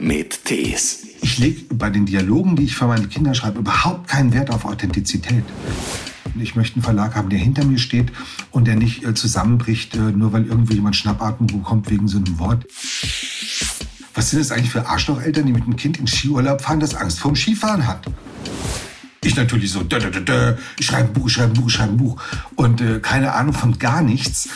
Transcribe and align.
mit 0.00 0.44
Tees. 0.44 1.06
Ich 1.22 1.38
lege 1.38 1.74
bei 1.74 1.90
den 1.90 2.06
Dialogen, 2.06 2.56
die 2.56 2.64
ich 2.64 2.76
für 2.76 2.86
meine 2.86 3.06
Kinder 3.06 3.34
schreibe, 3.34 3.58
überhaupt 3.58 4.08
keinen 4.08 4.32
Wert 4.32 4.50
auf 4.50 4.64
Authentizität. 4.64 5.44
Ich 6.40 6.54
möchte 6.54 6.76
einen 6.76 6.82
Verlag 6.82 7.14
haben, 7.14 7.28
der 7.28 7.38
hinter 7.38 7.64
mir 7.64 7.78
steht 7.78 8.10
und 8.50 8.66
der 8.66 8.76
nicht 8.76 9.04
äh, 9.04 9.14
zusammenbricht, 9.14 9.94
äh, 9.96 9.98
nur 9.98 10.32
weil 10.32 10.46
irgendwie 10.46 10.74
jemand 10.74 10.96
Schnappatmung 10.96 11.48
bekommt 11.48 11.90
wegen 11.90 12.08
so 12.08 12.18
einem 12.18 12.38
Wort. 12.38 12.66
Was 14.14 14.30
sind 14.30 14.40
das 14.40 14.50
eigentlich 14.52 14.70
für 14.70 14.86
Arschlocheltern, 14.86 15.46
die 15.46 15.52
mit 15.52 15.64
einem 15.64 15.76
Kind 15.76 15.98
in 15.98 16.06
Skiurlaub 16.06 16.62
fahren, 16.62 16.80
das 16.80 16.94
Angst 16.94 17.20
vorm 17.20 17.36
Skifahren 17.36 17.86
hat? 17.86 18.06
Ich 19.22 19.36
natürlich 19.36 19.70
so, 19.70 19.82
dö, 19.82 19.98
dö, 19.98 20.10
dö, 20.10 20.20
dö. 20.20 20.56
ich 20.78 20.86
schreibe 20.86 21.08
ein 21.08 21.12
Buch, 21.12 21.26
ich 21.26 21.34
schreibe 21.34 21.52
ein 21.52 21.60
Buch, 21.60 21.68
ich 21.68 21.74
schreibe 21.74 21.92
ein 21.92 21.96
Buch. 21.98 22.22
Und 22.54 22.80
äh, 22.80 23.00
keine 23.00 23.34
Ahnung 23.34 23.52
von 23.52 23.78
gar 23.78 24.02
nichts. 24.02 24.48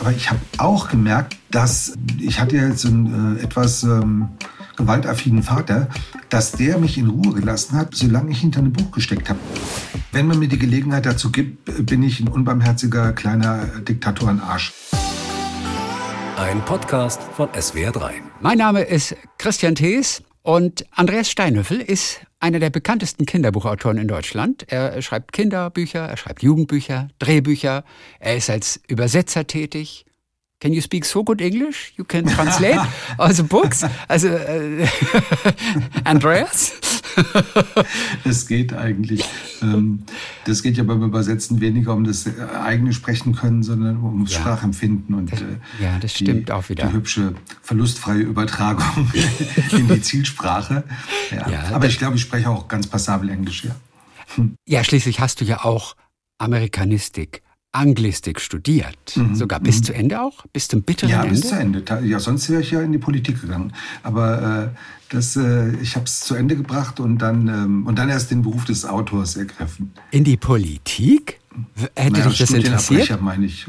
Aber 0.00 0.10
ich 0.12 0.30
habe 0.30 0.40
auch 0.58 0.88
gemerkt, 0.88 1.36
dass 1.50 1.96
ich 2.18 2.40
hatte 2.40 2.56
jetzt 2.56 2.84
einen 2.84 3.38
äh, 3.38 3.42
etwas 3.42 3.82
ähm, 3.84 4.28
gewaltaffinen 4.76 5.42
Vater, 5.42 5.88
dass 6.28 6.52
der 6.52 6.78
mich 6.78 6.98
in 6.98 7.08
Ruhe 7.08 7.32
gelassen 7.34 7.76
hat, 7.76 7.94
solange 7.94 8.30
ich 8.30 8.40
hinter 8.40 8.60
einem 8.60 8.72
Buch 8.72 8.90
gesteckt 8.90 9.28
habe. 9.28 9.38
Wenn 10.12 10.26
man 10.26 10.38
mir 10.38 10.48
die 10.48 10.58
Gelegenheit 10.58 11.06
dazu 11.06 11.30
gibt, 11.30 11.86
bin 11.86 12.02
ich 12.02 12.20
ein 12.20 12.28
unbarmherziger 12.28 13.12
kleiner 13.12 13.66
Diktatorenarsch. 13.88 14.72
Ein 16.36 16.60
Podcast 16.64 17.20
von 17.36 17.48
SWR3. 17.50 18.10
Mein 18.40 18.58
Name 18.58 18.82
ist 18.82 19.16
Christian 19.38 19.74
Thees 19.74 20.22
und 20.44 20.84
Andreas 20.90 21.30
Steinhöffel 21.30 21.80
ist 21.80 22.20
einer 22.38 22.58
der 22.58 22.68
bekanntesten 22.68 23.24
Kinderbuchautoren 23.24 23.96
in 23.96 24.08
Deutschland. 24.08 24.70
Er 24.70 25.00
schreibt 25.00 25.32
Kinderbücher, 25.32 26.00
er 26.00 26.18
schreibt 26.18 26.42
Jugendbücher, 26.42 27.08
Drehbücher, 27.18 27.82
er 28.20 28.36
ist 28.36 28.50
als 28.50 28.78
Übersetzer 28.86 29.46
tätig 29.46 30.04
Can 30.64 30.72
you 30.72 30.80
speak 30.80 31.04
so 31.04 31.22
good 31.22 31.42
English? 31.42 31.92
You 31.98 32.04
can 32.04 32.24
translate 32.24 32.80
also 33.18 33.44
books? 33.44 33.84
Also 34.08 34.28
äh, 34.28 34.88
Andreas? 36.04 36.72
Es 38.24 38.46
geht 38.46 38.72
eigentlich. 38.72 39.22
Ähm, 39.60 40.04
das 40.46 40.62
geht 40.62 40.78
ja 40.78 40.84
beim 40.84 41.02
Übersetzen 41.02 41.60
weniger 41.60 41.92
um 41.92 42.04
das 42.04 42.26
eigene 42.64 42.94
Sprechen 42.94 43.34
können, 43.34 43.62
sondern 43.62 43.98
um 43.98 44.24
ja. 44.24 44.38
Sprachempfinden 44.38 45.14
und 45.14 45.32
das, 45.32 45.42
äh, 45.42 45.44
ja, 45.82 45.98
das 45.98 46.14
stimmt 46.14 46.48
die, 46.48 46.52
auch 46.52 46.66
wieder. 46.70 46.86
Die 46.86 46.94
hübsche 46.94 47.34
verlustfreie 47.60 48.22
Übertragung 48.22 49.12
in 49.70 49.86
die 49.86 50.00
Zielsprache. 50.00 50.84
Ja. 51.30 51.46
ja 51.46 51.62
Aber 51.74 51.88
ich 51.88 51.98
glaube, 51.98 52.16
ich 52.16 52.22
spreche 52.22 52.48
auch 52.48 52.68
ganz 52.68 52.86
passabel 52.86 53.28
Englisch. 53.28 53.64
Ja. 53.64 53.76
Hm. 54.36 54.54
Ja, 54.66 54.82
schließlich 54.82 55.20
hast 55.20 55.42
du 55.42 55.44
ja 55.44 55.62
auch 55.62 55.94
Amerikanistik 56.38 57.42
Anglistik 57.74 58.40
studiert. 58.40 59.16
Mhm. 59.16 59.34
Sogar 59.34 59.60
bis 59.60 59.80
mhm. 59.80 59.84
zu 59.84 59.94
Ende 59.94 60.20
auch? 60.22 60.46
Bis 60.52 60.68
zum 60.68 60.82
bitteren 60.82 61.10
ja, 61.10 61.22
Ende? 61.22 61.34
Ja, 61.34 61.40
bis 61.40 61.48
zu 61.50 61.56
Ende. 61.56 61.84
Ja, 62.04 62.20
sonst 62.20 62.48
wäre 62.50 62.62
ich 62.62 62.70
ja 62.70 62.80
in 62.80 62.92
die 62.92 62.98
Politik 62.98 63.40
gegangen. 63.40 63.72
Aber 64.02 64.72
äh, 64.72 64.78
das, 65.14 65.36
äh, 65.36 65.70
ich 65.82 65.96
habe 65.96 66.06
es 66.06 66.20
zu 66.20 66.34
Ende 66.34 66.56
gebracht 66.56 67.00
und 67.00 67.18
dann, 67.18 67.48
ähm, 67.48 67.86
und 67.86 67.98
dann 67.98 68.08
erst 68.08 68.30
den 68.30 68.42
Beruf 68.42 68.64
des 68.64 68.84
Autors 68.84 69.36
ergriffen. 69.36 69.92
In 70.10 70.24
die 70.24 70.36
Politik? 70.36 71.40
Hätte 71.94 72.12
naja, 72.12 72.28
dich 72.28 72.38
das 72.38 72.50
interessiert? 72.50 73.22
meine 73.22 73.46
ich. 73.46 73.66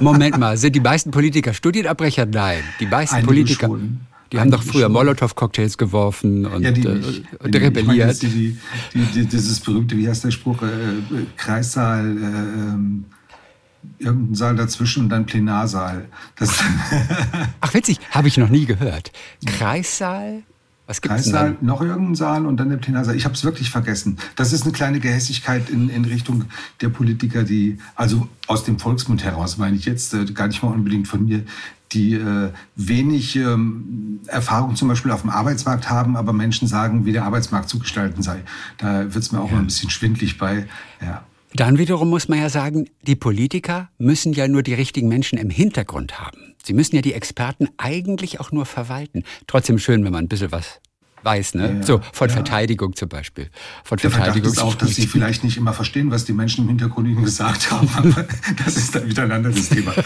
Moment 0.00 0.38
mal, 0.38 0.56
sind 0.56 0.74
die 0.74 0.80
meisten 0.80 1.10
Politiker 1.10 1.52
Studienabbrecher? 1.52 2.24
Nein. 2.24 2.62
Die 2.80 2.86
meisten 2.86 3.16
Einige 3.16 3.26
Politiker. 3.28 3.66
Schon. 3.66 4.00
Die 4.32 4.40
haben 4.40 4.50
doch 4.50 4.62
früher 4.62 4.88
Molotow-Cocktails 4.88 5.78
geworfen 5.78 6.46
und, 6.46 6.62
ja, 6.62 6.72
die 6.72 6.82
äh, 6.82 7.22
und 7.38 7.54
die 7.54 7.58
rebelliert. 7.58 8.22
Ich 8.22 8.34
meine, 8.34 8.56
die, 8.94 9.04
die, 9.14 9.26
dieses 9.26 9.60
berühmte, 9.60 9.96
wie 9.96 10.08
heißt 10.08 10.24
der 10.24 10.30
Spruch, 10.30 10.62
äh, 10.62 10.66
Kreissaal, 11.36 12.04
äh, 12.04 12.20
ähm, 12.20 13.04
irgendein 13.98 14.34
Saal 14.34 14.56
dazwischen 14.56 15.04
und 15.04 15.08
dann 15.10 15.26
Plenarsaal. 15.26 16.06
Ach 17.60 17.74
witzig, 17.74 17.98
habe 18.10 18.28
ich 18.28 18.36
noch 18.36 18.48
nie 18.48 18.66
gehört. 18.66 19.12
Kreissaal? 19.44 20.42
Was 20.86 21.00
gibt's 21.00 21.24
Kreissaal, 21.24 21.56
noch 21.60 21.80
irgendein 21.80 22.14
Saal 22.14 22.46
und 22.46 22.58
dann 22.58 22.70
der 22.70 22.76
Plenarsaal. 22.76 23.16
Ich 23.16 23.24
habe 23.24 23.34
es 23.34 23.42
wirklich 23.42 23.70
vergessen. 23.70 24.18
Das 24.36 24.52
ist 24.52 24.62
eine 24.62 24.72
kleine 24.72 25.00
Gehässigkeit 25.00 25.68
in, 25.68 25.88
in 25.88 26.04
Richtung 26.04 26.44
der 26.80 26.90
Politiker, 26.90 27.42
die, 27.42 27.78
also 27.96 28.28
aus 28.46 28.64
dem 28.64 28.78
Volksmund 28.78 29.24
heraus 29.24 29.58
meine 29.58 29.76
ich 29.76 29.84
jetzt, 29.84 30.14
äh, 30.14 30.24
gar 30.26 30.46
nicht 30.46 30.62
mal 30.62 30.72
unbedingt 30.72 31.08
von 31.08 31.24
mir, 31.24 31.42
die 31.92 32.14
äh, 32.14 32.50
wenig 32.74 33.36
ähm, 33.36 34.20
Erfahrung 34.26 34.76
zum 34.76 34.88
Beispiel 34.88 35.10
auf 35.12 35.22
dem 35.22 35.30
Arbeitsmarkt 35.30 35.88
haben, 35.88 36.16
aber 36.16 36.32
Menschen 36.32 36.68
sagen, 36.68 37.06
wie 37.06 37.12
der 37.12 37.24
Arbeitsmarkt 37.24 37.68
zu 37.68 37.78
gestalten 37.78 38.22
sei. 38.22 38.42
Da 38.78 39.04
wird 39.04 39.16
es 39.16 39.32
mir 39.32 39.40
auch 39.40 39.48
ja. 39.48 39.54
mal 39.54 39.60
ein 39.60 39.66
bisschen 39.66 39.90
schwindlig 39.90 40.38
bei. 40.38 40.66
Ja. 41.00 41.24
Dann 41.54 41.78
wiederum 41.78 42.10
muss 42.10 42.28
man 42.28 42.38
ja 42.38 42.50
sagen, 42.50 42.88
die 43.02 43.16
Politiker 43.16 43.88
müssen 43.98 44.32
ja 44.32 44.48
nur 44.48 44.62
die 44.62 44.74
richtigen 44.74 45.08
Menschen 45.08 45.38
im 45.38 45.48
Hintergrund 45.48 46.20
haben. 46.20 46.54
Sie 46.62 46.74
müssen 46.74 46.96
ja 46.96 47.02
die 47.02 47.12
Experten 47.12 47.68
eigentlich 47.78 48.40
auch 48.40 48.50
nur 48.50 48.66
verwalten. 48.66 49.22
Trotzdem 49.46 49.78
schön, 49.78 50.04
wenn 50.04 50.12
man 50.12 50.24
ein 50.24 50.28
bisschen 50.28 50.52
was 50.52 50.80
weiß, 51.26 51.54
ne? 51.56 51.78
Ja, 51.80 51.82
so 51.82 52.00
von 52.12 52.28
ja. 52.28 52.34
Verteidigung 52.34 52.96
zum 52.96 53.10
Beispiel. 53.10 53.50
Von 53.84 53.98
Der 53.98 54.10
Verteidigung 54.10 54.50
ist 54.50 54.62
auch, 54.62 54.74
dass 54.74 54.94
sie 54.94 55.06
vielleicht 55.06 55.44
nicht 55.44 55.58
immer 55.58 55.74
verstehen, 55.74 56.10
was 56.10 56.24
die 56.24 56.32
Menschen 56.32 56.62
im 56.62 56.68
Hintergrund 56.68 57.08
ihnen 57.08 57.22
gesagt 57.22 57.70
haben. 57.70 57.90
Aber 57.94 58.24
das 58.64 58.76
ist 58.76 58.94
dann 58.94 59.06
wieder 59.06 59.24
ein 59.24 59.32
anderes 59.32 59.68
Thema. 59.68 59.92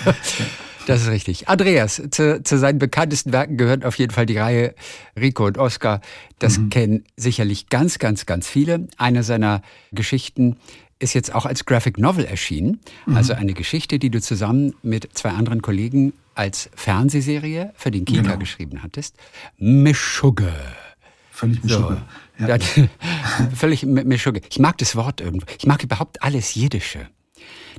Das 0.86 1.02
ist 1.02 1.08
richtig. 1.08 1.46
Andreas, 1.46 2.02
zu, 2.10 2.42
zu, 2.42 2.58
seinen 2.58 2.78
bekanntesten 2.78 3.32
Werken 3.32 3.58
gehört 3.58 3.84
auf 3.84 3.96
jeden 3.96 4.12
Fall 4.12 4.26
die 4.26 4.38
Reihe 4.38 4.74
Rico 5.14 5.46
und 5.46 5.58
Oscar. 5.58 6.00
Das 6.38 6.58
mhm. 6.58 6.70
kennen 6.70 7.04
sicherlich 7.16 7.68
ganz, 7.68 7.98
ganz, 7.98 8.24
ganz 8.26 8.48
viele. 8.48 8.88
Eine 8.96 9.22
seiner 9.22 9.62
Geschichten 9.92 10.56
ist 10.98 11.14
jetzt 11.14 11.34
auch 11.34 11.46
als 11.46 11.66
Graphic 11.66 11.98
Novel 11.98 12.24
erschienen. 12.24 12.80
Mhm. 13.06 13.14
Also 13.14 13.34
eine 13.34 13.52
Geschichte, 13.52 13.98
die 13.98 14.10
du 14.10 14.20
zusammen 14.20 14.74
mit 14.82 15.10
zwei 15.12 15.30
anderen 15.30 15.62
Kollegen 15.62 16.14
als 16.34 16.70
Fernsehserie 16.74 17.72
für 17.76 17.90
den 17.90 18.04
Kika 18.04 18.22
genau. 18.22 18.38
geschrieben 18.38 18.82
hattest. 18.82 19.16
Mischugge. 19.58 20.52
Völlig 21.40 21.64
Mischugge. 21.64 22.02
So. 22.38 22.46
Ja. 22.46 22.58
völlig 23.54 23.82
Mischugge. 23.84 24.42
Ich 24.50 24.58
mag 24.58 24.76
das 24.76 24.94
Wort 24.94 25.22
irgendwo. 25.22 25.46
Ich 25.58 25.66
mag 25.66 25.82
überhaupt 25.82 26.22
alles 26.22 26.54
Jiddische. 26.54 27.08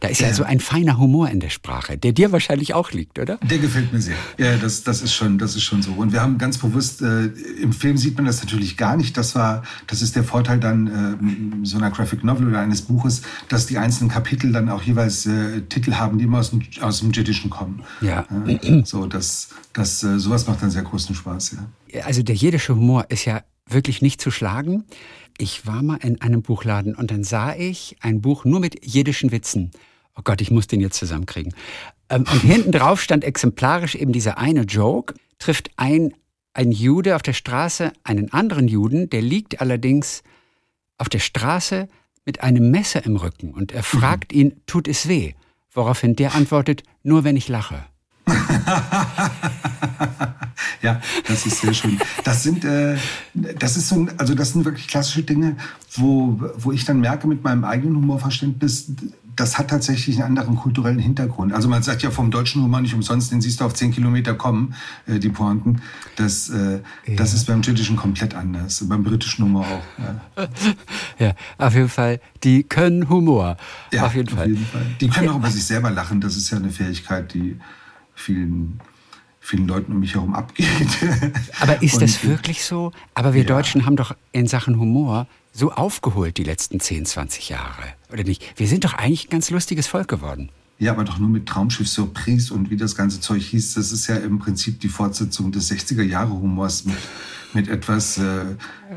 Da 0.01 0.07
ist 0.07 0.19
ja. 0.19 0.33
so 0.33 0.43
ein 0.43 0.59
feiner 0.59 0.97
Humor 0.97 1.29
in 1.29 1.39
der 1.39 1.51
Sprache, 1.51 1.95
der 1.95 2.11
dir 2.11 2.31
wahrscheinlich 2.31 2.73
auch 2.73 2.91
liegt, 2.91 3.19
oder? 3.19 3.37
Der 3.37 3.59
gefällt 3.59 3.93
mir 3.93 4.01
sehr. 4.01 4.15
Ja, 4.39 4.57
das, 4.57 4.83
das, 4.83 5.03
ist, 5.03 5.13
schon, 5.13 5.37
das 5.37 5.55
ist 5.55 5.61
schon 5.61 5.83
so. 5.83 5.91
Und 5.91 6.11
wir 6.11 6.21
haben 6.21 6.39
ganz 6.39 6.57
bewusst, 6.57 7.03
äh, 7.03 7.25
im 7.61 7.71
Film 7.71 7.97
sieht 7.97 8.15
man 8.15 8.25
das 8.25 8.41
natürlich 8.41 8.77
gar 8.77 8.97
nicht. 8.97 9.15
Das, 9.15 9.35
war, 9.35 9.61
das 9.85 10.01
ist 10.01 10.15
der 10.15 10.23
Vorteil 10.23 10.59
dann 10.59 10.87
äh, 11.61 11.65
so 11.65 11.77
einer 11.77 11.91
Graphic 11.91 12.23
Novel 12.23 12.47
oder 12.47 12.61
eines 12.61 12.81
Buches, 12.81 13.21
dass 13.47 13.67
die 13.67 13.77
einzelnen 13.77 14.09
Kapitel 14.09 14.51
dann 14.51 14.69
auch 14.69 14.81
jeweils 14.81 15.27
äh, 15.27 15.61
Titel 15.69 15.93
haben, 15.93 16.17
die 16.17 16.23
immer 16.23 16.39
aus 16.39 16.49
dem, 16.49 16.63
aus 16.81 17.01
dem 17.01 17.11
Jiddischen 17.11 17.51
kommen. 17.51 17.83
Ja. 18.01 18.25
Äh, 18.47 18.81
so, 18.83 19.05
das, 19.05 19.49
das, 19.73 20.03
äh, 20.03 20.17
sowas 20.17 20.47
macht 20.47 20.63
dann 20.63 20.71
sehr 20.71 20.81
großen 20.81 21.13
Spaß, 21.13 21.57
ja. 21.57 22.03
Also 22.05 22.23
der 22.23 22.35
jiddische 22.35 22.73
Humor 22.75 23.05
ist 23.09 23.25
ja 23.25 23.43
wirklich 23.67 24.01
nicht 24.01 24.21
zu 24.21 24.31
schlagen. 24.31 24.85
Ich 25.41 25.65
war 25.65 25.81
mal 25.81 25.97
in 25.97 26.21
einem 26.21 26.43
Buchladen 26.43 26.95
und 26.95 27.09
dann 27.09 27.23
sah 27.23 27.55
ich 27.55 27.97
ein 28.01 28.21
Buch 28.21 28.45
nur 28.45 28.59
mit 28.59 28.85
jiddischen 28.85 29.31
Witzen 29.31 29.71
oh 30.17 30.21
Gott, 30.23 30.41
ich 30.41 30.51
muss 30.51 30.67
den 30.67 30.81
jetzt 30.81 30.97
zusammenkriegen. 30.97 31.53
Ähm, 32.09 32.25
und 32.31 32.41
hinten 32.41 32.71
drauf 32.71 33.01
stand 33.01 33.23
exemplarisch 33.23 33.95
eben 33.95 34.11
dieser 34.11 34.37
eine 34.37 34.61
Joke, 34.61 35.15
trifft 35.39 35.71
ein, 35.77 36.13
ein 36.53 36.71
Jude 36.71 37.15
auf 37.15 37.21
der 37.21 37.33
Straße 37.33 37.93
einen 38.03 38.31
anderen 38.33 38.67
Juden, 38.67 39.09
der 39.09 39.21
liegt 39.21 39.61
allerdings 39.61 40.23
auf 40.97 41.09
der 41.09 41.19
Straße 41.19 41.87
mit 42.25 42.43
einem 42.43 42.69
Messer 42.69 43.05
im 43.05 43.15
Rücken 43.15 43.51
und 43.51 43.71
er 43.71 43.83
fragt 43.83 44.33
ihn, 44.33 44.61
tut 44.67 44.87
es 44.87 45.07
weh? 45.07 45.33
Woraufhin 45.71 46.15
der 46.15 46.35
antwortet, 46.35 46.83
nur 47.01 47.23
wenn 47.23 47.37
ich 47.37 47.47
lache. 47.47 47.85
ja, 50.81 51.01
das 51.27 51.45
ist 51.45 51.61
sehr 51.61 51.73
schön. 51.73 51.99
Das 52.23 52.43
sind, 52.43 52.65
äh, 52.65 52.97
das 53.33 53.77
ist 53.77 53.89
so, 53.89 54.07
also 54.17 54.35
das 54.35 54.53
sind 54.53 54.65
wirklich 54.65 54.87
klassische 54.87 55.23
Dinge, 55.23 55.55
wo, 55.93 56.39
wo 56.57 56.71
ich 56.71 56.85
dann 56.85 56.99
merke 56.99 57.27
mit 57.27 57.43
meinem 57.43 57.63
eigenen 57.63 57.95
Humorverständnis, 57.97 58.91
das 59.35 59.57
hat 59.57 59.69
tatsächlich 59.69 60.17
einen 60.17 60.37
anderen 60.37 60.55
kulturellen 60.55 60.99
Hintergrund. 60.99 61.53
Also 61.53 61.69
man 61.69 61.83
sagt 61.83 62.03
ja 62.03 62.11
vom 62.11 62.31
deutschen 62.31 62.61
Humor 62.63 62.81
nicht 62.81 62.93
umsonst, 62.93 63.31
den 63.31 63.41
siehst 63.41 63.61
du 63.61 63.65
auf 63.65 63.73
zehn 63.73 63.91
Kilometer 63.91 64.33
kommen, 64.33 64.75
äh, 65.07 65.19
die 65.19 65.29
Pointen. 65.29 65.81
Das, 66.15 66.49
äh, 66.49 66.81
ja. 67.05 67.15
das 67.15 67.33
ist 67.33 67.47
beim 67.47 67.61
britischen 67.61 67.95
komplett 67.95 68.35
anders, 68.35 68.83
beim 68.87 69.03
britischen 69.03 69.45
Humor 69.45 69.65
auch. 69.65 70.37
Ja. 70.37 70.47
ja, 71.27 71.33
auf 71.57 71.73
jeden 71.73 71.89
Fall. 71.89 72.19
Die 72.43 72.63
können 72.63 73.09
Humor. 73.09 73.57
Ja, 73.91 74.05
auf 74.05 74.15
jeden, 74.15 74.29
auf 74.29 74.35
Fall. 74.39 74.49
jeden 74.49 74.65
Fall. 74.65 74.85
Die 74.99 75.07
können 75.07 75.29
auch 75.29 75.37
über 75.37 75.49
sich 75.49 75.63
selber 75.63 75.91
lachen. 75.91 76.21
Das 76.21 76.35
ist 76.35 76.49
ja 76.49 76.57
eine 76.57 76.69
Fähigkeit, 76.69 77.33
die 77.33 77.59
vielen 78.13 78.79
vielen 79.41 79.67
Leuten 79.67 79.91
um 79.91 79.99
mich 79.99 80.13
herum 80.13 80.33
abgeht. 80.33 80.69
Aber 81.59 81.81
ist 81.81 82.01
das 82.01 82.23
wirklich 82.23 82.63
so? 82.63 82.93
Aber 83.15 83.33
wir 83.33 83.41
ja. 83.41 83.47
Deutschen 83.47 83.85
haben 83.85 83.97
doch 83.97 84.15
in 84.31 84.47
Sachen 84.47 84.79
Humor 84.79 85.27
so 85.51 85.71
aufgeholt 85.71 86.37
die 86.37 86.43
letzten 86.43 86.79
10, 86.79 87.05
20 87.05 87.49
Jahre, 87.49 87.83
oder 88.13 88.23
nicht? 88.23 88.57
Wir 88.57 88.67
sind 88.67 88.85
doch 88.85 88.93
eigentlich 88.93 89.27
ein 89.27 89.31
ganz 89.31 89.49
lustiges 89.49 89.87
Volk 89.87 90.07
geworden. 90.07 90.49
Ja, 90.77 90.93
aber 90.93 91.03
doch 91.03 91.19
nur 91.19 91.29
mit 91.29 91.47
Traumschiff 91.47 91.87
Surprise 91.87 92.53
und 92.53 92.69
wie 92.69 92.77
das 92.77 92.95
ganze 92.95 93.19
Zeug 93.19 93.43
hieß. 93.43 93.73
Das 93.73 93.91
ist 93.91 94.07
ja 94.07 94.15
im 94.15 94.39
Prinzip 94.39 94.79
die 94.79 94.87
Fortsetzung 94.87 95.51
des 95.51 95.71
60er-Jahre-Humors 95.71 96.85
mit, 96.85 96.97
mit 97.53 97.67
etwas 97.67 98.17
äh, 98.17 98.23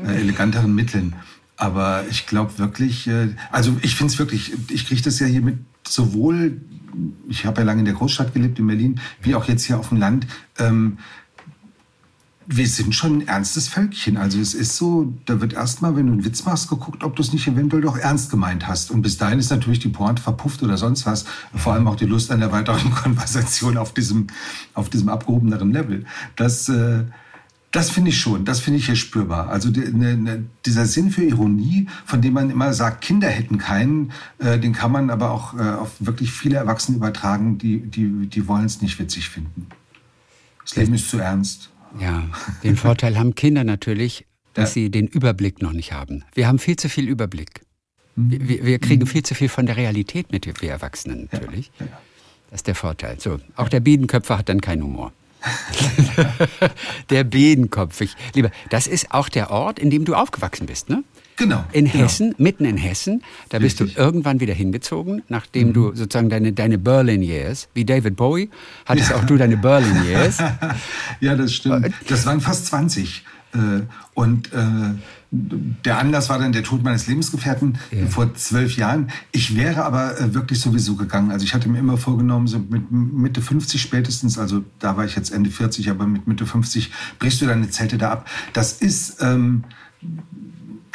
äh, 0.03 0.15
eleganteren 0.15 0.73
Mitteln. 0.73 1.15
Aber 1.57 2.03
ich 2.09 2.25
glaube 2.25 2.57
wirklich, 2.57 3.07
äh, 3.07 3.29
also 3.51 3.77
ich 3.81 3.95
finde 3.95 4.13
es 4.13 4.19
wirklich, 4.19 4.53
ich 4.71 4.87
kriege 4.87 5.01
das 5.01 5.19
ja 5.19 5.27
hier 5.27 5.41
mit 5.41 5.57
sowohl, 5.87 6.59
ich 7.27 7.45
habe 7.45 7.61
ja 7.61 7.65
lange 7.65 7.79
in 7.79 7.85
der 7.85 7.93
Großstadt 7.93 8.33
gelebt, 8.33 8.59
in 8.59 8.67
Berlin, 8.67 8.99
wie 9.21 9.35
auch 9.35 9.45
jetzt 9.45 9.63
hier 9.63 9.79
auf 9.79 9.89
dem 9.89 9.97
Land. 9.97 10.27
Ähm, 10.57 10.97
wir 12.47 12.67
sind 12.67 12.93
schon 12.93 13.19
ein 13.19 13.27
ernstes 13.27 13.67
Völkchen. 13.67 14.17
Also 14.17 14.39
es 14.39 14.53
ist 14.53 14.77
so, 14.77 15.13
da 15.25 15.41
wird 15.41 15.53
erstmal, 15.53 15.95
wenn 15.95 16.07
du 16.07 16.13
einen 16.13 16.25
Witz 16.25 16.45
machst, 16.45 16.69
geguckt, 16.69 17.03
ob 17.03 17.15
du 17.15 17.21
es 17.21 17.33
nicht 17.33 17.47
eventuell 17.47 17.81
doch 17.81 17.97
ernst 17.97 18.29
gemeint 18.29 18.67
hast. 18.67 18.91
Und 18.91 19.01
bis 19.01 19.17
dahin 19.17 19.39
ist 19.39 19.49
natürlich 19.49 19.79
die 19.79 19.89
Pointe 19.89 20.21
verpufft 20.21 20.61
oder 20.61 20.77
sonst 20.77 21.05
was. 21.05 21.25
Vor 21.55 21.73
allem 21.73 21.87
auch 21.87 21.95
die 21.95 22.05
Lust 22.05 22.31
an 22.31 22.39
der 22.39 22.51
weiteren 22.51 22.91
Konversation 22.95 23.77
auf 23.77 23.93
diesem, 23.93 24.27
auf 24.73 24.89
diesem 24.89 25.09
abgehobeneren 25.09 25.71
Level. 25.71 26.05
Das, 26.35 26.69
äh, 26.69 27.05
das 27.75 27.89
finde 27.89 28.09
ich 28.09 28.17
schon, 28.17 28.45
das 28.45 28.61
finde 28.61 28.79
ich 28.79 28.85
hier 28.85 28.95
spürbar. 28.95 29.49
Also 29.49 29.69
die, 29.69 29.81
ne, 29.81 30.15
ne, 30.15 30.45
dieser 30.65 30.85
Sinn 30.85 31.11
für 31.11 31.23
Ironie, 31.23 31.87
von 32.05 32.21
dem 32.21 32.33
man 32.33 32.49
immer 32.49 32.73
sagt, 32.73 33.01
Kinder 33.01 33.27
hätten 33.27 33.57
keinen, 33.57 34.13
äh, 34.39 34.57
den 34.57 34.71
kann 34.71 34.91
man 34.91 35.09
aber 35.09 35.31
auch 35.31 35.53
äh, 35.57 35.61
auf 35.61 35.91
wirklich 35.99 36.31
viele 36.31 36.55
Erwachsene 36.55 36.97
übertragen, 36.97 37.57
die, 37.57 37.79
die, 37.79 38.27
die 38.27 38.47
wollen 38.47 38.65
es 38.65 38.81
nicht 38.81 38.97
witzig 38.97 39.29
finden. 39.29 39.67
Das 40.63 40.75
Leben 40.77 40.93
ist 40.93 41.09
zu 41.09 41.19
ernst. 41.19 41.69
Ja, 41.99 42.23
den 42.63 42.77
Vorteil 42.77 43.17
haben 43.17 43.35
Kinder 43.35 43.63
natürlich, 43.63 44.25
dass 44.53 44.69
ja. 44.69 44.83
sie 44.83 44.89
den 44.89 45.07
Überblick 45.07 45.61
noch 45.61 45.73
nicht 45.73 45.91
haben. 45.91 46.23
Wir 46.33 46.47
haben 46.47 46.59
viel 46.59 46.77
zu 46.77 46.87
viel 46.87 47.07
Überblick. 47.09 47.61
Mhm. 48.15 48.47
Wir, 48.47 48.65
wir 48.65 48.79
kriegen 48.79 49.03
mhm. 49.03 49.07
viel 49.07 49.23
zu 49.23 49.35
viel 49.35 49.49
von 49.49 49.65
der 49.65 49.75
Realität 49.75 50.31
mit, 50.31 50.45
wir 50.45 50.71
Erwachsenen 50.71 51.27
natürlich. 51.31 51.71
Ja, 51.79 51.87
ja. 51.87 51.91
Das 52.51 52.59
ist 52.59 52.67
der 52.67 52.75
Vorteil. 52.75 53.19
So, 53.19 53.39
auch 53.57 53.67
der 53.67 53.81
Bienenköpfer 53.81 54.37
hat 54.37 54.47
dann 54.47 54.61
keinen 54.61 54.83
Humor. 54.83 55.11
der 57.09 57.23
Bienenkopf. 57.23 58.01
Ich, 58.01 58.15
lieber, 58.33 58.51
das 58.69 58.87
ist 58.87 59.11
auch 59.11 59.29
der 59.29 59.51
Ort, 59.51 59.79
in 59.79 59.89
dem 59.89 60.05
du 60.05 60.15
aufgewachsen 60.15 60.65
bist, 60.65 60.89
ne? 60.89 61.03
Genau. 61.37 61.65
In 61.73 61.85
genau. 61.85 62.05
Hessen, 62.05 62.33
mitten 62.37 62.65
in 62.65 62.77
Hessen. 62.77 63.21
Da 63.49 63.57
Richtig. 63.57 63.87
bist 63.87 63.97
du 63.97 64.01
irgendwann 64.01 64.39
wieder 64.39 64.53
hingezogen, 64.53 65.21
nachdem 65.27 65.69
mhm. 65.69 65.73
du 65.73 65.95
sozusagen 65.95 66.29
deine, 66.29 66.53
deine 66.53 66.77
Berlin 66.77 67.21
Years, 67.21 67.67
wie 67.73 67.83
David 67.83 68.15
Bowie, 68.15 68.49
hattest 68.85 69.09
ja. 69.09 69.17
auch 69.17 69.25
du 69.25 69.35
deine 69.37 69.57
Berlin 69.57 70.05
Years. 70.05 70.37
ja, 71.19 71.35
das 71.35 71.53
stimmt. 71.53 71.93
Das 72.07 72.25
waren 72.25 72.39
fast 72.39 72.67
20. 72.67 73.25
Äh, 73.53 73.57
und 74.13 74.53
äh, 74.53 74.95
der 75.85 75.99
Anlass 75.99 76.29
war 76.29 76.39
dann 76.39 76.51
der 76.51 76.63
Tod 76.63 76.83
meines 76.83 77.07
Lebensgefährten 77.07 77.77
ja. 77.91 78.05
vor 78.07 78.33
zwölf 78.35 78.77
Jahren. 78.77 79.09
Ich 79.31 79.55
wäre 79.55 79.83
aber 79.83 80.19
äh, 80.19 80.33
wirklich 80.33 80.59
sowieso 80.59 80.95
gegangen. 80.95 81.31
Also 81.31 81.45
ich 81.45 81.53
hatte 81.53 81.69
mir 81.69 81.79
immer 81.79 81.97
vorgenommen, 81.97 82.47
so 82.47 82.59
mit 82.59 82.91
Mitte 82.91 83.41
50 83.41 83.81
spätestens, 83.81 84.37
also 84.37 84.63
da 84.79 84.97
war 84.97 85.05
ich 85.05 85.15
jetzt 85.15 85.31
Ende 85.31 85.49
40, 85.49 85.89
aber 85.89 86.07
mit 86.07 86.27
Mitte 86.27 86.45
50 86.45 86.91
brichst 87.19 87.41
du 87.41 87.45
deine 87.45 87.69
Zelte 87.69 87.97
da 87.97 88.11
ab. 88.11 88.29
Das 88.53 88.73
ist... 88.73 89.21
Ähm, 89.21 89.63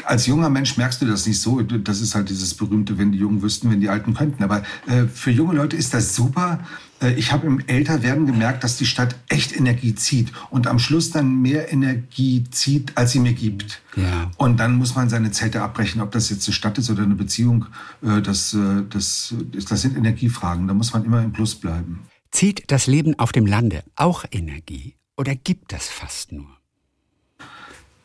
als 0.07 0.27
junger 0.27 0.49
Mensch 0.49 0.79
merkst 0.79 1.03
du 1.03 1.07
das 1.07 1.27
nicht 1.27 1.41
so. 1.41 1.61
Das 1.61 2.01
ist 2.01 2.15
halt 2.15 2.31
dieses 2.31 2.55
berühmte, 2.55 2.97
wenn 2.97 3.13
die 3.13 3.19
Jungen 3.19 3.43
wüssten, 3.43 3.71
wenn 3.71 3.81
die 3.81 3.91
Alten 3.91 4.15
könnten. 4.15 4.43
Aber 4.43 4.63
äh, 4.87 5.05
für 5.13 5.31
junge 5.31 5.55
Leute 5.55 5.77
ist 5.77 5.93
das 5.93 6.15
super. 6.15 6.61
Äh, 7.01 7.13
ich 7.15 7.33
habe 7.33 7.47
im 7.47 7.61
Älterwerden 7.67 8.27
gemerkt, 8.27 8.65
dass 8.65 8.77
die 8.77 8.87
Stadt 8.87 9.17
echt 9.29 9.57
Energie 9.57 9.95
zieht 9.95 10.33
und 10.51 10.67
am 10.67 10.79
Schluss 10.79 11.11
dann 11.11 11.41
mehr 11.41 11.73
Energie 11.73 12.45
zieht, 12.51 12.97
als 12.97 13.13
sie 13.13 13.21
mir 13.21 13.33
gibt. 13.33 13.83
Ja. 13.97 14.31
Und 14.37 14.61
dann 14.61 14.77
muss 14.77 14.95
man 14.95 15.09
seine 15.09 15.31
Zelte 15.31 15.63
abbrechen, 15.63 16.01
ob 16.01 16.13
das 16.13 16.31
jetzt 16.31 16.47
eine 16.47 16.55
Stadt 16.55 16.79
ist 16.79 16.91
oder 16.91 17.03
eine 17.03 17.15
Beziehung. 17.15 17.67
Äh, 18.03 18.23
das, 18.23 18.55
äh, 18.55 18.83
das, 18.89 19.35
das 19.69 19.81
sind 19.81 19.97
Energiefragen. 19.97 20.69
Da 20.69 20.75
muss 20.75 20.93
man 20.93 21.05
immer 21.05 21.23
im 21.23 21.33
Plus 21.33 21.55
bleiben. 21.55 22.01
Zieht 22.31 22.65
das 22.69 22.87
Leben 22.87 23.19
auf 23.19 23.33
dem 23.33 23.47
Lande 23.47 23.83
auch 23.97 24.25
Energie 24.31 24.95
oder 25.17 25.35
gibt 25.35 25.73
das 25.73 25.89
fast 25.89 26.33
nur? 26.33 26.60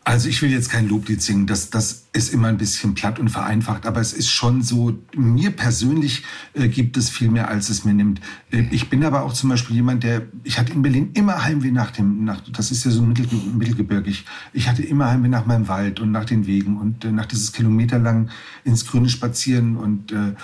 Also 0.08 0.30
ich 0.30 0.40
will 0.44 0.52
jetzt 0.52 0.70
kein 0.70 0.88
Loblied 0.88 1.20
singen, 1.20 1.48
das, 1.48 1.72
das 1.72 2.04
ist 2.14 2.32
immer 2.32 2.48
ein 2.50 2.58
bisschen 2.58 2.94
platt 2.94 3.18
und 3.18 3.30
vereinfacht, 3.30 3.88
aber 3.88 4.00
es 4.00 4.14
ist 4.14 4.30
schon 4.30 4.62
so, 4.62 5.00
mir 5.16 5.50
persönlich 5.50 6.24
äh, 6.54 6.68
gibt 6.68 6.96
es 6.96 7.10
viel 7.10 7.32
mehr, 7.32 7.48
als 7.48 7.70
es 7.70 7.86
mir 7.86 7.96
nimmt. 7.96 8.22
Äh, 8.52 8.66
ich 8.70 8.88
bin 8.92 9.04
aber 9.04 9.24
auch 9.24 9.34
zum 9.34 9.50
Beispiel 9.50 9.78
jemand, 9.78 10.04
der, 10.04 10.22
ich 10.44 10.60
hatte 10.60 10.74
in 10.74 10.84
Berlin 10.84 11.10
immer 11.16 11.44
Heimweh 11.44 11.72
nach 11.72 11.90
dem, 11.90 12.24
nach, 12.24 12.40
das 12.52 12.70
ist 12.70 12.86
ja 12.86 12.92
so 12.92 13.02
mittel, 13.02 13.28
mittelgebirgig, 13.58 14.26
ich 14.54 14.70
hatte 14.70 14.84
immer 14.84 15.10
Heimweh 15.10 15.28
nach 15.28 15.48
meinem 15.48 15.68
Wald 15.68 16.00
und 16.00 16.12
nach 16.12 16.26
den 16.26 16.46
Wegen 16.46 16.78
und 16.78 17.04
äh, 17.04 17.12
nach 17.12 17.26
dieses 17.26 17.52
kilometerlang 17.52 18.30
ins 18.64 18.86
Grüne 18.86 19.10
spazieren 19.10 19.76
und 19.76 20.12
äh, 20.12 20.36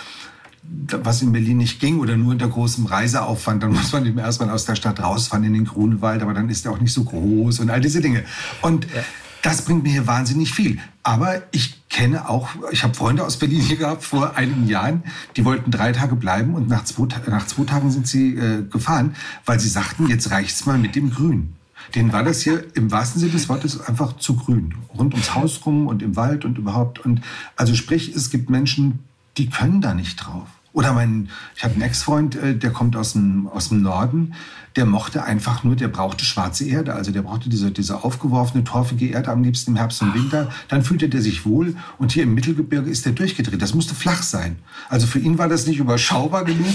was 1.03 1.21
in 1.21 1.33
Berlin 1.33 1.57
nicht 1.57 1.79
ging 1.79 1.99
oder 1.99 2.17
nur 2.17 2.31
unter 2.31 2.47
großem 2.47 2.87
Reiseaufwand, 2.87 3.61
dann 3.61 3.73
muss 3.73 3.93
man 3.93 4.07
eben 4.07 4.17
erstmal 4.17 4.49
aus 4.49 4.65
der 4.65 4.75
Stadt 4.75 5.03
rausfahren 5.03 5.43
in 5.43 5.53
den 5.53 5.65
Grunewald, 5.65 6.23
aber 6.23 6.33
dann 6.33 6.49
ist 6.49 6.65
er 6.65 6.71
auch 6.71 6.79
nicht 6.79 6.93
so 6.93 7.03
groß 7.03 7.59
und 7.59 7.69
all 7.69 7.81
diese 7.81 8.01
Dinge. 8.01 8.23
Und 8.63 8.85
ja 8.85 9.03
das 9.41 9.63
bringt 9.63 9.83
mir 9.83 9.91
hier 9.91 10.07
wahnsinnig 10.07 10.53
viel. 10.53 10.79
Aber 11.03 11.41
ich 11.51 11.87
kenne 11.89 12.29
auch, 12.29 12.49
ich 12.71 12.83
habe 12.83 12.93
Freunde 12.93 13.25
aus 13.25 13.37
Berlin 13.37 13.61
hier 13.61 13.77
gehabt 13.77 14.03
vor 14.03 14.35
einigen 14.35 14.67
Jahren, 14.67 15.03
die 15.35 15.45
wollten 15.45 15.71
drei 15.71 15.91
Tage 15.91 16.15
bleiben 16.15 16.53
und 16.53 16.67
nach 16.67 16.83
zwei, 16.83 17.07
nach 17.27 17.47
zwei 17.47 17.63
Tagen 17.63 17.91
sind 17.91 18.07
sie 18.07 18.35
äh, 18.35 18.63
gefahren, 18.63 19.15
weil 19.45 19.59
sie 19.59 19.69
sagten, 19.69 20.07
jetzt 20.07 20.31
reicht's 20.31 20.65
mal 20.65 20.77
mit 20.77 20.95
dem 20.95 21.11
Grün. 21.11 21.53
Denen 21.95 22.13
war 22.13 22.23
das 22.23 22.41
hier 22.41 22.63
im 22.75 22.91
wahrsten 22.91 23.19
Sinne 23.19 23.33
des 23.33 23.49
Wortes 23.49 23.81
einfach 23.81 24.17
zu 24.17 24.35
grün. 24.35 24.75
Rund 24.97 25.13
ums 25.13 25.35
Haus 25.35 25.65
rum 25.65 25.87
und 25.87 26.01
im 26.01 26.15
Wald 26.15 26.45
und 26.45 26.57
überhaupt. 26.57 26.99
Und 26.99 27.21
also 27.55 27.75
sprich, 27.75 28.15
es 28.15 28.29
gibt 28.29 28.49
Menschen, 28.49 28.99
die 29.37 29.49
können 29.49 29.81
da 29.81 29.93
nicht 29.93 30.15
drauf. 30.17 30.47
Oder 30.73 30.93
mein, 30.93 31.29
ich 31.55 31.63
habe 31.63 31.73
einen 31.73 31.83
Ex-Freund, 31.83 32.35
äh, 32.35 32.55
der 32.55 32.71
kommt 32.71 32.95
aus 32.95 33.13
dem, 33.13 33.47
aus 33.47 33.69
dem 33.69 33.81
Norden, 33.81 34.33
der 34.75 34.85
mochte 34.85 35.23
einfach 35.23 35.63
nur, 35.63 35.75
der 35.75 35.89
brauchte 35.89 36.23
schwarze 36.23 36.65
Erde. 36.65 36.93
Also 36.93 37.11
der 37.11 37.23
brauchte 37.23 37.49
diese, 37.49 37.71
diese 37.71 38.03
aufgeworfene, 38.03 38.63
torfige 38.63 39.07
Erde 39.07 39.31
am 39.31 39.43
liebsten 39.43 39.71
im 39.71 39.77
Herbst 39.77 40.01
und 40.01 40.13
Winter. 40.13 40.49
Dann 40.69 40.83
fühlte 40.83 41.09
der 41.09 41.21
sich 41.21 41.45
wohl 41.45 41.75
und 41.97 42.13
hier 42.13 42.23
im 42.23 42.33
Mittelgebirge 42.33 42.89
ist 42.89 43.05
der 43.05 43.11
durchgedreht. 43.11 43.61
Das 43.61 43.73
musste 43.73 43.95
flach 43.95 44.23
sein. 44.23 44.59
Also 44.87 45.07
für 45.07 45.19
ihn 45.19 45.37
war 45.37 45.49
das 45.49 45.67
nicht 45.67 45.79
überschaubar 45.79 46.45
genug 46.45 46.73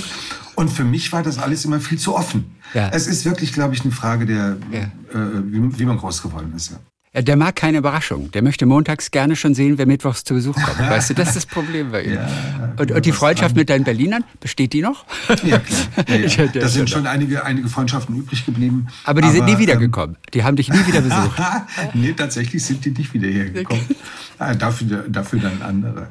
und 0.57 0.71
für 0.71 0.85
mich 0.85 1.13
war 1.13 1.23
das 1.23 1.39
alles 1.39 1.65
immer 1.65 1.81
viel 1.81 1.99
zu 1.99 2.15
offen. 2.15 2.57
Ja. 2.75 2.91
Es 2.91 3.07
ist 3.07 3.25
wirklich, 3.25 3.53
glaube 3.53 3.75
ich, 3.75 3.83
eine 3.83 3.93
Frage 3.93 4.27
der, 4.27 4.57
ja. 4.71 4.81
äh, 4.81 5.43
wie, 5.45 5.79
wie 5.79 5.85
man 5.87 5.97
groß 5.97 6.23
geworden 6.23 6.53
ist. 6.55 6.73
Ja. 6.73 6.79
Äh, 7.17 7.25
der 7.25 7.37
mag 7.37 7.57
keine 7.57 7.79
Überraschung. 7.79 8.31
Der 8.33 8.43
möchte 8.43 8.67
montags 8.67 9.11
gerne 9.11 9.37
schon 9.37 9.55
sehen, 9.55 9.79
wer 9.79 9.87
mittwochs 9.87 10.23
zu 10.23 10.35
Besuch 10.35 10.55
kommt. 10.55 10.79
Weißt 10.91 11.11
du, 11.11 11.15
das 11.15 11.29
ist 11.29 11.37
das 11.37 11.47
Problem 11.47 11.91
bei 11.91 12.03
ihm. 12.03 12.15
Ja, 12.15 12.75
und, 12.79 12.93
und, 12.93 13.07
die 13.07 13.13
Freundschaft 13.13 13.57
mit 13.57 13.71
deinen 13.71 13.85
Berlinern, 13.85 14.23
besteht 14.39 14.75
die 14.75 14.83
noch? 14.83 15.07
Ja, 15.43 15.59
klar. 15.59 15.87
Ja. 16.27 16.47
Da 16.47 16.69
sind 16.69 16.91
schon 16.91 17.07
einige, 17.07 17.45
einige 17.45 17.69
Freundschaften 17.69 18.17
übrig 18.17 18.45
geblieben. 18.45 18.89
Aber 19.05 19.21
die 19.21 19.29
aber, 19.29 19.37
sind 19.37 19.47
nie 19.47 19.59
wiedergekommen. 19.59 20.17
Ähm, 20.17 20.31
die 20.35 20.45
haben 20.45 20.57
dich 20.57 20.69
nie 20.69 20.87
wieder 20.87 21.01
besucht. 21.01 21.41
nee, 21.95 22.13
tatsächlich 22.13 22.65
sind 22.65 22.85
die 22.85 22.91
nicht 22.91 23.13
wieder 23.15 23.29
hergekommen. 23.29 23.85
Okay. 23.85 23.97
Ah, 24.39 24.55
dafür, 24.55 25.05
dafür 25.09 25.41
dann 25.41 25.63
andere. 25.63 26.09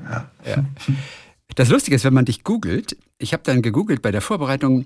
Das 1.55 1.69
Lustige 1.69 1.95
ist, 1.95 2.03
wenn 2.03 2.13
man 2.13 2.25
dich 2.25 2.43
googelt, 2.43 2.97
ich 3.17 3.33
habe 3.33 3.43
dann 3.43 3.61
gegoogelt 3.61 4.01
bei 4.01 4.11
der 4.11 4.21
Vorbereitung 4.21 4.85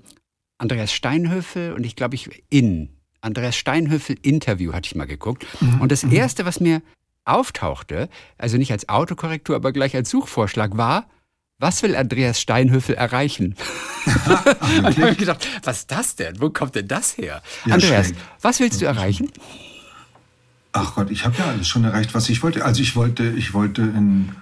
Andreas 0.58 0.92
Steinhöfel 0.92 1.72
und 1.72 1.84
ich 1.84 1.96
glaube, 1.96 2.14
ich 2.14 2.44
in 2.50 2.90
Andreas 3.20 3.56
Steinhöfel 3.56 4.16
Interview 4.22 4.72
hatte 4.72 4.86
ich 4.86 4.94
mal 4.94 5.06
geguckt. 5.06 5.46
Mhm. 5.60 5.80
Und 5.80 5.92
das 5.92 6.04
mhm. 6.04 6.12
erste, 6.12 6.44
was 6.44 6.60
mir 6.60 6.82
auftauchte, 7.24 8.08
also 8.38 8.56
nicht 8.56 8.72
als 8.72 8.88
Autokorrektur, 8.88 9.56
aber 9.56 9.72
gleich 9.72 9.94
als 9.94 10.10
Suchvorschlag 10.10 10.76
war, 10.76 11.06
was 11.58 11.82
will 11.82 11.94
Andreas 11.94 12.40
Steinhöfel 12.40 12.94
erreichen? 12.94 13.54
und 14.82 14.96
ich 14.96 15.02
habe 15.02 15.14
gedacht, 15.14 15.46
was 15.62 15.80
ist 15.80 15.90
das 15.90 16.16
denn? 16.16 16.40
Wo 16.40 16.48
kommt 16.48 16.74
denn 16.74 16.88
das 16.88 17.18
her? 17.18 17.42
Ja, 17.66 17.74
Andreas, 17.74 18.08
schräg. 18.08 18.16
was 18.40 18.60
willst 18.60 18.80
du 18.80 18.86
erreichen? 18.86 19.30
Ach 20.72 20.94
Gott, 20.94 21.10
ich 21.10 21.24
habe 21.26 21.36
ja 21.36 21.46
alles 21.46 21.68
schon 21.68 21.84
erreicht, 21.84 22.14
was 22.14 22.28
ich 22.30 22.42
wollte. 22.42 22.64
Also 22.64 22.80
ich 22.80 22.96
wollte, 22.96 23.28
ich 23.36 23.52
wollte 23.52 23.82
einen, 23.82 24.36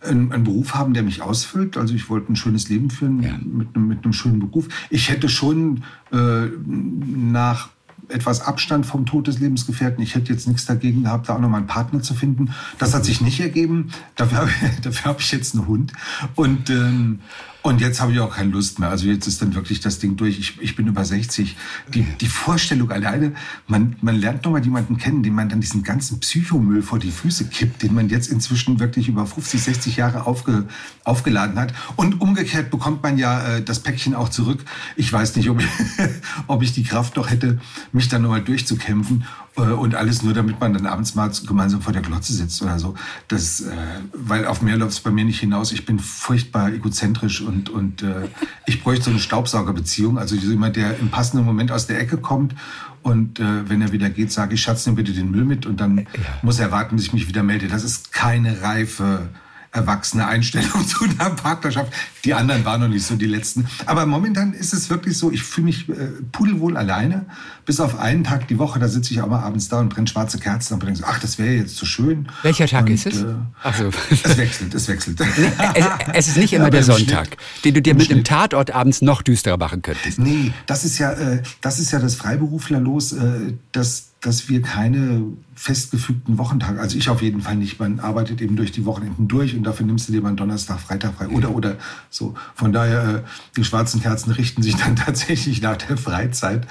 einen, 0.00 0.32
einen 0.32 0.44
Beruf 0.44 0.74
haben, 0.74 0.94
der 0.94 1.02
mich 1.02 1.20
ausfüllt. 1.20 1.76
Also 1.76 1.94
ich 1.94 2.08
wollte 2.08 2.32
ein 2.32 2.36
schönes 2.36 2.70
Leben 2.70 2.88
führen 2.88 3.22
ja. 3.22 3.36
mit, 3.44 3.76
einem, 3.76 3.88
mit 3.88 4.02
einem 4.02 4.14
schönen 4.14 4.40
Beruf. 4.40 4.68
Ich 4.88 5.10
hätte 5.10 5.28
schon 5.28 5.84
äh, 6.12 6.46
nach 6.66 7.68
etwas 8.08 8.40
Abstand 8.40 8.86
vom 8.86 9.06
Tod 9.06 9.26
des 9.26 9.38
Lebensgefährten. 9.38 10.02
Ich 10.02 10.14
hätte 10.14 10.32
jetzt 10.32 10.46
nichts 10.48 10.66
dagegen 10.66 11.04
gehabt, 11.04 11.28
da 11.28 11.36
auch 11.36 11.40
nochmal 11.40 11.58
einen 11.58 11.66
Partner 11.66 12.02
zu 12.02 12.14
finden. 12.14 12.52
Das 12.78 12.94
hat 12.94 13.04
sich 13.04 13.20
nicht 13.20 13.40
ergeben. 13.40 13.90
Dafür 14.16 14.38
habe 14.42 14.50
ich, 14.50 14.80
dafür 14.80 15.04
habe 15.06 15.20
ich 15.20 15.32
jetzt 15.32 15.54
einen 15.54 15.66
Hund. 15.66 15.92
Und, 16.34 16.70
ähm, 16.70 17.20
und 17.64 17.80
jetzt 17.80 17.98
habe 17.98 18.12
ich 18.12 18.20
auch 18.20 18.36
keine 18.36 18.50
Lust 18.50 18.78
mehr. 18.78 18.90
Also 18.90 19.06
jetzt 19.06 19.26
ist 19.26 19.40
dann 19.40 19.54
wirklich 19.54 19.80
das 19.80 19.98
Ding 19.98 20.18
durch. 20.18 20.38
Ich, 20.38 20.60
ich 20.60 20.76
bin 20.76 20.86
über 20.86 21.02
60. 21.02 21.56
Die, 21.94 22.02
die 22.02 22.26
Vorstellung 22.26 22.90
alleine, 22.90 23.32
man, 23.66 23.96
man 24.02 24.16
lernt 24.16 24.44
nochmal 24.44 24.62
jemanden 24.62 24.98
kennen, 24.98 25.22
dem 25.22 25.32
man 25.32 25.48
dann 25.48 25.62
diesen 25.62 25.82
ganzen 25.82 26.20
Psychomüll 26.20 26.82
vor 26.82 26.98
die 26.98 27.10
Füße 27.10 27.46
kippt, 27.46 27.82
den 27.82 27.94
man 27.94 28.10
jetzt 28.10 28.26
inzwischen 28.26 28.80
wirklich 28.80 29.08
über 29.08 29.24
50, 29.24 29.62
60 29.62 29.96
Jahre 29.96 30.26
aufge, 30.26 30.68
aufgeladen 31.04 31.58
hat. 31.58 31.72
Und 31.96 32.20
umgekehrt 32.20 32.70
bekommt 32.70 33.02
man 33.02 33.16
ja 33.16 33.56
äh, 33.56 33.62
das 33.62 33.80
Päckchen 33.80 34.14
auch 34.14 34.28
zurück. 34.28 34.62
Ich 34.96 35.10
weiß 35.10 35.34
nicht, 35.36 35.48
ob 35.48 35.62
ich, 35.62 35.68
ob 36.48 36.62
ich 36.62 36.74
die 36.74 36.84
Kraft 36.84 37.16
doch 37.16 37.30
hätte, 37.30 37.60
mich 37.92 38.10
dann 38.10 38.20
nochmal 38.20 38.42
durchzukämpfen. 38.42 39.24
Äh, 39.56 39.60
und 39.60 39.94
alles 39.94 40.22
nur, 40.22 40.34
damit 40.34 40.60
man 40.60 40.74
dann 40.74 40.86
abends 40.86 41.14
mal 41.14 41.30
gemeinsam 41.46 41.80
vor 41.80 41.92
der 41.92 42.02
Glotze 42.02 42.32
sitzt 42.32 42.60
oder 42.62 42.78
so. 42.78 42.94
Das, 43.28 43.60
äh, 43.60 43.72
weil 44.12 44.46
auf 44.46 44.62
mehr 44.62 44.76
läuft 44.76 44.92
es 44.92 45.00
bei 45.00 45.10
mir 45.10 45.24
nicht 45.24 45.40
hinaus. 45.40 45.72
Ich 45.72 45.86
bin 45.86 45.98
furchtbar 45.98 46.72
egozentrisch 46.72 47.40
und, 47.40 47.70
und 47.70 48.02
äh, 48.02 48.28
ich 48.66 48.82
bräuchte 48.82 49.04
so 49.04 49.10
eine 49.10 49.20
Staubsaugerbeziehung. 49.20 50.18
Also 50.18 50.34
jemand, 50.34 50.76
der 50.76 50.98
im 50.98 51.10
passenden 51.10 51.46
Moment 51.46 51.70
aus 51.70 51.86
der 51.86 52.00
Ecke 52.00 52.16
kommt 52.16 52.54
und 53.02 53.38
äh, 53.38 53.68
wenn 53.68 53.82
er 53.82 53.92
wieder 53.92 54.08
geht, 54.08 54.32
sage 54.32 54.54
ich, 54.54 54.62
Schatz, 54.62 54.86
nimm 54.86 54.94
bitte 54.94 55.12
den 55.12 55.30
Müll 55.30 55.44
mit 55.44 55.66
und 55.66 55.78
dann 55.78 55.98
ja. 55.98 56.06
muss 56.42 56.58
er 56.58 56.72
warten, 56.72 56.96
bis 56.96 57.06
ich 57.06 57.12
mich 57.12 57.28
wieder 57.28 57.42
melde. 57.42 57.68
Das 57.68 57.84
ist 57.84 58.12
keine 58.12 58.62
reife 58.62 59.28
erwachsene 59.74 60.26
Einstellung 60.26 60.86
zu 60.88 61.04
einer 61.04 61.30
Partnerschaft. 61.30 61.92
Die 62.24 62.32
anderen 62.32 62.64
waren 62.64 62.80
noch 62.80 62.88
nicht 62.88 63.04
so 63.04 63.16
die 63.16 63.26
letzten. 63.26 63.66
Aber 63.86 64.06
momentan 64.06 64.52
ist 64.54 64.72
es 64.72 64.88
wirklich 64.88 65.18
so, 65.18 65.30
ich 65.32 65.42
fühle 65.42 65.66
mich 65.66 65.88
äh, 65.88 65.94
pudelwohl 66.32 66.76
alleine, 66.76 67.26
bis 67.66 67.80
auf 67.80 67.98
einen 67.98 68.24
Tag 68.24 68.46
die 68.48 68.58
Woche, 68.58 68.78
da 68.78 68.88
sitze 68.88 69.12
ich 69.12 69.20
auch 69.20 69.26
mal 69.26 69.40
abends 69.40 69.68
da 69.68 69.80
und 69.80 69.88
brenne 69.88 70.06
schwarze 70.06 70.38
Kerzen 70.38 70.74
und 70.74 70.82
denke 70.82 70.96
so, 71.00 71.04
ach, 71.06 71.18
das 71.18 71.38
wäre 71.38 71.54
jetzt 71.54 71.76
so 71.76 71.84
schön. 71.86 72.28
Welcher 72.42 72.66
Tag 72.66 72.84
und, 72.86 72.92
ist 72.92 73.06
es? 73.06 73.22
Äh, 73.22 73.34
Ach 73.62 73.74
so. 73.76 73.90
es 74.10 74.36
wechselt, 74.38 74.72
es 74.74 74.86
wechselt. 74.88 75.20
Es, 75.20 75.84
es 76.12 76.28
ist 76.28 76.36
nicht 76.36 76.52
immer 76.52 76.64
Ja, 76.64 76.70
der 76.70 76.84
Sonntag, 76.84 77.26
Schnitt- 77.26 77.64
den 77.64 77.74
du 77.74 77.82
dir 77.82 77.94
mit 77.94 78.08
dem 78.08 78.14
Schnitt. 78.18 78.26
Tatort 78.28 78.70
abends 78.70 79.02
noch 79.02 79.22
düsterer 79.22 79.56
machen 79.56 79.82
könntest. 79.82 80.18
Nee, 80.18 80.52
das 80.66 80.84
ist 80.84 80.98
ja, 80.98 81.12
äh, 81.12 81.42
das 81.60 81.78
ist 81.80 81.90
ja 81.90 81.98
das 81.98 82.14
Freiberuflerlos, 82.14 83.12
äh, 83.12 83.54
dass, 83.72 84.10
dass 84.24 84.48
wir 84.48 84.62
keine 84.62 85.22
festgefügten 85.54 86.38
Wochentage, 86.38 86.80
also 86.80 86.96
ich 86.96 87.10
auf 87.10 87.20
jeden 87.20 87.42
Fall 87.42 87.56
nicht, 87.56 87.78
man 87.78 88.00
arbeitet 88.00 88.40
eben 88.40 88.56
durch 88.56 88.72
die 88.72 88.86
Wochenenden 88.86 89.28
durch 89.28 89.54
und 89.54 89.64
dafür 89.64 89.84
nimmst 89.84 90.08
du 90.08 90.12
dir 90.12 90.22
mal 90.22 90.28
einen 90.28 90.38
Donnerstag, 90.38 90.80
Freitag 90.80 91.14
frei 91.14 91.28
oder, 91.28 91.50
oder 91.50 91.76
so. 92.08 92.34
Von 92.54 92.72
daher, 92.72 93.16
äh, 93.16 93.22
die 93.56 93.64
schwarzen 93.64 94.00
Kerzen 94.00 94.32
richten 94.32 94.62
sich 94.62 94.76
dann 94.82 94.96
tatsächlich 94.96 95.60
nach 95.60 95.76
der 95.76 95.98
Freizeit. 95.98 96.66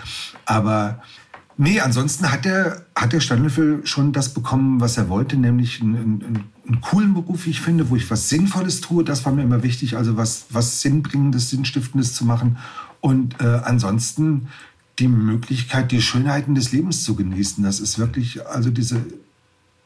Aber 0.46 1.04
nee, 1.56 1.80
ansonsten 1.80 2.32
hat 2.32 2.44
der, 2.44 2.88
hat 2.96 3.14
der 3.14 3.20
Standlöffel 3.20 3.86
schon 3.86 4.14
das 4.14 4.34
bekommen, 4.34 4.82
was 4.82 4.98
er 4.98 5.08
wollte, 5.08 5.38
nämlich 5.38 5.80
einen, 5.80 5.96
einen, 5.96 6.44
einen 6.68 6.82
coolen 6.82 7.14
Beruf, 7.14 7.46
wie 7.46 7.52
ich 7.52 7.62
finde, 7.62 7.92
wo 7.92 7.96
ich 7.96 8.10
was 8.10 8.30
Sinnvolles 8.30 8.82
tue. 8.82 9.04
Das 9.04 9.26
war 9.26 9.32
mir 9.32 9.44
immer 9.44 9.62
wichtig, 9.62 9.96
also 9.96 10.18
was, 10.18 10.48
was 10.50 10.82
Sinnbringendes, 10.82 11.52
Sinnstiftendes 11.52 12.16
zu 12.16 12.26
machen. 12.26 12.58
Und 13.00 13.40
äh, 13.42 13.62
ansonsten 13.64 14.48
die 15.00 15.08
Möglichkeit, 15.08 15.92
die 15.92 16.02
Schönheiten 16.02 16.56
des 16.56 16.72
Lebens 16.72 17.04
zu 17.04 17.16
genießen. 17.16 17.64
Das 17.64 17.80
ist 17.80 17.98
wirklich, 17.98 18.46
also 18.46 18.70
diese, 18.70 19.04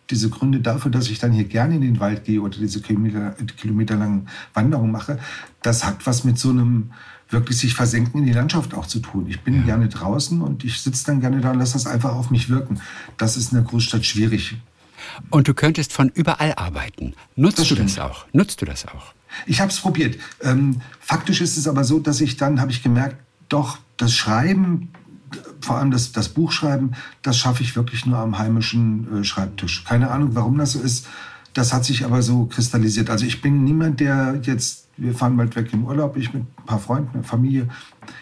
diese 0.10 0.30
Gründe 0.30 0.60
dafür, 0.60 0.92
dass 0.92 1.10
ich 1.10 1.20
dann 1.20 1.32
hier 1.32 1.46
gerne 1.46 1.76
in 1.76 1.82
den 1.82 2.00
Wald 2.00 2.26
gehe 2.26 2.42
oder 2.42 2.58
diese 2.58 2.82
Kilometer, 2.82 3.36
kilometerlangen 3.58 4.28
Wanderungen 4.54 4.92
mache, 4.92 5.20
das 5.62 5.86
hat 5.86 6.06
was 6.06 6.24
mit 6.24 6.38
so 6.38 6.50
einem 6.50 6.92
wirklich 7.30 7.58
sich 7.58 7.74
versenken 7.74 8.22
in 8.22 8.26
die 8.26 8.34
Landschaft 8.34 8.74
auch 8.74 8.86
zu 8.86 9.00
tun. 9.00 9.28
Ich 9.28 9.42
bin 9.42 9.66
gerne 9.66 9.90
draußen 9.90 10.42
und 10.42 10.64
ich 10.64 10.80
sitze 10.80 11.06
dann 11.08 11.20
gerne 11.20 11.42
da 11.42 11.52
und 11.52 11.60
lasse 11.60 11.74
das 11.74 11.86
einfach 11.86 12.14
auf 12.14 12.32
mich 12.32 12.50
wirken. 12.50 12.80
Das 13.18 13.36
ist 13.36 13.52
in 13.52 13.58
der 13.58 13.68
Großstadt 13.68 14.06
schwierig. 14.06 14.58
Und 15.30 15.48
du 15.48 15.54
könntest 15.54 15.94
von 15.94 16.10
überall 16.10 16.54
arbeiten. 16.56 17.14
Nutzt 17.36 17.60
Das 17.60 17.68
du 17.68 17.76
das 17.76 18.00
auch? 18.00 18.26
Nutzt 18.34 18.62
du 18.62 18.66
das 18.66 18.88
auch? 18.88 19.14
Ich 19.46 19.60
habe 19.60 19.72
es 19.72 19.80
probiert. 19.80 20.18
Ähm, 20.42 20.82
faktisch 21.00 21.42
ist 21.42 21.58
es 21.58 21.68
aber 21.68 21.84
so, 21.84 22.00
dass 22.00 22.22
ich 22.22 22.38
dann, 22.38 22.62
habe 22.62 22.72
ich 22.72 22.82
gemerkt, 22.82 23.18
doch 23.50 23.78
das 23.98 24.14
Schreiben, 24.14 24.90
vor 25.62 25.78
allem 25.78 25.92
das, 25.92 26.12
das 26.12 26.30
Buchschreiben, 26.30 26.96
das 27.22 27.38
schaffe 27.38 27.64
ich 27.64 27.76
wirklich 27.76 28.06
nur 28.06 28.18
am 28.18 28.38
heimischen 28.38 29.22
äh, 29.22 29.24
Schreibtisch. 29.24 29.84
Keine 29.84 30.10
Ahnung, 30.10 30.30
warum 30.34 30.58
das 30.58 30.74
so 30.74 30.80
ist. 30.80 31.08
Das 31.54 31.74
hat 31.74 31.86
sich 31.86 32.06
aber 32.06 32.22
so 32.22 32.46
kristallisiert. 32.46 33.10
Also 33.10 33.26
ich 33.26 33.42
bin 33.42 33.64
niemand, 33.64 34.00
der 34.00 34.40
jetzt, 34.44 34.88
wir 34.96 35.16
fahren 35.16 35.36
bald 35.38 35.56
weg 35.56 35.74
im 35.74 35.86
Urlaub, 35.86 36.16
ich 36.16 36.34
mit 36.34 36.44
ein 36.44 36.66
paar 36.66 36.80
Freunden, 36.80 37.24
Familie. 37.24 37.68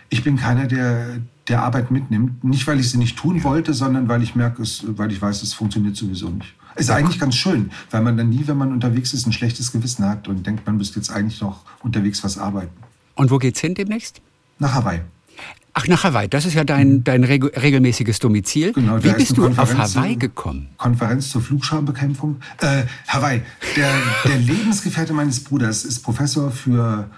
Ich 0.10 0.24
bin 0.24 0.38
keiner, 0.38 0.68
der, 0.68 1.20
der 1.50 1.62
Arbeit 1.62 1.92
mitnimmt. 1.92 2.44
Nicht, 2.44 2.66
weil 2.66 2.80
ich 2.80 2.90
sie 2.90 2.98
nicht 2.98 3.18
tun 3.18 3.44
wollte, 3.44 3.74
sondern 3.74 4.08
weil 4.08 4.24
ich 4.24 4.36
merke, 4.36 4.62
es, 4.62 4.86
weil 4.88 5.12
ich 5.12 5.22
weiß, 5.22 5.44
es 5.44 5.54
funktioniert 5.54 5.98
sowieso 5.98 6.30
nicht. 6.30 6.56
Ist 6.78 6.90
eigentlich 6.90 7.20
ganz 7.20 7.36
schön, 7.36 7.72
weil 7.92 8.02
man 8.02 8.18
dann 8.18 8.30
nie, 8.30 8.48
wenn 8.48 8.58
man 8.58 8.72
unterwegs 8.72 9.14
ist, 9.14 9.26
ein 9.28 9.34
schlechtes 9.34 9.72
Gewissen 9.72 10.06
hat 10.06 10.28
und 10.28 10.46
denkt, 10.46 10.66
man 10.66 10.78
müsste 10.78 10.98
jetzt 10.98 11.10
eigentlich 11.10 11.40
noch 11.42 11.62
unterwegs 11.84 12.24
was 12.24 12.38
arbeiten. 12.38 12.76
Und 13.16 13.32
wo 13.32 13.38
geht's 13.38 13.62
hin 13.62 13.76
demnächst? 13.76 14.22
Nach 14.60 14.74
Hawaii. 14.74 15.02
Ach, 15.78 15.88
nach 15.90 16.06
Hawaii. 16.06 16.30
Das 16.30 16.46
ist 16.46 16.54
ja 16.54 16.64
dein, 16.64 17.04
dein 17.04 17.26
regu 17.26 17.48
regelmäßiges 17.48 18.20
Domizil. 18.20 18.70
Mhm. 18.70 18.74
Genau, 18.74 19.04
Wie 19.04 19.12
bist 19.12 19.38
du 19.38 19.46
auf 19.46 19.56
Konferenz, 19.58 19.96
Hawaii 19.96 20.14
äh, 20.14 20.16
gekommen? 20.16 20.70
Konferenz 20.78 21.30
zur 21.30 21.42
Flugschauenbekämpfung. 21.42 22.38
Äh, 22.62 22.84
Hawaii. 23.10 23.42
Der, 23.76 23.92
der 24.24 24.38
Lebensgefährte 24.40 25.12
meines 25.12 25.44
Bruders 25.44 25.84
ist 25.84 26.00
Professor 26.00 26.50
für 26.50 27.10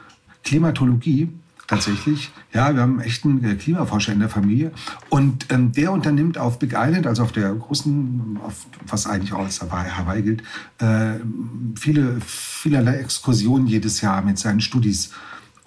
Klimatologie. 0.43 1.29
Tatsächlich. 1.67 2.31
Ja, 2.53 2.73
wir 2.73 2.81
haben 2.81 2.99
echt 3.01 3.25
einen 3.25 3.43
äh, 3.43 3.55
Klimaforscher 3.55 4.13
in 4.13 4.21
der 4.21 4.29
Familie. 4.29 4.71
Und 5.09 5.51
ähm, 5.51 5.73
der 5.73 5.91
unternimmt 5.91 6.39
auf 6.39 6.57
Big 6.57 6.73
Island, 6.73 7.05
also 7.05 7.23
auf 7.23 7.33
der 7.33 7.53
großen, 7.53 8.39
auf, 8.43 8.65
was 8.87 9.05
eigentlich 9.05 9.33
auch 9.33 9.43
als 9.43 9.61
Hawaii, 9.61 9.89
Hawaii 9.91 10.21
gilt, 10.23 10.43
äh, 10.79 11.19
viele, 11.75 12.21
vielerlei 12.21 12.95
Exkursionen 12.95 13.67
jedes 13.67 14.01
Jahr 14.01 14.21
mit 14.23 14.39
seinen 14.39 14.61
Studis. 14.61 15.11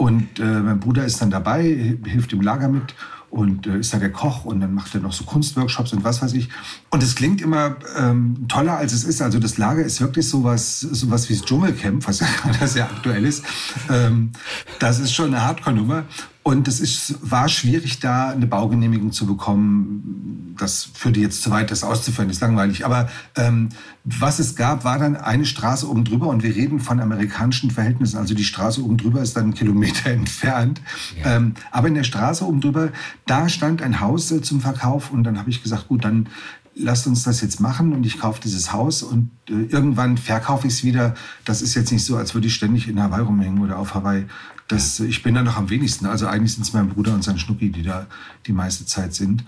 Und 0.01 0.39
äh, 0.39 0.61
mein 0.61 0.81
Bruder 0.81 1.05
ist 1.05 1.21
dann 1.21 1.31
dabei, 1.31 1.63
hi- 1.63 1.99
hilft 2.11 2.33
im 2.33 2.41
Lager 2.41 2.69
mit 2.69 2.95
und 3.29 3.67
äh, 3.67 3.79
ist 3.79 3.93
da 3.93 3.99
der 3.99 4.11
Koch 4.11 4.47
und 4.47 4.61
dann 4.61 4.73
macht 4.73 4.95
er 4.95 5.03
noch 5.03 5.13
so 5.13 5.25
Kunstworkshops 5.25 5.93
und 5.93 6.03
was 6.05 6.23
weiß 6.23 6.33
ich. 6.33 6.49
Und 6.89 7.03
es 7.03 7.15
klingt 7.15 7.43
immer 7.43 7.77
ähm, 7.99 8.47
toller, 8.49 8.79
als 8.79 8.95
es 8.95 9.05
ist. 9.05 9.21
Also 9.21 9.39
das 9.39 9.59
Lager 9.59 9.83
ist 9.85 10.01
wirklich 10.01 10.27
sowas, 10.27 10.81
sowas 10.81 11.29
wie 11.29 11.35
das 11.35 11.45
Dschungelcamp, 11.45 12.09
was 12.09 12.21
ja 12.25 12.27
gerade 12.43 12.67
sehr 12.67 12.85
aktuell 12.87 13.27
ist. 13.27 13.45
Ähm, 13.91 14.31
das 14.79 15.01
ist 15.01 15.13
schon 15.13 15.27
eine 15.35 15.45
Hardcore-Nummer. 15.45 16.05
Und 16.51 16.67
es 16.67 16.81
ist, 16.81 17.15
war 17.23 17.49
schwierig, 17.49 18.01
da 18.01 18.31
eine 18.31 18.49
Baugenehmigung 18.49 19.13
zu 19.13 19.25
bekommen. 19.25 20.57
Das 20.59 20.89
führte 20.95 21.21
jetzt 21.21 21.43
zu 21.43 21.53
weit, 21.53 21.71
das 21.71 21.85
auszuführen, 21.85 22.29
ist 22.29 22.41
langweilig. 22.41 22.85
Aber 22.85 23.09
ähm, 23.37 23.69
was 24.03 24.41
es 24.41 24.57
gab, 24.57 24.83
war 24.83 24.99
dann 24.99 25.15
eine 25.15 25.47
Straße 25.47 25.89
oben 25.89 26.03
drüber 26.03 26.27
und 26.27 26.43
wir 26.43 26.53
reden 26.53 26.81
von 26.81 26.99
amerikanischen 26.99 27.71
Verhältnissen. 27.71 28.19
Also 28.19 28.35
die 28.35 28.43
Straße 28.43 28.83
oben 28.83 28.97
drüber 28.97 29.23
ist 29.23 29.37
dann 29.37 29.45
einen 29.45 29.55
Kilometer 29.55 30.11
entfernt. 30.11 30.81
Ähm, 31.25 31.55
aber 31.71 31.87
in 31.87 31.95
der 31.95 32.03
Straße 32.03 32.45
oben 32.45 32.61
drüber, 32.61 32.89
da 33.27 33.49
stand 33.49 33.81
ein 33.81 34.01
Haus 34.01 34.33
äh, 34.33 34.43
zum 34.43 34.61
Verkauf 34.61 35.13
und 35.13 35.23
dann 35.23 35.39
habe 35.39 35.51
ich 35.51 35.63
gesagt, 35.63 35.87
gut, 35.87 36.05
dann 36.05 36.29
lasst 36.75 37.07
uns 37.07 37.23
das 37.23 37.41
jetzt 37.43 37.61
machen 37.61 37.93
und 37.93 38.05
ich 38.05 38.19
kaufe 38.19 38.41
dieses 38.43 38.73
Haus 38.73 39.05
und 39.05 39.31
äh, 39.49 39.53
irgendwann 39.69 40.19
verkaufe 40.19 40.67
ich 40.67 40.75
es 40.75 40.85
wieder. 40.85 41.15
Das 41.45 41.63
ist 41.63 41.77
jetzt 41.77 41.93
nicht 41.93 42.05
so, 42.05 42.17
als 42.17 42.35
würde 42.35 42.49
ich 42.49 42.55
ständig 42.55 42.89
in 42.89 43.01
Hawaii 43.01 43.23
rumhängen 43.23 43.63
oder 43.63 43.79
auf 43.79 43.95
Hawaii. 43.95 44.27
Das, 44.71 45.01
Ich 45.01 45.23
bin 45.23 45.35
da 45.35 45.43
noch 45.43 45.57
am 45.57 45.69
wenigsten. 45.69 46.07
Also 46.07 46.27
eigentlich 46.27 46.55
sind 46.55 46.63
es 46.63 46.73
mein 46.73 46.89
Bruder 46.89 47.13
und 47.13 47.25
sein 47.25 47.39
Schnucki, 47.39 47.71
die 47.71 47.83
da 47.83 48.07
die 48.47 48.53
meiste 48.53 48.87
Zeit 48.87 49.15
sind. 49.15 49.45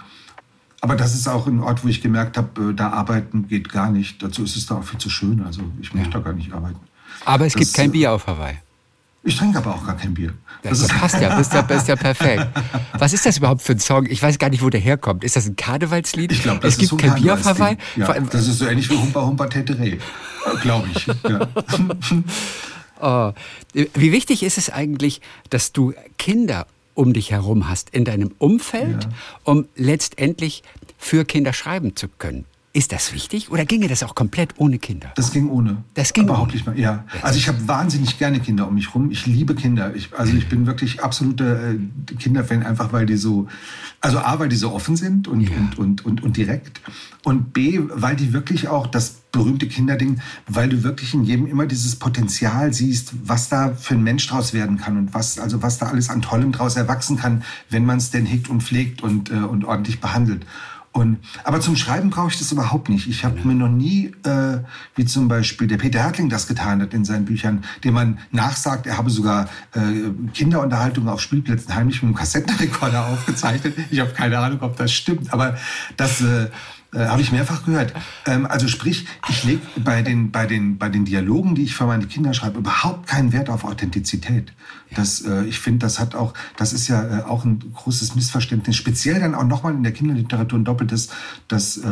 Aber 0.80 0.96
das 0.96 1.14
ist 1.14 1.28
auch 1.28 1.46
ein 1.46 1.60
Ort, 1.60 1.84
wo 1.84 1.88
ich 1.88 2.02
gemerkt 2.02 2.36
habe, 2.36 2.70
äh, 2.70 2.74
da 2.74 2.90
arbeiten 2.90 3.46
geht 3.46 3.68
gar 3.68 3.90
nicht. 3.90 4.20
Dazu 4.20 4.42
ist 4.42 4.56
es 4.56 4.66
da 4.66 4.76
auch 4.76 4.84
viel 4.84 4.98
zu 4.98 5.10
schön. 5.10 5.44
Also 5.44 5.62
ich 5.80 5.94
möchte 5.94 6.10
da 6.10 6.18
gar 6.18 6.32
nicht 6.32 6.52
arbeiten. 6.52 6.80
Aber 7.24 7.46
es 7.46 7.52
das, 7.52 7.60
gibt 7.60 7.74
kein 7.74 7.90
äh, 7.90 7.92
Bier 7.92 8.12
auf 8.12 8.26
Hawaii. 8.26 8.58
Ich 9.22 9.36
trinke 9.36 9.58
aber 9.58 9.76
auch 9.76 9.86
gar 9.86 9.96
kein 9.96 10.12
Bier. 10.12 10.34
Das, 10.62 10.80
das 10.80 10.88
passt 10.88 11.20
ja, 11.20 11.28
das 11.28 11.40
ist 11.46 11.52
ja, 11.54 11.60
ist 11.60 11.86
ja 11.86 11.94
perfekt. 11.94 12.48
Was 12.98 13.12
ist 13.12 13.24
das 13.24 13.38
überhaupt 13.38 13.62
für 13.62 13.72
ein 13.72 13.78
Song? 13.78 14.06
Ich 14.06 14.20
weiß 14.20 14.38
gar 14.38 14.50
nicht, 14.50 14.64
wo 14.64 14.70
der 14.70 14.80
herkommt. 14.80 15.22
Ist 15.22 15.36
das 15.36 15.46
ein 15.46 15.54
Karnevalslied? 15.54 16.32
Ich 16.32 16.42
glaube, 16.42 16.58
das 16.58 16.74
es 16.74 16.78
gibt 16.78 16.84
ist 16.84 16.90
so 16.90 16.96
ein 16.96 17.14
kein 17.14 17.22
Bier 17.22 17.34
auf 17.34 17.44
Hawaii. 17.44 17.76
Ja, 17.94 18.12
das 18.18 18.48
ist 18.48 18.58
so 18.58 18.66
ähnlich 18.66 18.90
wie 18.90 18.96
Humpa 18.96 19.22
Humpa 19.22 19.46
Tetere. 19.46 19.98
Glaube 20.62 20.88
ich. 20.92 21.06
Ja. 21.06 21.46
Oh. 23.02 23.32
Wie 23.74 24.12
wichtig 24.12 24.42
ist 24.42 24.58
es 24.58 24.70
eigentlich, 24.70 25.20
dass 25.50 25.72
du 25.72 25.92
Kinder 26.18 26.66
um 26.94 27.12
dich 27.12 27.30
herum 27.32 27.68
hast 27.68 27.90
in 27.90 28.04
deinem 28.04 28.32
Umfeld, 28.38 29.04
Ja. 29.04 29.10
um 29.44 29.66
letztendlich 29.76 30.62
für 30.98 31.24
Kinder 31.24 31.52
schreiben 31.52 31.96
zu 31.96 32.06
können? 32.08 32.44
Ist 32.74 32.92
das 32.92 33.12
wichtig 33.12 33.50
oder 33.50 33.66
ginge 33.66 33.86
das 33.86 34.02
auch 34.02 34.14
komplett 34.14 34.54
ohne 34.56 34.78
Kinder? 34.78 35.12
Das 35.16 35.30
ging 35.30 35.50
ohne. 35.50 35.84
Das 35.92 36.14
ging 36.14 36.24
Überhaupt 36.24 36.48
ohne. 36.48 36.52
nicht 36.54 36.66
mehr. 36.66 36.78
Ja. 36.78 37.04
Also 37.20 37.36
ich 37.36 37.46
habe 37.48 37.68
wahnsinnig 37.68 38.18
gerne 38.18 38.40
Kinder 38.40 38.66
um 38.66 38.74
mich 38.74 38.94
rum. 38.94 39.10
Ich 39.10 39.26
liebe 39.26 39.54
Kinder. 39.54 39.94
Ich, 39.94 40.08
also 40.16 40.34
ich 40.34 40.48
bin 40.48 40.66
wirklich 40.66 41.02
absoluter 41.02 41.72
äh, 41.72 41.78
Kinderfan, 42.18 42.62
einfach 42.62 42.90
weil 42.94 43.04
die 43.04 43.18
so, 43.18 43.46
also 44.00 44.20
A, 44.20 44.38
weil 44.38 44.48
die 44.48 44.56
so 44.56 44.72
offen 44.72 44.96
sind 44.96 45.28
und, 45.28 45.50
und, 45.50 45.78
und, 45.78 46.06
und, 46.06 46.22
und 46.22 46.36
direkt. 46.38 46.80
Und 47.24 47.52
B, 47.52 47.78
weil 47.92 48.16
die 48.16 48.32
wirklich 48.32 48.68
auch 48.68 48.86
das 48.86 49.16
berühmte 49.32 49.68
Kinderding, 49.68 50.22
weil 50.48 50.70
du 50.70 50.82
wirklich 50.82 51.12
in 51.12 51.24
jedem 51.24 51.46
immer 51.46 51.66
dieses 51.66 51.96
Potenzial 51.96 52.72
siehst, 52.72 53.12
was 53.24 53.50
da 53.50 53.74
für 53.74 53.94
ein 53.94 54.02
Mensch 54.02 54.26
draus 54.26 54.54
werden 54.54 54.78
kann 54.78 54.96
und 54.96 55.12
was, 55.12 55.38
also 55.38 55.62
was 55.62 55.76
da 55.76 55.88
alles 55.88 56.08
an 56.08 56.22
Tollem 56.22 56.52
draus 56.52 56.76
erwachsen 56.76 57.18
kann, 57.18 57.42
wenn 57.68 57.84
man 57.84 57.98
es 57.98 58.10
denn 58.10 58.24
hegt 58.24 58.48
und 58.48 58.62
pflegt 58.62 59.02
und, 59.02 59.30
äh, 59.30 59.34
und 59.34 59.66
ordentlich 59.66 60.00
behandelt. 60.00 60.46
Und, 60.92 61.18
aber 61.44 61.60
zum 61.60 61.74
Schreiben 61.74 62.10
brauche 62.10 62.28
ich 62.28 62.38
das 62.38 62.52
überhaupt 62.52 62.90
nicht. 62.90 63.08
Ich 63.08 63.24
habe 63.24 63.40
mir 63.44 63.54
noch 63.54 63.70
nie, 63.70 64.12
äh, 64.24 64.58
wie 64.94 65.06
zum 65.06 65.26
Beispiel 65.26 65.66
der 65.66 65.78
Peter 65.78 66.00
Hertling 66.00 66.28
das 66.28 66.46
getan 66.46 66.82
hat 66.82 66.92
in 66.92 67.06
seinen 67.06 67.24
Büchern, 67.24 67.64
dem 67.82 67.94
man 67.94 68.18
nachsagt, 68.30 68.86
er 68.86 68.98
habe 68.98 69.08
sogar 69.08 69.48
äh, 69.74 69.80
Kinderunterhaltungen 70.34 71.08
auf 71.08 71.22
Spielplätzen 71.22 71.74
heimlich 71.74 72.02
mit 72.02 72.08
einem 72.08 72.14
Kassettenrekorder 72.14 73.06
aufgezeichnet. 73.12 73.74
Ich 73.90 74.00
habe 74.00 74.10
keine 74.10 74.38
Ahnung, 74.38 74.60
ob 74.60 74.76
das 74.76 74.92
stimmt, 74.92 75.32
aber 75.32 75.56
das 75.96 76.20
äh, 76.20 76.48
äh, 76.94 77.06
habe 77.06 77.22
ich 77.22 77.32
mehrfach 77.32 77.64
gehört. 77.64 77.94
Ähm, 78.26 78.44
also 78.44 78.68
sprich, 78.68 79.06
ich 79.30 79.44
lege 79.44 79.62
bei 79.82 80.02
den, 80.02 80.30
bei, 80.30 80.46
den, 80.46 80.76
bei 80.76 80.90
den 80.90 81.06
Dialogen, 81.06 81.54
die 81.54 81.62
ich 81.62 81.74
für 81.74 81.86
meine 81.86 82.06
Kinder 82.06 82.34
schreibe, 82.34 82.58
überhaupt 82.58 83.06
keinen 83.06 83.32
Wert 83.32 83.48
auf 83.48 83.64
Authentizität. 83.64 84.52
Das, 84.94 85.20
äh, 85.22 85.44
ich 85.44 85.58
finde, 85.58 85.80
das 85.80 85.98
hat 85.98 86.14
auch, 86.14 86.34
das 86.56 86.72
ist 86.72 86.88
ja 86.88 87.20
äh, 87.20 87.22
auch 87.22 87.44
ein 87.44 87.60
großes 87.74 88.14
Missverständnis, 88.14 88.76
speziell 88.76 89.20
dann 89.20 89.34
auch 89.34 89.44
nochmal 89.44 89.74
in 89.74 89.82
der 89.82 89.92
Kinderliteratur 89.92 90.58
ein 90.58 90.64
doppeltes, 90.64 91.08
das, 91.48 91.76
äh, 91.78 91.82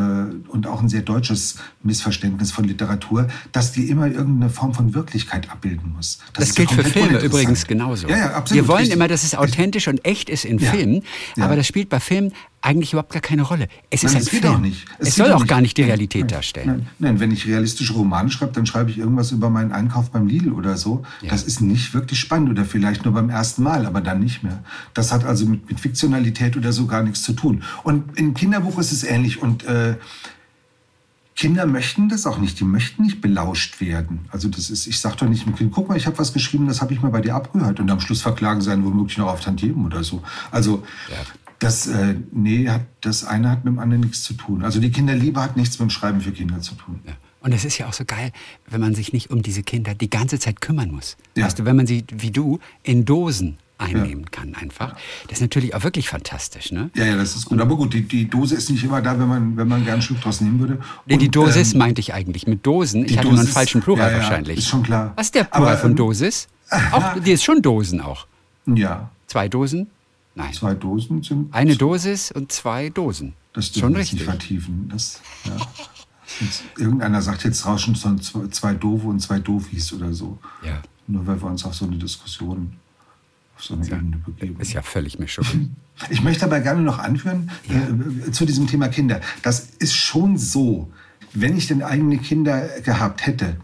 und 0.49 0.67
auch 0.67 0.81
ein 0.83 0.89
sehr 0.89 1.03
deutsches 1.03 1.57
Missverständnis 1.83 2.53
von 2.53 2.65
Literatur, 2.65 3.29
dass 3.53 3.73
die 3.73 3.89
immer 3.89 4.07
irgendeine 4.07 4.51
Form 4.51 4.75
von 4.75 4.95
Wirklichkeit 4.95 5.51
abbilden 5.51 5.93
muss. 5.97 6.19
Das, 6.35 6.49
ja 6.49 6.55
gilt 6.55 6.71
für 6.71 6.83
komplett 6.83 6.93
Filme 6.93 7.19
übrigens 7.25 7.67
genauso. 7.67 8.09
Ja, 8.09 8.17
ja, 8.17 8.31
absolut. 8.35 8.63
Wir 8.63 8.69
wollen 8.69 8.79
richtig. 8.81 8.97
immer, 8.97 9.09
dass 9.09 9.25
es 9.25 9.35
authentisch 9.35 9.89
und 9.89 10.05
echt 10.05 10.29
ist 10.29 10.45
in 10.45 10.59
Ja. 10.59 10.71
Filmen, 10.71 11.03
Ja. 11.37 11.45
aber 11.47 11.57
das 11.57 11.67
spielt 11.67 11.89
bei 11.89 12.01
Filmen 12.01 12.33
eigentlich 12.63 12.93
überhaupt 12.93 13.13
gar 13.15 13.23
keine 13.23 13.41
Rolle. 13.41 13.69
Es 13.89 14.03
Nein, 14.03 14.17
ist 14.19 14.35
ein 14.35 14.41
Film. 14.41 14.55
auch 14.55 14.59
nicht. 14.59 14.85
Es, 14.99 15.09
Es 15.09 15.15
soll 15.17 15.33
auch 15.33 15.39
nicht. 15.39 15.49
gar 15.49 15.63
nicht 15.63 15.79
die 15.79 15.83
Realität 15.83 16.23
nein, 16.23 16.29
darstellen. 16.29 16.67
Nein, 16.67 16.87
nein, 16.99 17.21
wenn 17.21 17.31
ich 17.31 17.47
realistische 17.47 17.95
Romane 17.95 18.31
schreibe, 18.31 18.53
dann 18.53 18.67
schreibe 18.67 18.91
ich 18.91 18.99
irgendwas 18.99 19.31
über 19.33 19.49
meinen 19.49 19.73
Einkauf 19.73 20.11
beim 20.11 20.27
Lidl 20.27 20.53
oder 20.53 20.77
so. 20.77 21.03
Ja. 21.23 21.31
Das 21.31 21.45
ist 21.45 21.63
nicht 21.63 21.95
wirklich 21.95 22.19
spannend 22.21 22.51
oder 22.51 22.67
vielleicht 22.67 22.90
nur 23.05 23.15
beim 23.15 23.31
ersten 23.31 23.63
Mal, 23.63 23.87
aber 23.87 24.01
dann 24.01 24.21
nicht 24.21 24.43
mehr. 24.43 24.63
Das 24.95 25.13
hat 25.13 25.25
also 25.25 25.47
mit, 25.47 25.69
mit 25.69 25.81
Fiktionalität 25.81 26.57
oder 26.57 26.73
so 26.73 26.87
gar 26.87 27.03
nichts 27.03 27.23
zu 27.23 27.33
tun. 27.33 27.63
Und 27.83 28.19
im 28.19 28.35
Kinderbuch 28.35 28.79
ist 28.79 28.93
es 28.93 29.05
ähnlich. 29.05 29.41
Und 29.41 29.65
äh, 29.65 29.97
Kinder 31.37 31.67
möchten 31.67 32.09
das 32.09 32.27
auch 32.27 32.39
nicht. 32.39 32.61
Die 32.61 32.65
möchten 32.65 33.03
nicht 33.03 33.21
belauscht 33.21 33.81
werden. 33.81 34.29
Also 34.31 34.49
das 34.49 34.69
ist, 34.69 34.87
ich 34.87 35.01
sage 35.01 35.17
doch 35.21 35.29
nicht 35.29 35.47
dem 35.47 35.55
Kind, 35.55 35.73
guck 35.73 35.89
mal, 35.89 35.97
ich 35.97 36.07
habe 36.07 36.19
was 36.19 36.33
geschrieben, 36.33 36.67
das 36.69 36.83
habe 36.83 36.93
ich 36.93 37.01
mal 37.01 37.11
bei 37.11 37.23
dir 37.23 37.35
abgehört. 37.35 37.81
Und 37.81 37.91
am 37.91 38.01
Schluss 38.01 38.21
verklagen 38.21 38.61
sie 38.61 38.71
einen 38.71 38.85
womöglich 38.85 39.17
noch 39.17 39.29
auf 39.29 39.41
Tantiemen 39.41 39.87
oder 39.87 40.05
so. 40.05 40.23
Also 40.51 40.85
das, 41.59 41.87
äh, 41.87 42.17
nee, 42.33 42.69
hat, 42.69 42.83
das 43.01 43.25
eine 43.25 43.51
hat 43.51 43.65
mit 43.65 43.73
dem 43.73 43.79
anderen 43.79 44.03
nichts 44.03 44.23
zu 44.23 44.35
tun. 44.35 44.65
Also 44.65 44.81
die 44.81 44.91
Kinderliebe 44.91 45.41
hat 45.41 45.57
nichts 45.57 45.79
mit 45.79 45.89
dem 45.89 45.91
Schreiben 45.91 46.21
für 46.21 46.33
Kinder 46.33 46.61
zu 46.61 46.75
tun. 46.75 47.01
Ja. 47.07 47.13
Und 47.41 47.53
es 47.53 47.65
ist 47.65 47.79
ja 47.79 47.89
auch 47.89 47.93
so 47.93 48.05
geil, 48.05 48.33
wenn 48.69 48.81
man 48.81 48.95
sich 48.95 49.13
nicht 49.13 49.31
um 49.31 49.43
diese 49.43 49.63
Kinder 49.63 49.95
die 49.95 50.11
ganze 50.11 50.39
Zeit 50.39 50.61
kümmern 50.61 50.91
muss. 50.91 51.17
Ja. 51.37 51.47
Weißt 51.47 51.59
du, 51.59 51.65
wenn 51.65 51.77
man 51.77 51.87
sie, 51.87 52.05
wie 52.13 52.31
du, 52.31 52.59
in 52.83 53.05
Dosen 53.05 53.57
einnehmen 53.79 54.31
kann 54.31 54.55
einfach. 54.55 54.95
Das 55.29 55.39
ist 55.39 55.41
natürlich 55.41 55.75
auch 55.75 55.83
wirklich 55.85 56.09
fantastisch, 56.11 56.71
ne? 56.71 56.91
Ja, 56.95 57.07
ja, 57.07 57.17
das 57.17 57.35
ist 57.35 57.47
gut. 57.47 57.59
Aber 57.59 57.77
gut, 57.77 57.95
die, 57.95 58.03
die 58.03 58.29
Dose 58.29 58.55
ist 58.55 58.69
nicht 58.69 58.85
immer 58.85 59.01
da, 59.01 59.19
wenn 59.19 59.27
man, 59.27 59.57
wenn 59.57 59.69
man 59.69 59.85
gern 59.87 60.03
Schluck 60.03 60.21
draus 60.21 60.43
nehmen 60.43 60.61
würde. 60.61 60.81
Nee, 61.07 61.17
die 61.17 61.27
Und, 61.27 61.37
Dosis 61.37 61.73
ähm, 61.73 61.79
meinte 61.79 62.01
ich 62.01 62.13
eigentlich. 62.13 62.47
Mit 62.47 62.67
Dosen. 62.67 63.07
Ich 63.07 63.17
hatte 63.17 63.29
nur 63.29 63.39
einen 63.39 63.47
Dosis- 63.49 63.53
falschen 63.55 63.81
Plural 63.81 64.11
ja, 64.11 64.19
ja, 64.19 64.23
wahrscheinlich. 64.23 64.59
ist 64.59 64.69
schon 64.69 64.83
klar. 64.83 65.15
Was 65.17 65.29
ist 65.29 65.35
der 65.35 65.45
Plural 65.45 65.69
Aber, 65.73 65.79
von 65.79 65.91
ähm, 65.93 65.97
Dosis? 65.97 66.49
Auch, 66.93 67.19
die 67.19 67.33
ist 67.33 67.43
schon 67.43 67.63
Dosen 67.63 68.01
auch. 68.03 68.27
Ja, 68.67 69.11
Zwei 69.27 69.49
Dosen? 69.49 69.87
Nein. 70.35 70.53
zwei 70.53 70.75
Dosen 70.75 71.23
sind. 71.23 71.55
Eine 71.55 71.77
Dosis 71.77 72.33
und 72.33 72.53
zwei 72.53 72.89
Dosen. 72.91 73.35
Das 73.53 73.67
schon 73.67 73.75
dürfen 73.75 73.93
wir 73.95 74.01
richtig. 74.01 74.19
nicht 74.21 74.25
vertiefen. 74.29 74.89
Das, 74.93 75.21
ja. 75.45 75.57
Jetzt, 76.39 76.65
irgendeiner 76.79 77.23
sagt 77.23 77.45
jetzt 77.45 77.67
rauschen 77.67 77.97
schon 77.97 78.21
zwei, 78.21 78.75
Doofe 78.75 79.09
und 79.09 79.21
zwei 79.21 79.39
Doofis 79.39 79.93
oder 79.93 80.13
so. 80.13 80.39
Ja. 80.65 80.81
Nur 81.07 81.27
weil 81.27 81.41
wir 81.41 81.49
uns 81.49 81.65
auf 81.65 81.75
so 81.75 81.87
eine 81.87 81.97
Diskussion, 81.97 82.75
auf 83.57 83.65
so 83.65 83.75
eine 83.75 83.87
Ebene 83.87 84.19
begeben. 84.25 84.61
Ist 84.61 84.73
ja 84.73 84.83
völlig 84.83 85.19
mir 85.19 85.29
schon. 85.29 85.77
Ich 86.09 86.23
möchte 86.23 86.47
aber 86.47 86.61
gerne 86.61 86.81
noch 86.81 86.99
anführen 86.99 87.51
äh, 87.69 88.31
zu 88.31 88.47
diesem 88.47 88.67
Thema 88.67 88.89
Kinder. 88.89 89.21
Das 89.43 89.69
ist 89.81 89.95
schon 89.95 90.39
so, 90.39 90.91
wenn 91.35 91.59
ich 91.59 91.67
denn 91.67 91.83
eigene 91.83 92.17
Kinder 92.17 92.69
gehabt 92.81 93.27
hätte, 93.27 93.59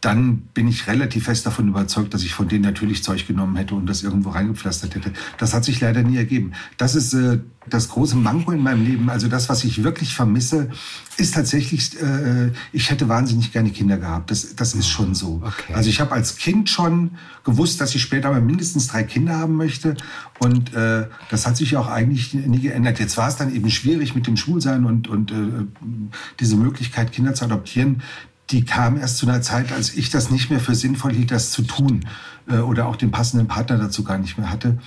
dann 0.00 0.42
bin 0.54 0.68
ich 0.68 0.86
relativ 0.86 1.24
fest 1.24 1.44
davon 1.44 1.68
überzeugt, 1.68 2.14
dass 2.14 2.22
ich 2.22 2.32
von 2.32 2.46
denen 2.46 2.62
natürlich 2.62 3.02
Zeug 3.02 3.26
genommen 3.26 3.56
hätte 3.56 3.74
und 3.74 3.86
das 3.86 4.04
irgendwo 4.04 4.30
reingepflastert 4.30 4.94
hätte. 4.94 5.12
Das 5.38 5.54
hat 5.54 5.64
sich 5.64 5.80
leider 5.80 6.02
nie 6.02 6.16
ergeben. 6.16 6.52
Das 6.76 6.94
ist 6.94 7.14
äh, 7.14 7.40
das 7.68 7.88
große 7.88 8.16
Manko 8.16 8.52
in 8.52 8.62
meinem 8.62 8.84
Leben. 8.84 9.10
Also 9.10 9.28
das, 9.28 9.48
was 9.48 9.64
ich 9.64 9.82
wirklich 9.82 10.14
vermisse, 10.14 10.70
ist 11.16 11.34
tatsächlich, 11.34 12.00
äh, 12.00 12.52
ich 12.72 12.90
hätte 12.90 13.08
wahnsinnig 13.08 13.52
gerne 13.52 13.70
Kinder 13.70 13.98
gehabt. 13.98 14.30
Das, 14.30 14.54
das 14.54 14.74
ist 14.74 14.88
schon 14.88 15.16
so. 15.16 15.42
Okay. 15.44 15.74
Also 15.74 15.90
ich 15.90 16.00
habe 16.00 16.12
als 16.12 16.36
Kind 16.36 16.70
schon 16.70 17.12
gewusst, 17.44 17.80
dass 17.80 17.92
ich 17.94 18.02
später 18.02 18.30
mal 18.30 18.40
mindestens 18.40 18.86
drei 18.86 19.02
Kinder 19.02 19.36
haben 19.36 19.56
möchte. 19.56 19.96
Und 20.38 20.74
äh, 20.74 21.08
das 21.30 21.46
hat 21.46 21.56
sich 21.56 21.76
auch 21.76 21.88
eigentlich 21.88 22.34
nie 22.34 22.60
geändert. 22.60 23.00
Jetzt 23.00 23.16
war 23.16 23.28
es 23.28 23.36
dann 23.36 23.52
eben 23.52 23.68
schwierig 23.70 24.14
mit 24.14 24.28
dem 24.28 24.36
Schwulsein 24.36 24.84
und, 24.84 25.08
und 25.08 25.32
äh, 25.32 25.34
diese 26.38 26.56
Möglichkeit, 26.56 27.10
Kinder 27.10 27.34
zu 27.34 27.44
adoptieren. 27.44 28.02
Die 28.50 28.64
kam 28.64 28.96
erst 28.96 29.18
zu 29.18 29.28
einer 29.28 29.42
Zeit, 29.42 29.72
als 29.72 29.94
ich 29.94 30.10
das 30.10 30.30
nicht 30.30 30.50
mehr 30.50 30.60
für 30.60 30.74
sinnvoll 30.74 31.12
hielt, 31.12 31.30
das 31.30 31.50
zu 31.50 31.62
tun. 31.62 32.06
Äh, 32.48 32.58
oder 32.58 32.86
auch 32.86 32.96
den 32.96 33.10
passenden 33.10 33.46
Partner 33.46 33.78
dazu 33.78 34.04
gar 34.04 34.18
nicht 34.18 34.38
mehr 34.38 34.50
hatte. 34.50 34.78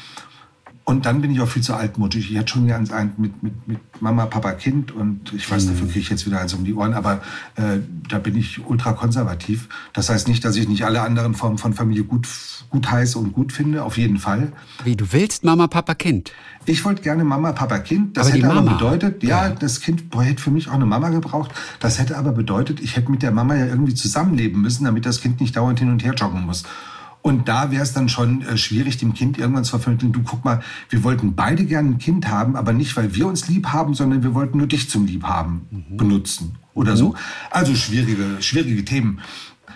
Und 0.91 1.05
dann 1.05 1.21
bin 1.21 1.31
ich 1.31 1.39
auch 1.39 1.47
viel 1.47 1.63
zu 1.63 1.73
altmodisch. 1.73 2.29
Ich 2.29 2.37
hatte 2.37 2.49
schon 2.49 2.67
ganz 2.67 2.91
ein 2.91 3.13
mit, 3.17 3.41
mit, 3.41 3.65
mit 3.65 3.79
Mama, 4.01 4.25
Papa, 4.25 4.51
Kind 4.51 4.91
und 4.91 5.31
ich 5.31 5.49
weiß, 5.49 5.67
dafür 5.67 5.87
kriege 5.87 5.99
ich 6.01 6.09
jetzt 6.09 6.25
wieder 6.25 6.41
eins 6.41 6.53
um 6.53 6.65
die 6.65 6.73
Ohren, 6.73 6.93
aber 6.93 7.21
äh, 7.55 7.79
da 8.09 8.19
bin 8.19 8.35
ich 8.35 8.59
ultra 8.67 8.91
konservativ. 8.91 9.69
Das 9.93 10.09
heißt 10.09 10.27
nicht, 10.27 10.43
dass 10.43 10.57
ich 10.57 10.67
nicht 10.67 10.83
alle 10.83 11.01
anderen 11.01 11.33
Formen 11.33 11.57
von 11.57 11.73
Familie 11.73 12.03
gut, 12.03 12.27
gut 12.69 12.91
heiße 12.91 13.17
und 13.17 13.31
gut 13.31 13.53
finde, 13.53 13.85
auf 13.85 13.97
jeden 13.97 14.17
Fall. 14.17 14.51
Wie 14.83 14.97
du 14.97 15.05
willst, 15.13 15.45
Mama, 15.45 15.67
Papa, 15.67 15.95
Kind. 15.95 16.33
Ich 16.65 16.83
wollte 16.83 17.01
gerne 17.01 17.23
Mama, 17.23 17.53
Papa, 17.53 17.79
Kind. 17.79 18.17
Das 18.17 18.27
Aber 18.27 18.35
hätte 18.35 18.49
aber 18.51 18.61
bedeutet, 18.73 19.23
ja, 19.23 19.47
Ja. 19.47 19.55
das 19.55 19.79
Kind 19.79 20.03
hätte 20.13 20.41
für 20.41 20.51
mich 20.51 20.67
auch 20.67 20.73
eine 20.73 20.85
Mama 20.85 21.07
gebraucht. 21.07 21.51
Das 21.79 21.99
hätte 21.99 22.17
aber 22.17 22.33
bedeutet, 22.33 22.81
ich 22.81 22.97
hätte 22.97 23.09
mit 23.09 23.23
der 23.23 23.31
Mama 23.31 23.55
ja 23.55 23.65
irgendwie 23.67 23.93
zusammenleben 23.93 24.61
müssen, 24.61 24.83
damit 24.83 25.05
das 25.05 25.21
Kind 25.21 25.39
nicht 25.39 25.55
dauernd 25.55 25.79
hin 25.79 25.89
und 25.89 26.03
her 26.03 26.15
joggen 26.15 26.45
muss. 26.45 26.63
Und 27.21 27.47
da 27.47 27.71
wäre 27.71 27.83
es 27.83 27.93
dann 27.93 28.09
schon 28.09 28.41
äh, 28.41 28.57
schwierig, 28.57 28.97
dem 28.97 29.13
Kind 29.13 29.37
irgendwann 29.37 29.63
zu 29.63 29.77
vermitteln, 29.77 30.11
du 30.11 30.21
guck 30.23 30.43
mal, 30.43 30.61
wir 30.89 31.03
wollten 31.03 31.35
beide 31.35 31.65
gerne 31.65 31.89
ein 31.89 31.97
Kind 31.97 32.27
haben, 32.27 32.55
aber 32.55 32.73
nicht, 32.73 32.97
weil 32.97 33.13
wir 33.15 33.27
uns 33.27 33.47
lieb 33.47 33.67
haben, 33.67 33.93
sondern 33.93 34.23
wir 34.23 34.33
wollten 34.33 34.57
nur 34.57 34.67
dich 34.67 34.89
zum 34.89 35.05
Liebhaben 35.05 35.61
benutzen 35.97 36.55
oder 36.73 36.95
so. 36.95 37.15
Also 37.51 37.75
schwierige, 37.75 38.41
schwierige 38.41 38.83
Themen. 38.85 39.19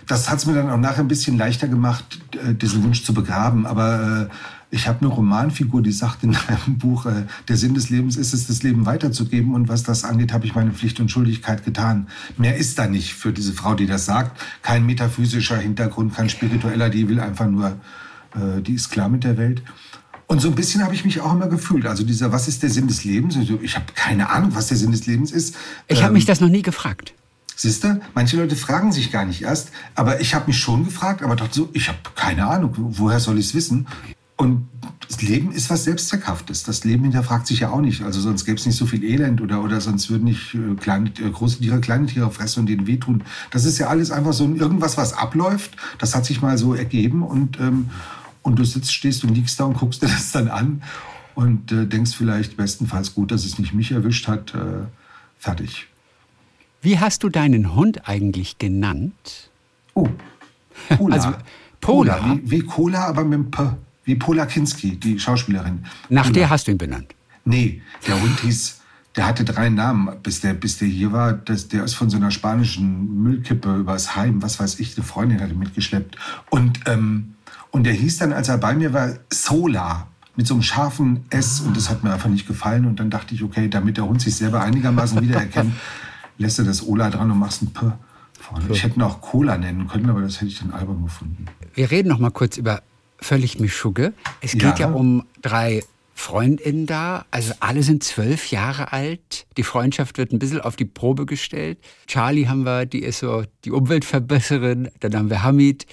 Das 0.08 0.30
hat 0.30 0.40
es 0.40 0.46
mir 0.46 0.54
dann 0.54 0.70
auch 0.70 0.78
nachher 0.78 1.00
ein 1.00 1.08
bisschen 1.08 1.38
leichter 1.38 1.68
gemacht, 1.68 2.20
äh, 2.34 2.54
diesen 2.54 2.84
Wunsch 2.84 3.04
zu 3.04 3.14
begraben. 3.14 3.66
Aber 3.66 4.30
äh, 4.30 4.34
ich 4.72 4.88
habe 4.88 5.00
eine 5.02 5.10
Romanfigur, 5.10 5.82
die 5.82 5.92
sagt 5.92 6.24
in 6.24 6.36
einem 6.48 6.78
Buch, 6.78 7.06
äh, 7.06 7.26
der 7.48 7.58
Sinn 7.58 7.74
des 7.74 7.90
Lebens 7.90 8.18
ist 8.18 8.34
es, 8.34 8.48
das 8.48 8.64
Leben 8.64 8.86
weiterzugeben. 8.86 9.54
Und 9.54 9.68
was 9.70 9.84
das 9.84 10.04
angeht, 10.04 10.34
habe 10.34 10.46
ich 10.46 10.56
meine 10.56 10.72
Pflicht 10.72 11.00
und 11.00 11.10
Schuldigkeit 11.10 11.64
getan. 11.64 12.08
Mehr 12.38 12.58
ist 12.58 12.78
da 12.78 12.88
nicht 12.88 13.14
für 13.14 13.32
diese 13.32 13.54
Frau, 13.54 13.76
die 13.76 13.86
das 13.86 14.06
sagt. 14.06 14.40
Kein 14.62 14.86
metaphysischer 14.86 15.58
Hintergrund, 15.58 16.16
kein 16.16 16.30
spiritueller, 16.30 16.90
die 16.90 17.08
will 17.08 17.20
einfach 17.20 17.48
nur, 17.48 17.78
äh, 18.36 18.62
die 18.62 18.74
ist 18.74 18.90
klar 18.90 19.10
mit 19.10 19.24
der 19.24 19.38
Welt. 19.38 19.64
Und 20.28 20.42
so 20.42 20.48
ein 20.48 20.56
bisschen 20.56 20.84
habe 20.84 20.96
ich 20.96 21.06
mich 21.06 21.22
auch 21.22 21.34
immer 21.34 21.48
gefühlt. 21.48 21.86
Also 21.86 22.04
dieser, 22.04 22.32
was 22.32 22.48
ist 22.48 22.64
der 22.64 22.70
Sinn 22.70 22.88
des 22.88 23.04
Lebens? 23.04 23.38
Also 23.38 23.60
ich 23.62 23.76
habe 23.76 23.86
keine 23.94 24.30
Ahnung, 24.30 24.56
was 24.56 24.68
der 24.68 24.78
Sinn 24.78 24.92
des 24.92 25.06
Lebens 25.06 25.32
ist. 25.32 25.56
Ich 25.88 26.02
habe 26.02 26.14
mich 26.14 26.26
das 26.26 26.42
noch 26.42 26.50
nie 26.50 26.64
gefragt. 26.64 27.14
Siehst 27.56 27.84
du, 27.86 28.02
manche 28.14 28.36
Leute 28.36 28.56
fragen 28.56 28.92
sich 28.92 29.12
gar 29.12 29.26
nicht 29.26 29.44
erst, 29.44 29.72
aber 29.94 30.20
ich 30.20 30.36
habe 30.36 30.48
mich 30.48 30.60
schon 30.60 30.84
gefragt, 30.84 31.24
aber 31.24 31.38
dachte 31.38 31.54
so, 31.54 31.70
ich 31.72 31.88
habe 31.88 32.00
keine 32.14 32.48
Ahnung, 32.48 32.74
woher 32.76 33.22
soll 33.22 33.40
ich 33.40 33.46
es 33.46 33.54
wissen? 33.54 33.88
Und 34.38 34.68
das 35.08 35.22
Leben 35.22 35.52
ist 35.52 35.70
was 35.70 35.86
Selbstzweckhaftes. 35.86 36.64
Das 36.64 36.84
Leben 36.84 37.04
hinterfragt 37.04 37.48
sich 37.48 37.62
ja 37.62 37.70
auch 37.70 37.80
nicht. 37.80 38.02
Also 38.02 38.20
sonst 38.20 38.44
gäbe 38.46 38.58
es 38.58 38.66
nicht 38.66 38.76
so 38.76 38.86
viel 38.86 39.04
Elend 39.04 39.40
oder, 39.40 39.64
oder 39.64 39.80
sonst 39.80 40.10
würden 40.10 40.26
nicht 40.26 40.54
äh, 40.56 40.76
kleine, 40.76 41.10
äh, 41.10 41.30
große 41.30 41.60
Tiere 41.60 41.80
kleine 41.80 42.08
Tiere 42.08 42.30
fressen 42.32 42.62
und 42.62 42.66
denen 42.68 42.86
wehtun. 42.88 43.24
Das 43.52 43.66
ist 43.66 43.78
ja 43.78 43.88
alles 43.88 44.12
einfach 44.12 44.34
so 44.34 44.44
ein 44.44 44.58
irgendwas, 44.58 44.98
was 44.98 45.14
abläuft. 45.14 45.78
Das 46.00 46.16
hat 46.16 46.26
sich 46.26 46.42
mal 46.42 46.58
so 46.58 46.74
ergeben 46.74 47.24
und, 47.24 47.60
ähm, 47.60 47.90
und 48.42 48.60
du 48.60 48.66
sitzt, 48.66 48.94
stehst 48.94 49.24
und 49.24 49.34
liegst 49.34 49.60
da 49.60 49.66
und 49.66 49.78
guckst 49.78 50.02
dir 50.02 50.08
das 50.10 50.32
dann 50.32 50.50
an 50.50 50.82
und 51.36 51.72
äh, 51.72 51.86
denkst 51.86 52.16
vielleicht 52.16 52.58
bestenfalls 52.58 53.14
gut, 53.14 53.32
dass 53.32 53.46
es 53.46 53.58
nicht 53.58 53.74
mich 53.74 53.92
erwischt 53.92 54.28
hat. 54.28 54.54
Äh, 54.54 54.88
fertig. 55.38 55.88
Wie 56.82 57.00
hast 57.00 57.24
du 57.24 57.30
deinen 57.30 57.74
Hund 57.74 58.08
eigentlich 58.08 58.58
genannt? 58.58 59.50
Oh, 59.94 60.10
Pola. 60.98 61.16
Also, 61.16 61.34
Pola? 61.80 62.40
Wie, 62.44 62.52
wie 62.52 62.62
Cola, 62.62 63.06
aber 63.06 63.24
mit 63.24 63.34
dem 63.34 63.52
P. 63.52 63.64
Wie 64.06 64.16
Pola 64.16 64.46
Kinski, 64.46 64.98
die 64.98 65.20
Schauspielerin. 65.20 65.86
Nach 66.10 66.30
der 66.30 66.50
hast 66.50 66.68
du 66.68 66.72
ihn 66.72 66.78
benannt. 66.78 67.14
Nee, 67.44 67.82
der 68.08 68.22
Hund 68.22 68.40
hieß, 68.40 68.82
der 69.16 69.26
hatte 69.28 69.46
drei 69.46 69.70
Namen, 69.70 70.10
bis 70.22 70.42
der, 70.42 70.54
bis 70.54 70.78
der 70.78 70.88
hier 70.88 71.12
war. 71.12 71.34
Das, 71.34 71.68
der 71.68 71.84
ist 71.84 71.96
von 71.96 72.10
so 72.10 72.18
einer 72.18 72.32
spanischen 72.32 73.24
Müllkippe 73.24 73.76
übers 73.76 74.16
Heim, 74.16 74.42
was 74.42 74.60
weiß 74.60 74.80
ich, 74.80 74.96
eine 74.96 75.06
Freundin 75.06 75.42
hatte 75.42 75.56
mitgeschleppt. 75.56 76.18
Und, 76.50 76.82
ähm, 76.86 77.36
und 77.72 77.84
der 77.86 77.94
hieß 77.94 78.18
dann, 78.18 78.34
als 78.34 78.50
er 78.50 78.58
bei 78.58 78.74
mir 78.76 78.94
war, 78.94 79.14
Sola. 79.32 80.08
Mit 80.38 80.48
so 80.48 80.54
einem 80.54 80.64
scharfen 80.64 81.24
S 81.30 81.62
und 81.62 81.78
das 81.78 81.90
hat 81.90 82.04
mir 82.04 82.12
einfach 82.12 82.28
nicht 82.28 82.46
gefallen. 82.46 82.86
Und 82.86 83.00
dann 83.00 83.10
dachte 83.10 83.34
ich, 83.34 83.42
okay, 83.42 83.70
damit 83.70 83.96
der 83.96 84.06
Hund 84.06 84.22
sich 84.22 84.36
selber 84.36 84.62
einigermaßen 84.62 85.22
wiedererkennt, 85.22 85.72
lässt 86.38 86.60
er 86.60 86.66
das 86.66 86.86
Ola 86.86 87.10
dran 87.10 87.32
und 87.32 87.40
machst 87.40 87.62
ein 87.62 87.72
P 87.72 87.94
vorne. 88.42 88.66
Ich 88.70 88.84
hätte 88.84 89.00
ihn 89.00 89.02
auch 89.02 89.22
Cola 89.22 89.58
nennen 89.58 89.88
können, 89.88 90.10
aber 90.10 90.22
das 90.22 90.36
hätte 90.36 90.48
ich 90.48 90.60
dann 90.60 90.72
albern 90.72 91.04
gefunden. 91.04 91.46
Wir 91.74 91.90
reden 91.90 92.10
noch 92.10 92.20
mal 92.20 92.32
kurz 92.32 92.58
über 92.58 92.82
völlig 93.26 93.60
Mischugge. 93.60 94.14
Es 94.42 94.54
geht 94.54 94.62
ja, 94.80 94.88
Ja. 94.88 94.92
um 94.92 95.26
drei 95.42 95.84
Freundinnen 96.14 96.86
da. 96.86 97.26
Also 97.32 97.54
alle 97.60 97.84
sind 97.84 98.04
zwölf 98.04 98.52
Jahre 98.52 98.94
alt. 98.94 99.46
Die 99.58 99.64
Freundschaft 99.64 100.18
wird 100.18 100.32
ein 100.32 100.40
bisschen 100.40 100.62
auf 100.62 100.76
die 100.76 100.86
Probe 100.86 101.26
gestellt. 101.26 101.78
Charlie 102.08 102.48
haben 102.48 102.64
wir, 102.64 102.86
die 102.86 103.00
ist 103.04 103.20
so 103.20 103.44
die 103.66 103.72
Umweltverbesserin. 103.72 104.90
Dann 105.02 105.16
haben 105.16 105.30
wir 105.30 105.44
Hamid, 105.44 105.86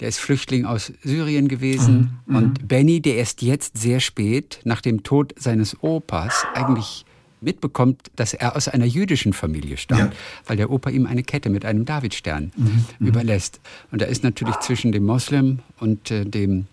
der 0.00 0.08
ist 0.08 0.18
Flüchtling 0.18 0.64
aus 0.64 0.92
Syrien 1.04 1.46
gewesen. 1.48 2.18
Und 2.26 2.66
Benny, 2.66 3.00
der 3.00 3.16
erst 3.16 3.42
jetzt 3.42 3.76
sehr 3.78 4.00
spät, 4.00 4.60
nach 4.64 4.80
dem 4.80 5.02
Tod 5.02 5.34
seines 5.38 5.76
Opas, 5.82 6.44
eigentlich 6.54 7.04
mitbekommt, 7.42 8.10
dass 8.16 8.34
er 8.34 8.56
aus 8.56 8.68
einer 8.68 8.84
jüdischen 8.86 9.32
Familie 9.32 9.76
stammt, 9.76 10.12
Ja. 10.12 10.18
weil 10.46 10.56
der 10.56 10.70
Opa 10.70 10.90
ihm 10.90 11.06
eine 11.06 11.22
Kette 11.22 11.50
mit 11.50 11.64
einem 11.64 11.84
Davidstern 11.84 12.52
überlässt. 12.98 13.60
Und 13.90 14.02
da 14.02 14.06
ist 14.06 14.22
natürlich 14.24 14.56
zwischen 14.56 14.92
dem 14.92 15.04
Moslem 15.04 15.60
und 15.78 16.10
äh, 16.10 16.24
dem, 16.24 16.66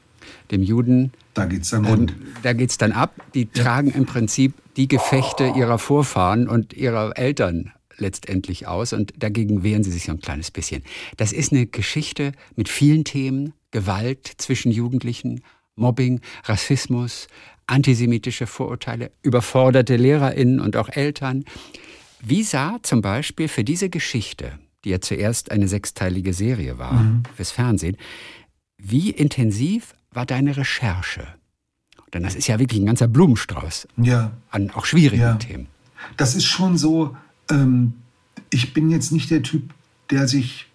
dem 0.51 0.63
Juden, 0.63 1.11
Da 1.33 1.45
geht's 1.45 1.69
dann 1.69 1.85
ähm, 1.85 1.89
rund. 1.91 2.15
da 2.43 2.53
geht's 2.53 2.77
dann 2.77 2.91
ab. 2.91 3.13
Die 3.33 3.45
tragen 3.45 3.91
im 3.91 4.05
Prinzip 4.05 4.53
die 4.75 4.87
Gefechte 4.87 5.53
ihrer 5.55 5.79
Vorfahren 5.79 6.47
und 6.47 6.73
ihrer 6.73 7.17
Eltern 7.17 7.71
letztendlich 7.97 8.67
aus 8.67 8.93
und 8.93 9.13
dagegen 9.17 9.63
wehren 9.63 9.83
sie 9.83 9.91
sich 9.91 10.03
so 10.05 10.11
ein 10.11 10.19
kleines 10.19 10.51
bisschen. 10.51 10.83
Das 11.17 11.33
ist 11.33 11.51
eine 11.51 11.65
Geschichte 11.65 12.31
mit 12.55 12.69
vielen 12.69 13.03
Themen, 13.05 13.53
Gewalt 13.71 14.31
zwischen 14.37 14.71
Jugendlichen, 14.71 15.41
Mobbing, 15.75 16.21
Rassismus, 16.45 17.27
antisemitische 17.67 18.47
Vorurteile, 18.47 19.11
überforderte 19.21 19.97
LehrerInnen 19.97 20.59
und 20.59 20.75
auch 20.75 20.89
Eltern. 20.89 21.43
Wie 22.21 22.43
sah 22.43 22.79
zum 22.81 23.01
Beispiel 23.01 23.47
für 23.47 23.63
diese 23.63 23.89
Geschichte, 23.89 24.53
die 24.83 24.89
ja 24.89 25.01
zuerst 25.01 25.51
eine 25.51 25.67
sechsteilige 25.67 26.33
Serie 26.33 26.77
war 26.77 26.93
mhm. 26.93 27.23
fürs 27.35 27.51
Fernsehen, 27.51 27.97
wie 28.77 29.09
intensiv 29.09 29.93
war 30.11 30.25
deine 30.25 30.55
Recherche? 30.57 31.27
Denn 32.13 32.23
das 32.23 32.35
ist 32.35 32.47
ja 32.47 32.57
wirklich 32.57 32.79
ein 32.79 32.85
ganzer 32.85 33.07
Blumenstrauß 33.07 33.87
ja. 33.97 34.31
an 34.49 34.71
auch 34.71 34.85
schwierigen 34.85 35.21
ja. 35.21 35.35
Themen. 35.35 35.67
Das 36.15 36.35
ist 36.35 36.45
schon 36.45 36.77
so, 36.77 37.17
ähm, 37.51 37.93
ich 38.49 38.73
bin 38.73 38.89
jetzt 38.89 39.11
nicht 39.11 39.29
der 39.29 39.43
Typ, 39.43 39.73
der 40.09 40.27
sich 40.27 40.66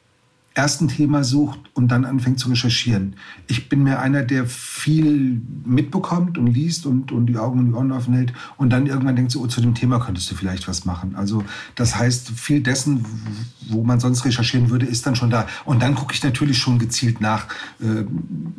erst 0.54 0.82
ein 0.82 0.88
Thema 0.88 1.24
sucht 1.24 1.58
und 1.72 1.88
dann 1.88 2.04
anfängt 2.04 2.38
zu 2.38 2.48
recherchieren. 2.48 3.16
Ich 3.46 3.68
bin 3.68 3.82
mehr 3.82 4.00
einer, 4.00 4.22
der 4.22 4.46
viel 4.46 5.40
mitbekommt 5.64 6.36
und 6.36 6.48
liest 6.48 6.84
und, 6.84 7.10
und 7.10 7.26
die 7.26 7.38
Augen 7.38 7.60
und 7.60 7.66
die 7.66 7.72
Ohren 7.72 7.92
offen 7.92 8.14
hält 8.14 8.32
und 8.58 8.70
dann 8.70 8.86
irgendwann 8.86 9.16
denkt, 9.16 9.32
so, 9.32 9.40
oh, 9.40 9.46
zu 9.46 9.60
dem 9.60 9.74
Thema 9.74 9.98
könntest 9.98 10.30
du 10.30 10.34
vielleicht 10.34 10.68
was 10.68 10.84
machen. 10.84 11.14
Also 11.16 11.44
das 11.74 11.96
heißt, 11.96 12.30
viel 12.30 12.60
dessen, 12.60 13.04
wo 13.68 13.82
man 13.82 13.98
sonst 13.98 14.24
recherchieren 14.24 14.68
würde, 14.68 14.86
ist 14.86 15.06
dann 15.06 15.16
schon 15.16 15.30
da. 15.30 15.46
Und 15.64 15.82
dann 15.82 15.94
gucke 15.94 16.12
ich 16.14 16.22
natürlich 16.22 16.58
schon 16.58 16.78
gezielt 16.78 17.20
nach, 17.20 17.46
äh, 17.80 18.04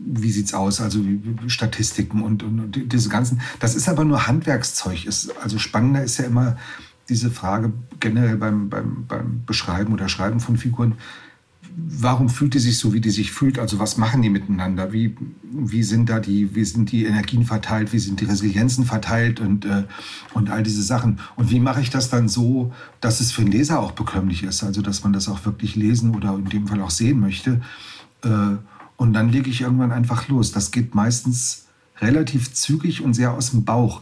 wie 0.06 0.32
sieht's 0.32 0.54
aus, 0.54 0.82
also 0.82 1.00
Statistiken 1.48 2.24
und, 2.24 2.42
und, 2.42 2.60
und 2.60 2.92
diese 2.92 3.10
ganzen. 3.10 3.42
Das 3.60 3.76
ist 3.76 3.88
aber 3.88 4.04
nur 4.04 4.26
Handwerkszeug. 4.28 5.06
Ist, 5.06 5.36
also 5.38 5.60
spannender 5.60 6.04
ist 6.04 6.18
ja 6.18 6.26
immer 6.26 6.58
diese 7.10 7.30
Frage 7.30 7.74
generell 8.00 8.38
beim, 8.38 8.70
beim, 8.70 9.06
beim 9.08 9.44
Beschreiben 9.46 9.94
oder 9.94 10.08
Schreiben 10.08 10.40
von 10.40 10.58
Figuren 10.58 10.96
warum 11.76 12.30
fühlt 12.30 12.54
die 12.54 12.60
sich 12.60 12.78
so, 12.78 12.94
wie 12.94 13.02
die 13.02 13.10
sich 13.10 13.32
fühlt? 13.32 13.60
Also 13.60 13.80
was 13.80 13.98
machen 13.98 14.22
die 14.22 14.30
miteinander? 14.30 14.92
Wie, 14.92 15.16
wie 15.44 15.84
sind 15.84 16.10
da 16.10 16.20
die, 16.20 16.56
wie 16.56 16.66
sind 16.66 16.92
die 16.92 17.06
Energien 17.06 17.46
verteilt? 17.46 17.94
Wie 17.94 18.00
sind 18.00 18.22
die 18.22 18.26
Resilienzen 18.26 18.86
verteilt 18.86 19.40
und, 19.40 19.66
äh, 19.66 19.84
und 20.34 20.50
all 20.50 20.64
diese 20.64 20.84
Sachen? 20.84 21.20
Und 21.36 21.52
wie 21.52 21.60
mache 21.60 21.82
ich 21.82 21.90
das 21.90 22.10
dann 22.10 22.28
so, 22.28 22.74
dass 23.02 23.20
es 23.20 23.32
für 23.32 23.44
den 23.44 23.52
Leser 23.52 23.80
auch 23.80 23.92
bekömmlich 23.92 24.44
ist? 24.44 24.64
Also 24.64 24.82
dass 24.82 25.04
man 25.04 25.14
das 25.14 25.28
auch 25.28 25.46
wirklich 25.46 25.76
lesen 25.76 26.16
oder 26.16 26.36
in 26.36 26.50
dem 26.50 26.68
Fall 26.68 26.82
auch 26.82 26.92
sehen 26.92 27.20
möchte. 27.20 27.62
Äh, 28.24 28.58
und 28.98 29.14
dann 29.14 29.30
lege 29.30 29.50
ich 29.50 29.62
irgendwann 29.62 29.92
einfach 29.92 30.28
los. 30.28 30.52
Das 30.52 30.72
geht 30.72 30.96
meistens 30.96 31.63
relativ 32.04 32.54
zügig 32.54 33.02
und 33.02 33.14
sehr 33.14 33.34
aus 33.34 33.52
dem 33.52 33.64
Bauch, 33.64 34.02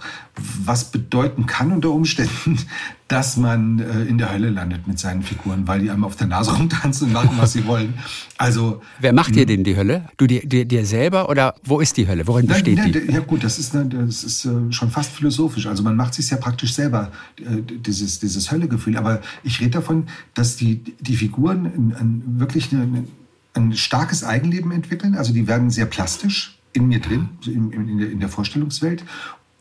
was 0.63 0.91
bedeuten 0.91 1.45
kann 1.45 1.71
unter 1.71 1.91
Umständen, 1.91 2.57
dass 3.07 3.35
man 3.35 3.79
äh, 3.79 4.03
in 4.03 4.17
der 4.17 4.31
Hölle 4.31 4.49
landet 4.49 4.87
mit 4.87 4.97
seinen 4.97 5.21
Figuren, 5.21 5.67
weil 5.67 5.81
die 5.81 5.89
einem 5.89 6.05
auf 6.05 6.15
der 6.15 6.27
Nase 6.27 6.55
rumtanzen 6.55 7.07
und 7.07 7.13
machen, 7.13 7.31
was 7.37 7.53
sie 7.53 7.65
wollen. 7.67 7.95
Also 8.37 8.81
wer 8.99 9.11
macht 9.11 9.35
dir 9.35 9.41
hm. 9.41 9.47
denn 9.47 9.63
die 9.63 9.75
Hölle? 9.75 10.05
Du 10.17 10.27
dir, 10.27 10.47
dir, 10.47 10.65
dir 10.65 10.85
selber 10.85 11.29
oder 11.29 11.55
wo 11.63 11.79
ist 11.79 11.97
die 11.97 12.07
Hölle? 12.07 12.25
Worin 12.27 12.47
besteht 12.47 12.77
nein, 12.77 12.91
nein, 12.91 13.03
die? 13.07 13.13
Ja 13.13 13.19
gut, 13.19 13.43
das 13.43 13.59
ist, 13.59 13.75
das 13.75 14.23
ist 14.23 14.45
äh, 14.45 14.71
schon 14.71 14.91
fast 14.91 15.11
philosophisch. 15.11 15.67
Also 15.67 15.83
man 15.83 15.95
macht 15.95 16.13
sich 16.13 16.29
ja 16.29 16.37
praktisch 16.37 16.73
selber 16.73 17.11
äh, 17.37 17.61
dieses, 17.61 18.19
dieses 18.19 18.51
Höllegefühl. 18.51 18.97
Aber 18.97 19.21
ich 19.43 19.59
rede 19.59 19.71
davon, 19.71 20.07
dass 20.33 20.55
die, 20.55 20.81
die 20.99 21.15
Figuren 21.17 21.93
wirklich 22.39 22.71
eine, 22.71 23.05
ein 23.53 23.75
starkes 23.75 24.23
Eigenleben 24.23 24.71
entwickeln. 24.71 25.15
Also 25.15 25.33
die 25.33 25.47
werden 25.47 25.69
sehr 25.69 25.85
plastisch 25.85 26.60
in 26.73 26.87
mir 26.87 26.99
drin, 26.99 27.29
in, 27.45 27.71
in, 27.71 27.99
in 27.99 28.19
der 28.19 28.29
Vorstellungswelt 28.29 29.03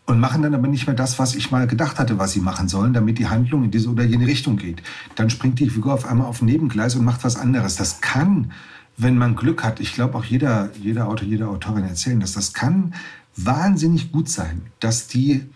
und 0.06 0.18
machen 0.18 0.42
dann 0.42 0.54
aber 0.54 0.68
nicht 0.68 0.86
mehr 0.86 0.96
das, 0.96 1.18
was 1.18 1.34
ich 1.34 1.50
mal 1.50 1.66
gedacht 1.66 1.98
hatte, 1.98 2.18
was 2.18 2.32
sie 2.32 2.40
machen 2.40 2.68
sollen, 2.68 2.92
damit 2.92 3.18
die 3.18 3.28
Handlung 3.28 3.64
in 3.64 3.70
diese 3.70 3.88
oder 3.88 4.04
jene 4.04 4.26
Richtung 4.26 4.56
geht. 4.56 4.82
Dann 5.14 5.30
springt 5.30 5.60
die 5.60 5.70
Figur 5.70 5.94
auf 5.94 6.06
einmal 6.06 6.26
auf 6.26 6.42
ein 6.42 6.46
Nebengleis 6.46 6.96
und 6.96 7.04
macht 7.04 7.22
was 7.24 7.36
anderes. 7.36 7.76
Das 7.76 8.00
kann, 8.00 8.52
wenn 8.96 9.16
man 9.16 9.36
Glück 9.36 9.62
hat, 9.62 9.80
ich 9.80 9.94
glaube 9.94 10.18
auch 10.18 10.24
jeder, 10.24 10.70
jeder 10.80 11.08
Autor, 11.08 11.28
jede 11.28 11.48
Autorin 11.48 11.84
erzählen 11.84 12.20
das, 12.20 12.32
das 12.32 12.52
kann 12.52 12.94
wahnsinnig 13.36 14.10
gut 14.10 14.28
sein, 14.28 14.62
dass 14.80 15.06
die 15.06 15.46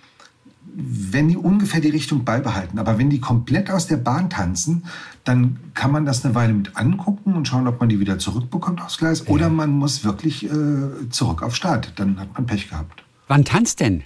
wenn 0.76 1.28
die 1.28 1.36
ungefähr 1.36 1.80
die 1.80 1.90
Richtung 1.90 2.24
beibehalten. 2.24 2.78
Aber 2.78 2.98
wenn 2.98 3.08
die 3.08 3.20
komplett 3.20 3.70
aus 3.70 3.86
der 3.86 3.96
Bahn 3.96 4.28
tanzen, 4.28 4.84
dann 5.22 5.58
kann 5.74 5.92
man 5.92 6.04
das 6.04 6.24
eine 6.24 6.34
Weile 6.34 6.52
mit 6.52 6.76
angucken 6.76 7.34
und 7.34 7.46
schauen, 7.46 7.68
ob 7.68 7.80
man 7.80 7.88
die 7.88 8.00
wieder 8.00 8.18
zurückbekommt 8.18 8.82
aufs 8.82 8.98
Gleis. 8.98 9.20
Ja. 9.20 9.26
Oder 9.28 9.48
man 9.50 9.70
muss 9.70 10.04
wirklich 10.04 10.44
äh, 10.44 11.08
zurück 11.10 11.42
auf 11.42 11.54
Start. 11.54 11.92
Dann 11.96 12.18
hat 12.18 12.34
man 12.34 12.46
Pech 12.46 12.68
gehabt. 12.68 13.04
Wann 13.28 13.44
tanzt 13.44 13.80
denn 13.80 14.02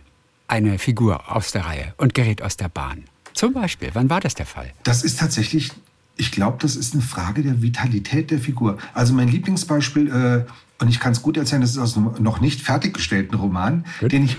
eine 0.47 0.79
Figur 0.79 1.35
aus 1.35 1.53
der 1.53 1.65
Reihe 1.65 1.95
und 1.97 2.15
gerät 2.15 2.43
aus 2.43 2.57
der 2.57 2.69
Bahn? 2.69 3.05
Zum 3.33 3.55
Beispiel, 3.55 3.91
wann 3.95 4.11
war 4.11 4.21
das 4.21 4.35
der 4.35 4.47
Fall? 4.47 4.73
Das 4.83 5.03
ist 5.03 5.19
tatsächlich, 5.19 5.73
ich 6.17 6.33
glaube, 6.33 6.59
das 6.61 6.77
ist 6.77 6.95
eine 6.95 7.03
Frage 7.03 7.43
der 7.43 7.63
Vitalität 7.63 8.31
der 8.31 8.41
Figur. 8.41 8.79
Also 8.95 9.15
mein 9.15 9.29
Lieblingsbeispiel, 9.29 10.09
äh, 10.09 10.83
und 10.83 10.89
ich 10.89 11.01
kann 11.01 11.13
es 11.13 11.23
gut 11.23 11.37
erzählen, 11.37 11.63
das 11.63 11.71
ist 11.71 11.79
aus 11.79 11.97
einem 11.97 12.13
noch 12.21 12.41
nicht 12.41 12.61
fertiggestellten 12.61 13.39
Roman, 13.39 13.85
Gut. 14.01 14.13
den 14.13 14.25
ich 14.25 14.37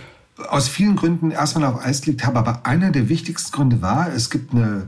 aus 0.48 0.68
vielen 0.68 0.96
Gründen 0.96 1.32
erstmal 1.32 1.66
auf 1.66 1.84
Eis 1.84 2.02
gelegt 2.02 2.26
habe. 2.26 2.40
Aber 2.40 2.66
einer 2.66 2.92
der 2.92 3.10
wichtigsten 3.10 3.52
Gründe 3.52 3.82
war, 3.82 4.12
es 4.14 4.30
gibt 4.30 4.54
eine, 4.54 4.88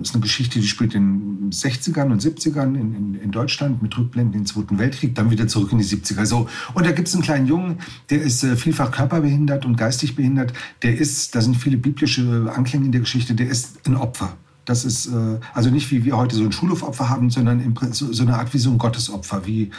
ist 0.00 0.14
eine 0.14 0.22
Geschichte, 0.22 0.58
die 0.58 0.66
spielt 0.66 0.94
in 0.94 1.50
den 1.50 1.50
60ern 1.52 2.10
und 2.10 2.22
70ern 2.22 2.74
in, 2.74 2.94
in, 2.94 3.14
in 3.14 3.30
Deutschland 3.30 3.82
mit 3.82 3.96
Rückblenden 3.96 4.34
in 4.34 4.40
den 4.40 4.46
Zweiten 4.46 4.78
Weltkrieg, 4.78 5.14
dann 5.14 5.30
wieder 5.30 5.46
zurück 5.46 5.72
in 5.72 5.78
die 5.78 5.84
70er. 5.84 6.26
So. 6.26 6.48
Und 6.74 6.86
da 6.86 6.92
gibt 6.92 7.08
es 7.08 7.14
einen 7.14 7.22
kleinen 7.22 7.46
Jungen, 7.46 7.78
der 8.10 8.22
ist 8.22 8.42
äh, 8.42 8.56
vielfach 8.56 8.90
körperbehindert 8.90 9.64
und 9.64 9.76
geistig 9.76 10.16
behindert. 10.16 10.52
Der 10.82 10.98
ist, 10.98 11.34
da 11.34 11.40
sind 11.40 11.56
viele 11.56 11.76
biblische 11.76 12.52
Anklänge 12.54 12.86
in 12.86 12.92
der 12.92 13.00
Geschichte, 13.00 13.34
der 13.34 13.48
ist 13.48 13.86
ein 13.86 13.96
Opfer. 13.96 14.36
Das 14.64 14.84
ist 14.84 15.06
äh, 15.06 15.38
also 15.52 15.70
nicht 15.70 15.90
wie 15.90 16.04
wir 16.04 16.16
heute 16.16 16.36
so 16.36 16.42
ein 16.42 16.52
Schulhofopfer 16.52 17.08
haben, 17.08 17.30
sondern 17.30 17.60
im, 17.60 17.74
so, 17.92 18.12
so 18.12 18.22
eine 18.22 18.38
Art 18.38 18.52
wie 18.54 18.58
so 18.58 18.70
ein 18.70 18.78
Gottesopfer, 18.78 19.46
wie 19.46 19.70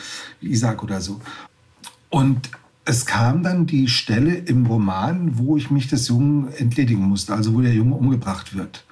Isaac 0.42 0.84
oder 0.84 1.02
so. 1.02 1.20
Und 2.10 2.50
es 2.86 3.08
kam 3.08 3.42
dann 3.42 3.66
die 3.66 3.88
Stelle 3.88 4.36
im 4.36 4.68
Roman, 4.68 5.40
wo 5.40 5.58
ich 5.58 5.72
mich 5.72 5.88
des 5.88 6.08
Jungen 6.08 6.54
entledigen 6.54 7.04
musste, 7.04 7.34
also 7.34 7.54
wo 7.56 7.62
der 7.62 7.74
Junge 7.74 7.96
umgebracht 7.96 8.56
wird. 8.56 8.86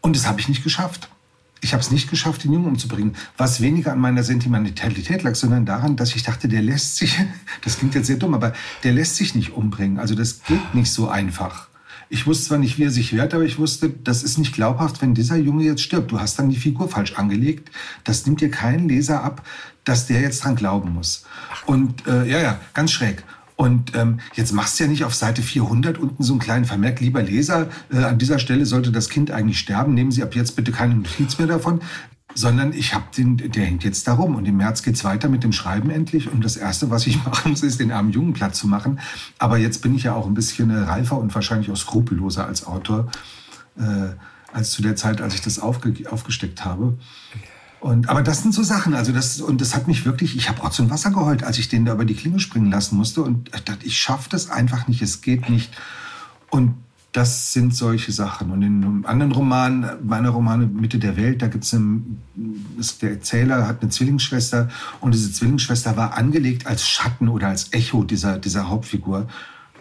Und 0.00 0.14
das 0.14 0.28
habe 0.28 0.40
ich 0.40 0.48
nicht 0.48 0.62
geschafft. 0.62 1.08
Ich 1.60 1.72
habe 1.72 1.80
es 1.80 1.90
nicht 1.90 2.08
geschafft, 2.08 2.44
den 2.44 2.52
Jungen 2.52 2.68
umzubringen. 2.68 3.16
Was 3.36 3.60
weniger 3.60 3.92
an 3.92 3.98
meiner 3.98 4.22
Sentimentalität 4.22 5.24
lag, 5.24 5.34
sondern 5.34 5.66
daran, 5.66 5.96
dass 5.96 6.14
ich 6.14 6.22
dachte, 6.22 6.46
der 6.46 6.62
lässt 6.62 6.96
sich, 6.96 7.18
das 7.64 7.78
klingt 7.78 7.96
jetzt 7.96 8.06
sehr 8.06 8.16
dumm, 8.16 8.34
aber 8.34 8.52
der 8.84 8.92
lässt 8.92 9.16
sich 9.16 9.34
nicht 9.34 9.50
umbringen. 9.50 9.98
Also 9.98 10.14
das 10.14 10.44
geht 10.44 10.74
nicht 10.74 10.92
so 10.92 11.08
einfach. 11.08 11.66
Ich 12.10 12.26
wusste 12.26 12.46
zwar 12.46 12.58
nicht, 12.58 12.78
wie 12.78 12.84
er 12.84 12.90
sich 12.90 13.12
wehrt, 13.12 13.34
aber 13.34 13.44
ich 13.44 13.58
wusste, 13.58 13.90
das 13.90 14.22
ist 14.22 14.38
nicht 14.38 14.54
glaubhaft, 14.54 15.02
wenn 15.02 15.14
dieser 15.14 15.36
Junge 15.36 15.64
jetzt 15.64 15.82
stirbt. 15.82 16.10
Du 16.10 16.20
hast 16.20 16.38
dann 16.38 16.48
die 16.48 16.56
Figur 16.56 16.88
falsch 16.88 17.14
angelegt. 17.14 17.70
Das 18.04 18.24
nimmt 18.24 18.40
dir 18.40 18.50
keinen 18.50 18.88
Leser 18.88 19.22
ab, 19.22 19.44
dass 19.88 20.06
der 20.06 20.20
jetzt 20.20 20.44
dran 20.44 20.56
glauben 20.56 20.92
muss. 20.92 21.24
Und 21.66 22.06
äh, 22.06 22.26
ja, 22.26 22.40
ja, 22.40 22.60
ganz 22.74 22.92
schräg. 22.92 23.24
Und 23.56 23.96
ähm, 23.96 24.20
jetzt 24.34 24.52
machst 24.52 24.78
du 24.78 24.84
ja 24.84 24.90
nicht 24.90 25.04
auf 25.04 25.14
Seite 25.14 25.42
400 25.42 25.98
unten 25.98 26.22
so 26.22 26.34
einen 26.34 26.40
kleinen 26.40 26.64
Vermerk, 26.64 27.00
lieber 27.00 27.22
Leser, 27.22 27.68
äh, 27.92 28.04
an 28.04 28.18
dieser 28.18 28.38
Stelle 28.38 28.66
sollte 28.66 28.92
das 28.92 29.08
Kind 29.08 29.32
eigentlich 29.32 29.58
sterben, 29.58 29.94
nehmen 29.94 30.12
Sie 30.12 30.22
ab 30.22 30.36
jetzt 30.36 30.54
bitte 30.54 30.70
keine 30.70 30.94
Notiz 30.94 31.38
mehr 31.38 31.48
davon 31.48 31.80
sondern 32.34 32.72
ich 32.72 32.94
habe 32.94 33.04
den, 33.16 33.36
der 33.36 33.64
hängt 33.64 33.82
jetzt 33.82 34.06
da 34.06 34.12
rum 34.12 34.36
und 34.36 34.46
im 34.46 34.58
März 34.58 34.82
geht's 34.82 35.02
weiter 35.02 35.28
mit 35.28 35.42
dem 35.42 35.52
Schreiben 35.52 35.90
endlich 35.90 36.30
und 36.30 36.44
das 36.44 36.56
erste, 36.56 36.88
was 36.88 37.06
ich 37.06 37.24
machen 37.24 37.50
muss, 37.50 37.62
ist 37.62 37.80
den 37.80 37.90
armen 37.90 38.12
Jungen 38.12 38.32
platt 38.32 38.54
zu 38.54 38.68
machen. 38.68 39.00
Aber 39.38 39.58
jetzt 39.58 39.82
bin 39.82 39.94
ich 39.96 40.04
ja 40.04 40.14
auch 40.14 40.26
ein 40.26 40.34
bisschen 40.34 40.70
äh, 40.70 40.78
reifer 40.78 41.18
und 41.18 41.34
wahrscheinlich 41.34 41.70
auch 41.70 41.76
skrupelloser 41.76 42.46
als 42.46 42.64
Autor 42.64 43.10
äh, 43.76 44.10
als 44.52 44.70
zu 44.70 44.82
der 44.82 44.96
Zeit, 44.96 45.20
als 45.20 45.34
ich 45.34 45.40
das 45.40 45.58
aufge, 45.58 45.94
aufgesteckt 46.10 46.64
habe. 46.64 46.96
Und, 47.80 48.08
aber 48.08 48.22
das 48.22 48.42
sind 48.42 48.52
so 48.52 48.62
Sachen, 48.62 48.94
also 48.94 49.12
das, 49.12 49.40
und 49.40 49.60
das 49.60 49.74
hat 49.74 49.86
mich 49.86 50.04
wirklich, 50.04 50.36
ich 50.36 50.48
habe 50.48 50.60
Rotz 50.60 50.80
Wasser 50.90 51.10
geheult, 51.10 51.44
als 51.44 51.58
ich 51.58 51.68
den 51.68 51.84
da 51.84 51.92
über 51.92 52.04
die 52.04 52.14
Klinge 52.14 52.40
springen 52.40 52.70
lassen 52.70 52.96
musste 52.96 53.22
und 53.22 53.50
ich 53.54 53.60
dachte, 53.62 53.86
ich 53.86 53.96
schaffe 53.96 54.28
das 54.30 54.50
einfach 54.50 54.88
nicht, 54.88 55.00
es 55.00 55.20
geht 55.20 55.48
nicht. 55.48 55.72
Und 56.50 56.74
das 57.12 57.52
sind 57.52 57.74
solche 57.74 58.12
Sachen. 58.12 58.50
Und 58.50 58.62
in 58.62 58.84
einem 58.84 59.06
anderen 59.06 59.32
Roman, 59.32 59.90
meiner 60.04 60.30
Romane 60.30 60.66
Mitte 60.66 60.98
der 60.98 61.16
Welt, 61.16 61.40
da 61.40 61.48
gibt 61.48 61.64
es 61.64 61.70
der 62.98 63.10
Erzähler 63.10 63.66
hat 63.66 63.80
eine 63.80 63.90
Zwillingsschwester 63.90 64.68
und 65.00 65.14
diese 65.14 65.32
Zwillingsschwester 65.32 65.96
war 65.96 66.16
angelegt 66.16 66.66
als 66.66 66.86
Schatten 66.86 67.28
oder 67.28 67.48
als 67.48 67.72
Echo 67.72 68.04
dieser, 68.04 68.38
dieser 68.38 68.68
Hauptfigur. 68.68 69.26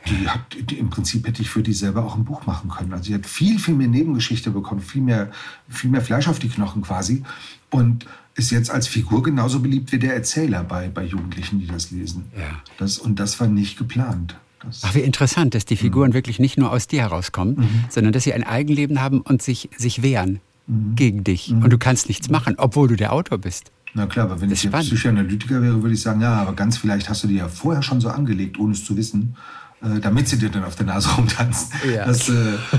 Die 0.10 0.30
hat, 0.30 0.40
die, 0.70 0.78
im 0.78 0.90
Prinzip 0.90 1.28
hätte 1.28 1.42
ich 1.42 1.50
für 1.50 1.62
die 1.62 1.74
selber 1.74 2.06
auch 2.06 2.16
ein 2.16 2.24
Buch 2.24 2.46
machen 2.46 2.70
können. 2.70 2.94
Also 2.94 3.06
sie 3.06 3.14
hat 3.14 3.26
viel, 3.26 3.60
viel 3.60 3.76
mehr 3.76 3.90
Nebengeschichte 3.90 4.52
bekommen, 4.52 4.80
viel 4.80 5.02
mehr, 5.02 5.30
viel 5.68 5.90
mehr 5.90 6.02
Fleisch 6.02 6.30
auf 6.30 6.40
die 6.40 6.48
Knochen 6.48 6.82
quasi. 6.82 7.24
Und 7.70 8.06
ist 8.36 8.52
jetzt 8.52 8.70
als 8.70 8.88
Figur 8.88 9.24
genauso 9.24 9.60
beliebt 9.60 9.92
wie 9.92 10.00
der 10.00 10.14
Erzähler 10.14 10.64
bei, 10.64 10.90
bei 10.90 11.04
Jugendlichen, 11.04 11.60
die 11.60 11.68
das 11.68 11.92
lesen. 11.92 12.26
Ja. 12.38 12.62
Das, 12.78 13.00
und 13.00 13.20
das 13.20 13.40
war 13.40 13.48
nicht 13.48 13.78
geplant. 13.78 14.36
Das 14.62 14.82
Ach, 14.84 14.96
wie 14.96 15.00
interessant, 15.00 15.56
dass 15.56 15.66
die 15.66 15.76
Figuren 15.76 16.10
mhm. 16.10 16.14
wirklich 16.14 16.40
nicht 16.40 16.58
nur 16.58 16.72
aus 16.72 16.88
dir 16.88 17.02
herauskommen, 17.02 17.56
mhm. 17.58 17.86
sondern 17.90 18.14
dass 18.14 18.24
sie 18.24 18.34
ein 18.34 18.44
Eigenleben 18.44 19.02
haben 19.02 19.22
und 19.22 19.42
sich, 19.42 19.70
sich 19.76 20.04
wehren 20.04 20.40
mhm. 20.68 20.96
gegen 20.96 21.24
dich. 21.24 21.50
Mhm. 21.50 21.64
Und 21.64 21.72
du 21.72 21.78
kannst 21.78 22.08
nichts 22.08 22.30
machen, 22.30 22.56
obwohl 22.58 22.88
du 22.88 22.96
der 22.96 23.12
Autor 23.14 23.40
bist. 23.40 23.72
Na 23.94 24.06
klar, 24.06 24.26
aber 24.26 24.42
wenn 24.42 24.52
ich 24.52 24.64
jetzt 24.64 24.74
Psychoanalytiker 24.74 25.62
wäre, 25.62 25.82
würde 25.82 25.96
ich 25.96 26.02
sagen, 26.02 26.22
ja, 26.22 26.36
aber 26.36 26.54
ganz 26.54 26.78
vielleicht 26.78 27.10
hast 27.10 27.24
du 27.24 27.28
dir 27.28 27.38
ja 27.38 27.48
vorher 27.50 27.82
schon 27.82 28.00
so 28.00 28.10
angelegt, 28.10 28.60
ohne 28.60 28.74
es 28.74 28.86
zu 28.86 28.96
wissen, 28.96 29.36
äh, 29.82 30.00
damit 30.00 30.28
sie 30.28 30.38
dir 30.38 30.50
dann 30.50 30.64
auf 30.64 30.76
der 30.76 30.86
Nase 30.86 31.10
rumtanzt. 31.18 31.72
Ja. 31.92 32.06
Das 32.06 32.30
äh, 32.30 32.34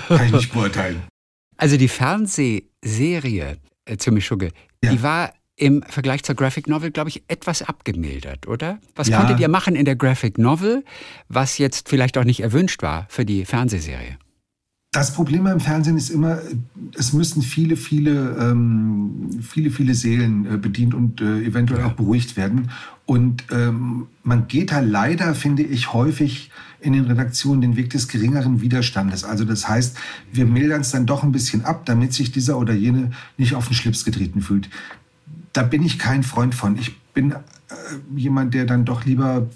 kann 0.09 0.27
ich 0.27 0.33
nicht 0.33 0.53
beurteilen. 0.53 1.03
Also 1.57 1.77
die 1.77 1.89
Fernsehserie 1.89 3.57
äh, 3.85 3.97
zu 3.97 4.13
Mischugge, 4.13 4.53
ja. 4.83 4.91
die 4.93 5.03
war 5.03 5.33
im 5.57 5.83
Vergleich 5.83 6.23
zur 6.23 6.37
Graphic 6.37 6.69
Novel, 6.69 6.91
glaube 6.91 7.11
ich, 7.11 7.25
etwas 7.29 7.63
abgemildert, 7.63 8.47
oder? 8.47 8.79
Was 8.95 9.09
ja. 9.09 9.19
konntet 9.19 9.41
ihr 9.41 9.49
machen 9.49 9.75
in 9.75 9.85
der 9.85 9.97
Graphic 9.97 10.39
Novel, 10.39 10.85
was 11.29 11.59
jetzt 11.59 11.89
vielleicht 11.89 12.17
auch 12.17 12.25
nicht 12.25 12.41
erwünscht 12.41 12.83
war 12.83 13.07
für 13.09 13.25
die 13.25 13.45
Fernsehserie? 13.45 14.19
Das 14.93 15.13
Problem 15.13 15.45
beim 15.45 15.61
Fernsehen 15.61 15.99
ist 15.99 16.09
immer, 16.09 16.39
es 16.95 17.13
müssen 17.13 17.43
viele, 17.43 17.77
viele, 17.77 18.37
ähm, 18.41 19.29
viele, 19.43 19.71
viele 19.71 19.95
Seelen 19.95 20.47
äh, 20.47 20.57
bedient 20.57 20.95
und 20.95 21.21
äh, 21.21 21.43
eventuell 21.43 21.81
ja. 21.81 21.87
auch 21.89 21.93
beruhigt 21.93 22.37
werden. 22.37 22.71
Und 23.05 23.45
ähm, 23.51 24.07
man 24.23 24.49
geht 24.49 24.71
da 24.73 24.81
leider, 24.81 25.35
finde 25.35 25.63
ich, 25.63 25.93
häufig 25.93 26.51
in 26.81 26.93
den 26.93 27.07
Redaktionen 27.07 27.61
den 27.61 27.77
Weg 27.77 27.91
des 27.91 28.09
geringeren 28.09 28.61
Widerstandes. 28.61 29.25
Also 29.25 29.45
das 29.45 29.69
heißt, 29.69 29.97
wir 30.33 30.47
mildern 30.47 30.83
es 30.83 30.91
dann 30.91 31.07
doch 31.07 31.23
ein 31.23 31.33
bisschen 31.33 31.65
ab, 31.65 31.87
damit 31.87 32.13
sich 32.13 32.31
dieser 32.31 32.59
oder 32.59 32.73
jene 32.73 33.11
nicht 33.37 33.55
auf 33.55 33.67
den 33.67 33.75
Schlips 33.75 34.05
getreten 34.05 34.43
fühlt. 34.43 34.69
Da 35.53 35.63
bin 35.63 35.83
ich 35.83 35.99
kein 35.99 36.23
Freund 36.23 36.55
von. 36.55 36.79
Ich 36.79 36.97
bin 37.13 37.33
äh, 37.33 37.37
jemand, 38.15 38.55
der 38.55 38.65
dann 38.65 38.85
doch 38.85 39.05
lieber 39.05 39.49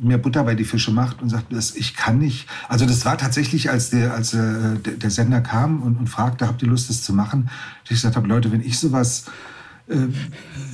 mehr 0.00 0.18
Butter 0.18 0.44
bei 0.44 0.54
die 0.54 0.64
Fische 0.64 0.92
macht 0.92 1.22
und 1.22 1.28
sagt, 1.28 1.52
das, 1.52 1.74
ich 1.74 1.94
kann 1.96 2.18
nicht. 2.18 2.46
Also 2.68 2.86
das 2.86 3.04
war 3.04 3.18
tatsächlich, 3.18 3.70
als 3.70 3.90
der, 3.90 4.14
als 4.14 4.34
äh, 4.34 4.76
der, 4.84 4.94
der, 4.94 5.10
Sender 5.10 5.40
kam 5.40 5.82
und, 5.82 5.96
und 5.96 6.08
fragte, 6.08 6.46
habt 6.46 6.62
ihr 6.62 6.68
Lust, 6.68 6.88
das 6.88 7.02
zu 7.02 7.12
machen? 7.12 7.50
Ich 7.84 7.90
gesagt 7.90 8.16
habe, 8.16 8.28
Leute, 8.28 8.52
wenn 8.52 8.60
ich 8.60 8.78
sowas, 8.78 9.24
äh, 9.88 9.96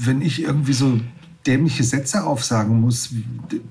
wenn 0.00 0.20
ich 0.20 0.42
irgendwie 0.42 0.74
so 0.74 1.00
dämliche 1.46 1.84
Sätze 1.84 2.24
aufsagen 2.24 2.80
muss, 2.80 3.10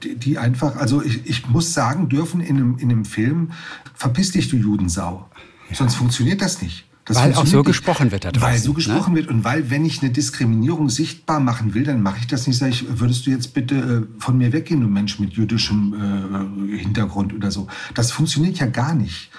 die, 0.03 0.37
einfach, 0.37 0.75
also 0.75 1.01
ich, 1.01 1.25
ich, 1.27 1.47
muss 1.47 1.73
sagen 1.73 2.09
dürfen 2.09 2.41
in 2.41 2.57
einem, 2.57 2.77
in 2.77 2.91
einem 2.91 3.05
Film, 3.05 3.51
verpiss 3.95 4.31
dich, 4.31 4.49
du 4.49 4.57
Judensau. 4.57 5.29
Ja. 5.69 5.75
Sonst 5.75 5.95
funktioniert 5.95 6.41
das 6.41 6.61
nicht. 6.61 6.85
Das 7.05 7.17
weil 7.17 7.33
auch 7.33 7.45
so 7.45 7.57
nicht, 7.57 7.65
gesprochen 7.65 8.11
wird 8.11 8.23
da 8.23 8.31
draußen. 8.31 8.47
Weil 8.47 8.59
so 8.59 8.69
ne? 8.69 8.75
gesprochen 8.75 9.13
ne? 9.13 9.19
wird 9.19 9.29
und 9.29 9.43
weil, 9.43 9.69
wenn 9.69 9.83
ich 9.83 10.01
eine 10.01 10.11
Diskriminierung 10.11 10.89
sichtbar 10.89 11.41
machen 11.41 11.73
will, 11.73 11.83
dann 11.83 12.01
mache 12.01 12.19
ich 12.19 12.27
das 12.27 12.47
nicht. 12.47 12.57
Sag 12.57 12.69
ich, 12.69 12.85
würdest 12.99 13.25
du 13.25 13.31
jetzt 13.31 13.53
bitte 13.53 13.75
äh, 13.75 14.21
von 14.21 14.37
mir 14.37 14.53
weggehen, 14.53 14.79
du 14.79 14.87
Mensch 14.87 15.19
mit 15.19 15.33
jüdischem 15.33 16.71
äh, 16.71 16.77
Hintergrund 16.77 17.33
oder 17.33 17.51
so. 17.51 17.67
Das 17.93 18.11
funktioniert 18.11 18.57
ja 18.59 18.67
gar 18.67 18.95
nicht. 18.95 19.31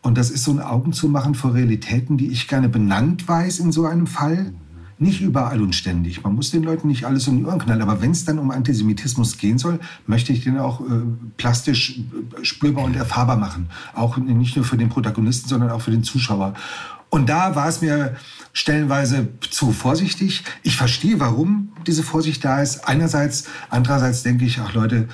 Und 0.00 0.16
das 0.16 0.30
ist 0.30 0.44
so 0.44 0.52
ein 0.52 0.60
Augenzumachen 0.60 1.34
vor 1.34 1.54
Realitäten, 1.54 2.16
die 2.16 2.28
ich 2.28 2.48
gerne 2.48 2.68
benannt 2.68 3.28
weiß 3.28 3.58
in 3.58 3.72
so 3.72 3.84
einem 3.84 4.06
Fall. 4.06 4.54
Nicht 5.02 5.20
überall 5.20 5.60
und 5.60 5.74
ständig. 5.74 6.22
Man 6.22 6.36
muss 6.36 6.52
den 6.52 6.62
Leuten 6.62 6.86
nicht 6.86 7.04
alles 7.06 7.26
um 7.26 7.36
die 7.36 7.44
Ohren 7.44 7.58
knallen. 7.58 7.82
Aber 7.82 8.00
wenn 8.00 8.12
es 8.12 8.24
dann 8.24 8.38
um 8.38 8.52
Antisemitismus 8.52 9.36
gehen 9.36 9.58
soll, 9.58 9.80
möchte 10.06 10.32
ich 10.32 10.44
den 10.44 10.58
auch 10.58 10.80
äh, 10.80 10.84
plastisch 11.36 11.98
äh, 11.98 12.44
spürbar 12.44 12.84
und 12.84 12.94
erfahrbar 12.94 13.36
machen. 13.36 13.68
Auch 13.94 14.16
nicht 14.16 14.54
nur 14.54 14.64
für 14.64 14.76
den 14.76 14.90
Protagonisten, 14.90 15.48
sondern 15.48 15.70
auch 15.70 15.80
für 15.80 15.90
den 15.90 16.04
Zuschauer. 16.04 16.54
Und 17.10 17.28
da 17.28 17.56
war 17.56 17.66
es 17.66 17.82
mir 17.82 18.14
stellenweise 18.52 19.26
zu 19.50 19.72
vorsichtig. 19.72 20.44
Ich 20.62 20.76
verstehe, 20.76 21.18
warum 21.18 21.72
diese 21.84 22.04
Vorsicht 22.04 22.44
da 22.44 22.62
ist. 22.62 22.86
Einerseits, 22.88 23.48
andererseits 23.70 24.22
denke 24.22 24.44
ich, 24.44 24.60
ach 24.60 24.72
Leute, 24.72 25.08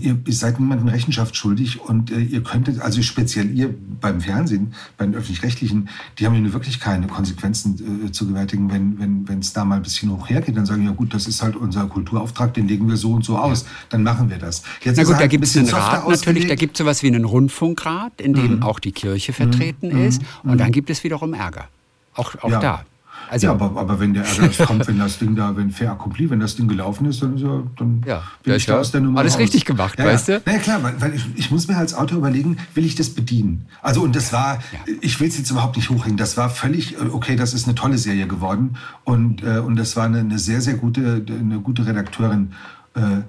ihr, 0.00 0.16
ihr 0.24 0.32
seid 0.32 0.60
niemandem 0.60 0.88
Rechenschaft 0.88 1.36
schuldig 1.36 1.80
und 1.80 2.10
äh, 2.10 2.20
ihr 2.20 2.42
könntet, 2.42 2.80
also 2.80 3.02
speziell 3.02 3.50
ihr 3.50 3.74
beim 4.00 4.20
Fernsehen, 4.20 4.74
bei 4.96 5.04
den 5.04 5.14
Öffentlich-Rechtlichen, 5.14 5.88
die 6.18 6.26
haben 6.26 6.44
ja 6.44 6.52
wirklich 6.52 6.78
keine 6.78 7.06
Konsequenzen 7.06 8.06
äh, 8.06 8.12
zu 8.12 8.26
gewärtigen, 8.28 8.70
wenn 8.70 8.98
wenn 8.98 9.28
wenn, 9.28 9.40
es 9.40 9.52
da 9.52 9.64
mal 9.64 9.76
ein 9.76 9.82
bisschen 9.82 10.10
hoch 10.10 10.28
hergeht, 10.28 10.56
dann 10.56 10.66
sagen 10.66 10.84
ja 10.84 10.92
gut, 10.92 11.12
das 11.12 11.26
ist 11.26 11.42
halt 11.42 11.56
unser 11.56 11.86
Kulturauftrag, 11.86 12.54
den 12.54 12.68
legen 12.68 12.88
wir 12.88 12.96
so 12.96 13.12
und 13.12 13.24
so 13.24 13.36
aus, 13.36 13.62
ja. 13.62 13.68
dann 13.90 14.02
machen 14.02 14.30
wir 14.30 14.38
das. 14.38 14.62
Jetzt 14.82 14.96
Na 14.96 15.02
gut, 15.02 15.14
da 15.14 15.18
halt 15.20 15.30
gibt 15.30 15.44
es 15.44 15.56
einen 15.56 15.68
Rat 15.68 16.08
natürlich, 16.08 16.46
da 16.46 16.54
gibt 16.54 16.76
es 16.76 16.78
sowas 16.78 17.02
wie 17.02 17.08
einen 17.08 17.24
Rundfunkrat, 17.24 18.20
in 18.20 18.34
dem 18.34 18.56
mhm. 18.56 18.62
auch 18.62 18.78
die 18.78 18.92
Kirche 18.92 19.32
vertreten 19.32 19.88
mhm. 19.88 20.06
ist 20.06 20.22
und 20.44 20.52
mhm. 20.52 20.58
dann 20.58 20.72
gibt 20.72 20.90
es 20.90 21.02
wiederum 21.02 21.34
Ärger. 21.34 21.68
Auch, 22.14 22.34
auch 22.42 22.50
ja. 22.50 22.60
da. 22.60 22.84
Also, 23.30 23.46
ja, 23.46 23.52
aber, 23.52 23.78
aber 23.78 24.00
wenn 24.00 24.14
der 24.14 24.24
Ärger 24.24 24.48
kommt, 24.66 24.86
wenn 24.86 24.98
das 24.98 25.18
Ding 25.18 25.34
da, 25.34 25.56
wenn 25.56 25.70
fair 25.70 25.92
accompli, 25.92 26.30
wenn 26.30 26.40
das 26.40 26.56
Ding 26.56 26.68
gelaufen 26.68 27.06
ist, 27.06 27.22
dann, 27.22 27.36
ist 27.36 27.42
er, 27.42 27.62
dann 27.76 28.02
ja, 28.06 28.22
bin 28.42 28.54
ich 28.54 28.66
da 28.66 28.78
aus 28.78 28.92
der 28.92 29.00
Nummer 29.00 29.20
Alles 29.20 29.34
raus. 29.34 29.40
richtig 29.40 29.64
gemacht, 29.64 29.98
ja, 29.98 30.04
weißt 30.04 30.28
du? 30.28 30.42
Na 30.44 30.52
ja, 30.52 30.58
klar, 30.58 30.82
weil, 30.82 31.00
weil 31.00 31.14
ich, 31.14 31.24
ich, 31.36 31.50
muss 31.50 31.68
mir 31.68 31.76
als 31.76 31.94
Autor 31.94 32.18
überlegen, 32.18 32.56
will 32.74 32.84
ich 32.84 32.94
das 32.94 33.10
bedienen? 33.10 33.66
Also, 33.82 34.02
und 34.02 34.14
das 34.14 34.32
war, 34.32 34.58
ich 35.00 35.20
will 35.20 35.28
es 35.28 35.38
jetzt 35.38 35.50
überhaupt 35.50 35.76
nicht 35.76 35.90
hochhängen, 35.90 36.16
das 36.16 36.36
war 36.36 36.50
völlig, 36.50 36.94
äh, 36.94 37.06
okay, 37.12 37.36
das 37.36 37.54
ist 37.54 37.66
eine 37.66 37.74
tolle 37.74 37.98
Serie 37.98 38.26
geworden 38.26 38.76
und, 39.04 39.42
äh, 39.42 39.58
und 39.58 39.76
das 39.76 39.96
war 39.96 40.04
eine, 40.04 40.20
eine 40.20 40.38
sehr, 40.38 40.60
sehr 40.60 40.74
gute, 40.74 41.24
eine 41.28 41.60
gute 41.60 41.86
Redakteurin. 41.86 42.52
Äh, 42.94 43.22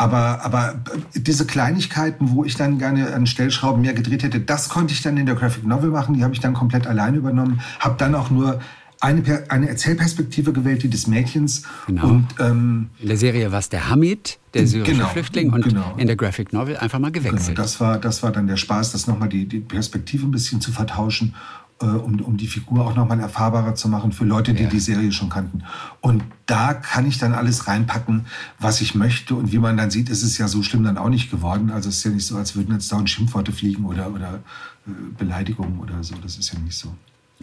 aber, 0.00 0.42
aber 0.42 0.76
diese 1.14 1.44
Kleinigkeiten, 1.44 2.30
wo 2.30 2.42
ich 2.42 2.56
dann 2.56 2.78
gerne 2.78 3.12
an 3.12 3.26
Stellschrauben 3.26 3.82
mehr 3.82 3.92
gedreht 3.92 4.22
hätte, 4.22 4.40
das 4.40 4.70
konnte 4.70 4.94
ich 4.94 5.02
dann 5.02 5.18
in 5.18 5.26
der 5.26 5.34
Graphic 5.34 5.66
Novel 5.66 5.90
machen. 5.90 6.14
Die 6.14 6.24
habe 6.24 6.32
ich 6.32 6.40
dann 6.40 6.54
komplett 6.54 6.86
alleine 6.86 7.18
übernommen. 7.18 7.60
Habe 7.80 7.96
dann 7.98 8.14
auch 8.14 8.30
nur 8.30 8.60
eine, 9.00 9.44
eine 9.48 9.68
Erzählperspektive 9.68 10.52
gewählt, 10.52 10.82
die 10.82 10.90
des 10.90 11.06
Mädchens. 11.06 11.62
Genau. 11.86 12.08
Und, 12.08 12.28
ähm, 12.38 12.90
in 12.98 13.08
der 13.08 13.16
Serie 13.16 13.50
war 13.50 13.58
es 13.58 13.70
der 13.70 13.88
Hamid, 13.88 14.38
der 14.52 14.66
syrische 14.66 14.92
genau, 14.92 15.08
Flüchtling, 15.08 15.52
und 15.52 15.64
genau. 15.64 15.94
in 15.96 16.06
der 16.06 16.16
Graphic 16.16 16.52
Novel 16.52 16.76
einfach 16.76 16.98
mal 16.98 17.10
gewechselt. 17.10 17.46
Genau, 17.46 17.56
das, 17.56 17.80
war, 17.80 17.98
das 17.98 18.22
war 18.22 18.30
dann 18.30 18.46
der 18.46 18.58
Spaß, 18.58 18.92
das 18.92 19.06
nochmal 19.06 19.30
die, 19.30 19.46
die 19.46 19.60
Perspektive 19.60 20.26
ein 20.26 20.30
bisschen 20.30 20.60
zu 20.60 20.70
vertauschen, 20.70 21.34
äh, 21.80 21.86
um, 21.86 22.20
um 22.20 22.36
die 22.36 22.46
Figur 22.46 22.86
auch 22.86 22.94
nochmal 22.94 23.20
erfahrbarer 23.20 23.74
zu 23.74 23.88
machen 23.88 24.12
für 24.12 24.24
Leute, 24.24 24.52
die 24.52 24.64
ja. 24.64 24.68
die 24.68 24.80
Serie 24.80 25.12
schon 25.12 25.30
kannten. 25.30 25.62
Und 26.02 26.22
da 26.44 26.74
kann 26.74 27.06
ich 27.08 27.16
dann 27.16 27.32
alles 27.32 27.68
reinpacken, 27.68 28.26
was 28.58 28.82
ich 28.82 28.94
möchte. 28.94 29.34
Und 29.34 29.50
wie 29.50 29.58
man 29.58 29.78
dann 29.78 29.90
sieht, 29.90 30.10
ist 30.10 30.22
es 30.22 30.36
ja 30.36 30.46
so 30.46 30.62
schlimm 30.62 30.84
dann 30.84 30.98
auch 30.98 31.08
nicht 31.08 31.30
geworden. 31.30 31.70
Also 31.70 31.88
es 31.88 31.96
ist 31.98 32.04
ja 32.04 32.10
nicht 32.10 32.26
so, 32.26 32.36
als 32.36 32.54
würden 32.54 32.74
jetzt 32.74 32.92
dauernd 32.92 33.08
Schimpfworte 33.08 33.52
fliegen 33.52 33.86
oder, 33.86 34.12
oder 34.12 34.40
äh, 34.86 34.90
Beleidigungen 35.16 35.78
oder 35.78 36.02
so. 36.02 36.16
Das 36.22 36.36
ist 36.36 36.52
ja 36.52 36.58
nicht 36.58 36.76
so 36.76 36.94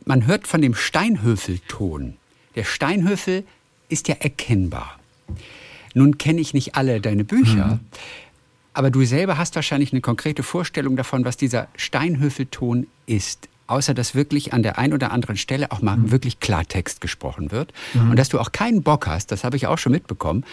man 0.05 0.25
hört 0.25 0.47
von 0.47 0.61
dem 0.61 0.75
Steinhöfelton. 0.75 2.17
Der 2.55 2.63
Steinhöfel 2.63 3.43
ist 3.89 4.07
ja 4.07 4.15
erkennbar. 4.15 4.99
Nun 5.93 6.17
kenne 6.17 6.41
ich 6.41 6.53
nicht 6.53 6.75
alle 6.75 7.01
deine 7.01 7.23
Bücher, 7.23 7.67
mhm. 7.67 7.79
aber 8.73 8.91
du 8.91 9.03
selber 9.05 9.37
hast 9.37 9.55
wahrscheinlich 9.55 9.91
eine 9.91 10.01
konkrete 10.01 10.43
Vorstellung 10.43 10.95
davon, 10.95 11.25
was 11.25 11.37
dieser 11.37 11.67
Steinhöfelton 11.75 12.87
ist. 13.05 13.49
Außer 13.67 13.93
dass 13.93 14.15
wirklich 14.15 14.53
an 14.53 14.63
der 14.63 14.77
einen 14.77 14.93
oder 14.93 15.11
anderen 15.11 15.35
Stelle 15.35 15.71
auch 15.71 15.81
mal 15.81 15.97
mhm. 15.97 16.11
wirklich 16.11 16.39
Klartext 16.39 17.01
gesprochen 17.01 17.51
wird. 17.51 17.73
Mhm. 17.93 18.11
Und 18.11 18.17
dass 18.17 18.29
du 18.29 18.39
auch 18.39 18.53
keinen 18.53 18.81
Bock 18.81 19.07
hast, 19.07 19.31
das 19.31 19.43
habe 19.43 19.57
ich 19.57 19.67
auch 19.67 19.77
schon 19.77 19.91
mitbekommen, 19.91 20.45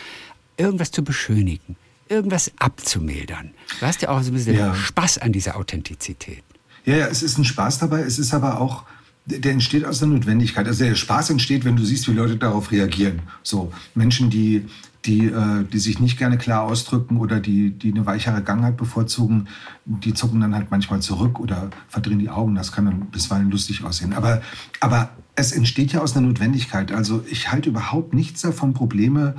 irgendwas 0.56 0.90
zu 0.90 1.04
beschönigen, 1.04 1.76
irgendwas 2.08 2.50
abzumildern. 2.58 3.52
Du 3.80 3.86
hast 3.86 4.02
ja 4.02 4.08
auch 4.08 4.20
so 4.22 4.30
ein 4.30 4.34
bisschen 4.34 4.56
ja. 4.56 4.74
Spaß 4.74 5.18
an 5.18 5.32
dieser 5.32 5.56
Authentizität. 5.56 6.42
Ja, 6.84 6.96
ja, 6.96 7.06
es 7.06 7.22
ist 7.22 7.38
ein 7.38 7.44
Spaß 7.44 7.78
dabei. 7.78 8.00
Es 8.00 8.18
ist 8.18 8.34
aber 8.34 8.60
auch 8.60 8.84
der 9.26 9.52
entsteht 9.52 9.84
aus 9.84 10.00
der 10.00 10.08
Notwendigkeit. 10.08 10.66
Also 10.66 10.84
der 10.84 10.94
Spaß 10.94 11.30
entsteht, 11.30 11.64
wenn 11.64 11.76
du 11.76 11.84
siehst, 11.84 12.08
wie 12.08 12.12
Leute 12.12 12.36
darauf 12.36 12.70
reagieren. 12.70 13.22
So 13.42 13.72
Menschen, 13.94 14.30
die 14.30 14.66
die, 15.04 15.26
äh, 15.26 15.64
die 15.64 15.78
sich 15.78 16.00
nicht 16.00 16.18
gerne 16.18 16.38
klar 16.38 16.62
ausdrücken 16.62 17.18
oder 17.18 17.40
die, 17.40 17.70
die 17.70 17.92
eine 17.92 18.06
weichere 18.06 18.42
Gangart 18.42 18.76
bevorzugen, 18.76 19.48
die 19.84 20.14
zucken 20.14 20.40
dann 20.40 20.54
halt 20.54 20.70
manchmal 20.70 21.00
zurück 21.00 21.40
oder 21.40 21.70
verdrehen 21.88 22.18
die 22.18 22.30
Augen. 22.30 22.54
Das 22.54 22.72
kann 22.72 22.86
dann 22.86 23.06
bisweilen 23.10 23.50
lustig 23.50 23.84
aussehen. 23.84 24.14
Aber, 24.14 24.40
aber 24.80 25.10
es 25.36 25.52
entsteht 25.52 25.92
ja 25.92 26.00
aus 26.00 26.16
einer 26.16 26.26
Notwendigkeit. 26.26 26.92
Also 26.92 27.24
ich 27.30 27.52
halte 27.52 27.68
überhaupt 27.68 28.14
nichts 28.14 28.40
davon, 28.40 28.72
Probleme 28.72 29.34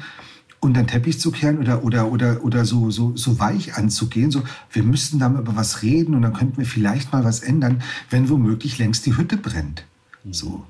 unter 0.60 0.82
den 0.82 0.88
Teppich 0.88 1.20
zu 1.20 1.32
kehren 1.32 1.60
oder, 1.60 1.84
oder, 1.84 2.12
oder, 2.12 2.44
oder 2.44 2.66
so, 2.66 2.92
so, 2.92 3.16
so 3.16 3.40
weich 3.40 3.76
anzugehen. 3.76 4.32
So, 4.32 4.44
wir 4.72 4.84
müssten 4.84 5.20
da 5.20 5.30
mal 5.30 5.42
über 5.42 5.56
was 5.56 5.84
reden 5.84 6.16
und 6.16 6.22
dann 6.22 6.34
könnten 6.34 6.58
wir 6.58 6.66
vielleicht 6.66 7.14
mal 7.14 7.24
was 7.24 7.42
ändern, 7.42 7.82
wenn 8.10 8.30
womöglich 8.30 8.78
längst 8.78 9.06
die 9.06 9.18
Hütte 9.18 9.38
brennt. 9.38 9.86
So. 10.32 10.66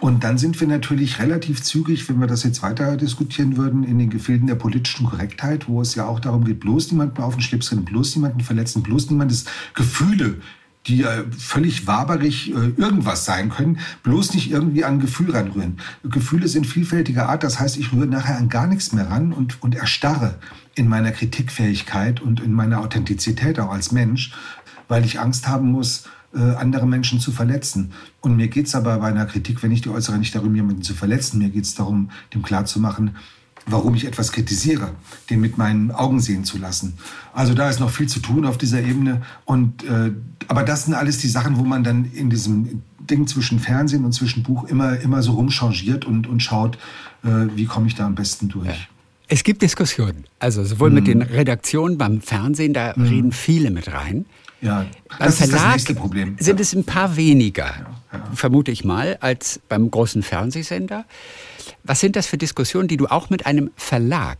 Und 0.00 0.22
dann 0.22 0.38
sind 0.38 0.60
wir 0.60 0.68
natürlich 0.68 1.18
relativ 1.18 1.62
zügig, 1.62 2.08
wenn 2.08 2.20
wir 2.20 2.26
das 2.26 2.42
jetzt 2.42 2.62
weiter 2.62 2.96
diskutieren 2.96 3.56
würden, 3.56 3.82
in 3.82 3.98
den 3.98 4.10
Gefilden 4.10 4.46
der 4.46 4.54
politischen 4.54 5.06
Korrektheit, 5.06 5.66
wo 5.66 5.80
es 5.80 5.94
ja 5.94 6.06
auch 6.06 6.20
darum 6.20 6.44
geht, 6.44 6.60
bloß 6.60 6.92
niemanden 6.92 7.22
auf 7.22 7.34
den 7.34 7.42
Schlips 7.42 7.72
rennen, 7.72 7.84
bloß 7.84 8.16
niemanden 8.16 8.40
verletzen, 8.40 8.82
bloß 8.82 9.10
niemandes 9.10 9.46
Gefühle 9.74 10.40
die 10.88 11.04
äh, 11.04 11.24
völlig 11.36 11.86
waberig 11.86 12.50
äh, 12.50 12.72
irgendwas 12.76 13.24
sein 13.24 13.50
können, 13.50 13.78
bloß 14.02 14.34
nicht 14.34 14.50
irgendwie 14.50 14.84
an 14.84 15.00
Gefühl 15.00 15.30
ranrühren. 15.30 15.78
Gefühle 16.02 16.48
sind 16.48 16.66
vielfältiger 16.66 17.28
Art, 17.28 17.44
das 17.44 17.60
heißt, 17.60 17.76
ich 17.76 17.92
rühre 17.92 18.06
nachher 18.06 18.38
an 18.38 18.48
gar 18.48 18.66
nichts 18.66 18.92
mehr 18.92 19.10
ran 19.10 19.32
und, 19.32 19.62
und 19.62 19.74
erstarre 19.74 20.38
in 20.74 20.88
meiner 20.88 21.12
Kritikfähigkeit 21.12 22.20
und 22.20 22.40
in 22.40 22.52
meiner 22.52 22.80
Authentizität 22.80 23.60
auch 23.60 23.70
als 23.70 23.92
Mensch, 23.92 24.32
weil 24.88 25.04
ich 25.04 25.20
Angst 25.20 25.46
haben 25.46 25.70
muss, 25.70 26.04
äh, 26.34 26.38
andere 26.38 26.86
Menschen 26.86 27.20
zu 27.20 27.32
verletzen. 27.32 27.92
Und 28.20 28.36
mir 28.36 28.48
geht 28.48 28.66
es 28.66 28.74
aber 28.74 28.98
bei 28.98 29.08
einer 29.08 29.26
Kritik, 29.26 29.62
wenn 29.62 29.72
ich 29.72 29.82
die 29.82 29.90
äußere, 29.90 30.18
nicht 30.18 30.34
darum, 30.34 30.54
jemanden 30.54 30.82
zu 30.82 30.94
verletzen. 30.94 31.38
Mir 31.38 31.50
geht 31.50 31.64
es 31.64 31.74
darum, 31.74 32.10
dem 32.34 32.42
klarzumachen, 32.42 33.16
warum 33.70 33.94
ich 33.94 34.06
etwas 34.06 34.32
kritisiere, 34.32 34.90
den 35.30 35.40
mit 35.40 35.58
meinen 35.58 35.90
Augen 35.90 36.20
sehen 36.20 36.44
zu 36.44 36.58
lassen. 36.58 36.98
Also 37.32 37.54
da 37.54 37.68
ist 37.68 37.80
noch 37.80 37.90
viel 37.90 38.08
zu 38.08 38.20
tun 38.20 38.44
auf 38.44 38.58
dieser 38.58 38.80
Ebene. 38.80 39.22
Und, 39.44 39.84
äh, 39.84 40.12
aber 40.48 40.62
das 40.62 40.84
sind 40.84 40.94
alles 40.94 41.18
die 41.18 41.28
Sachen, 41.28 41.58
wo 41.58 41.62
man 41.62 41.84
dann 41.84 42.06
in 42.12 42.30
diesem 42.30 42.82
Ding 43.00 43.26
zwischen 43.26 43.58
Fernsehen 43.60 44.04
und 44.04 44.12
zwischen 44.12 44.42
Buch 44.42 44.64
immer, 44.64 44.98
immer 45.00 45.22
so 45.22 45.32
rumchangiert 45.32 46.04
und, 46.04 46.26
und 46.26 46.40
schaut, 46.40 46.76
äh, 47.24 47.28
wie 47.54 47.66
komme 47.66 47.86
ich 47.86 47.94
da 47.94 48.06
am 48.06 48.14
besten 48.14 48.48
durch. 48.48 48.66
Ja. 48.66 48.74
Es 49.28 49.44
gibt 49.44 49.60
Diskussionen. 49.62 50.24
Also 50.38 50.64
sowohl 50.64 50.88
mhm. 50.88 50.94
mit 50.94 51.06
den 51.06 51.22
Redaktionen 51.22 51.98
beim 51.98 52.20
Fernsehen, 52.20 52.72
da 52.72 52.94
mhm. 52.96 53.04
reden 53.04 53.32
viele 53.32 53.70
mit 53.70 53.92
rein. 53.92 54.24
Ja, 54.60 54.86
beim 55.08 55.18
das 55.18 55.36
Verlag 55.36 55.38
ist 55.38 55.52
das 55.52 55.72
nächste 55.72 55.94
Problem. 55.94 56.36
sind 56.40 56.58
es 56.58 56.74
ein 56.74 56.84
paar 56.84 57.16
weniger, 57.16 57.66
ja, 57.66 58.18
ja. 58.18 58.24
vermute 58.34 58.72
ich 58.72 58.84
mal, 58.84 59.16
als 59.20 59.60
beim 59.68 59.90
großen 59.90 60.22
Fernsehsender. 60.22 61.04
Was 61.84 62.00
sind 62.00 62.16
das 62.16 62.26
für 62.26 62.38
Diskussionen, 62.38 62.88
die 62.88 62.96
du 62.96 63.06
auch 63.06 63.30
mit 63.30 63.46
einem 63.46 63.70
Verlag 63.76 64.38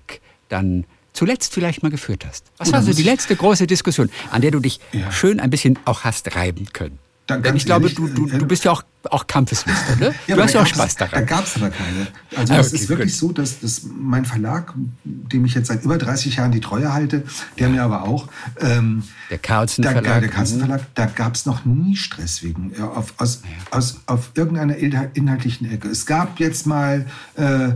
dann 0.48 0.84
zuletzt 1.12 1.54
vielleicht 1.54 1.82
mal 1.82 1.90
geführt 1.90 2.24
hast? 2.26 2.44
Was 2.58 2.72
war 2.72 2.82
so 2.82 2.92
die 2.92 3.02
letzte 3.02 3.34
große 3.34 3.66
Diskussion, 3.66 4.10
an 4.30 4.42
der 4.42 4.50
du 4.50 4.60
dich 4.60 4.80
schön 5.10 5.40
ein 5.40 5.50
bisschen 5.50 5.78
auch 5.84 6.04
hast 6.04 6.34
reiben 6.36 6.66
können? 6.72 6.98
Dann 7.28 7.42
Denn 7.42 7.56
ich 7.56 7.66
glaube, 7.66 7.90
du, 7.90 8.08
du, 8.08 8.26
du 8.38 8.46
bist 8.46 8.64
ja 8.64 8.72
auch, 8.72 8.82
auch 9.10 9.26
Kampfesluster, 9.26 9.96
ne? 9.96 10.14
ja, 10.26 10.34
du 10.34 10.42
hast 10.42 10.54
ja 10.54 10.62
auch 10.62 10.66
Spaß 10.66 10.96
daran. 10.96 11.12
Da 11.12 11.20
gab 11.20 11.44
es 11.44 11.56
aber 11.56 11.68
keine. 11.68 12.06
Also 12.34 12.54
ah, 12.54 12.58
es 12.58 12.72
ist 12.72 12.88
wirklich 12.88 13.12
gut. 13.12 13.20
so, 13.20 13.32
dass, 13.32 13.60
dass 13.60 13.82
mein 13.84 14.24
Verlag, 14.24 14.72
dem 15.04 15.44
ich 15.44 15.54
jetzt 15.54 15.68
seit 15.68 15.84
über 15.84 15.98
30 15.98 16.36
Jahren 16.36 16.52
die 16.52 16.60
Treue 16.60 16.92
halte, 16.92 17.24
der 17.58 17.68
mir 17.68 17.82
aber 17.82 18.04
auch... 18.04 18.28
Ähm, 18.60 19.02
der 19.30 19.36
Carlsen 19.36 19.84
Verlag. 19.84 20.04
Da, 20.04 20.20
der 20.20 20.30
Carlsen 20.30 20.58
Verlag, 20.58 20.86
da 20.94 21.04
gab 21.04 21.34
es 21.34 21.44
noch 21.44 21.66
nie 21.66 21.96
Stress 21.96 22.42
wegen, 22.42 22.72
auf, 22.80 23.12
aus, 23.18 23.42
ja. 23.44 23.76
aus, 23.76 24.00
auf 24.06 24.30
irgendeiner 24.34 24.76
inhaltlichen 24.78 25.70
Ecke. 25.70 25.88
Es 25.88 26.06
gab 26.06 26.40
jetzt 26.40 26.66
mal, 26.66 27.04
äh, 27.34 27.72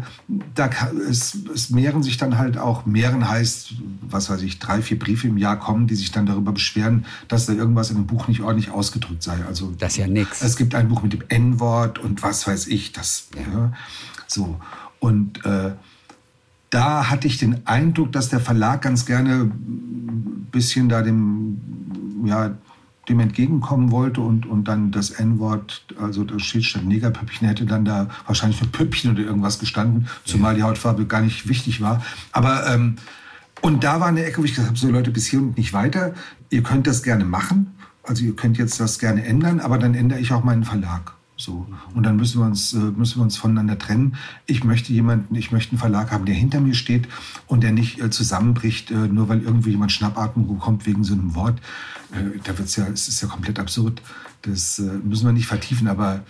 da, 0.55 0.71
es, 1.11 1.37
es 1.55 1.69
mehren 1.69 2.03
sich 2.03 2.17
dann 2.17 2.39
halt 2.39 2.57
auch, 2.57 2.87
mehren 2.87 3.29
heißt, 3.29 3.75
was 4.01 4.31
weiß 4.31 4.41
ich, 4.41 4.61
drei, 4.61 4.81
vier 4.81 4.99
Briefe 4.99 5.29
im 5.29 5.37
Jahr 5.37 5.59
kommen, 5.59 5.87
die 5.87 5.95
sich 5.95 6.11
dann 6.11 6.25
darüber 6.25 6.53
beschweren, 6.53 7.05
dass 7.29 7.45
da 7.45 7.53
irgendwas 7.53 7.91
in 7.91 7.97
dem 7.97 8.07
Buch 8.07 8.29
nicht 8.29 8.41
ordentlich 8.41 8.71
ausgedrückt 8.71 9.23
sei. 9.23 9.42
Also 9.47 9.73
das 9.79 9.93
ist 9.93 9.99
ja 9.99 10.07
nichts. 10.07 10.43
Es 10.43 10.57
gibt 10.57 10.75
ein 10.75 10.89
Buch 10.89 11.03
mit 11.03 11.13
dem 11.13 11.25
N-Wort 11.29 11.99
und 11.99 12.23
was 12.23 12.47
weiß 12.47 12.67
ich, 12.69 12.93
das 12.93 13.29
ja. 13.35 13.53
Ja, 13.53 13.73
so 14.27 14.59
und 15.01 15.45
äh, 15.45 15.73
da 16.71 17.11
hatte 17.11 17.27
ich 17.27 17.39
den 17.39 17.67
Eindruck, 17.67 18.13
dass 18.13 18.29
der 18.29 18.41
Verlag 18.41 18.83
ganz 18.83 19.05
gerne 19.05 19.43
ein 19.43 20.49
bisschen 20.51 20.89
da 20.89 21.03
dem 21.03 21.59
ja 22.25 22.55
dem 23.09 23.19
entgegenkommen 23.19 23.91
wollte 23.91 24.21
und, 24.21 24.47
und 24.47 24.69
dann 24.69 24.93
das 24.93 25.11
N-Wort, 25.11 25.85
also 26.01 26.23
das 26.23 26.43
steht 26.43 26.65
statt 26.65 26.85
Negerpüppchen, 26.85 27.49
hätte 27.49 27.67
dann 27.67 27.85
da 27.85 28.09
wahrscheinlich 28.27 28.59
für 28.59 28.67
Püppchen 28.67 29.11
oder 29.11 29.23
irgendwas 29.23 29.59
gestanden, 29.59 30.07
zumal 30.25 30.55
die 30.55 30.63
Hautfarbe 30.63 31.07
gar 31.07 31.21
nicht 31.21 31.49
wichtig 31.49 31.81
war. 31.81 32.03
Aber 32.31 32.73
ähm, 32.73 32.97
und 33.61 33.85
da 33.85 34.01
war 34.01 34.09
eine 34.09 34.25
Ecke, 34.25 34.41
wo 34.41 34.45
ich 34.45 34.53
gesagt 34.53 34.69
habe, 34.69 34.79
so 34.79 34.89
Leute, 34.89 35.11
bis 35.11 35.27
hier 35.27 35.41
und 35.41 35.57
nicht 35.57 35.73
weiter. 35.73 36.15
Ihr 36.51 36.63
könnt 36.63 36.87
das 36.87 37.03
gerne 37.03 37.25
machen, 37.25 37.75
also 38.03 38.25
ihr 38.25 38.35
könnt 38.35 38.59
jetzt 38.59 38.81
das 38.81 38.99
gerne 38.99 39.25
ändern, 39.25 39.61
aber 39.61 39.79
dann 39.79 39.95
ändere 39.95 40.19
ich 40.19 40.33
auch 40.33 40.45
meinen 40.45 40.65
Verlag. 40.65 41.15
So. 41.37 41.67
Und 41.95 42.05
dann 42.05 42.17
müssen 42.17 42.41
wir 42.41 42.47
uns, 42.47 42.73
äh, 42.73 42.77
müssen 42.77 43.19
wir 43.19 43.23
uns 43.25 43.37
voneinander 43.37 43.79
trennen. 43.79 44.17
Ich 44.47 44.63
möchte 44.65 44.93
jemanden, 44.93 45.35
ich 45.35 45.51
möchte 45.51 45.73
einen 45.73 45.81
Verlag 45.81 46.13
haben, 46.13 46.25
der 46.25 46.35
hinter 46.35 46.61
mir 46.61 46.75
steht 46.75 47.09
und 47.47 47.63
der 47.63 47.73
nicht 47.73 48.01
äh, 48.01 48.11
zusammenbricht, 48.11 48.91
äh, 48.91 49.09
nur 49.09 49.29
weil 49.29 49.43
irgendwie 49.43 49.71
jemand 49.71 49.91
Schnappatmung 49.91 50.47
bekommt 50.47 50.87
wegen 50.87 51.03
so 51.05 51.15
einem 51.15 51.35
Wort. 51.35 51.61
Da 52.45 52.59
wird's 52.59 52.77
ja, 52.77 52.87
es 52.89 53.09
ist 53.09 53.23
ja 53.23 53.29
komplett 53.29 53.59
absurd. 53.59 54.03
Das 54.43 54.83
müssen 55.03 55.25
wir 55.25 55.33
nicht 55.33 55.47
vertiefen, 55.47 55.89
aber 55.89 56.25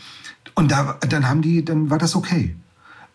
und 0.55 0.71
da, 0.71 0.97
dann 1.09 1.29
haben 1.29 1.43
die, 1.43 1.65
dann 1.65 1.91
war 1.91 1.99
das 1.99 2.15
okay. 2.15 2.55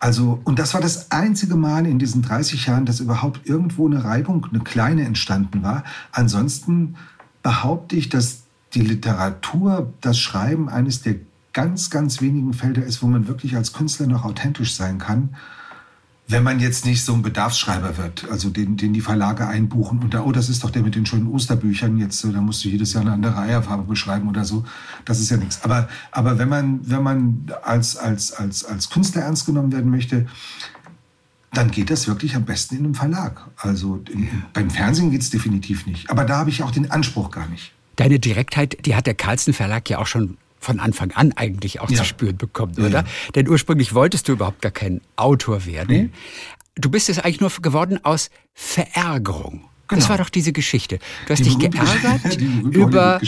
Also, 0.00 0.40
und 0.44 0.58
das 0.58 0.74
war 0.74 0.80
das 0.80 1.10
einzige 1.10 1.56
Mal 1.56 1.86
in 1.86 1.98
diesen 1.98 2.22
30 2.22 2.66
Jahren, 2.66 2.84
dass 2.84 3.00
überhaupt 3.00 3.48
irgendwo 3.48 3.86
eine 3.86 4.04
Reibung, 4.04 4.46
eine 4.50 4.60
kleine 4.60 5.04
entstanden 5.04 5.62
war. 5.62 5.82
Ansonsten 6.12 6.96
behaupte 7.42 7.96
ich, 7.96 8.08
dass 8.08 8.42
die 8.74 8.82
Literatur, 8.82 9.92
das 10.00 10.18
Schreiben 10.18 10.68
eines 10.68 11.02
der 11.02 11.16
ganz, 11.52 11.90
ganz 11.90 12.20
wenigen 12.20 12.52
Felder 12.52 12.84
ist, 12.84 13.02
wo 13.02 13.06
man 13.06 13.26
wirklich 13.26 13.56
als 13.56 13.72
Künstler 13.72 14.06
noch 14.06 14.24
authentisch 14.24 14.74
sein 14.74 14.98
kann, 14.98 15.30
wenn 16.30 16.42
man 16.42 16.60
jetzt 16.60 16.84
nicht 16.84 17.02
so 17.02 17.14
ein 17.14 17.22
Bedarfsschreiber 17.22 17.96
wird, 17.96 18.30
also 18.30 18.50
den, 18.50 18.76
den 18.76 18.92
die 18.92 19.00
Verlage 19.00 19.46
einbuchen 19.46 20.00
und 20.00 20.12
da, 20.12 20.22
oh, 20.22 20.30
das 20.30 20.50
ist 20.50 20.62
doch 20.62 20.68
der 20.68 20.82
mit 20.82 20.94
den 20.94 21.06
schönen 21.06 21.26
Osterbüchern, 21.26 21.96
jetzt, 21.96 22.22
da 22.22 22.40
musst 22.42 22.62
du 22.64 22.68
jedes 22.68 22.92
Jahr 22.92 23.00
eine 23.00 23.12
andere 23.12 23.38
Eierfarbe 23.38 23.84
beschreiben 23.84 24.28
oder 24.28 24.44
so, 24.44 24.64
das 25.06 25.20
ist 25.20 25.30
ja 25.30 25.38
nichts. 25.38 25.64
Aber, 25.64 25.88
aber 26.12 26.38
wenn 26.38 26.50
man, 26.50 26.80
wenn 26.88 27.02
man 27.02 27.46
als, 27.62 27.96
als, 27.96 28.32
als, 28.32 28.62
als 28.66 28.90
Künstler 28.90 29.22
ernst 29.22 29.46
genommen 29.46 29.72
werden 29.72 29.90
möchte, 29.90 30.26
dann 31.54 31.70
geht 31.70 31.88
das 31.88 32.06
wirklich 32.06 32.36
am 32.36 32.44
besten 32.44 32.76
in 32.76 32.84
einem 32.84 32.94
Verlag. 32.94 33.48
Also 33.56 34.04
in, 34.12 34.28
beim 34.52 34.68
Fernsehen 34.68 35.10
geht 35.10 35.22
es 35.22 35.30
definitiv 35.30 35.86
nicht. 35.86 36.10
Aber 36.10 36.26
da 36.26 36.36
habe 36.36 36.50
ich 36.50 36.62
auch 36.62 36.70
den 36.70 36.90
Anspruch 36.90 37.30
gar 37.30 37.48
nicht. 37.48 37.72
Deine 37.98 38.20
Direktheit, 38.20 38.86
die 38.86 38.94
hat 38.94 39.08
der 39.08 39.14
Carlsen 39.14 39.52
Verlag 39.52 39.90
ja 39.90 39.98
auch 39.98 40.06
schon 40.06 40.38
von 40.60 40.78
Anfang 40.78 41.10
an 41.10 41.32
eigentlich 41.32 41.80
auch 41.80 41.90
ja. 41.90 41.98
zu 41.98 42.04
spüren 42.04 42.36
bekommen, 42.36 42.74
oder? 42.78 43.00
Ja. 43.00 43.04
Denn 43.34 43.48
ursprünglich 43.48 43.92
wolltest 43.92 44.28
du 44.28 44.32
überhaupt 44.32 44.62
gar 44.62 44.70
kein 44.70 45.00
Autor 45.16 45.66
werden. 45.66 45.96
Nee. 45.96 46.10
Du 46.76 46.90
bist 46.90 47.08
es 47.08 47.18
eigentlich 47.18 47.40
nur 47.40 47.50
geworden 47.50 47.98
aus 48.04 48.30
Verärgerung. 48.54 49.64
Genau. 49.88 50.00
Das 50.00 50.08
war 50.08 50.18
doch 50.18 50.28
diese 50.28 50.52
Geschichte. 50.52 51.00
Du 51.26 51.32
hast 51.32 51.40
die 51.40 51.56
dich 51.56 51.58
geärgert 51.58 52.36
über, 52.72 53.20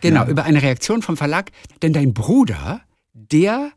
genau, 0.00 0.22
ja. 0.22 0.28
über 0.28 0.44
eine 0.44 0.62
Reaktion 0.62 1.02
vom 1.02 1.18
Verlag, 1.18 1.50
denn 1.82 1.92
dein 1.92 2.14
Bruder, 2.14 2.80
der 3.12 3.72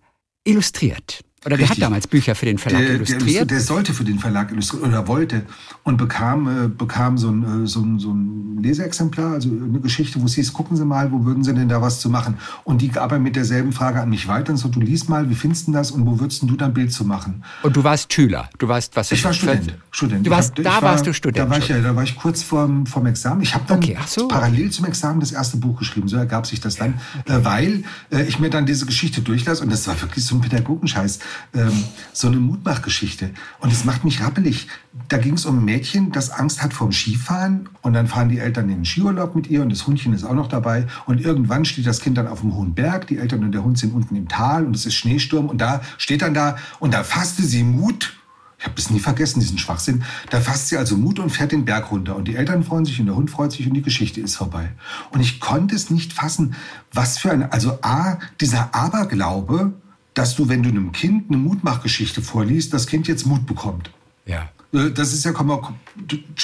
illustriert. 0.45 1.25
Oder 1.43 1.57
der 1.57 1.69
hat 1.69 1.81
damals 1.81 2.05
Bücher 2.05 2.35
für 2.35 2.45
den 2.45 2.59
Verlag 2.59 2.81
der, 2.81 2.95
illustriert. 2.95 3.35
Der, 3.35 3.45
der, 3.45 3.61
sollte 3.61 3.93
für 3.93 4.03
den 4.03 4.19
Verlag 4.19 4.51
illustrieren 4.51 4.89
oder 4.89 5.07
wollte 5.07 5.41
und 5.81 5.97
bekam, 5.97 6.47
äh, 6.47 6.67
bekam 6.67 7.17
so, 7.17 7.29
ein, 7.29 7.63
äh, 7.63 7.67
so, 7.67 7.81
ein, 7.81 7.97
so 7.97 8.13
ein 8.13 8.61
Leseexemplar, 8.61 9.33
also 9.33 9.49
eine 9.49 9.79
Geschichte, 9.79 10.21
wo 10.21 10.25
es 10.25 10.35
hieß, 10.35 10.53
gucken 10.53 10.77
Sie 10.77 10.85
mal, 10.85 11.11
wo 11.11 11.25
würden 11.25 11.43
Sie 11.43 11.51
denn 11.51 11.67
da 11.67 11.81
was 11.81 11.99
zu 11.99 12.11
machen? 12.11 12.37
Und 12.63 12.83
die 12.83 12.89
gab 12.89 13.11
er 13.11 13.17
mit 13.17 13.35
derselben 13.35 13.71
Frage 13.71 13.99
an 14.01 14.11
mich 14.11 14.27
weiter 14.27 14.51
und 14.51 14.57
so, 14.57 14.67
du 14.67 14.79
liest 14.79 15.09
mal, 15.09 15.31
wie 15.31 15.35
findest 15.35 15.67
du 15.67 15.71
das 15.71 15.89
und 15.89 16.05
wo 16.05 16.19
würdest 16.19 16.43
du 16.43 16.55
dann 16.55 16.75
Bild 16.75 16.93
zu 16.93 17.05
machen? 17.05 17.43
Und 17.63 17.75
du 17.75 17.83
warst 17.83 18.13
Schüler, 18.13 18.47
du 18.59 18.67
warst 18.67 18.95
was? 18.95 19.11
Ich 19.11 19.23
war 19.23 19.33
Student. 19.33 19.73
Student. 19.89 20.27
Du 20.27 20.29
warst, 20.29 20.55
hab, 20.57 20.63
da 20.63 20.73
war, 20.73 20.81
warst 20.83 21.07
du 21.07 21.13
Student. 21.13 21.39
Da 21.39 21.49
war 21.49 21.57
ich, 21.57 21.67
ja, 21.69 21.79
da 21.79 21.95
war 21.95 22.03
ich 22.03 22.15
kurz 22.17 22.43
vorm, 22.43 22.85
vorm 22.85 23.07
Examen. 23.07 23.41
Ich 23.41 23.55
habe 23.55 23.65
dann 23.67 23.79
okay, 23.79 23.97
so. 24.05 24.27
parallel 24.27 24.69
zum 24.69 24.85
Examen 24.85 25.19
das 25.19 25.31
erste 25.31 25.57
Buch 25.57 25.79
geschrieben, 25.79 26.07
so 26.07 26.17
ergab 26.17 26.45
sich 26.45 26.59
das 26.59 26.75
dann, 26.75 26.99
okay. 27.19 27.33
äh, 27.33 27.45
weil 27.45 27.83
äh, 28.11 28.25
ich 28.27 28.37
mir 28.37 28.51
dann 28.51 28.67
diese 28.67 28.85
Geschichte 28.85 29.21
durchlasse 29.21 29.63
und 29.63 29.71
das 29.71 29.87
war 29.87 29.99
wirklich 29.99 30.23
so 30.23 30.35
ein 30.35 30.41
Pädagogenscheiß. 30.41 31.17
Ähm, 31.53 31.83
so 32.13 32.27
eine 32.27 32.37
Mutmachgeschichte. 32.37 33.31
Und 33.59 33.71
es 33.71 33.85
macht 33.85 34.03
mich 34.03 34.21
rappelig. 34.21 34.67
Da 35.07 35.17
ging 35.17 35.33
es 35.33 35.45
um 35.45 35.59
ein 35.59 35.65
Mädchen, 35.65 36.11
das 36.11 36.29
Angst 36.29 36.61
hat 36.61 36.73
vorm 36.73 36.91
Skifahren. 36.91 37.69
Und 37.81 37.93
dann 37.93 38.07
fahren 38.07 38.29
die 38.29 38.39
Eltern 38.39 38.69
in 38.69 38.77
den 38.77 38.85
Skiurlaub 38.85 39.35
mit 39.35 39.47
ihr 39.49 39.61
und 39.61 39.69
das 39.69 39.85
Hundchen 39.87 40.13
ist 40.13 40.23
auch 40.23 40.33
noch 40.33 40.47
dabei. 40.47 40.87
Und 41.05 41.21
irgendwann 41.21 41.65
steht 41.65 41.85
das 41.85 42.01
Kind 42.01 42.17
dann 42.17 42.27
auf 42.27 42.41
dem 42.41 42.55
hohen 42.55 42.73
Berg. 42.73 43.07
Die 43.07 43.17
Eltern 43.17 43.43
und 43.43 43.51
der 43.51 43.63
Hund 43.63 43.77
sind 43.77 43.93
unten 43.93 44.15
im 44.15 44.27
Tal 44.27 44.65
und 44.65 44.75
es 44.75 44.85
ist 44.85 44.95
Schneesturm. 44.95 45.47
Und 45.47 45.59
da 45.59 45.81
steht 45.97 46.21
dann 46.21 46.33
da 46.33 46.57
und 46.79 46.93
da 46.93 47.03
fasste 47.03 47.43
sie 47.43 47.63
Mut 47.63 48.13
ich 48.61 48.67
habe 48.67 48.75
das 48.75 48.91
nie 48.91 48.99
vergessen, 48.99 49.39
diesen 49.39 49.57
Schwachsinn. 49.57 50.03
Da 50.29 50.39
fasst 50.39 50.67
sie 50.67 50.77
also 50.77 50.95
Mut 50.95 51.17
und 51.17 51.31
fährt 51.31 51.51
den 51.51 51.65
Berg 51.65 51.89
runter. 51.89 52.15
Und 52.15 52.27
die 52.27 52.35
Eltern 52.35 52.63
freuen 52.63 52.85
sich 52.85 52.99
und 52.99 53.07
der 53.07 53.15
Hund 53.15 53.31
freut 53.31 53.51
sich 53.51 53.65
und 53.65 53.73
die 53.73 53.81
Geschichte 53.81 54.21
ist 54.21 54.35
vorbei. 54.35 54.69
Und 55.09 55.19
ich 55.19 55.39
konnte 55.39 55.75
es 55.75 55.89
nicht 55.89 56.13
fassen, 56.13 56.53
was 56.93 57.17
für 57.17 57.31
ein, 57.31 57.51
also 57.51 57.79
A, 57.81 58.19
dieser 58.39 58.75
Aberglaube, 58.75 59.73
dass 60.13 60.35
du, 60.35 60.49
wenn 60.49 60.63
du 60.63 60.69
einem 60.69 60.91
Kind 60.91 61.29
eine 61.29 61.37
Mutmachgeschichte 61.37 62.21
vorliest, 62.21 62.73
das 62.73 62.87
Kind 62.87 63.07
jetzt 63.07 63.25
Mut 63.25 63.45
bekommt. 63.45 63.91
Ja. 64.25 64.49
Äh, 64.73 64.91
das 64.91 65.13
ist 65.13 65.23
ja 65.25 65.33
schon 65.33 65.47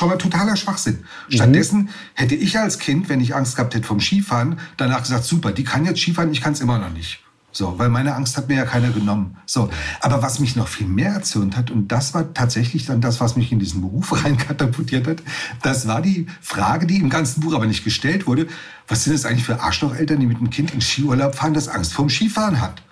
mal 0.10 0.18
totaler 0.18 0.56
Schwachsinn. 0.56 1.04
Stattdessen 1.30 1.84
mhm. 1.84 1.90
hätte 2.14 2.36
ich 2.36 2.58
als 2.58 2.80
Kind, 2.80 3.10
wenn 3.10 3.22
ich 3.22 3.36
Angst 3.36 3.56
gehabt 3.56 3.76
hätte 3.76 3.88
vom 3.88 4.00
Skifahren, 4.00 4.60
danach 4.78 5.02
gesagt, 5.02 5.26
super, 5.26 5.52
die 5.52 5.64
kann 5.64 5.86
jetzt 5.86 6.00
Skifahren, 6.00 6.32
ich 6.32 6.42
kann 6.42 6.54
es 6.54 6.62
immer 6.62 6.80
noch 6.80 6.92
nicht. 6.92 7.24
So, 7.54 7.80
weil 7.80 7.90
meine 7.90 8.14
Angst 8.14 8.38
hat 8.38 8.50
mir 8.50 8.56
ja 8.56 8.66
keiner 8.66 8.92
genommen. 8.92 9.38
So, 9.48 9.72
aber 10.02 10.22
was 10.22 10.40
mich 10.40 10.56
noch 10.56 10.68
viel 10.68 10.86
mehr 10.86 11.14
erzürnt 11.14 11.58
hat, 11.58 11.72
und 11.72 11.92
das 11.92 12.14
war 12.14 12.32
tatsächlich 12.34 12.86
dann 12.86 13.02
das, 13.02 13.20
was 13.20 13.36
mich 13.36 13.52
in 13.52 13.58
diesen 13.58 13.82
Beruf 13.82 14.24
reinkatapultiert 14.24 15.08
hat, 15.08 15.24
das 15.64 15.88
war 15.88 16.02
die 16.02 16.28
Frage, 16.42 16.86
die 16.86 16.98
im 16.98 17.10
ganzen 17.10 17.42
Buch 17.42 17.56
aber 17.56 17.66
nicht 17.66 17.84
gestellt 17.84 18.28
wurde. 18.28 18.48
Was 18.88 19.06
sind 19.06 19.14
das 19.14 19.26
eigentlich 19.26 19.46
für 19.46 19.60
Arschlocheltern, 19.60 20.20
die 20.20 20.28
mit 20.28 20.38
einem 20.38 20.52
Kind 20.52 20.72
in 20.72 20.82
Skiurlaub 20.82 21.34
fahren, 21.34 21.56
das 21.56 21.68
Angst 21.68 21.94
vorm 21.94 22.10
Skifahren 22.10 22.62
hat? 22.62 22.84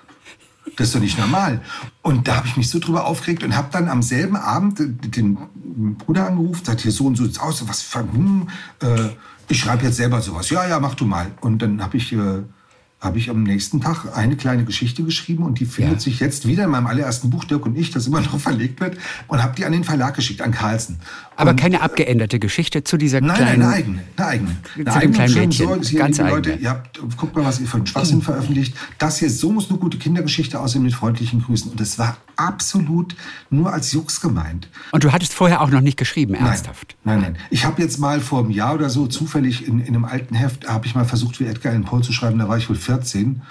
Das 0.78 0.88
ist 0.88 0.96
doch 0.96 1.00
nicht 1.00 1.18
normal. 1.18 1.62
Und 2.02 2.28
da 2.28 2.38
habe 2.38 2.48
ich 2.48 2.58
mich 2.58 2.70
so 2.70 2.80
drüber 2.80 3.06
aufgeregt 3.06 3.44
und 3.44 3.56
habe 3.56 3.70
dann 3.72 3.88
am 3.88 4.02
selben 4.02 4.36
Abend 4.36 4.80
den 4.80 5.38
Bruder 5.98 6.28
angerufen, 6.28 6.66
sagt 6.66 6.82
hier 6.82 6.92
so 6.92 7.06
und 7.06 7.16
so 7.16 7.24
sieht's 7.26 7.40
aus, 7.40 7.68
was 7.68 7.94
hm, 7.94 8.48
äh, 8.82 9.10
ich 9.48 9.60
schreibe 9.60 9.84
jetzt 9.84 9.98
selber 9.98 10.22
sowas. 10.22 10.50
Ja, 10.50 10.68
ja, 10.68 10.80
mach 10.80 10.96
du 10.96 11.06
mal. 11.06 11.32
Und 11.42 11.62
dann 11.62 11.82
habe 11.82 11.98
ich 11.98 12.12
äh, 12.14 12.44
habe 13.06 13.20
ich 13.20 13.30
am 13.30 13.44
nächsten 13.44 13.80
Tag 13.80 14.18
eine 14.18 14.36
kleine 14.36 14.66
Geschichte 14.66 15.04
geschrieben 15.04 15.44
und 15.44 15.60
die 15.60 15.66
findet 15.66 15.94
ja. 15.94 16.00
sich 16.00 16.20
jetzt 16.20 16.48
wieder 16.48 16.66
in 16.66 16.72
meinem 16.72 16.88
allerersten 16.88 17.30
Buch, 17.30 17.46
Dirk 17.46 17.66
und 17.66 17.78
ich, 17.78 17.92
das 17.92 18.08
immer 18.08 18.20
noch 18.20 18.40
verlegt 18.42 18.82
wird, 18.82 18.98
und 19.28 19.42
habe 19.42 19.56
die 19.56 19.64
an 19.64 19.72
den 19.72 19.84
Verlag 19.84 20.16
geschickt, 20.16 20.42
an 20.42 20.52
Carlsen. 20.52 21.00
Aber 21.38 21.52
und 21.52 21.60
keine 21.60 21.82
abgeänderte 21.82 22.40
Geschichte 22.40 22.84
zu 22.84 22.98
dieser 22.98 23.22
nein, 23.22 23.36
kleinen... 23.36 23.60
Nein, 23.60 23.68
eine 23.68 23.74
eigene. 23.74 24.04
Eine 24.18 24.28
eigene. 24.28 24.58
Eine 24.76 24.86
zu 24.86 24.92
eigene 24.92 25.02
dem 25.02 25.14
kleinen 25.14 25.34
Mädchen. 25.34 25.84
So, 25.84 25.98
Ganz 25.98 26.20
eigene. 26.20 26.36
Leute, 26.36 26.54
ihr 26.54 26.70
habt, 26.70 27.00
guckt 27.18 27.36
mal, 27.36 27.46
was 27.46 27.60
ihr 27.60 27.68
für 27.68 27.78
einen 27.78 27.88
Schwachsinn 27.88 28.18
mhm. 28.18 28.24
veröffentlicht. 28.24 28.76
Das 28.98 29.20
hier, 29.20 29.30
so 29.30 29.52
muss 29.52 29.70
eine 29.70 29.78
gute 29.78 29.98
Kindergeschichte 29.98 30.60
aussehen 30.60 30.84
mit 30.84 30.94
freundlichen 30.94 31.44
Grüßen. 31.44 31.72
Und 31.72 31.80
das 31.80 32.00
war 32.00 32.18
absolut 32.36 33.16
nur 33.50 33.72
als 33.72 33.92
Jux 33.92 34.22
gemeint. 34.22 34.70
Und 34.92 35.04
du 35.04 35.12
hattest 35.12 35.34
vorher 35.34 35.62
auch 35.62 35.70
noch 35.70 35.82
nicht 35.82 35.98
geschrieben, 35.98 36.34
ernsthaft? 36.34 36.96
Nein, 37.04 37.22
nein. 37.22 37.34
nein. 37.34 37.42
Ich 37.50 37.66
habe 37.66 37.82
jetzt 37.82 38.00
mal 38.00 38.20
vor 38.20 38.40
einem 38.40 38.52
Jahr 38.52 38.74
oder 38.74 38.90
so 38.90 39.08
zufällig 39.08 39.68
in, 39.68 39.80
in 39.80 39.88
einem 39.88 40.06
alten 40.06 40.36
Heft, 40.36 40.68
habe 40.68 40.86
ich 40.86 40.96
mal 40.96 41.06
versucht, 41.06 41.40
wie 41.40 41.46
Edgar 41.46 41.72
Allan 41.72 41.86
Poe 41.86 42.02
zu 42.02 42.14
schreiben, 42.14 42.40
da 42.40 42.48
war 42.48 42.58
ich 42.58 42.70
wohl 42.70 42.76
14. 42.96 43.42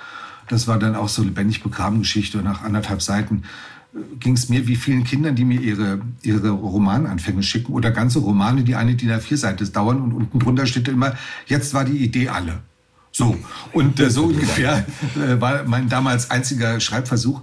Das 0.48 0.68
war 0.68 0.78
dann 0.78 0.94
auch 0.94 1.08
so 1.08 1.22
lebendig 1.22 1.62
begraben 1.62 2.00
Geschichte 2.00 2.38
nach 2.38 2.62
anderthalb 2.62 3.02
Seiten 3.02 3.44
ging 4.18 4.34
es 4.34 4.48
mir 4.48 4.66
wie 4.66 4.76
vielen 4.76 5.04
Kindern, 5.04 5.36
die 5.36 5.44
mir 5.44 5.60
ihre, 5.60 6.00
ihre 6.22 6.50
Romananfänge 6.50 7.42
schicken 7.42 7.72
oder 7.72 7.90
ganze 7.90 8.18
Romane, 8.18 8.64
die 8.64 8.74
eine 8.74 8.94
DIN 8.94 9.10
A4-Seite 9.10 9.68
dauern 9.68 10.00
und 10.00 10.12
unten 10.12 10.38
drunter 10.38 10.66
steht 10.66 10.88
immer, 10.88 11.14
jetzt 11.46 11.74
war 11.74 11.84
die 11.84 11.98
Idee 11.98 12.28
alle. 12.28 12.60
So, 13.12 13.36
und 13.72 14.00
äh, 14.00 14.10
so 14.10 14.24
ungefähr 14.24 14.84
äh, 15.16 15.40
war 15.40 15.62
mein 15.64 15.88
damals 15.88 16.32
einziger 16.32 16.80
Schreibversuch. 16.80 17.42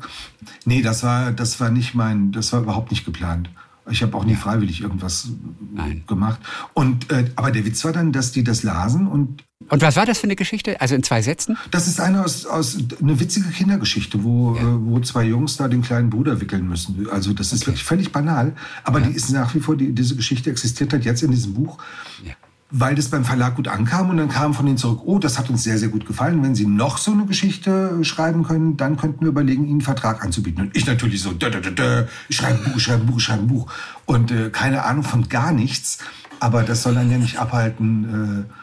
Nee, 0.66 0.82
das 0.82 1.04
war, 1.04 1.32
das 1.32 1.62
war 1.62 1.72
nicht 1.72 1.96
mein, 1.96 2.34
das 2.34 2.52
war 2.52 2.62
überhaupt 2.62 2.92
nicht 2.92 3.06
geplant. 3.06 3.50
Ich 3.90 4.04
habe 4.04 4.16
auch 4.18 4.26
nie 4.26 4.36
freiwillig 4.36 4.82
irgendwas 4.82 5.30
Nein. 5.74 6.04
gemacht. 6.08 6.42
Und, 6.74 7.10
äh, 7.10 7.32
aber 7.36 7.52
der 7.52 7.66
Witz 7.66 7.86
war 7.86 7.94
dann, 7.94 8.12
dass 8.12 8.34
die 8.34 8.44
das 8.44 8.64
lasen 8.64 9.08
und 9.08 9.44
und 9.72 9.82
was 9.82 9.96
war 9.96 10.06
das 10.06 10.20
für 10.20 10.26
eine 10.26 10.36
Geschichte? 10.36 10.80
Also 10.82 10.96
in 10.96 11.02
zwei 11.02 11.22
Sätzen? 11.22 11.58
Das 11.72 11.88
ist 11.88 12.00
eine 12.00 12.24
aus, 12.24 12.46
aus 12.46 12.78
eine 13.02 13.20
witzige 13.20 13.50
Kindergeschichte, 13.50 14.24
wo, 14.24 14.56
ja. 14.56 14.62
äh, 14.62 14.66
wo 14.66 15.00
zwei 15.00 15.24
Jungs 15.24 15.58
da 15.58 15.68
den 15.68 15.82
kleinen 15.82 16.10
Bruder 16.10 16.42
wickeln 16.42 16.68
müssen. 16.68 17.08
Also 17.10 17.34
das 17.34 17.54
ist 17.54 17.62
okay. 17.62 17.68
wirklich 17.68 17.84
völlig 17.86 18.12
banal, 18.12 18.54
aber 18.84 19.00
ja. 19.00 19.08
die 19.08 19.16
ist 19.16 19.32
nach 19.32 19.56
wie 19.56 19.62
vor, 19.62 19.78
die, 19.78 19.94
diese 19.94 20.16
Geschichte 20.16 20.52
existiert 20.52 20.92
halt 20.92 21.06
jetzt 21.06 21.24
in 21.24 21.32
diesem 21.32 21.54
Buch. 21.54 21.78
Ja 22.24 22.34
weil 22.72 22.96
das 22.96 23.10
beim 23.10 23.26
Verlag 23.26 23.56
gut 23.56 23.68
ankam 23.68 24.10
und 24.10 24.18
dann 24.18 24.30
kam 24.30 24.54
von 24.54 24.66
ihnen 24.66 24.78
zurück, 24.78 25.02
oh, 25.04 25.20
das 25.20 25.38
hat 25.38 25.50
uns 25.50 25.64
sehr, 25.64 25.78
sehr 25.78 25.90
gut 25.90 26.06
gefallen. 26.06 26.42
Wenn 26.42 26.56
Sie 26.56 26.66
noch 26.66 26.98
so 26.98 27.12
eine 27.12 27.26
Geschichte 27.26 28.04
schreiben 28.04 28.44
können, 28.44 28.78
dann 28.78 28.96
könnten 28.96 29.22
wir 29.22 29.28
überlegen, 29.28 29.64
Ihnen 29.64 29.74
einen 29.74 29.82
Vertrag 29.82 30.24
anzubieten. 30.24 30.64
Und 30.64 30.78
ich 30.78 30.88
natürlich 30.88 31.22
so, 31.22 31.34
dö, 31.34 31.50
dö, 31.50 31.60
dö, 31.60 32.06
ich 32.30 32.38
schreibe 32.38 32.60
ein 32.60 32.64
Buch, 32.64 32.78
ich 32.78 32.84
schreibe 32.84 33.04
ein 33.04 33.08
Buch, 33.08 33.18
ich 33.18 33.24
schreibe 33.24 33.42
ein 33.42 33.48
Buch. 33.48 33.70
Und 34.06 34.32
äh, 34.32 34.50
keine 34.50 34.86
Ahnung 34.86 35.04
von 35.04 35.28
gar 35.28 35.52
nichts. 35.52 35.98
Aber 36.40 36.64
das 36.64 36.84
soll 36.84 36.96
dann 36.96 37.12
ja 37.12 37.18
nicht 37.18 37.38
abhalten, 37.38 38.48
äh, 38.48 38.54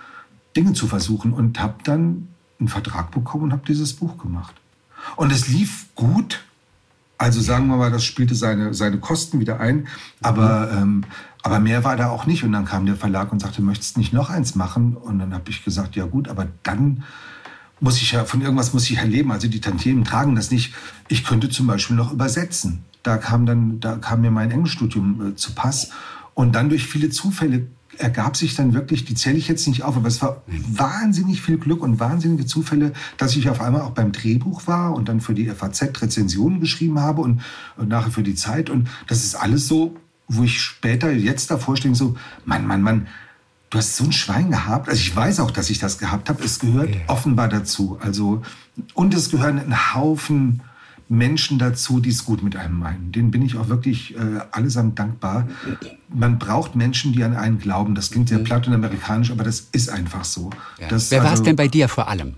Dinge 0.59 0.73
zu 0.73 0.87
versuchen. 0.87 1.33
Und 1.33 1.61
habe 1.61 1.77
dann 1.85 2.29
einen 2.59 2.69
Vertrag 2.69 3.11
bekommen 3.11 3.45
und 3.45 3.53
habe 3.53 3.63
dieses 3.67 3.93
Buch 3.95 4.19
gemacht. 4.19 4.55
Und 5.17 5.33
es 5.33 5.49
lief 5.49 5.87
gut. 5.95 6.45
Also 7.17 7.41
sagen 7.41 7.67
wir 7.69 7.77
mal, 7.77 7.91
das 7.91 8.05
spielte 8.05 8.35
seine, 8.35 8.75
seine 8.75 8.99
Kosten 8.99 9.41
wieder 9.41 9.61
ein. 9.61 9.89
Aber 10.21 10.71
ähm, 10.73 11.05
aber 11.43 11.61
mehr 11.61 11.85
war 11.85 11.97
da 11.97 12.11
auch 12.11 12.27
nicht. 12.27 12.45
Und 12.45 12.53
dann 12.53 12.65
kam 12.65 12.87
der 12.87 12.97
Verlag 12.97 13.33
und 13.33 13.41
sagte, 13.41 13.63
möchtest 13.63 13.97
du 13.97 14.01
nicht 14.01 14.13
noch 14.13 14.31
eins 14.31 14.55
machen? 14.55 14.97
Und 14.97 15.19
dann 15.19 15.33
habe 15.33 15.51
ich 15.51 15.65
gesagt, 15.65 15.97
ja 15.97 16.05
gut, 16.05 16.29
aber 16.29 16.47
dann 16.63 17.05
muss 17.81 18.03
ich 18.03 18.13
ja, 18.13 18.25
von 18.25 18.43
irgendwas 18.43 18.75
muss 18.75 18.91
ich 18.91 18.97
ja 18.97 19.05
leben. 19.05 19.31
Also 19.31 19.49
die 19.49 19.61
Tantiemen 19.61 20.05
tragen 20.05 20.35
das 20.35 20.51
nicht. 20.51 20.75
Ich 21.09 21.25
könnte 21.25 21.49
zum 21.49 21.67
Beispiel 21.67 21.97
noch 21.97 22.13
übersetzen. 22.13 22.85
Da 23.03 23.17
kam 23.17 23.47
dann, 23.47 23.81
da 23.81 23.97
kam 23.97 24.21
mir 24.21 24.31
mein 24.31 24.51
Englischstudium 24.51 25.29
äh, 25.29 25.37
zu 25.37 25.55
Pass. 25.55 25.91
Und 26.35 26.55
dann 26.55 26.69
durch 26.69 26.87
viele 26.87 27.11
Zufälle 27.11 27.67
ergab 27.99 28.36
sich 28.36 28.55
dann 28.55 28.74
wirklich, 28.74 29.05
die 29.05 29.14
zähle 29.14 29.36
ich 29.36 29.49
jetzt 29.49 29.66
nicht 29.66 29.82
auf, 29.82 29.96
aber 29.96 30.09
es 30.09 30.22
war 30.22 30.42
wahnsinnig 30.46 31.42
viel 31.42 31.59
Glück 31.59 31.82
und 31.82 32.01
wahnsinnige 32.01 32.46
Zufälle, 32.46 32.92
dass 33.16 33.36
ich 33.36 33.51
auf 33.51 33.61
einmal 33.61 33.82
auch 33.82 33.90
beim 33.90 34.12
Drehbuch 34.12 34.66
war 34.66 34.94
und 34.94 35.09
dann 35.09 35.20
für 35.20 35.34
die 35.34 35.46
FAZ 35.46 36.03
Rezensionen 36.03 36.61
geschrieben 36.61 37.01
habe 37.01 37.22
und, 37.22 37.40
und 37.76 37.88
nachher 37.88 38.11
für 38.11 38.22
die 38.22 38.34
Zeit. 38.34 38.70
Und 38.70 38.88
das 39.07 39.24
ist 39.24 39.34
alles 39.34 39.68
so 39.68 39.96
wo 40.28 40.44
ich 40.44 40.61
später 40.61 41.11
jetzt 41.11 41.51
davor 41.51 41.76
stehe, 41.76 41.94
so, 41.94 42.16
Mann, 42.44 42.66
Mann, 42.66 42.82
Mann, 42.82 43.09
du 43.70 43.78
hast 43.78 43.96
so 43.96 44.05
ein 44.05 44.12
Schwein 44.12 44.51
gehabt. 44.51 44.88
Also 44.88 45.01
ich 45.01 45.14
weiß 45.14 45.40
auch, 45.40 45.51
dass 45.51 45.70
ich 45.70 45.78
das 45.78 45.99
gehabt 45.99 46.28
habe. 46.28 46.44
Es 46.44 46.59
gehört 46.59 46.94
ja. 46.94 47.01
offenbar 47.07 47.49
dazu. 47.49 47.99
Also, 48.01 48.42
und 48.94 49.14
es 49.14 49.30
gehören 49.30 49.59
ein 49.59 49.94
Haufen 49.94 50.62
Menschen 51.09 51.59
dazu, 51.59 52.01
die 52.01 52.11
es 52.11 52.25
gut 52.25 52.43
mit 52.43 52.57
einem 52.57 52.79
meinen. 52.79 53.13
Denen 53.13 53.31
bin 53.31 53.43
ich 53.43 53.57
auch 53.57 53.69
wirklich 53.69 54.15
äh, 54.15 54.19
allesamt 54.51 54.99
dankbar. 54.99 55.49
Man 56.09 56.39
braucht 56.39 56.77
Menschen, 56.77 57.13
die 57.13 57.25
an 57.25 57.35
einen 57.35 57.59
glauben. 57.59 57.95
Das 57.95 58.11
klingt 58.11 58.29
sehr 58.29 58.39
mhm. 58.39 58.45
platt 58.45 58.67
und 58.67 58.75
amerikanisch, 58.75 59.31
aber 59.31 59.45
das 59.45 59.69
ist 59.73 59.89
einfach 59.89 60.25
so. 60.25 60.51
Ja. 60.79 60.89
Wer 60.91 60.93
also, 60.93 61.17
war 61.17 61.33
es 61.33 61.43
denn 61.43 61.57
bei 61.57 61.69
dir 61.69 61.89
vor 61.89 62.09
allem? 62.09 62.35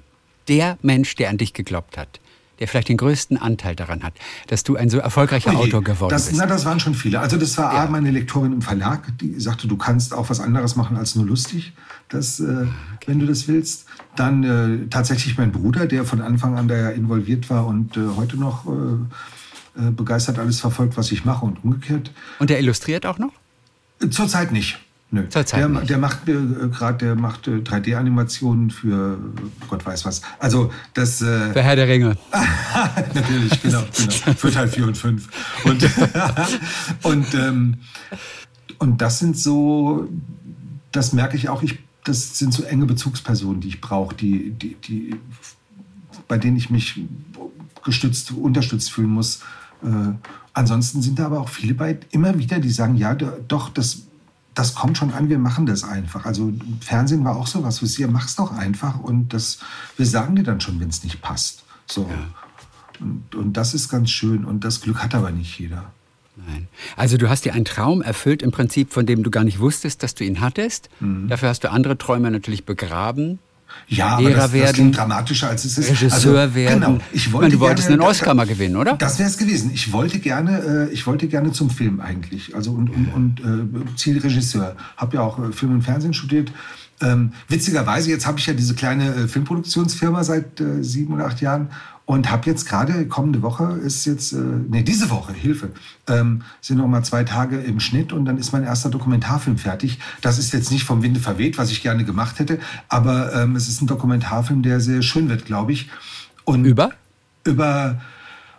Der 0.49 0.79
Mensch, 0.83 1.16
der 1.16 1.31
an 1.31 1.39
dich 1.39 1.53
geglaubt 1.53 1.97
hat 1.97 2.21
der 2.61 2.68
vielleicht 2.68 2.88
den 2.88 2.98
größten 2.98 3.38
Anteil 3.38 3.74
daran 3.74 4.02
hat, 4.02 4.12
dass 4.48 4.62
du 4.62 4.76
ein 4.76 4.90
so 4.90 4.98
erfolgreicher 4.98 5.50
Oje, 5.50 5.58
Autor 5.58 5.82
geworden 5.82 6.11
das, 6.11 6.26
bist? 6.26 6.38
Na, 6.38 6.46
das 6.46 6.64
waren 6.64 6.78
schon 6.78 6.94
viele. 6.94 7.20
Also 7.20 7.36
das 7.36 7.56
war 7.58 7.74
ja. 7.74 7.86
meine 7.90 8.11
Lektorin 8.11 8.52
im 8.52 8.62
Verlag, 8.62 9.18
die 9.18 9.40
sagte, 9.40 9.66
du 9.66 9.76
kannst 9.76 10.14
auch 10.14 10.30
was 10.30 10.40
anderes 10.40 10.76
machen 10.76 10.96
als 10.96 11.16
nur 11.16 11.26
lustig, 11.26 11.72
das, 12.08 12.38
äh, 12.38 12.44
okay. 12.44 12.68
wenn 13.06 13.18
du 13.18 13.26
das 13.26 13.48
willst. 13.48 13.86
Dann 14.14 14.44
äh, 14.44 14.88
tatsächlich 14.88 15.38
mein 15.38 15.52
Bruder, 15.52 15.86
der 15.86 16.04
von 16.04 16.20
Anfang 16.20 16.56
an 16.56 16.68
da 16.68 16.90
involviert 16.90 17.48
war 17.48 17.66
und 17.66 17.96
äh, 17.96 18.00
heute 18.16 18.36
noch 18.36 18.66
äh, 18.66 18.68
äh, 19.78 19.90
begeistert 19.90 20.38
alles 20.38 20.61
verfolgt, 20.61 20.96
was 20.96 21.11
ich 21.12 21.24
mache 21.24 21.46
und 21.46 21.64
umgekehrt. 21.64 22.12
Und 22.38 22.50
der 22.50 22.58
illustriert 22.58 23.06
auch 23.06 23.18
noch? 23.18 23.32
Zurzeit 24.11 24.52
nicht. 24.52 24.78
Nö. 25.12 25.24
Der, 25.24 25.68
der, 25.68 25.98
macht 25.98 26.28
äh, 26.28 26.34
gerade, 26.70 26.98
der 26.98 27.14
macht 27.16 27.48
äh, 27.48 27.56
3D-Animationen 27.56 28.70
für 28.70 29.18
Gott 29.68 29.84
weiß 29.84 30.04
was. 30.04 30.22
Also 30.38 30.70
das. 30.94 31.20
Äh, 31.20 31.24
für 31.52 31.62
Herr 31.62 31.74
der 31.74 31.88
Ringe. 31.88 32.16
natürlich, 33.14 33.61
genau, 33.61 33.82
genau. 33.96 34.34
Für 34.36 34.52
Teil 34.52 34.68
4 34.68 34.86
und 34.86 34.96
5. 34.96 35.28
Und, 35.64 35.90
und, 37.02 37.34
ähm, 37.34 37.78
und 38.78 39.00
das 39.02 39.18
sind 39.18 39.36
so, 39.36 40.08
das 40.92 41.12
merke 41.12 41.36
ich 41.36 41.48
auch, 41.48 41.64
ich, 41.64 41.80
das 42.04 42.38
sind 42.38 42.54
so 42.54 42.62
enge 42.62 42.86
Bezugspersonen, 42.86 43.61
die 43.61 43.68
ich 43.68 43.80
brauche, 43.80 44.14
die, 44.14 44.50
die, 44.52 44.76
die, 44.76 45.16
bei 46.28 46.38
denen 46.38 46.56
ich 46.56 46.70
mich 46.70 47.00
gestützt, 47.84 48.30
unterstützt 48.30 48.92
fühlen 48.92 49.11
muss. 49.11 49.40
Äh, 49.82 50.12
ansonsten 50.52 51.02
sind 51.02 51.18
da 51.18 51.26
aber 51.26 51.40
auch 51.40 51.48
viele 51.48 51.74
bei, 51.74 51.98
immer 52.12 52.38
wieder, 52.38 52.61
die 52.61 52.70
sagen, 52.70 52.94
ja, 52.94 53.14
doch, 53.14 53.70
das 53.70 54.02
das 54.55 54.74
kommt 54.74 54.98
schon 54.98 55.12
an, 55.12 55.28
wir 55.28 55.38
machen 55.38 55.66
das 55.66 55.84
einfach. 55.84 56.26
Also 56.26 56.53
Fernsehen 56.80 57.24
war 57.24 57.36
auch 57.36 57.46
sowas, 57.46 57.82
was 57.82 57.98
ihr 57.98 58.09
machst 58.09 58.38
doch 58.38 58.53
einfach 58.53 58.98
und 58.98 59.32
das, 59.32 59.59
wir 59.96 60.07
sagen 60.07 60.36
dir 60.36 60.42
dann 60.42 60.61
schon, 60.61 60.80
wenn 60.80 60.88
es 60.88 61.05
nicht 61.05 61.20
passt. 61.22 61.64
So. 61.86 62.03
Ja. 62.03 63.01
Und, 63.01 63.34
und 63.34 63.53
das 63.55 63.74
ist 63.74 63.88
ganz 63.88 64.11
schön 64.11 64.44
und 64.44 64.64
das 64.64 64.80
Glück 64.80 65.03
hat 65.03 65.14
aber 65.14 65.30
nicht 65.30 65.59
jeder. 65.59 65.92
Nein. 66.46 66.68
Also 66.96 67.16
du 67.16 67.28
hast 67.28 67.44
dir 67.44 67.55
einen 67.55 67.64
Traum 67.64 68.03
erfüllt 68.03 68.42
im 68.42 68.51
Prinzip, 68.51 68.92
von 68.92 69.07
dem 69.07 69.22
du 69.22 69.30
gar 69.30 69.44
nicht 69.44 69.61
wusstest, 69.61 70.03
dass 70.03 70.14
du 70.14 70.24
ihn 70.24 70.40
hattest. 70.40 70.88
Mhm. 71.01 71.28
Dafür 71.28 71.48
hast 71.48 71.64
du 71.64 71.70
andere 71.70 71.98
Träume 71.98 72.30
natürlich 72.30 72.64
begraben. 72.64 73.38
Ja, 73.89 74.18
Lehrer 74.18 74.31
aber 74.31 74.43
das, 74.43 74.53
werden, 74.53 74.66
das 74.66 74.73
klingt 74.75 74.97
dramatischer 74.97 75.49
als 75.49 75.64
es 75.64 75.79
ist. 75.79 75.91
Regisseur 75.91 76.39
also, 76.39 76.55
werden. 76.55 76.81
Genau. 76.81 76.99
Ich 77.12 77.33
wollte 77.33 77.47
meine, 77.47 77.55
du 77.55 77.61
wolltest 77.61 77.89
gerne, 77.89 78.03
einen 78.03 78.11
Oscar 78.11 78.35
mal 78.35 78.47
gewinnen, 78.47 78.77
oder? 78.77 78.95
Das 78.95 79.18
wäre 79.18 79.29
es 79.29 79.37
gewesen. 79.37 79.71
Ich 79.75 79.93
wollte 79.93 80.21
gerne, 80.21 80.89
äh, 80.91 80.93
ich 80.93 81.07
wollte 81.07 81.27
gerne 81.29 81.53
zum 81.53 81.71
Film 81.71 82.01
eigentlich. 82.01 82.55
Also 82.55 82.73
und, 82.73 82.91
und, 82.91 83.09
und 83.14 83.41
äh, 83.41 83.97
Zielregisseur. 83.97 84.77
Habe 84.97 85.16
ja 85.16 85.23
auch 85.23 85.39
äh, 85.39 85.53
Film 85.53 85.73
und 85.73 85.83
Fernsehen 85.83 86.14
studiert. 86.14 86.53
Ähm, 87.03 87.32
witzigerweise, 87.48 88.11
jetzt 88.11 88.26
habe 88.26 88.38
ich 88.38 88.46
ja 88.46 88.53
diese 88.53 88.74
kleine 88.74 89.14
äh, 89.14 89.28
Filmproduktionsfirma 89.28 90.22
seit 90.24 90.61
äh, 90.61 90.82
sieben 90.82 91.14
oder 91.14 91.26
acht 91.26 91.40
Jahren 91.40 91.68
und 92.11 92.28
habe 92.28 92.51
jetzt 92.51 92.68
gerade, 92.68 93.07
kommende 93.07 93.40
Woche 93.40 93.78
ist 93.84 94.05
jetzt, 94.05 94.32
äh, 94.32 94.38
nee, 94.68 94.82
diese 94.82 95.11
Woche, 95.11 95.32
Hilfe, 95.32 95.70
ähm, 96.09 96.42
sind 96.61 96.78
noch 96.78 96.88
mal 96.88 97.05
zwei 97.05 97.22
Tage 97.22 97.61
im 97.61 97.78
Schnitt 97.78 98.12
und 98.12 98.24
dann 98.24 98.36
ist 98.36 98.53
mein 98.53 98.64
erster 98.64 98.90
Dokumentarfilm 98.90 99.59
fertig. 99.59 100.01
Das 100.20 100.36
ist 100.36 100.53
jetzt 100.53 100.72
nicht 100.72 100.82
vom 100.82 101.05
Winde 101.05 101.20
verweht, 101.20 101.57
was 101.57 101.70
ich 101.70 101.82
gerne 101.82 102.05
gemacht 102.05 102.40
hätte, 102.40 102.59
aber 102.88 103.32
ähm, 103.34 103.55
es 103.55 103.68
ist 103.68 103.80
ein 103.80 103.86
Dokumentarfilm, 103.86 104.62
der 104.62 104.80
sehr 104.80 105.03
schön 105.03 105.28
wird, 105.28 105.44
glaube 105.44 105.70
ich. 105.70 105.88
Und 106.44 106.64
über? 106.64 106.90
Über, 107.44 108.01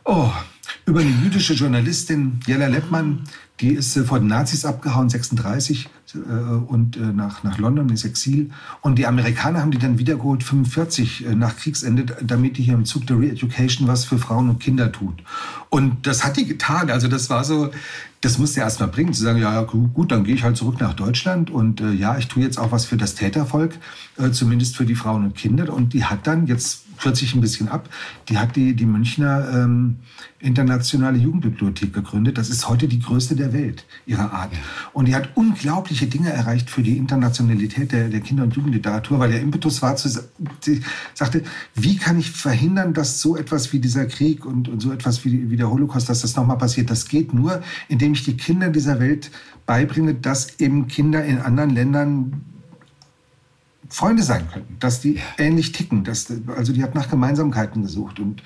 oh, 0.06 0.32
über 0.86 1.02
eine 1.02 1.10
jüdische 1.10 1.54
Journalistin, 1.54 2.40
Jella 2.48 2.68
Leppmann, 2.68 3.24
die 3.60 3.74
ist 3.74 3.98
äh, 3.98 4.04
vor 4.04 4.20
den 4.20 4.30
Nazis 4.30 4.64
abgehauen, 4.64 5.10
36, 5.10 5.90
äh, 6.16 6.20
und 6.20 6.98
äh, 6.98 7.00
nach, 7.00 7.44
nach 7.44 7.58
London 7.58 7.90
ins 7.90 8.06
Exil. 8.06 8.50
Und 8.82 8.98
die 8.98 9.08
Amerikaner 9.08 9.62
haben 9.62 9.72
die 9.72 9.78
dann 9.78 9.98
wiedergeholt, 9.98 10.44
45 10.44 11.26
äh, 11.26 11.36
nach 11.36 11.56
Kriegsende, 11.56 12.06
damit 12.22 12.58
die 12.58 12.64
hier 12.64 12.74
im 12.74 12.86
Zug 12.86 13.08
der 13.08 13.20
Re-Education 13.20 13.88
was 13.88 14.06
für 14.06 14.18
Frauen 14.18 14.50
und 14.50 14.60
Kinder 14.60 14.92
tut. 14.92 15.24
Und 15.70 16.08
das 16.08 16.24
hat 16.24 16.38
die 16.38 16.46
getan. 16.46 16.90
Also 16.90 17.08
das 17.08 17.30
war 17.30 17.44
so, 17.44 17.72
das 18.22 18.38
musste 18.38 18.60
er 18.60 18.66
erst 18.66 18.80
mal 18.80 18.88
bringen, 18.88 19.14
zu 19.14 19.24
sagen, 19.24 19.40
ja 19.40 19.62
gut, 19.64 20.12
dann 20.12 20.24
gehe 20.24 20.36
ich 20.36 20.44
halt 20.44 20.58
zurück 20.58 20.80
nach 20.80 20.94
Deutschland 20.94 21.50
und 21.50 21.82
ja, 21.98 22.18
ich 22.20 22.28
tue 22.28 22.44
jetzt 22.44 22.60
auch 22.60 22.72
was 22.72 22.86
für 22.86 22.98
das 22.98 23.16
Tätervolk, 23.16 23.74
zumindest 24.32 24.78
für 24.78 24.86
die 24.86 24.94
Frauen 24.94 25.24
und 25.24 25.36
Kinder. 25.36 25.74
Und 25.74 25.94
die 25.94 26.06
hat 26.06 26.28
dann 26.28 26.46
jetzt 26.46 26.84
kürze 27.02 27.26
ich 27.26 27.36
ein 27.36 27.42
bisschen 27.42 27.68
ab, 27.68 27.90
die 28.30 28.38
hat 28.38 28.56
die, 28.56 28.76
die 28.76 28.86
Münchner 28.86 29.50
ähm, 29.54 29.98
Internationale 30.40 31.18
Jugendbibliothek 31.18 31.94
gegründet. 31.94 32.38
Das 32.38 32.50
ist 32.50 32.68
heute 32.70 32.88
die 32.88 33.00
größte 33.00 33.36
der 33.36 33.54
Welt 33.54 33.86
ihrer 34.06 34.32
Art. 34.32 34.52
Und 34.94 35.08
die 35.08 35.16
hat 35.16 35.30
unglaubliche 35.36 36.08
Dinge 36.08 36.32
erreicht 36.32 36.70
für 36.70 36.82
die 36.82 36.98
Internationalität 36.98 37.92
der, 37.92 38.10
der 38.10 38.22
Kinder- 38.22 38.44
und 38.44 38.56
Jugendliteratur, 38.56 39.20
weil 39.20 39.32
der 39.32 39.42
Impetus 39.42 39.82
war, 39.82 39.96
zu, 39.96 40.10
sie 40.60 40.82
sagte, 41.14 41.44
wie 41.76 41.98
kann 41.98 42.20
ich 42.20 42.32
verhindern, 42.32 42.94
dass 42.94 43.22
so 43.22 43.36
etwas 43.36 43.74
wie 43.74 43.80
dieser 43.80 44.06
Krieg 44.06 44.46
und, 44.46 44.70
und 44.70 44.82
so 44.82 44.92
etwas 44.92 45.26
wie, 45.26 45.50
wie 45.50 45.58
der 45.58 45.70
Holocaust, 45.70 46.10
dass 46.10 46.22
das 46.22 46.36
nochmal 46.36 46.58
passiert. 46.58 46.90
Das 46.90 47.08
geht 47.08 47.34
nur, 47.34 47.62
indem 47.88 48.14
ich 48.14 48.24
die 48.24 48.38
Kinder 48.38 48.70
dieser 48.70 49.00
Welt 49.00 49.32
beibringe, 49.66 50.16
dass 50.16 50.60
eben 50.60 50.88
Kinder 50.88 51.24
in 51.24 51.40
anderen 51.40 51.72
Ländern 51.72 52.51
Freunde 53.92 54.24
sein 54.24 54.48
könnten, 54.52 54.78
dass 54.80 55.02
die 55.02 55.20
ähnlich 55.38 55.72
ticken. 55.74 56.04
Dass, 56.04 56.28
also 56.56 56.74
die 56.74 56.82
hat 56.82 56.96
nach 56.96 57.10
Gemeinsamkeiten 57.10 57.84
gesucht. 57.84 58.20
Und 58.20 58.42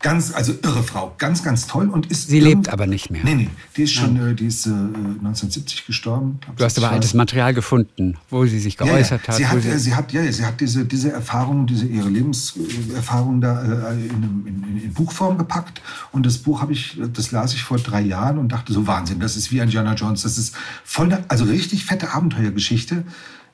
Ganz, 0.00 0.32
also 0.32 0.52
irre 0.62 0.84
Frau, 0.84 1.12
ganz, 1.18 1.42
ganz 1.42 1.66
toll 1.66 1.88
und 1.88 2.06
ist. 2.06 2.28
Sie 2.28 2.38
lebt 2.38 2.68
aber 2.68 2.86
nicht 2.86 3.10
mehr. 3.10 3.24
Nee, 3.24 3.34
nee, 3.34 3.50
die 3.76 3.82
ist 3.82 3.94
schon, 3.94 4.30
äh, 4.30 4.32
die 4.32 4.46
ist 4.46 4.64
äh, 4.66 4.70
1970 4.70 5.86
gestorben. 5.86 6.38
Du 6.54 6.64
hast 6.64 6.78
aber 6.78 6.92
altes 6.92 7.14
Material 7.14 7.52
gefunden, 7.52 8.16
wo 8.30 8.46
sie 8.46 8.60
sich 8.60 8.76
geäußert 8.76 9.26
ja, 9.26 9.32
ja. 9.32 9.36
Sie 9.36 9.46
hat. 9.48 9.56
hat, 9.56 9.62
sie, 9.62 9.68
äh, 9.70 9.78
sie 9.78 9.94
hat, 9.96 10.12
ja, 10.12 10.30
sie 10.30 10.44
hat 10.44 10.60
diese, 10.60 10.84
diese 10.84 11.10
Erfahrung, 11.10 11.66
diese 11.66 11.84
ihre 11.84 12.08
Lebenserfahrung 12.08 13.40
da 13.40 13.90
äh, 13.90 13.94
in, 13.94 14.44
in, 14.46 14.82
in, 14.84 14.92
Buchform 14.92 15.36
gepackt. 15.36 15.82
Und 16.12 16.24
das 16.26 16.38
Buch 16.38 16.62
habe 16.62 16.72
ich, 16.72 17.00
das 17.12 17.32
las 17.32 17.52
ich 17.54 17.64
vor 17.64 17.78
drei 17.78 18.02
Jahren 18.02 18.38
und 18.38 18.52
dachte 18.52 18.72
so 18.72 18.86
Wahnsinn, 18.86 19.18
das 19.18 19.36
ist 19.36 19.50
wie 19.50 19.60
ein 19.60 19.66
Indiana 19.66 19.94
Jones, 19.94 20.22
das 20.22 20.38
ist 20.38 20.54
voll, 20.84 21.18
also 21.26 21.44
richtig 21.44 21.84
fette 21.84 22.12
Abenteuergeschichte, 22.12 23.02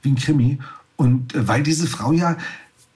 wie 0.03 0.11
ein 0.11 0.17
Krimi. 0.17 0.59
Und 0.97 1.35
äh, 1.35 1.49
weil 1.49 1.63
diese 1.63 1.87
Frau 1.87 2.13
ja 2.13 2.37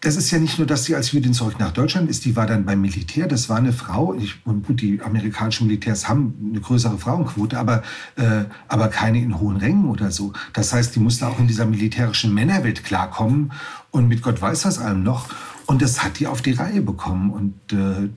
das 0.01 0.17
ist 0.17 0.31
ja 0.31 0.39
nicht 0.39 0.59
nur, 0.59 0.67
dass 0.67 0.85
sie 0.85 0.95
als 0.95 1.11
Jüdin 1.11 1.35
zurück 1.35 1.59
nach 1.59 1.73
Deutschland 1.73 2.09
ist, 2.09 2.25
die 2.25 2.37
war 2.37 2.47
dann 2.47 2.65
beim 2.65 2.81
Militär, 2.81 3.27
das 3.27 3.49
war 3.49 3.57
eine 3.57 3.73
Frau, 3.73 4.15
ich, 4.15 4.37
und 4.47 4.67
gut, 4.67 4.81
die 4.81 5.03
amerikanischen 5.03 5.67
Militärs 5.67 6.09
haben 6.09 6.35
eine 6.51 6.61
größere 6.61 6.99
Frauenquote, 6.99 7.59
aber, 7.59 7.83
äh, 8.15 8.45
aber 8.69 8.89
keine 8.89 9.21
in 9.21 9.41
hohen 9.41 9.57
Rängen 9.57 9.87
oder 9.87 10.13
so. 10.13 10.33
Das 10.53 10.73
heißt, 10.73 10.95
die 10.95 11.01
musste 11.01 11.27
auch 11.27 11.41
in 11.41 11.49
dieser 11.49 11.67
militärischen 11.67 12.33
Männerwelt 12.33 12.85
klarkommen 12.85 13.53
und 13.91 14.07
mit 14.07 14.23
Gott 14.23 14.41
weiß 14.41 14.67
was 14.67 14.79
allem 14.79 15.03
noch. 15.03 15.31
Und 15.67 15.83
das 15.83 16.05
hat 16.05 16.21
die 16.21 16.29
auf 16.29 16.43
die 16.43 16.53
Reihe 16.53 16.81
bekommen 16.81 17.31
und 17.31 17.77
äh, 17.77 18.09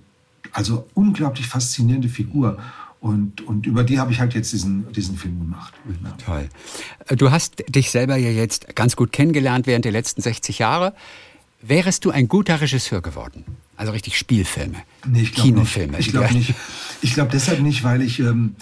also 0.53 0.87
unglaublich 0.93 1.47
faszinierende 1.47 2.09
Figur. 2.09 2.59
Und, 3.01 3.41
und 3.41 3.65
über 3.65 3.83
die 3.83 3.99
habe 3.99 4.11
ich 4.11 4.19
halt 4.19 4.35
jetzt 4.35 4.53
diesen, 4.53 4.91
diesen 4.93 5.17
Film 5.17 5.39
gemacht. 5.39 5.73
Toll. 6.23 6.47
Du 7.17 7.31
hast 7.31 7.63
dich 7.67 7.89
selber 7.89 8.15
ja 8.15 8.29
jetzt 8.29 8.75
ganz 8.75 8.95
gut 8.95 9.11
kennengelernt 9.11 9.65
während 9.65 9.85
der 9.85 9.91
letzten 9.91 10.21
60 10.21 10.59
Jahre. 10.59 10.93
Wärest 11.63 12.05
du 12.05 12.11
ein 12.11 12.27
guter 12.27 12.61
Regisseur 12.61 13.01
geworden? 13.01 13.43
Also 13.75 13.91
richtig 13.91 14.19
Spielfilme, 14.19 14.77
nee, 15.07 15.23
ich 15.23 15.33
Kinofilme. 15.33 15.97
Nicht. 15.97 16.07
Ich 16.07 16.13
glaube 16.13 16.33
nicht. 16.33 16.53
Ich 17.01 17.15
glaube 17.15 17.31
deshalb 17.31 17.61
nicht, 17.61 17.83
weil 17.83 18.03
ich, 18.03 18.19
ähm, 18.19 18.55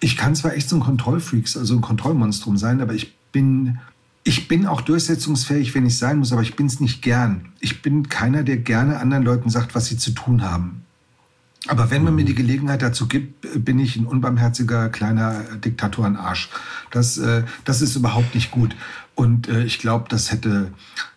ich 0.00 0.16
kann 0.16 0.34
zwar 0.34 0.54
echt 0.54 0.68
so 0.68 0.74
ein 0.74 0.80
Kontrollfreak, 0.80 1.44
also 1.54 1.76
ein 1.76 1.80
Kontrollmonstrum 1.80 2.56
sein, 2.56 2.80
aber 2.80 2.94
ich 2.94 3.14
bin, 3.30 3.78
ich 4.24 4.48
bin 4.48 4.66
auch 4.66 4.80
durchsetzungsfähig, 4.80 5.72
wenn 5.76 5.86
ich 5.86 5.96
sein 5.98 6.18
muss, 6.18 6.32
aber 6.32 6.42
ich 6.42 6.56
bin 6.56 6.66
es 6.66 6.80
nicht 6.80 7.02
gern. 7.02 7.52
Ich 7.60 7.82
bin 7.82 8.08
keiner, 8.08 8.42
der 8.42 8.56
gerne 8.56 8.98
anderen 8.98 9.22
Leuten 9.22 9.50
sagt, 9.50 9.76
was 9.76 9.86
sie 9.86 9.96
zu 9.96 10.10
tun 10.10 10.42
haben. 10.42 10.85
Aber 11.68 11.90
wenn 11.90 12.04
man 12.04 12.14
mir 12.14 12.24
die 12.24 12.34
Gelegenheit 12.34 12.82
dazu 12.82 13.08
gibt, 13.08 13.64
bin 13.64 13.78
ich 13.78 13.96
ein 13.96 14.06
unbarmherziger 14.06 14.88
kleiner 14.88 15.42
Diktator 15.64 16.06
Arsch. 16.16 16.48
Das, 16.90 17.18
äh, 17.18 17.42
das 17.64 17.82
ist 17.82 17.96
überhaupt 17.96 18.34
nicht 18.34 18.50
gut. 18.50 18.76
Und 19.16 19.48
äh, 19.48 19.64
ich 19.64 19.78
glaube, 19.78 20.04
das 20.10 20.30
hätte, 20.30 20.70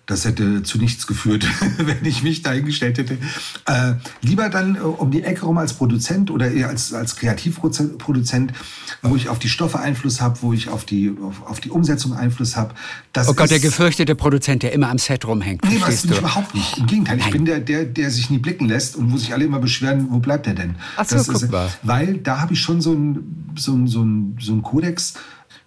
das 0.06 0.24
hätte 0.24 0.64
zu 0.64 0.78
nichts 0.78 1.06
geführt, 1.06 1.46
wenn 1.78 2.04
ich 2.06 2.24
mich 2.24 2.42
dahingestellt 2.42 2.98
hätte. 2.98 3.18
Äh, 3.66 3.96
lieber 4.22 4.50
dann 4.50 4.78
äh, 4.78 4.80
um 4.80 5.12
die 5.12 5.22
Ecke 5.22 5.46
rum 5.46 5.58
als 5.58 5.74
Produzent 5.74 6.32
oder 6.32 6.50
eher 6.50 6.70
als, 6.70 6.94
als 6.94 7.18
Kreativproduzent, 7.18 8.54
wo 9.02 9.18
ich 9.18 9.28
auf 9.28 9.38
die 9.38 9.50
Stoffe 9.50 9.80
Einfluss 9.80 10.22
habe, 10.22 10.42
wo 10.42 10.54
ich 10.54 10.70
auf 10.70 10.86
die, 10.86 11.14
auf, 11.22 11.46
auf 11.46 11.60
die 11.60 11.72
Umsetzung 11.72 12.14
Einfluss 12.14 12.56
habe. 12.56 12.74
Oh 13.28 13.34
Gott, 13.34 13.52
der 13.52 13.60
gefürchtete 13.60 14.16
Produzent, 14.16 14.64
der 14.64 14.72
immer 14.72 14.90
am 14.90 14.98
Set 14.98 15.26
rumhängt. 15.26 15.66
Nee, 15.66 15.82
was 15.82 16.06
nicht, 16.06 16.18
überhaupt 16.18 16.56
nicht. 16.56 16.78
Im 16.78 16.88
Gegenteil, 16.88 17.18
Nein. 17.18 17.28
ich 17.28 17.34
bin 17.34 17.44
der, 17.44 17.60
der, 17.60 17.84
der 17.84 18.12
sich 18.12 18.30
nie 18.30 18.40
blicken 18.40 18.70
lässt 18.70 18.96
und 18.96 19.12
wo 19.12 19.18
sich 19.18 19.34
alle 19.34 19.44
immer 19.44 19.60
beschweren, 19.60 20.08
wo 20.10 20.20
bleibt 20.20 20.48
er 20.48 20.54
denn? 20.54 20.76
Ach 20.96 21.06
so, 21.06 21.18
das 21.18 21.28
guck 21.28 21.42
ist, 21.44 21.52
mal. 21.52 21.70
Weil 21.84 22.18
da 22.20 22.40
habe 22.40 22.54
ich 22.54 22.62
schon 22.62 22.80
so 22.80 22.92
einen 22.92 23.50
so 23.58 23.74
ein, 23.74 23.88
so 23.88 24.04
ein, 24.04 24.38
so 24.40 24.54
ein 24.54 24.62
Kodex, 24.62 25.16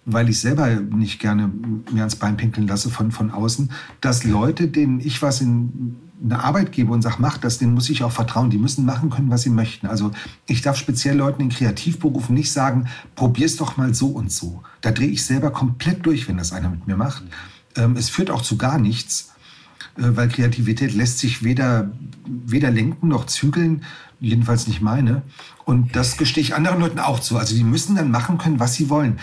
weil 0.05 0.29
ich 0.29 0.39
selber 0.39 0.67
nicht 0.69 1.19
gerne 1.19 1.49
mir 1.91 1.99
ans 1.99 2.15
Bein 2.15 2.37
pinkeln 2.37 2.67
lasse 2.67 2.89
von, 2.89 3.11
von 3.11 3.31
außen, 3.31 3.71
dass 4.01 4.23
Leute, 4.23 4.67
denen 4.67 4.99
ich 4.99 5.21
was 5.21 5.41
in 5.41 5.97
eine 6.23 6.41
Arbeit 6.41 6.71
gebe 6.71 6.91
und 6.91 7.01
sage, 7.01 7.17
mach 7.19 7.37
das, 7.37 7.57
denen 7.57 7.73
muss 7.73 7.89
ich 7.89 8.03
auch 8.03 8.11
vertrauen. 8.11 8.49
Die 8.49 8.57
müssen 8.57 8.85
machen 8.85 9.09
können, 9.09 9.29
was 9.29 9.41
sie 9.41 9.49
möchten. 9.49 9.87
Also 9.87 10.11
ich 10.47 10.61
darf 10.61 10.77
speziell 10.77 11.17
Leuten 11.17 11.41
in 11.41 11.49
Kreativberufen 11.49 12.33
nicht 12.33 12.51
sagen, 12.51 12.87
probier's 13.15 13.57
doch 13.57 13.77
mal 13.77 13.93
so 13.93 14.07
und 14.07 14.31
so. 14.31 14.63
Da 14.81 14.91
drehe 14.91 15.09
ich 15.09 15.25
selber 15.25 15.51
komplett 15.51 16.05
durch, 16.05 16.27
wenn 16.27 16.37
das 16.37 16.53
einer 16.53 16.69
mit 16.69 16.87
mir 16.87 16.95
macht. 16.95 17.23
Ähm, 17.75 17.97
es 17.97 18.09
führt 18.09 18.31
auch 18.31 18.41
zu 18.41 18.57
gar 18.57 18.77
nichts, 18.77 19.33
äh, 19.97 20.03
weil 20.15 20.29
Kreativität 20.29 20.93
lässt 20.93 21.19
sich 21.19 21.43
weder, 21.43 21.91
weder 22.25 22.71
lenken 22.71 23.09
noch 23.09 23.25
zügeln, 23.25 23.83
jedenfalls 24.21 24.67
nicht 24.67 24.81
meine. 24.81 25.23
Und 25.65 25.95
das 25.95 26.15
gestehe 26.15 26.41
ich 26.41 26.55
anderen 26.55 26.79
Leuten 26.79 26.99
auch 26.99 27.19
zu. 27.19 27.37
Also 27.37 27.55
die 27.55 27.65
müssen 27.65 27.95
dann 27.95 28.11
machen 28.11 28.37
können, 28.37 28.59
was 28.59 28.75
sie 28.75 28.89
wollen. 28.89 29.19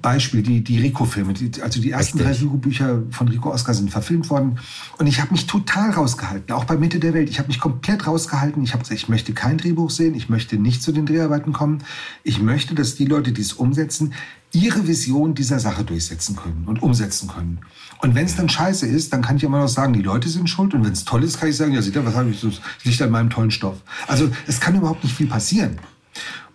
Beispiel, 0.00 0.42
die, 0.42 0.62
die 0.62 0.78
Rico-Filme. 0.78 1.34
Also 1.62 1.80
die 1.80 1.90
ersten 1.90 2.18
Richtig. 2.18 2.38
drei 2.38 2.44
Rico-Bücher 2.44 3.02
von 3.10 3.28
Rico 3.28 3.52
Oscar 3.52 3.74
sind 3.74 3.90
verfilmt 3.90 4.30
worden. 4.30 4.58
Und 4.98 5.06
ich 5.06 5.20
habe 5.20 5.32
mich 5.32 5.46
total 5.46 5.90
rausgehalten, 5.90 6.54
auch 6.54 6.64
bei 6.64 6.76
Mitte 6.76 6.98
der 6.98 7.14
Welt. 7.14 7.28
Ich 7.30 7.38
habe 7.38 7.48
mich 7.48 7.60
komplett 7.60 8.06
rausgehalten. 8.06 8.62
Ich 8.64 8.72
habe 8.72 8.82
gesagt, 8.82 8.98
ich 8.98 9.08
möchte 9.08 9.32
kein 9.32 9.58
Drehbuch 9.58 9.90
sehen, 9.90 10.14
ich 10.14 10.28
möchte 10.28 10.56
nicht 10.56 10.82
zu 10.82 10.92
den 10.92 11.06
Dreharbeiten 11.06 11.52
kommen. 11.52 11.84
Ich 12.24 12.40
möchte, 12.40 12.74
dass 12.74 12.94
die 12.94 13.04
Leute, 13.04 13.32
die 13.32 13.42
es 13.42 13.52
umsetzen, 13.52 14.14
ihre 14.52 14.86
Vision 14.86 15.34
dieser 15.34 15.58
Sache 15.58 15.84
durchsetzen 15.84 16.36
können 16.36 16.64
und 16.66 16.82
umsetzen 16.82 17.28
können. 17.28 17.60
Und 18.00 18.14
wenn 18.14 18.26
es 18.26 18.36
dann 18.36 18.48
scheiße 18.48 18.86
ist, 18.86 19.12
dann 19.12 19.22
kann 19.22 19.36
ich 19.36 19.44
immer 19.44 19.60
noch 19.60 19.68
sagen, 19.68 19.92
die 19.92 20.02
Leute 20.02 20.28
sind 20.28 20.48
schuld. 20.48 20.74
Und 20.74 20.84
wenn 20.84 20.92
es 20.92 21.04
toll 21.04 21.22
ist, 21.22 21.38
kann 21.38 21.48
ich 21.48 21.56
sagen, 21.56 21.72
ja, 21.72 21.80
seht 21.80 21.94
ihr, 21.94 22.04
was 22.04 22.14
habe 22.14 22.30
ich 22.30 22.40
so? 22.40 22.50
Liegt 22.84 23.00
an 23.00 23.10
meinem 23.10 23.30
tollen 23.30 23.50
Stoff. 23.50 23.76
Also 24.08 24.30
es 24.46 24.60
kann 24.60 24.74
überhaupt 24.74 25.04
nicht 25.04 25.16
viel 25.16 25.28
passieren. 25.28 25.78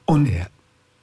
Und 0.06 0.28
ja. 0.28 0.48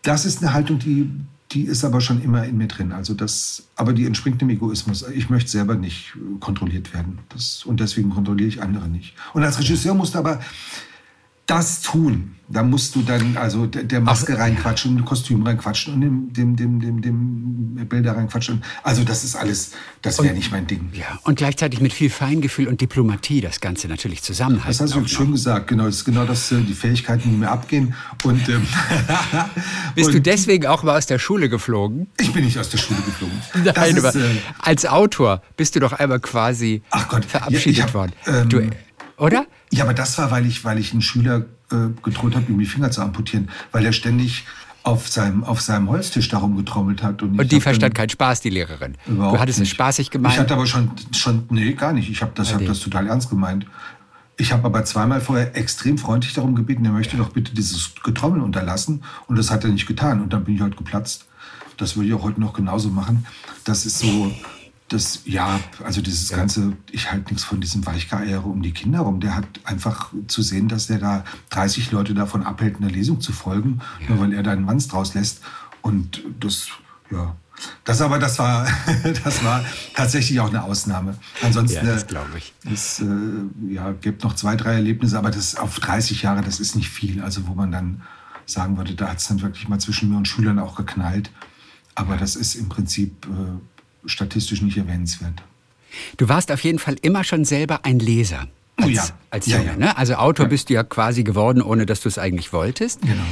das 0.03 0.25
ist 0.25 0.43
eine 0.43 0.53
Haltung, 0.53 0.79
die 0.79 1.11
die 1.55 1.63
ist 1.63 1.85
aber 1.85 2.01
schon 2.01 2.21
immer 2.21 2.45
in 2.45 2.57
mir 2.57 2.67
drin. 2.67 2.93
Also 2.93 3.15
das, 3.15 3.69
aber 3.77 3.93
die 3.93 4.05
entspringt 4.05 4.41
dem 4.41 4.51
Egoismus. 4.51 5.05
Ich 5.15 5.31
möchte 5.31 5.51
selber 5.51 5.77
nicht 5.77 6.17
kontrolliert 6.41 6.93
werden. 6.93 7.21
Das, 7.29 7.65
und 7.65 7.81
deswegen 7.81 8.11
kontrolliere 8.11 8.49
ich 8.49 8.61
andere 8.63 8.89
nicht. 8.89 9.15
Und 9.33 9.45
als 9.45 9.59
Regisseur 9.59 9.95
musst 9.95 10.15
du 10.15 10.19
aber 10.19 10.41
das 11.47 11.83
tun. 11.83 12.37
Da 12.47 12.63
musst 12.63 12.95
du 12.95 13.03
dann 13.03 13.39
also 13.39 13.67
der 13.67 14.01
Maske 14.01 14.35
Ach, 14.37 14.41
reinquatschen, 14.41 14.99
ja. 14.99 15.03
Kostüm 15.03 15.43
reinquatschen 15.47 15.95
und 15.95 16.01
dem, 16.01 16.33
dem, 16.33 16.57
dem, 16.57 16.81
dem, 16.81 17.01
dem 17.01 17.89
Bilder 17.89 18.17
reinquatschen. 18.17 18.63
Also 18.83 19.03
das 19.03 19.25
ist 19.25 19.35
alles, 19.35 19.73
das 20.03 20.23
wäre 20.23 20.35
nicht 20.35 20.53
mein 20.53 20.67
Ding. 20.67 20.91
Ja, 20.93 21.19
und 21.23 21.37
gleichzeitig 21.37 21.81
mit 21.81 21.95
viel 21.95 22.11
Feingefühl 22.11 22.69
und 22.69 22.83
Diplomatie 22.83 23.41
das 23.41 23.61
Ganze 23.61 23.89
natürlich 23.89 24.23
zusammenhalten. 24.23 24.79
Das 24.79 24.95
hast 24.95 24.95
du 24.95 25.09
schön 25.09 25.33
gesagt, 25.33 25.69
genau. 25.69 25.87
Das 25.87 25.97
ist 25.97 26.05
genau 26.05 26.27
das, 26.27 26.53
äh, 26.53 26.61
die 26.61 26.75
Fähigkeiten, 26.75 27.31
die 27.31 27.37
mir 27.37 27.51
abgehen. 27.51 27.95
Und, 28.25 28.47
ähm, 28.51 28.67
Bist 29.95 30.09
und, 30.09 30.15
du 30.15 30.21
deswegen 30.21 30.67
auch 30.67 30.83
mal 30.83 30.99
aus 30.99 31.07
der 31.07 31.19
Schule 31.19 31.49
geflogen? 31.49 32.09
Ich 32.21 32.33
bin 32.33 32.45
nicht 32.45 32.59
aus 32.59 32.69
der 32.69 32.79
Schule 32.79 33.01
geflogen. 33.01 33.41
Nein, 33.75 33.97
ist, 33.97 34.17
äh, 34.17 34.37
als 34.59 34.85
Autor 34.85 35.43
bist 35.57 35.77
du 35.77 35.81
doch 35.81 35.95
einmal 35.95 36.21
quasi 36.21 36.83
Gott, 37.09 37.25
verabschiedet 37.25 37.79
ja, 37.79 37.85
hab, 37.85 37.95
worden. 37.95 38.13
Ähm, 38.27 38.49
du, 38.51 38.71
oder? 39.17 39.47
Ja, 39.75 39.85
aber 39.85 39.95
das 39.95 40.17
war, 40.19 40.31
weil 40.31 40.47
ich, 40.47 40.65
weil 40.65 40.79
ich 40.79 40.93
einen 40.93 41.03
Schüler 41.03 41.47
äh, 41.73 41.89
gedroht 42.03 42.37
habe, 42.37 42.51
ihm 42.51 42.59
die 42.59 42.67
Finger 42.67 42.93
zu 42.93 43.03
amputieren, 43.03 43.51
weil 43.73 43.85
er 43.85 43.93
ständig 43.93 44.45
auf 44.85 45.09
seinem, 45.09 45.43
auf 45.43 45.61
seinem 45.61 45.89
Holztisch 45.89 46.29
darum 46.29 46.57
getrommelt 46.57 47.03
hat. 47.03 47.23
Und, 47.23 47.41
und 47.41 47.51
die 47.51 47.61
verstand 47.61 47.95
keinen 47.95 48.11
Spaß, 48.11 48.41
die 48.41 48.51
Lehrerin. 48.51 48.97
Du 49.07 49.39
hattest 49.39 49.59
nicht. 49.59 49.71
es 49.71 49.75
spaßig 49.75 50.11
gemeint. 50.11 50.35
Ich 50.35 50.41
hatte 50.41 50.55
aber 50.55 50.67
schon, 50.67 50.93
schon 51.13 51.47
nee, 51.51 51.73
gar 51.73 51.93
nicht. 51.93 52.09
Ich 52.09 52.23
habe 52.23 52.33
das, 52.35 52.55
hab 52.55 52.65
das 52.65 52.79
total 52.81 53.09
ernst 53.09 53.31
gemeint. 53.31 53.67
Ich 54.37 54.53
habe 54.53 54.65
aber 54.65 54.85
zweimal 54.85 55.21
vorher 55.21 55.57
extrem 55.57 55.99
freundlich 55.99 56.35
darum 56.35 56.55
gebeten, 56.55 56.85
er 56.85 56.93
möchte 56.93 57.17
doch 57.17 57.31
bitte 57.31 57.55
dieses 57.55 57.93
Getrommel 58.05 58.43
unterlassen. 58.43 59.03
Und 59.27 59.39
das 59.39 59.51
hat 59.51 59.65
er 59.65 59.71
nicht 59.71 59.87
getan. 59.87 60.21
Und 60.21 60.33
dann 60.33 60.45
bin 60.45 60.55
ich 60.55 60.61
halt 60.61 60.77
geplatzt. 60.77 61.27
Das 61.79 61.97
würde 61.97 62.09
ich 62.09 62.15
auch 62.15 62.23
heute 62.23 62.41
noch 62.41 62.53
genauso 62.53 62.91
machen. 62.91 63.27
Das 63.65 63.87
ist 63.87 63.99
so, 63.99 64.33
das, 64.89 65.23
ja, 65.25 65.61
also 65.83 66.03
dieses 66.03 66.31
ja. 66.31 66.37
ganze, 66.37 66.77
ich 66.91 67.11
halte 67.11 67.29
nichts 67.31 67.45
von 67.45 67.61
diesem 67.61 67.87
Weichgeier 67.87 68.45
um 68.45 68.63
die 68.63 68.73
Kinder 68.73 69.01
rum. 69.01 69.21
Der 69.21 69.35
hat 69.35 69.47
einfach 69.65 70.13
zu 70.29 70.43
sehen, 70.43 70.69
dass 70.69 70.89
der 70.89 70.99
da 70.99 71.25
30 71.51 71.91
Leute 71.91 72.15
davon 72.15 72.43
abhält, 72.43 72.77
einer 72.77 72.91
Lesung 72.91 73.21
zu 73.21 73.33
folgen, 73.33 73.81
ja. 74.01 74.11
nur 74.11 74.21
weil 74.21 74.33
er 74.33 74.43
da 74.43 74.53
einen 74.53 74.67
Wanz 74.67 74.89
draus 74.89 75.15
lässt. 75.15 75.41
Und 75.81 76.23
das, 76.39 76.69
ja, 77.11 77.35
das 77.85 78.01
aber, 78.01 78.19
das 78.19 78.39
war, 78.39 78.67
das 79.25 79.45
war 79.45 79.65
tatsächlich 79.95 80.41
auch 80.41 80.49
eine 80.49 80.63
Ausnahme. 80.63 81.17
Ansonsten, 81.43 81.87
ja, 81.87 81.93
das 81.93 82.07
glaube 82.07 82.37
ich. 82.37 82.53
Es 82.71 83.01
äh, 83.01 83.05
ja, 83.73 83.93
gibt 83.93 84.23
noch 84.23 84.35
zwei, 84.35 84.57
drei 84.57 84.75
Erlebnisse, 84.75 85.19
aber 85.19 85.31
das 85.31 85.57
auf 85.57 85.79
30 85.79 86.23
Jahre, 86.23 86.43
das 86.43 86.61
ist 86.61 86.77
nicht 86.77 86.91
viel. 86.91 87.23
Also 87.23 87.47
wo 87.47 87.55
man 87.55 87.73
dann 87.73 88.03
sagen 88.47 88.77
würde, 88.77 88.95
da 88.95 89.09
hat 89.09 89.19
es 89.19 89.29
dann 89.29 89.41
wirklich 89.41 89.69
mal 89.69 89.79
zwischen 89.79 90.11
mir 90.11 90.17
und 90.17 90.29
Schülern 90.29 90.59
auch 90.59 90.77
geknallt. 90.77 91.31
Aber 91.95 92.17
das 92.17 92.37
ist 92.37 92.55
im 92.55 92.69
Prinzip 92.69 93.27
äh, 93.27 93.74
statistisch 94.07 94.63
nicht 94.63 94.77
erwähnenswert. 94.77 95.43
Du 96.17 96.29
warst 96.29 96.51
auf 96.51 96.61
jeden 96.65 96.79
Fall 96.79 96.97
immer 97.03 97.25
schon 97.25 97.45
selber 97.45 97.85
ein 97.85 97.99
Leser. 97.99 98.49
Als, 98.77 98.87
oh 98.87 98.89
ja. 98.89 99.09
Als 99.31 99.47
ja, 99.47 99.63
ja. 99.63 99.77
Ne? 99.77 99.97
Also 99.97 100.15
Autor 100.15 100.47
bist 100.47 100.69
du 100.69 100.75
ja 100.75 100.83
quasi 100.83 101.23
geworden, 101.23 101.63
ohne 101.63 101.87
dass 101.87 102.01
du 102.01 102.09
es 102.09 102.19
eigentlich 102.19 102.53
wolltest. 102.53 103.03
Genau. 103.03 103.23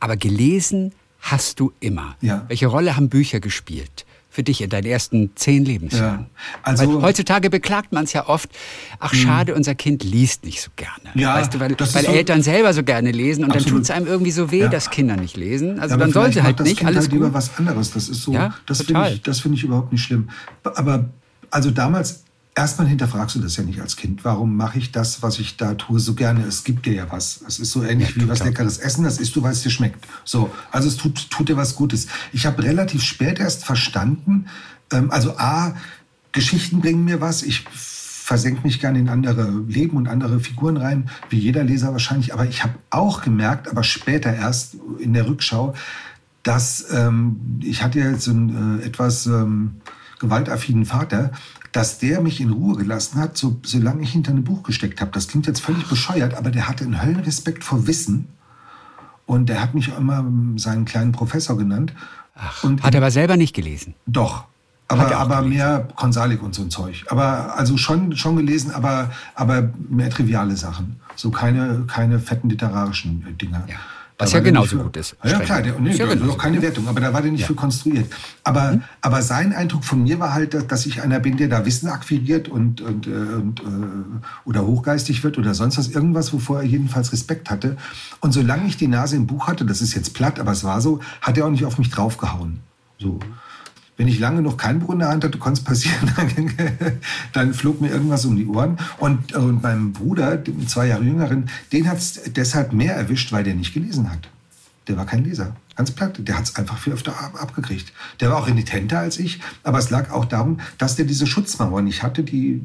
Aber 0.00 0.16
gelesen 0.16 0.92
hast 1.20 1.58
du 1.58 1.72
immer. 1.80 2.16
Ja. 2.20 2.44
Welche 2.48 2.66
Rolle 2.66 2.96
haben 2.96 3.08
Bücher 3.08 3.40
gespielt? 3.40 4.03
Für 4.34 4.42
dich 4.42 4.60
in 4.62 4.68
deinen 4.68 4.86
ersten 4.86 5.30
zehn 5.36 5.64
Lebensjahren? 5.64 6.26
Ja, 6.26 6.26
also 6.64 6.94
weil 6.96 7.02
heutzutage 7.02 7.50
beklagt 7.50 7.92
man 7.92 8.04
es 8.04 8.12
ja 8.12 8.28
oft, 8.28 8.50
ach 8.98 9.12
hm. 9.12 9.18
schade, 9.18 9.54
unser 9.54 9.76
Kind 9.76 10.02
liest 10.02 10.44
nicht 10.44 10.60
so 10.60 10.70
gerne. 10.74 11.10
Ja, 11.14 11.34
weißt 11.34 11.54
du, 11.54 11.60
weil, 11.60 11.76
weil 11.78 12.04
Eltern 12.06 12.42
so, 12.42 12.50
selber 12.50 12.74
so 12.74 12.82
gerne 12.82 13.12
lesen 13.12 13.44
und 13.44 13.50
absolut. 13.50 13.66
dann 13.66 13.74
tut 13.74 13.82
es 13.84 13.90
einem 13.90 14.06
irgendwie 14.06 14.32
so 14.32 14.50
weh, 14.50 14.62
ja. 14.62 14.68
dass 14.68 14.90
Kinder 14.90 15.16
nicht 15.16 15.36
lesen. 15.36 15.78
Also 15.78 15.94
ja, 15.94 15.98
dann 15.98 16.12
sollte 16.12 16.42
halt 16.42 16.58
das 16.58 16.66
nicht 16.66 16.78
kind 16.78 16.88
alles 16.88 17.04
halt 17.04 17.12
lieber 17.12 17.32
was 17.32 17.56
anderes. 17.56 17.92
Das 17.92 18.08
ist 18.08 18.22
so, 18.22 18.36
das 18.66 18.82
finde 18.82 19.10
ich, 19.10 19.22
das 19.22 19.44
ich 19.44 19.64
überhaupt 19.64 19.92
nicht 19.92 20.02
schlimm. 20.02 20.30
Aber 20.64 21.04
also 21.50 21.70
damals 21.70 22.23
erstmal 22.54 22.86
hinterfragst 22.86 23.36
du 23.36 23.40
das 23.40 23.56
ja 23.56 23.64
nicht 23.64 23.80
als 23.80 23.96
Kind. 23.96 24.24
Warum 24.24 24.56
mache 24.56 24.78
ich 24.78 24.92
das, 24.92 25.22
was 25.22 25.38
ich 25.38 25.56
da 25.56 25.74
tue, 25.74 25.98
so 25.98 26.14
gerne? 26.14 26.44
Es 26.44 26.64
gibt 26.64 26.86
dir 26.86 26.94
ja 26.94 27.10
was. 27.10 27.42
Es 27.46 27.58
ist 27.58 27.70
so 27.70 27.82
ähnlich 27.82 28.14
ja, 28.14 28.22
wie 28.22 28.28
was 28.28 28.44
leckeres 28.44 28.78
Essen. 28.78 29.04
Das 29.04 29.18
isst 29.18 29.34
du, 29.36 29.42
weil 29.42 29.52
es 29.52 29.62
dir 29.62 29.70
schmeckt. 29.70 30.06
So, 30.24 30.52
also 30.70 30.88
es 30.88 30.96
tut, 30.96 31.30
tut 31.30 31.48
dir 31.48 31.56
was 31.56 31.74
Gutes. 31.74 32.06
Ich 32.32 32.46
habe 32.46 32.62
relativ 32.62 33.02
spät 33.02 33.40
erst 33.40 33.64
verstanden, 33.64 34.46
ähm, 34.92 35.10
also 35.10 35.36
A, 35.38 35.74
Geschichten 36.32 36.80
bringen 36.80 37.04
mir 37.04 37.20
was. 37.20 37.42
Ich 37.42 37.64
versenke 37.70 38.62
mich 38.62 38.80
gerne 38.80 38.98
in 38.98 39.08
andere 39.08 39.50
Leben 39.68 39.96
und 39.96 40.08
andere 40.08 40.40
Figuren 40.40 40.76
rein, 40.76 41.10
wie 41.28 41.38
jeder 41.38 41.62
Leser 41.62 41.92
wahrscheinlich. 41.92 42.32
Aber 42.32 42.46
ich 42.46 42.62
habe 42.62 42.74
auch 42.90 43.22
gemerkt, 43.22 43.68
aber 43.68 43.82
später 43.82 44.32
erst 44.32 44.76
in 44.98 45.12
der 45.12 45.26
Rückschau, 45.26 45.74
dass 46.42 46.86
ähm, 46.90 47.60
ich 47.62 47.82
hatte 47.82 47.98
ja 47.98 48.16
so 48.16 48.30
einen 48.30 48.80
äh, 48.80 48.84
etwas 48.84 49.26
ähm, 49.26 49.76
gewaltaffinen 50.20 50.86
Vater, 50.86 51.32
dass 51.74 51.98
der 51.98 52.20
mich 52.20 52.40
in 52.40 52.50
Ruhe 52.50 52.76
gelassen 52.76 53.18
hat, 53.20 53.36
so, 53.36 53.56
solange 53.64 54.04
ich 54.04 54.12
hinter 54.12 54.30
einem 54.30 54.44
Buch 54.44 54.62
gesteckt 54.62 55.00
habe. 55.00 55.10
Das 55.10 55.26
klingt 55.26 55.48
jetzt 55.48 55.58
völlig 55.58 55.88
bescheuert, 55.88 56.34
aber 56.34 56.52
der 56.52 56.68
hatte 56.68 56.84
einen 56.84 57.02
Höllenrespekt 57.02 57.64
vor 57.64 57.88
Wissen. 57.88 58.28
Und 59.26 59.48
der 59.48 59.60
hat 59.60 59.74
mich 59.74 59.88
immer 59.88 60.24
seinen 60.54 60.84
kleinen 60.84 61.10
Professor 61.10 61.58
genannt. 61.58 61.92
Ach, 62.36 62.62
und 62.62 62.80
hat 62.84 62.94
er 62.94 63.00
aber 63.00 63.10
selber 63.10 63.36
nicht 63.36 63.56
gelesen? 63.56 63.94
Doch. 64.06 64.44
Aber, 64.86 65.16
aber 65.16 65.42
mehr 65.42 65.88
Konsalik 65.96 66.44
und 66.44 66.54
so 66.54 66.62
ein 66.62 66.70
Zeug. 66.70 67.06
Aber 67.08 67.58
also 67.58 67.76
schon, 67.76 68.14
schon 68.14 68.36
gelesen, 68.36 68.70
aber, 68.70 69.10
aber 69.34 69.70
mehr 69.88 70.10
triviale 70.10 70.56
Sachen. 70.56 71.00
So 71.16 71.32
keine, 71.32 71.86
keine 71.88 72.20
fetten 72.20 72.50
literarischen 72.50 73.36
Dinger. 73.36 73.64
Ja. 73.66 73.76
Was 74.16 74.32
ja 74.32 74.40
genauso 74.40 74.78
gut 74.78 74.96
ist. 74.96 75.16
Ja, 75.24 75.40
klar, 75.40 75.60
der, 75.60 75.78
nee, 75.80 75.92
ja 75.92 76.06
genau. 76.06 76.34
keine 76.34 76.62
Wertung, 76.62 76.86
aber 76.86 77.00
da 77.00 77.12
war 77.12 77.20
der 77.20 77.32
nicht 77.32 77.40
ja. 77.40 77.46
für 77.48 77.54
konstruiert. 77.54 78.12
Aber, 78.44 78.72
mhm. 78.72 78.82
aber 79.00 79.22
sein 79.22 79.52
Eindruck 79.52 79.84
von 79.84 80.04
mir 80.04 80.20
war 80.20 80.32
halt, 80.32 80.70
dass 80.70 80.86
ich 80.86 81.02
einer 81.02 81.18
bin, 81.18 81.36
der 81.36 81.48
da 81.48 81.66
Wissen 81.66 81.88
akquiriert 81.88 82.48
und, 82.48 82.80
und, 82.80 83.08
äh, 83.08 83.10
und 83.10 83.60
äh, 83.60 83.64
oder 84.44 84.66
hochgeistig 84.66 85.24
wird 85.24 85.36
oder 85.36 85.54
sonst 85.54 85.78
was, 85.78 85.88
irgendwas, 85.88 86.32
wovor 86.32 86.58
er 86.58 86.64
jedenfalls 86.64 87.12
Respekt 87.12 87.50
hatte. 87.50 87.76
Und 88.20 88.32
solange 88.32 88.68
ich 88.68 88.76
die 88.76 88.88
Nase 88.88 89.16
im 89.16 89.26
Buch 89.26 89.48
hatte, 89.48 89.64
das 89.64 89.82
ist 89.82 89.94
jetzt 89.94 90.14
platt, 90.14 90.38
aber 90.38 90.52
es 90.52 90.62
war 90.62 90.80
so, 90.80 91.00
hat 91.20 91.36
er 91.36 91.46
auch 91.46 91.50
nicht 91.50 91.64
auf 91.64 91.78
mich 91.78 91.90
draufgehauen. 91.90 92.60
So 92.98 93.18
wenn 93.96 94.08
ich 94.08 94.18
lange 94.18 94.42
noch 94.42 94.56
kein 94.56 94.80
Buch 94.80 94.92
in 94.92 94.98
der 94.98 95.08
Hand 95.08 95.24
hatte, 95.24 95.38
konnte 95.38 95.60
es 95.60 95.64
passieren, 95.64 96.10
dann 97.32 97.54
flog 97.54 97.80
mir 97.80 97.90
irgendwas 97.90 98.24
um 98.24 98.36
die 98.36 98.46
Ohren. 98.46 98.78
Und, 98.98 99.34
und 99.34 99.62
meinem 99.62 99.92
Bruder, 99.92 100.36
dem 100.36 100.66
zwei 100.66 100.88
Jahre 100.88 101.04
jüngeren, 101.04 101.48
den 101.72 101.88
hat 101.88 101.98
es 101.98 102.20
deshalb 102.34 102.72
mehr 102.72 102.96
erwischt, 102.96 103.32
weil 103.32 103.44
der 103.44 103.54
nicht 103.54 103.72
gelesen 103.72 104.10
hat. 104.10 104.28
Der 104.88 104.96
war 104.96 105.06
kein 105.06 105.24
Leser. 105.24 105.56
Ganz 105.76 105.90
platt. 105.90 106.18
Der 106.18 106.36
hat 106.36 106.44
es 106.44 106.56
einfach 106.56 106.78
viel 106.78 106.92
öfter 106.92 107.14
abgekriegt. 107.34 107.92
Der 108.20 108.30
war 108.30 108.36
auch 108.36 108.46
renitenter 108.46 108.98
als 108.98 109.18
ich, 109.18 109.40
aber 109.62 109.78
es 109.78 109.90
lag 109.90 110.10
auch 110.10 110.24
darum, 110.24 110.60
dass 110.78 110.96
der 110.96 111.04
diese 111.04 111.26
Schutzmauer 111.26 111.82
nicht 111.82 112.02
hatte, 112.02 112.22
die 112.22 112.62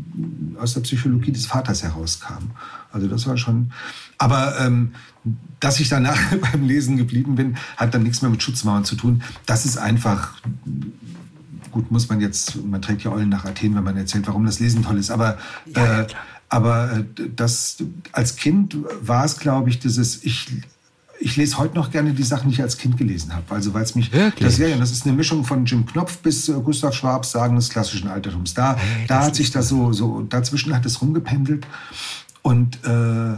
aus 0.59 0.73
der 0.73 0.81
Psychologie 0.81 1.31
des 1.31 1.45
Vaters 1.45 1.81
herauskam. 1.81 2.51
Also 2.91 3.07
das 3.07 3.25
war 3.25 3.37
schon. 3.37 3.71
Aber 4.17 4.59
ähm, 4.59 4.93
dass 5.59 5.79
ich 5.79 5.89
danach 5.89 6.19
beim 6.51 6.67
Lesen 6.67 6.97
geblieben 6.97 7.35
bin, 7.35 7.57
hat 7.77 7.93
dann 7.93 8.03
nichts 8.03 8.21
mehr 8.21 8.31
mit 8.31 8.43
Schutzmauern 8.43 8.85
zu 8.85 8.95
tun. 8.95 9.23
Das 9.45 9.65
ist 9.65 9.77
einfach 9.77 10.33
gut, 11.71 11.91
muss 11.91 12.09
man 12.09 12.21
jetzt, 12.21 12.63
man 12.65 12.81
trägt 12.81 13.03
ja 13.03 13.11
Eulen 13.11 13.29
nach 13.29 13.45
Athen, 13.45 13.75
wenn 13.75 13.83
man 13.83 13.97
erzählt, 13.97 14.27
warum 14.27 14.45
das 14.45 14.59
Lesen 14.59 14.83
toll 14.83 14.97
ist, 14.97 15.11
aber, 15.11 15.37
ja, 15.65 16.01
äh, 16.01 16.07
aber 16.49 16.91
äh, 16.97 17.03
das, 17.35 17.77
als 18.11 18.35
Kind 18.35 18.77
war 19.01 19.25
es, 19.25 19.37
glaube 19.37 19.69
ich, 19.69 19.79
dieses, 19.79 20.23
ich, 20.23 20.47
ich 21.19 21.35
lese 21.37 21.57
heute 21.57 21.75
noch 21.75 21.91
gerne 21.91 22.13
die 22.13 22.23
Sachen, 22.23 22.49
die 22.49 22.55
ich 22.55 22.61
als 22.61 22.77
Kind 22.77 22.97
gelesen 22.97 23.33
habe. 23.35 23.43
Also 23.53 23.73
weil 23.73 23.83
es 23.83 23.95
mich, 23.95 24.11
Wirklich? 24.11 24.47
das, 24.47 24.57
ja, 24.57 24.75
das 24.77 24.91
ist 24.91 25.05
eine 25.05 25.15
Mischung 25.15 25.43
von 25.43 25.65
Jim 25.65 25.85
Knopf 25.85 26.17
bis 26.19 26.49
äh, 26.49 26.53
Gustav 26.53 26.93
Schwabs 26.93 27.31
Sagen 27.31 27.55
des 27.55 27.69
klassischen 27.69 28.07
Altertums. 28.07 28.53
Da, 28.53 28.75
hey, 28.75 29.05
da 29.07 29.25
hat 29.25 29.35
sich 29.35 29.51
das 29.51 29.67
so, 29.67 29.91
so, 29.93 30.21
dazwischen 30.21 30.73
hat 30.73 30.85
es 30.85 31.01
rumgependelt 31.01 31.67
und 32.41 32.83
äh, 32.85 33.37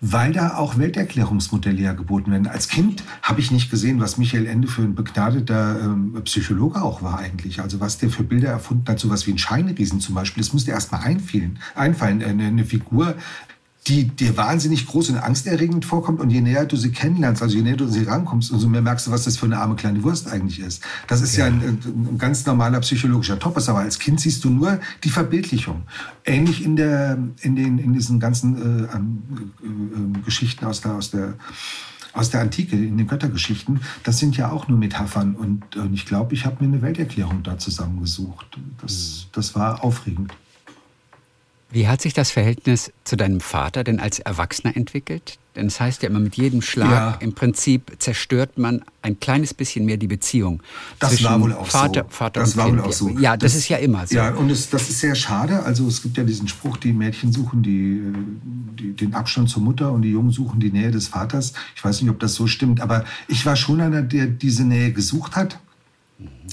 weil 0.00 0.32
da 0.32 0.56
auch 0.56 0.78
Welterklärungsmodelle 0.78 1.80
ja 1.80 1.92
geboten 1.92 2.30
werden. 2.30 2.46
Als 2.46 2.68
Kind 2.68 3.02
habe 3.22 3.40
ich 3.40 3.50
nicht 3.50 3.70
gesehen, 3.70 4.00
was 4.00 4.16
Michael 4.16 4.46
Ende 4.46 4.68
für 4.68 4.82
ein 4.82 4.94
begnadeter 4.94 5.80
ähm, 5.80 6.20
Psychologe 6.24 6.82
auch 6.82 7.02
war 7.02 7.18
eigentlich. 7.18 7.60
Also 7.60 7.80
was 7.80 7.98
der 7.98 8.10
für 8.10 8.22
Bilder 8.22 8.50
erfunden 8.50 8.84
hat, 8.88 8.98
so 8.98 9.10
was 9.10 9.26
wie 9.26 9.32
ein 9.32 9.38
Scheinriesen 9.38 10.00
zum 10.00 10.14
Beispiel. 10.14 10.42
Das 10.42 10.52
musste 10.52 10.70
erst 10.70 10.92
mal 10.92 10.98
einfallen. 10.98 11.58
einfallen. 11.74 12.22
Eine, 12.22 12.46
eine 12.46 12.64
Figur, 12.64 13.14
die 13.86 14.04
dir 14.04 14.36
wahnsinnig 14.36 14.86
groß 14.86 15.10
und 15.10 15.16
angsterregend 15.16 15.84
vorkommt. 15.84 16.20
Und 16.20 16.30
je 16.30 16.40
näher 16.40 16.66
du 16.66 16.76
sie 16.76 16.90
kennenlernst, 16.90 17.42
also 17.42 17.56
je 17.56 17.62
näher 17.62 17.76
du 17.76 17.88
sie 17.88 18.04
rankommst, 18.04 18.50
umso 18.50 18.68
mehr 18.68 18.82
merkst 18.82 19.06
du, 19.06 19.10
was 19.10 19.24
das 19.24 19.38
für 19.38 19.46
eine 19.46 19.58
arme 19.58 19.76
kleine 19.76 20.02
Wurst 20.02 20.28
eigentlich 20.28 20.60
ist. 20.60 20.82
Das 21.06 21.22
ist 21.22 21.36
ja, 21.36 21.46
ja 21.46 21.52
ein, 21.52 21.78
ein, 21.84 22.18
ganz 22.18 22.44
normaler 22.44 22.80
psychologischer 22.80 23.38
Topos, 23.38 23.68
aber 23.68 23.80
als 23.80 23.98
Kind 23.98 24.20
siehst 24.20 24.44
du 24.44 24.50
nur 24.50 24.78
die 25.04 25.10
Verbildlichung. 25.10 25.82
Ähnlich 26.24 26.64
in, 26.64 26.76
der, 26.76 27.18
in, 27.40 27.56
den, 27.56 27.78
in 27.78 27.94
diesen 27.94 28.20
ganzen 28.20 28.56
äh, 28.56 28.82
äh, 28.84 28.96
äh, 28.96 30.22
Geschichten 30.24 30.66
aus 30.66 30.80
der, 30.82 30.92
aus 30.92 31.10
der 31.10 31.34
aus 32.14 32.30
der 32.30 32.40
Antike, 32.40 32.74
in 32.74 32.98
den 32.98 33.06
Göttergeschichten, 33.06 33.80
das 34.02 34.18
sind 34.18 34.36
ja 34.36 34.50
auch 34.50 34.66
nur 34.66 34.76
Metaphern. 34.76 35.36
Und, 35.36 35.76
und 35.76 35.94
ich 35.94 36.04
glaube, 36.04 36.34
ich 36.34 36.46
habe 36.46 36.64
mir 36.64 36.72
eine 36.72 36.82
Welterklärung 36.82 37.44
da 37.44 37.58
zusammengesucht. 37.58 38.58
Das, 38.80 39.26
das 39.30 39.54
war 39.54 39.84
aufregend. 39.84 40.32
Wie 41.70 41.86
hat 41.86 42.00
sich 42.00 42.14
das 42.14 42.30
Verhältnis 42.30 42.92
zu 43.04 43.16
deinem 43.16 43.40
Vater 43.40 43.84
denn 43.84 44.00
als 44.00 44.20
Erwachsener 44.20 44.74
entwickelt? 44.74 45.38
Denn 45.54 45.66
es 45.66 45.80
heißt 45.80 46.02
ja 46.02 46.08
immer, 46.08 46.20
mit 46.20 46.36
jedem 46.36 46.62
Schlag 46.62 46.90
ja. 46.90 47.16
im 47.20 47.34
Prinzip 47.34 47.96
zerstört 47.98 48.56
man 48.56 48.82
ein 49.02 49.20
kleines 49.20 49.52
bisschen 49.52 49.84
mehr 49.84 49.98
die 49.98 50.06
Beziehung. 50.06 50.62
Das 50.98 51.22
war 51.24 51.38
wohl 51.40 51.52
auch 51.52 51.66
Vater, 51.66 52.04
so. 52.08 52.14
Vater 52.16 52.40
das 52.40 52.52
und 52.52 52.56
war 52.56 52.66
kind. 52.66 52.78
wohl 52.78 52.84
auch 52.84 52.92
so. 52.92 53.10
Ja, 53.18 53.36
das, 53.36 53.52
das, 53.52 53.60
ist 53.62 53.68
ja 53.68 53.76
immer 53.78 54.06
so. 54.06 54.14
Ja, 54.14 54.30
und 54.30 54.50
es, 54.50 54.70
das 54.70 54.88
ist 54.88 55.00
sehr 55.00 55.14
schade. 55.14 55.62
Also 55.64 55.86
es 55.88 56.00
gibt 56.00 56.16
ja 56.16 56.24
diesen 56.24 56.48
Spruch, 56.48 56.78
die 56.78 56.92
Mädchen 56.92 57.32
suchen 57.32 57.62
die, 57.62 58.02
die, 58.78 58.94
den 58.94 59.14
Abstand 59.14 59.50
zur 59.50 59.62
Mutter 59.62 59.92
und 59.92 60.02
die 60.02 60.10
Jungen 60.10 60.30
suchen 60.30 60.60
die 60.60 60.70
Nähe 60.70 60.90
des 60.90 61.08
Vaters. 61.08 61.52
Ich 61.76 61.84
weiß 61.84 62.00
nicht, 62.00 62.10
ob 62.10 62.20
das 62.20 62.34
so 62.34 62.46
stimmt, 62.46 62.80
aber 62.80 63.04
ich 63.26 63.44
war 63.44 63.56
schon 63.56 63.80
einer, 63.80 64.00
der 64.00 64.26
diese 64.26 64.64
Nähe 64.64 64.92
gesucht 64.92 65.36
hat 65.36 65.58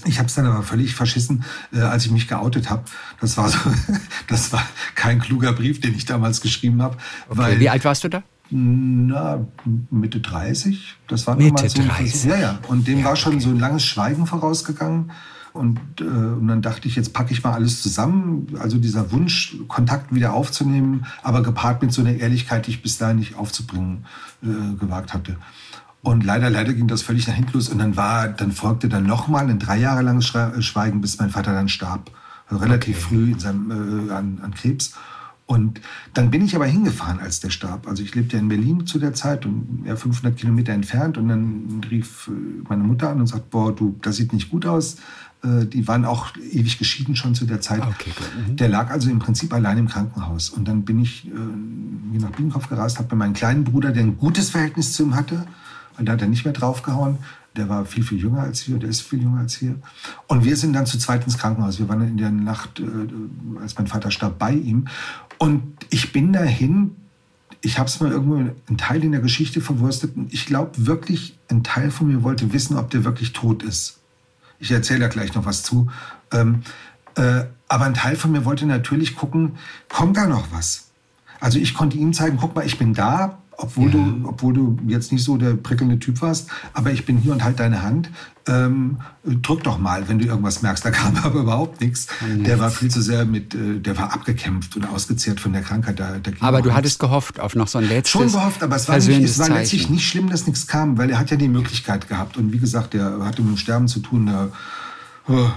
ich 0.05 0.20
habe 0.20 0.28
es 0.28 0.36
dann 0.36 0.45
aber 0.45 0.61
völlig 0.63 0.95
verschissen, 0.95 1.43
äh, 1.74 1.80
als 1.80 2.05
ich 2.05 2.11
mich 2.11 2.28
geoutet 2.28 2.70
habe. 2.70 2.84
Das 3.20 3.38
war 3.38 3.49
so, 3.49 3.57
das 4.28 4.53
war 4.53 4.63
kein 4.93 5.20
kluger 5.20 5.53
Brief, 5.53 5.82
den 5.82 5.95
ich 5.95 6.05
damals 6.05 6.41
geschrieben 6.41 6.82
habe. 6.82 6.97
Okay, 7.30 7.59
wie 7.59 7.70
alt 7.70 7.84
warst 7.86 8.03
du 8.03 8.09
da? 8.09 8.24
Na, 8.51 9.45
Mitte 9.89 10.20
30. 10.20 10.95
Das 11.07 11.26
war 11.26 11.36
Mitte 11.36 11.68
so 11.68 11.82
30. 11.82 12.26
Ja, 12.26 12.38
ja. 12.38 12.59
Und 12.68 12.88
dem 12.88 12.99
ja, 12.99 13.05
war 13.05 13.16
schon 13.16 13.36
okay. 13.36 13.43
so 13.43 13.49
ein 13.49 13.59
langes 13.59 13.84
Schweigen 13.86 14.28
vorausgegangen. 14.28 15.11
Und, 15.53 15.80
äh, 16.01 16.03
und 16.03 16.47
dann 16.49 16.61
dachte 16.61 16.88
ich, 16.88 16.95
jetzt 16.95 17.13
packe 17.13 17.32
ich 17.32 17.43
mal 17.43 17.53
alles 17.53 17.82
zusammen. 17.82 18.47
Also 18.59 18.78
dieser 18.78 19.11
Wunsch, 19.11 19.57
Kontakt 19.68 20.13
wieder 20.13 20.34
aufzunehmen, 20.34 21.05
aber 21.24 21.41
gepaart 21.41 21.82
mit 21.82 21.93
so 21.93 22.01
einer 22.01 22.13
Ehrlichkeit, 22.13 22.68
die 22.68 22.72
ich 22.72 22.82
bis 22.84 22.97
dahin 22.97 23.18
nicht 23.18 23.36
aufzubringen 23.36 24.05
äh, 24.43 24.76
gewagt 24.78 25.13
hatte. 25.13 25.38
Und 26.06 26.24
leider, 26.24 26.51
leider 26.51 26.72
ging 26.74 26.88
das 26.88 27.01
völlig 27.01 27.28
nach 27.28 27.34
hinten 27.34 27.53
los. 27.53 27.68
Und 27.68 27.80
dann 27.80 27.97
war, 27.97 28.28
dann 28.28 28.51
folgte 28.51 28.88
dann 28.89 29.08
nochmal 29.08 29.49
ein 29.49 29.58
drei 29.58 29.80
Jahre 29.80 30.03
langes 30.03 30.28
Schweigen, 30.28 31.01
bis 31.01 31.18
mein 31.18 31.32
Vater 31.32 31.51
dann 31.51 31.68
starb. 31.68 32.12
Also 32.47 32.64
relativ 32.64 32.97
okay. 32.97 33.06
früh 33.08 33.32
in 33.32 33.39
seinem, 33.39 34.10
äh, 34.10 34.14
an, 34.14 34.39
an 34.43 34.53
Krebs. 34.53 34.93
Und 35.47 35.82
dann 36.14 36.30
bin 36.30 36.45
ich 36.45 36.56
aber 36.56 36.68
hingefahren, 36.68 37.20
als 37.20 37.39
der 37.39 37.49
starb. 37.49 37.88
Also 37.88 38.03
ich 38.03 38.14
lebte 38.14 38.36
ja 38.36 38.43
in 38.43 38.49
Berlin 38.49 38.86
zu 38.86 38.99
der 38.99 39.16
Zeit 39.16 39.47
und 39.47 39.84
ja, 39.84 39.95
500 39.95 40.38
Kilometer 40.38 40.74
entfernt. 40.74 41.18
Und 41.18 41.28
dann 41.28 41.82
rief 41.89 42.28
äh, 42.28 42.32
meine 42.70 42.84
Mutter 42.84 43.10
an 43.10 43.20
und 43.20 43.26
sagt, 43.26 43.49
boah, 43.49 43.76
du, 43.76 43.95
das 44.03 44.18
sieht 44.18 44.32
nicht 44.32 44.51
gut 44.51 44.68
aus. 44.68 44.97
Äh, 45.43 45.66
die 45.66 45.88
waren 45.88 46.06
auch 46.06 46.28
ewig 46.38 46.78
geschieden 46.78 47.16
schon 47.16 47.34
zu 47.34 47.45
der 47.45 47.62
Zeit. 47.62 47.82
Ah, 47.82 47.89
okay, 47.89 48.12
mhm. 48.47 48.58
Der 48.58 48.70
lag 48.70 48.91
also 48.91 49.10
im 49.10 49.18
Prinzip 49.18 49.51
allein 49.51 49.80
im 49.80 49.88
Krankenhaus. 49.88 50.51
Und 50.51 50.68
dann 50.68 50.84
bin 50.84 50.99
ich 50.99 51.26
äh, 51.26 52.20
nach 52.20 52.30
Biedenkopf 52.30 52.70
gereist, 52.70 52.99
habe 52.99 53.16
mir 53.16 53.20
meinen 53.20 53.34
kleinen 53.34 53.64
Bruder, 53.64 53.91
der 53.91 54.03
ein 54.03 54.20
gutes 54.20 54.51
Verhältnis 54.51 54.93
zu 54.93 55.01
ihm 55.01 55.16
hatte, 55.16 55.47
und 55.98 56.06
da 56.06 56.14
hat 56.14 56.22
er 56.22 56.28
nicht 56.28 56.46
mehr 56.46 56.54
draufgehauen. 56.54 57.18
Der 57.56 57.70
war 57.70 57.86
viel, 57.86 58.04
viel 58.04 58.20
jünger 58.20 58.41
als 58.41 58.68
wir, 58.68 58.78
der 58.78 58.89
ist 58.89 59.02
viel 59.02 59.22
jünger 59.22 59.39
als 59.39 59.62
wir. 59.62 59.76
Und 60.28 60.43
wir 60.43 60.58
sind 60.58 60.74
dann 60.74 60.86
zu 60.86 60.98
zweit 60.98 61.24
ins 61.24 61.38
Krankenhaus. 61.38 61.80
Wir 61.80 61.88
waren 61.88 62.02
in 62.06 62.18
der 62.18 62.32
Nacht, 62.32 62.80
äh, 62.80 63.62
als 63.62 63.78
mein 63.78 63.88
Vater 63.88 64.12
starb, 64.12 64.38
bei 64.38 64.52
ihm. 64.52 64.88
Und 65.38 65.64
ich 65.89 66.12
bin 66.12 66.34
dahin, 66.34 66.96
ich 67.62 67.80
habe 67.80 67.88
es 67.88 68.00
mal 68.00 68.12
irgendwo 68.12 68.36
einen 68.36 68.78
Teil 68.78 69.04
in 69.04 69.12
der 69.12 69.22
Geschichte 69.22 69.62
verwurstet. 69.62 70.14
Ich 70.30 70.46
glaube 70.46 70.72
wirklich, 70.86 71.38
ein 71.50 71.64
Teil 71.64 71.91
von 71.91 72.08
mir 72.08 72.24
wollte 72.24 72.52
wissen, 72.54 72.78
ob 72.78 72.89
der 72.91 73.06
wirklich 73.06 73.34
tot 73.34 73.64
ist. 73.64 74.00
Ich 74.60 74.72
erzähle 74.72 75.02
da 75.02 75.08
gleich 75.08 75.34
noch 75.34 75.46
was 75.46 75.64
zu. 75.64 75.89
Ähm, 76.32 76.62
äh, 77.16 77.46
aber 77.68 77.86
ein 77.86 77.93
Teil 77.93 78.16
von 78.16 78.32
mir 78.32 78.46
wollte 78.46 78.66
natürlich 78.66 79.16
gucken, 79.16 79.58
kommt 79.89 80.18
da 80.18 80.28
noch 80.28 80.52
was? 80.52 80.89
Also 81.39 81.60
ich 81.60 81.74
konnte 81.74 81.98
ihm 81.98 82.14
zeigen, 82.14 82.38
guck 82.38 82.56
mal, 82.56 82.66
ich 82.66 82.78
bin 82.78 82.93
da, 82.93 83.39
obwohl, 83.58 83.88
ja. 83.88 83.91
du, 83.91 84.28
obwohl 84.28 84.53
du 84.53 84.78
jetzt 84.88 85.12
nicht 85.12 85.24
so 85.24 85.38
der 85.38 85.53
prickelnde 85.53 85.99
Typ 85.99 86.22
warst, 86.22 86.49
aber 86.74 86.91
ich 86.91 87.06
bin 87.06 87.18
hier 87.18 87.32
und 87.32 87.43
halt 87.43 87.60
deine 87.60 87.82
Hand. 87.82 88.10
Ähm, 88.47 88.97
drück 89.26 89.64
doch 89.64 89.80
mal, 89.80 90.08
wenn 90.08 90.20
du 90.20 90.26
irgendwas 90.26 90.62
merkst. 90.62 90.86
Da 90.86 90.91
kam 90.91 91.16
aber 91.24 91.39
überhaupt 91.39 91.82
nichts. 91.82 92.08
Oh, 92.22 92.43
der 92.43 92.60
war 92.60 92.70
viel 92.70 92.91
zu 92.91 93.01
sehr 93.01 93.26
mit, 93.26 93.56
äh, 93.56 93.80
der 93.80 93.97
war 93.97 94.14
abgekämpft 94.14 94.76
und 94.76 94.86
ausgezehrt 94.86 95.39
von 95.39 95.53
der 95.53 95.64
Krankheit. 95.64 95.99
Da, 95.99 96.18
da 96.22 96.32
aber 96.41 96.62
du 96.62 96.74
hattest 96.74 96.99
gehofft 96.99 97.39
auf 97.39 97.56
noch 97.56 97.68
so 97.68 97.80
ein 97.80 97.88
letztes 97.88 98.12
Schon 98.12 98.32
gehofft, 98.32 98.62
aber 98.62 98.76
es 98.76 98.88
war, 98.88 98.97
nicht, 98.97 99.10
es 99.10 99.39
war 99.39 99.49
letztlich 99.49 99.89
nicht 99.89 100.08
schlimm, 100.08 100.30
dass 100.30 100.45
nichts 100.45 100.68
kam, 100.68 100.97
weil 100.97 101.10
er 101.10 101.20
hat 101.20 101.32
ja 101.32 101.38
die 101.38 101.47
Möglichkeit 101.47 102.08
gehabt. 102.08 102.38
Und 102.38 102.51
wie 102.51 102.60
gesagt, 102.60 102.93
der 102.93 103.20
hatte 103.24 103.41
mit 103.41 103.51
dem 103.51 103.58
Sterben 103.58 103.88
zu 103.88 103.99
tun. 103.99 104.28
Da, 104.28 104.49
oh, 105.28 105.49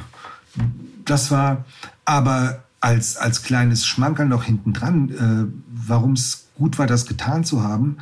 das 1.05 1.31
war, 1.31 1.65
aber 2.05 2.63
als, 2.81 3.17
als 3.17 3.43
kleines 3.43 3.87
Schmankerl 3.87 4.27
noch 4.27 4.45
hinten 4.45 4.73
dran, 4.73 5.11
äh, 5.11 5.53
warum 5.69 6.13
es 6.13 6.48
gut 6.59 6.79
war, 6.79 6.87
das 6.87 7.07
getan 7.07 7.45
zu 7.45 7.63
haben. 7.63 7.97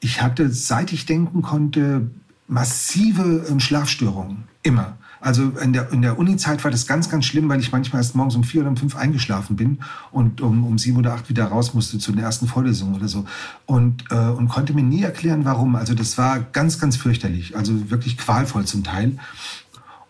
Ich 0.00 0.20
hatte, 0.20 0.50
seit 0.50 0.92
ich 0.92 1.06
denken 1.06 1.42
konnte, 1.42 2.10
massive 2.48 3.46
ähm, 3.48 3.60
Schlafstörungen. 3.60 4.44
Immer. 4.62 4.96
Also 5.20 5.50
in 5.62 5.72
der, 5.72 5.92
in 5.92 6.02
der 6.02 6.18
Uni-Zeit 6.18 6.64
war 6.64 6.72
das 6.72 6.88
ganz, 6.88 7.08
ganz 7.08 7.26
schlimm, 7.26 7.48
weil 7.48 7.60
ich 7.60 7.70
manchmal 7.70 8.02
erst 8.02 8.16
morgens 8.16 8.34
um 8.34 8.42
vier 8.42 8.62
oder 8.62 8.70
um 8.70 8.76
fünf 8.76 8.96
eingeschlafen 8.96 9.54
bin 9.54 9.78
und 10.10 10.40
um, 10.40 10.66
um 10.66 10.78
sieben 10.78 10.98
oder 10.98 11.14
acht 11.14 11.28
wieder 11.28 11.44
raus 11.44 11.74
musste 11.74 11.98
zu 11.98 12.10
der 12.10 12.24
ersten 12.24 12.48
Vorlesung 12.48 12.94
oder 12.94 13.06
so. 13.06 13.24
Und, 13.64 14.04
äh, 14.10 14.16
und 14.16 14.48
konnte 14.48 14.74
mir 14.74 14.82
nie 14.82 15.02
erklären, 15.02 15.44
warum. 15.44 15.76
Also 15.76 15.94
das 15.94 16.18
war 16.18 16.40
ganz, 16.40 16.80
ganz 16.80 16.96
fürchterlich. 16.96 17.56
Also 17.56 17.90
wirklich 17.90 18.18
qualvoll 18.18 18.64
zum 18.64 18.82
Teil. 18.82 19.16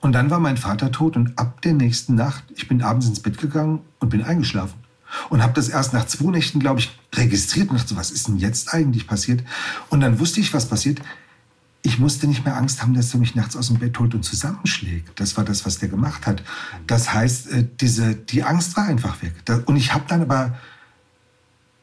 Und 0.01 0.12
dann 0.12 0.30
war 0.30 0.40
mein 0.40 0.57
Vater 0.57 0.90
tot 0.90 1.16
und 1.16 1.38
ab 1.38 1.61
der 1.61 1.74
nächsten 1.74 2.14
Nacht, 2.14 2.45
ich 2.57 2.66
bin 2.66 2.80
abends 2.80 3.07
ins 3.07 3.20
Bett 3.20 3.38
gegangen 3.38 3.80
und 4.01 4.09
bin 4.09 4.22
eingeschlafen. 4.22 4.82
Und 5.28 5.42
habe 5.42 5.52
das 5.52 5.68
erst 5.68 5.92
nach 5.92 6.06
zwei 6.06 6.30
Nächten, 6.30 6.60
glaube 6.60 6.80
ich, 6.80 6.98
registriert 7.14 7.70
und 7.70 7.78
dachte 7.78 7.90
so, 7.90 7.96
was 7.96 8.10
ist 8.10 8.28
denn 8.28 8.38
jetzt 8.38 8.72
eigentlich 8.72 9.06
passiert? 9.06 9.42
Und 9.90 10.00
dann 10.00 10.18
wusste 10.18 10.40
ich, 10.40 10.52
was 10.54 10.66
passiert 10.66 11.00
ich 11.82 11.98
musste 11.98 12.26
nicht 12.28 12.44
mehr 12.44 12.56
Angst 12.56 12.80
haben, 12.80 12.94
dass 12.94 13.12
er 13.12 13.18
mich 13.18 13.34
nachts 13.34 13.56
aus 13.56 13.66
dem 13.66 13.78
Bett 13.78 13.98
holt 13.98 14.14
und 14.14 14.22
zusammenschlägt. 14.22 15.18
Das 15.18 15.36
war 15.36 15.44
das, 15.44 15.66
was 15.66 15.78
der 15.78 15.88
gemacht 15.88 16.26
hat. 16.26 16.42
Das 16.86 17.12
heißt, 17.12 17.50
äh, 17.50 17.66
diese, 17.80 18.14
die 18.14 18.44
Angst 18.44 18.76
war 18.76 18.84
einfach 18.84 19.20
weg. 19.22 19.34
Und 19.66 19.76
ich 19.76 19.92
habe 19.92 20.04
dann 20.06 20.22
aber 20.22 20.56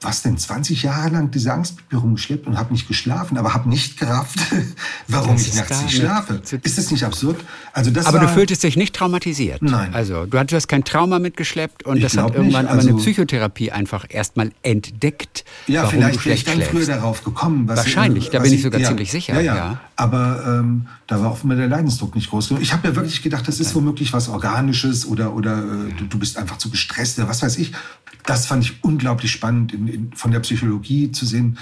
was 0.01 0.21
denn, 0.21 0.37
20 0.37 0.83
Jahre 0.83 1.09
lang 1.09 1.29
diese 1.29 1.51
Angst 1.51 1.75
mit 1.75 1.91
mir 1.91 1.99
rumgeschleppt 1.99 2.47
und 2.47 2.57
habe 2.57 2.71
nicht 2.71 2.87
geschlafen, 2.87 3.37
aber 3.37 3.53
habe 3.53 3.67
nicht 3.67 3.99
gerafft, 3.99 4.39
warum 5.09 5.35
das 5.35 5.47
ich 5.47 5.55
nachts 5.55 5.81
nicht 5.81 5.97
schlafe. 5.97 6.41
Ist 6.63 6.77
das 6.77 6.89
nicht 6.91 7.03
absurd? 7.03 7.43
Also 7.73 7.91
das 7.91 8.05
aber 8.05 8.19
war, 8.19 8.27
du 8.27 8.33
fühltest 8.33 8.63
dich 8.63 8.77
nicht 8.77 8.95
traumatisiert. 8.95 9.61
Nein. 9.61 9.93
Also 9.93 10.25
du 10.25 10.37
hast 10.37 10.67
kein 10.69 10.85
Trauma 10.85 11.19
mitgeschleppt 11.19 11.83
und 11.83 11.97
ich 11.97 12.03
das 12.03 12.15
hat 12.15 12.33
irgendwann 12.33 12.67
also, 12.67 12.87
aber 12.87 12.89
eine 12.89 12.97
Psychotherapie 12.99 13.71
einfach 13.71 14.05
erstmal 14.07 14.53
entdeckt. 14.63 15.43
Ja, 15.67 15.85
vielleicht 15.87 16.23
wäre 16.23 16.35
ich 16.35 16.45
dann 16.45 16.61
früher 16.61 16.85
darauf 16.85 17.25
gekommen. 17.25 17.67
Wahrscheinlich, 17.67 18.25
ich, 18.25 18.29
da 18.29 18.39
bin 18.39 18.53
ich 18.53 18.61
sogar 18.61 18.79
ja, 18.79 18.87
ziemlich 18.87 19.11
sicher. 19.11 19.33
Ja, 19.35 19.41
ja. 19.41 19.55
ja. 19.55 19.79
Aber 19.97 20.43
ähm, 20.47 20.87
da 21.07 21.21
war 21.21 21.31
offenbar 21.31 21.57
der 21.57 21.67
Leidensdruck 21.67 22.15
nicht 22.15 22.29
groß 22.29 22.47
genug. 22.47 22.63
Ich 22.63 22.71
habe 22.71 22.87
mir 22.87 22.95
wirklich 22.95 23.21
gedacht, 23.21 23.45
das 23.49 23.59
ist 23.59 23.75
womöglich 23.75 24.13
was 24.13 24.29
Organisches 24.29 25.05
oder, 25.05 25.33
oder 25.33 25.57
äh, 25.57 25.93
du, 25.97 26.05
du 26.05 26.19
bist 26.19 26.37
einfach 26.37 26.57
zu 26.57 26.69
gestresst 26.69 27.19
oder 27.19 27.27
was 27.27 27.41
weiß 27.41 27.57
ich 27.57 27.73
das 28.29 28.45
fand 28.45 28.63
ich 28.63 28.83
unglaublich 28.83 29.31
spannend, 29.31 29.73
in, 29.73 29.87
in, 29.87 30.13
von 30.13 30.29
der 30.29 30.39
Psychologie 30.41 31.11
zu 31.11 31.25
sehen, 31.25 31.57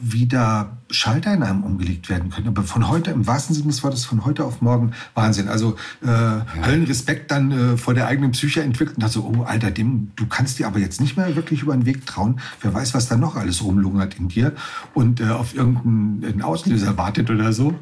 wie 0.00 0.26
da 0.26 0.76
Schalter 0.90 1.32
in 1.32 1.44
einem 1.44 1.62
umgelegt 1.62 2.08
werden 2.08 2.28
können. 2.28 2.48
Aber 2.48 2.64
von 2.64 2.88
heute, 2.88 3.12
im 3.12 3.26
wahrsten 3.26 3.54
Sinne 3.54 3.68
des 3.68 3.84
Wortes, 3.84 4.04
von 4.04 4.24
heute 4.24 4.44
auf 4.44 4.60
morgen 4.60 4.92
Wahnsinn. 5.14 5.48
Also 5.48 5.76
äh, 6.02 6.08
ja. 6.08 6.44
Höllenrespekt 6.66 7.30
dann 7.30 7.52
äh, 7.52 7.76
vor 7.76 7.94
der 7.94 8.08
eigenen 8.08 8.32
Psyche 8.32 8.62
entwickelt 8.62 8.96
und 8.96 9.02
dachte 9.04 9.14
so, 9.14 9.32
oh 9.32 9.44
Alter, 9.44 9.70
dem, 9.70 10.10
du 10.16 10.26
kannst 10.26 10.58
dir 10.58 10.66
aber 10.66 10.80
jetzt 10.80 11.00
nicht 11.00 11.16
mehr 11.16 11.36
wirklich 11.36 11.62
über 11.62 11.72
den 11.72 11.86
Weg 11.86 12.04
trauen. 12.04 12.40
Wer 12.60 12.74
weiß, 12.74 12.94
was 12.94 13.06
da 13.06 13.16
noch 13.16 13.36
alles 13.36 13.62
rumlungert 13.62 14.18
in 14.18 14.28
dir 14.28 14.52
und 14.94 15.20
äh, 15.20 15.28
auf 15.28 15.54
irgendeinen 15.54 16.42
Auslöser 16.42 16.98
wartet 16.98 17.30
oder 17.30 17.52
so. 17.52 17.74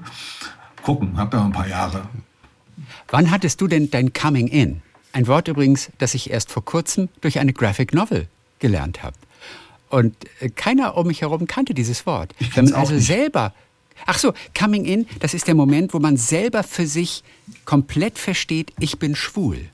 Gucken, 0.82 1.16
hab 1.16 1.32
ja 1.32 1.42
ein 1.42 1.52
paar 1.52 1.68
Jahre. 1.68 2.02
Wann 3.08 3.30
hattest 3.30 3.60
du 3.62 3.66
denn 3.66 3.90
dein 3.90 4.12
Coming 4.12 4.46
In? 4.46 4.82
Ein 5.12 5.26
Wort 5.26 5.48
übrigens, 5.48 5.90
das 5.98 6.14
ich 6.14 6.30
erst 6.30 6.50
vor 6.50 6.64
kurzem 6.64 7.08
durch 7.20 7.38
eine 7.38 7.52
Graphic 7.52 7.92
Novel 7.94 8.28
gelernt 8.58 9.02
habe. 9.02 9.16
Und 9.88 10.14
äh, 10.40 10.50
keiner 10.50 10.96
um 10.96 11.06
mich 11.06 11.22
herum 11.22 11.46
kannte 11.46 11.74
dieses 11.74 12.06
Wort. 12.06 12.34
Wenn 12.54 12.66
man 12.66 12.74
also 12.74 12.94
nicht. 12.94 13.06
selber 13.06 13.52
Ach 14.06 14.18
so, 14.18 14.32
Coming 14.58 14.84
In, 14.84 15.06
das 15.18 15.34
ist 15.34 15.46
der 15.46 15.54
Moment, 15.54 15.94
wo 15.94 15.98
man 15.98 16.16
selber 16.16 16.62
für 16.62 16.86
sich 16.86 17.22
komplett 17.64 18.18
versteht, 18.18 18.72
ich 18.78 18.98
bin 18.98 19.14
schwul. 19.14 19.68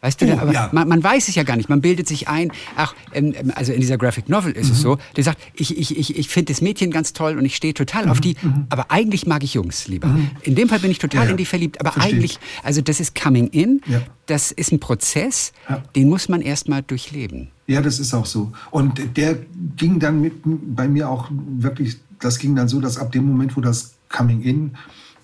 Weißt 0.00 0.20
du, 0.22 0.26
oh, 0.26 0.38
aber 0.38 0.52
ja. 0.52 0.70
man, 0.72 0.88
man, 0.88 1.02
weiß 1.04 1.28
es 1.28 1.34
ja 1.34 1.42
gar 1.42 1.56
nicht. 1.56 1.68
Man 1.68 1.82
bildet 1.82 2.08
sich 2.08 2.28
ein, 2.28 2.50
ach, 2.76 2.94
ähm, 3.12 3.34
ähm 3.36 3.52
also 3.54 3.72
in 3.72 3.80
dieser 3.80 3.98
Graphic 3.98 4.28
Novel 4.28 4.52
ist 4.52 4.68
mhm. 4.68 4.72
es 4.72 4.80
so, 4.80 4.98
der 5.16 5.24
sagt, 5.24 5.38
ich, 5.54 5.76
ich, 5.76 5.96
ich, 5.96 6.16
ich 6.16 6.28
finde 6.28 6.52
das 6.52 6.62
Mädchen 6.62 6.90
ganz 6.90 7.12
toll 7.12 7.36
und 7.36 7.44
ich 7.44 7.54
stehe 7.54 7.74
total 7.74 8.06
mhm. 8.06 8.10
auf 8.10 8.20
die, 8.20 8.36
mhm. 8.40 8.66
aber 8.70 8.90
eigentlich 8.90 9.26
mag 9.26 9.44
ich 9.44 9.54
Jungs 9.54 9.88
lieber. 9.88 10.08
Mhm. 10.08 10.30
In 10.42 10.54
dem 10.54 10.68
Fall 10.68 10.78
bin 10.78 10.90
ich 10.90 10.98
total 10.98 11.26
ja, 11.26 11.30
in 11.30 11.36
die 11.36 11.44
verliebt, 11.44 11.80
aber 11.80 11.92
Verstehe. 11.92 12.14
eigentlich, 12.14 12.38
also 12.62 12.80
das 12.80 12.98
ist 13.00 13.14
Coming 13.14 13.48
In, 13.48 13.82
das 14.26 14.52
ist 14.52 14.72
ein 14.72 14.80
Prozess, 14.80 15.52
den 15.94 16.08
muss 16.08 16.28
man 16.28 16.40
erstmal 16.40 16.82
durchleben. 16.82 17.48
Ja, 17.66 17.82
das 17.82 18.00
ist 18.00 18.14
auch 18.14 18.26
so. 18.26 18.52
Und 18.70 19.16
der 19.16 19.38
ging 19.76 19.98
dann 19.98 20.20
mit, 20.20 20.32
bei 20.44 20.88
mir 20.88 21.08
auch 21.08 21.28
wirklich, 21.30 21.98
das 22.20 22.38
ging 22.38 22.56
dann 22.56 22.68
so, 22.68 22.80
dass 22.80 22.98
ab 22.98 23.12
dem 23.12 23.26
Moment, 23.26 23.56
wo 23.56 23.60
das 23.60 23.94
Coming 24.08 24.42
In 24.42 24.76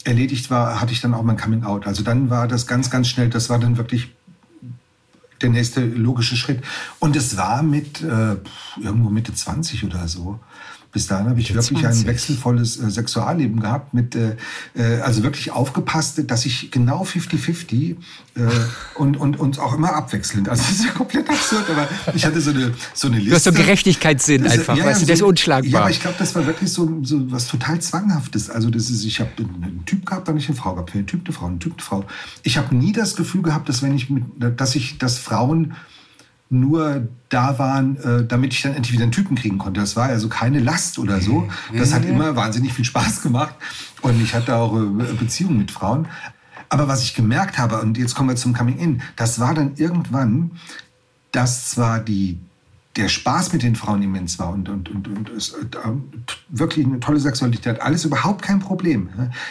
erledigt 0.04 0.50
war, 0.50 0.80
hatte 0.80 0.92
ich 0.92 1.00
dann 1.00 1.14
auch 1.14 1.22
mein 1.22 1.36
Coming 1.36 1.64
Out. 1.64 1.86
Also 1.86 2.02
dann 2.02 2.30
war 2.30 2.46
das 2.46 2.66
ganz, 2.66 2.90
ganz 2.90 3.08
schnell, 3.08 3.28
das 3.28 3.50
war 3.50 3.58
dann 3.58 3.76
wirklich 3.76 4.15
der 5.42 5.50
nächste 5.50 5.84
logische 5.84 6.36
Schritt. 6.36 6.62
Und 6.98 7.16
es 7.16 7.36
war 7.36 7.62
mit 7.62 8.02
äh, 8.02 8.36
irgendwo 8.80 9.10
Mitte 9.10 9.34
20 9.34 9.84
oder 9.84 10.08
so. 10.08 10.40
Bis 10.96 11.08
dahin 11.08 11.28
habe 11.28 11.38
ich 11.38 11.52
wirklich 11.52 11.78
20. 11.78 12.04
ein 12.04 12.06
wechselvolles 12.06 12.80
äh, 12.80 12.90
Sexualleben 12.90 13.60
gehabt, 13.60 13.92
mit, 13.92 14.14
äh, 14.14 14.34
äh, 14.74 15.02
also 15.02 15.22
wirklich 15.22 15.50
aufgepasst, 15.50 16.22
dass 16.26 16.46
ich 16.46 16.70
genau 16.70 17.02
50-50 17.02 17.90
äh, 17.90 17.96
und, 18.94 19.18
und, 19.18 19.38
und 19.38 19.58
auch 19.58 19.74
immer 19.74 19.92
abwechselnd. 19.94 20.48
Also 20.48 20.62
das 20.62 20.72
ist 20.72 20.84
ja 20.86 20.92
komplett 20.92 21.28
absurd, 21.28 21.68
aber 21.68 21.86
ich 22.14 22.24
hatte 22.24 22.40
so 22.40 22.48
eine, 22.48 22.72
so 22.94 23.08
eine 23.08 23.16
Liste. 23.18 23.28
Du 23.28 23.36
hast 23.36 23.44
so 23.44 23.52
Gerechtigkeitssinn 23.52 24.44
das, 24.44 24.54
einfach, 24.54 24.74
ja, 24.74 24.86
weißt 24.86 25.02
du, 25.02 25.06
das 25.06 25.16
ist 25.16 25.22
unschlagbar. 25.22 25.70
Ja, 25.70 25.80
aber 25.80 25.90
ich 25.90 26.00
glaube, 26.00 26.16
das 26.18 26.34
war 26.34 26.46
wirklich 26.46 26.72
so, 26.72 27.00
so 27.02 27.30
was 27.30 27.46
total 27.46 27.78
Zwanghaftes. 27.78 28.48
Also 28.48 28.70
das 28.70 28.88
ist, 28.88 29.04
ich 29.04 29.20
habe 29.20 29.32
einen 29.36 29.82
Typ 29.84 30.06
gehabt, 30.06 30.26
dann 30.28 30.36
nicht 30.36 30.48
eine 30.48 30.56
Frau 30.56 30.72
gehabt, 30.72 30.94
einen 30.94 31.06
Typ, 31.06 31.26
eine 31.26 31.34
Frau, 31.34 31.46
einen 31.48 31.60
Typ, 31.60 31.74
eine 31.74 31.82
Frau. 31.82 32.06
Ich 32.42 32.56
habe 32.56 32.74
nie 32.74 32.92
das 32.92 33.16
Gefühl 33.16 33.42
gehabt, 33.42 33.68
dass 33.68 33.82
wenn 33.82 33.94
ich 33.94 34.08
mit, 34.08 34.24
dass 34.38 34.74
ich, 34.74 34.96
dass 34.96 35.18
Frauen 35.18 35.74
nur 36.48 37.08
da 37.28 37.58
waren, 37.58 37.96
äh, 37.96 38.24
damit 38.24 38.52
ich 38.52 38.62
dann 38.62 38.74
endlich 38.74 38.92
wieder 38.92 39.02
einen 39.02 39.12
Typen 39.12 39.36
kriegen 39.36 39.58
konnte. 39.58 39.80
Das 39.80 39.96
war 39.96 40.06
also 40.06 40.28
keine 40.28 40.60
Last 40.60 40.98
oder 40.98 41.20
so. 41.20 41.48
Das 41.74 41.92
hat 41.92 42.04
immer 42.04 42.36
wahnsinnig 42.36 42.72
viel 42.72 42.84
Spaß 42.84 43.22
gemacht 43.22 43.54
und 44.02 44.22
ich 44.22 44.34
hatte 44.34 44.54
auch 44.54 44.76
äh, 44.76 45.12
Beziehungen 45.18 45.58
mit 45.58 45.70
Frauen. 45.70 46.06
Aber 46.68 46.88
was 46.88 47.02
ich 47.02 47.14
gemerkt 47.14 47.58
habe, 47.58 47.80
und 47.80 47.98
jetzt 47.98 48.14
kommen 48.14 48.28
wir 48.28 48.36
zum 48.36 48.52
Coming 48.52 48.78
In, 48.78 49.02
das 49.16 49.38
war 49.38 49.54
dann 49.54 49.72
irgendwann, 49.76 50.52
dass 51.32 51.70
zwar 51.70 52.00
die, 52.00 52.38
der 52.96 53.08
Spaß 53.08 53.52
mit 53.52 53.62
den 53.62 53.76
Frauen 53.76 54.02
immens 54.02 54.38
war 54.38 54.50
und, 54.50 54.68
und, 54.68 54.88
und, 54.88 55.08
und 55.08 55.28
es, 55.30 55.52
äh, 55.52 55.64
wirklich 56.48 56.86
eine 56.86 57.00
tolle 57.00 57.20
Sexualität, 57.20 57.80
alles 57.80 58.04
überhaupt 58.04 58.42
kein 58.42 58.60
Problem. 58.60 59.08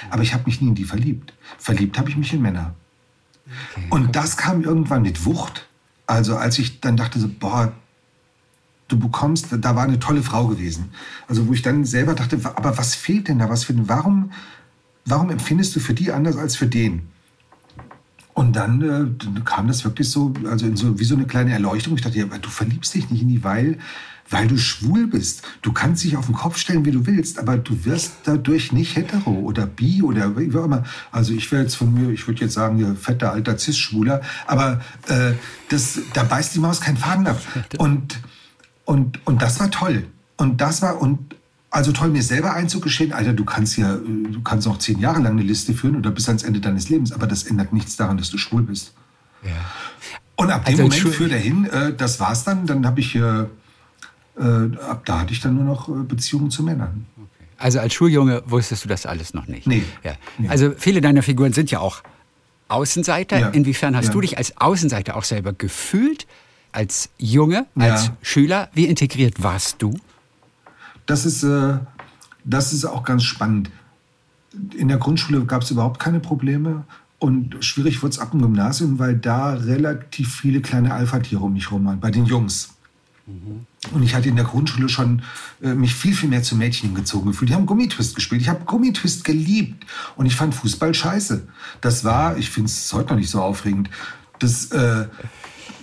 Aber 0.09 0.23
ich 0.23 0.33
habe 0.33 0.43
mich 0.45 0.61
nie 0.61 0.69
in 0.69 0.75
die 0.75 0.85
verliebt. 0.85 1.33
Verliebt 1.57 1.97
habe 1.97 2.09
ich 2.09 2.17
mich 2.17 2.33
in 2.33 2.41
Männer. 2.41 2.73
Okay, 3.71 3.87
und 3.89 4.15
das 4.15 4.37
kam 4.37 4.61
irgendwann 4.63 5.03
mit 5.03 5.25
Wucht. 5.25 5.67
Also 6.07 6.37
als 6.37 6.59
ich 6.59 6.81
dann 6.81 6.97
dachte 6.97 7.19
so, 7.19 7.27
boah, 7.27 7.73
du 8.87 8.99
bekommst, 8.99 9.47
da 9.51 9.75
war 9.75 9.83
eine 9.83 9.99
tolle 9.99 10.21
Frau 10.21 10.47
gewesen. 10.47 10.91
Also 11.27 11.47
wo 11.47 11.53
ich 11.53 11.61
dann 11.61 11.85
selber 11.85 12.13
dachte, 12.13 12.39
aber 12.43 12.77
was 12.77 12.95
fehlt 12.95 13.27
denn 13.27 13.39
da? 13.39 13.49
Was 13.49 13.63
für, 13.63 13.73
warum, 13.87 14.31
warum 15.05 15.29
empfindest 15.29 15.75
du 15.75 15.79
für 15.79 15.93
die 15.93 16.11
anders 16.11 16.37
als 16.37 16.55
für 16.55 16.67
den? 16.67 17.07
Und 18.33 18.55
dann, 18.55 18.81
äh, 18.81 19.23
dann 19.23 19.45
kam 19.45 19.67
das 19.67 19.85
wirklich 19.85 20.09
so, 20.09 20.33
also 20.49 20.73
so, 20.75 20.99
wie 20.99 21.05
so 21.05 21.15
eine 21.15 21.25
kleine 21.25 21.53
Erleuchtung. 21.53 21.95
Ich 21.95 22.01
dachte, 22.01 22.19
ja, 22.19 22.25
du 22.25 22.49
verliebst 22.49 22.93
dich 22.93 23.09
nicht 23.09 23.21
in 23.21 23.29
die, 23.29 23.43
weil 23.43 23.79
weil 24.29 24.47
du 24.47 24.57
schwul 24.57 25.07
bist. 25.07 25.43
Du 25.61 25.71
kannst 25.71 26.03
dich 26.03 26.17
auf 26.17 26.25
den 26.25 26.35
Kopf 26.35 26.57
stellen, 26.57 26.85
wie 26.85 26.91
du 26.91 27.05
willst, 27.05 27.37
aber 27.37 27.57
du 27.57 27.85
wirst 27.85 28.13
dadurch 28.23 28.71
nicht 28.71 28.95
hetero 28.95 29.31
oder 29.31 29.67
bi 29.67 30.01
oder 30.01 30.37
wie 30.37 30.55
auch 30.57 30.65
immer. 30.65 30.83
Also 31.11 31.33
ich 31.33 31.51
wäre 31.51 31.63
jetzt 31.63 31.75
von 31.75 31.93
mir, 31.93 32.09
ich 32.09 32.27
würde 32.27 32.41
jetzt 32.41 32.53
sagen, 32.53 32.79
ihr 32.79 32.95
fetter 32.95 33.31
alter 33.31 33.57
Cis-Schwuler, 33.57 34.21
aber 34.47 34.81
äh, 35.07 35.33
das, 35.69 35.99
da 36.13 36.23
beißt 36.23 36.55
die 36.55 36.59
Maus 36.59 36.81
keinen 36.81 36.97
Faden 36.97 37.27
ab. 37.27 37.39
Und, 37.77 38.19
und, 38.85 39.25
und 39.25 39.41
das 39.41 39.59
war 39.59 39.71
toll. 39.71 40.05
Und 40.37 40.61
das 40.61 40.83
war, 40.83 41.01
und 41.01 41.35
also 41.71 41.91
toll, 41.91 42.09
mir 42.09 42.21
selber 42.21 42.53
einzugestehen, 42.53 43.11
Alter, 43.13 43.33
du 43.33 43.43
kannst 43.43 43.77
ja, 43.77 43.95
du 43.95 44.41
kannst 44.43 44.67
noch 44.67 44.77
zehn 44.77 44.99
Jahre 44.99 45.21
lang 45.21 45.33
eine 45.33 45.41
Liste 45.41 45.73
führen 45.73 45.95
oder 45.95 46.11
bis 46.11 46.27
ans 46.27 46.43
Ende 46.43 46.59
deines 46.59 46.89
Lebens, 46.89 47.11
aber 47.11 47.25
das 47.25 47.43
ändert 47.43 47.73
nichts 47.73 47.95
daran, 47.97 48.17
dass 48.17 48.29
du 48.29 48.37
schwul 48.37 48.61
bist. 48.61 48.93
Ja. 49.43 49.51
Und 50.35 50.51
ab 50.51 50.65
dem 50.65 50.71
also 50.71 50.83
Moment 50.83 51.15
führt 51.15 51.31
er 51.31 51.39
hin, 51.39 51.65
äh, 51.65 51.93
das 51.93 52.19
war's 52.19 52.43
dann, 52.43 52.67
dann 52.67 52.85
habe 52.85 52.99
ich 52.99 53.15
äh, 53.15 53.45
ab 54.41 55.05
da 55.05 55.21
hatte 55.21 55.33
ich 55.33 55.39
dann 55.39 55.55
nur 55.55 55.63
noch 55.63 55.87
äh, 55.89 56.03
Beziehungen 56.03 56.51
zu 56.51 56.63
Männern. 56.63 57.05
Okay. 57.15 57.45
Also 57.57 57.79
als 57.79 57.93
Schuljunge 57.93 58.43
wusstest 58.45 58.83
du 58.83 58.89
das 58.89 59.05
alles 59.05 59.33
noch 59.33 59.47
nicht? 59.47 59.65
Nee. 59.65 59.83
Ja. 60.03 60.13
nee. 60.37 60.49
Also 60.49 60.73
viele 60.77 61.01
deiner 61.01 61.23
Figuren 61.23 61.53
sind 61.53 61.71
ja 61.71 61.79
auch 61.79 62.03
Außenseiter. 62.67 63.39
Ja. 63.39 63.49
Inwiefern 63.49 63.95
hast 63.95 64.07
ja. 64.07 64.11
du 64.11 64.21
dich 64.21 64.37
als 64.37 64.57
Außenseiter 64.57 65.15
auch 65.15 65.23
selber 65.23 65.53
gefühlt? 65.53 66.27
Als 66.71 67.09
Junge, 67.17 67.67
als 67.75 68.07
ja. 68.07 68.17
Schüler? 68.21 68.69
Wie 68.73 68.85
integriert 68.85 69.41
warst 69.41 69.81
du? 69.81 69.97
Das 71.05 71.25
ist, 71.25 71.43
äh, 71.43 71.77
das 72.43 72.73
ist 72.73 72.83
auch 72.83 73.03
ganz 73.03 73.23
spannend. 73.23 73.71
In 74.75 74.89
der 74.89 74.97
Grundschule 74.97 75.45
gab 75.45 75.61
es 75.61 75.71
überhaupt 75.71 75.99
keine 75.99 76.19
Probleme. 76.19 76.83
Und 77.17 77.63
schwierig 77.63 78.03
wurde 78.03 78.11
es 78.11 78.19
ab 78.19 78.31
dem 78.31 78.41
Gymnasium, 78.41 78.99
weil 78.99 79.15
da 79.15 79.53
relativ 79.53 80.35
viele 80.35 80.59
kleine 80.59 80.93
Alpha-Tiere 80.93 81.41
um 81.41 81.53
mich 81.53 81.69
herum 81.69 81.85
waren, 81.85 81.99
bei 82.01 82.11
den 82.11 82.25
Jungs. 82.25 82.75
Und 83.91 84.03
ich 84.03 84.15
hatte 84.15 84.29
in 84.29 84.35
der 84.35 84.45
Grundschule 84.45 84.89
schon 84.89 85.21
äh, 85.61 85.73
mich 85.73 85.93
viel, 85.93 86.15
viel 86.15 86.29
mehr 86.29 86.43
zu 86.43 86.55
Mädchen 86.55 86.93
gezogen 86.93 87.27
gefühlt. 87.27 87.49
Die 87.49 87.55
haben 87.55 87.65
Gummitwist 87.65 88.15
gespielt. 88.15 88.41
Ich 88.41 88.49
habe 88.49 88.65
Gummitwist 88.65 89.23
geliebt. 89.23 89.85
Und 90.15 90.25
ich 90.25 90.35
fand 90.35 90.55
Fußball 90.55 90.93
scheiße. 90.93 91.47
Das 91.81 92.03
war, 92.03 92.37
ich 92.37 92.49
finde 92.49 92.69
es 92.69 92.91
heute 92.93 93.09
noch 93.09 93.17
nicht 93.17 93.29
so 93.29 93.41
aufregend, 93.41 93.89
das, 94.39 94.71
äh, 94.71 95.07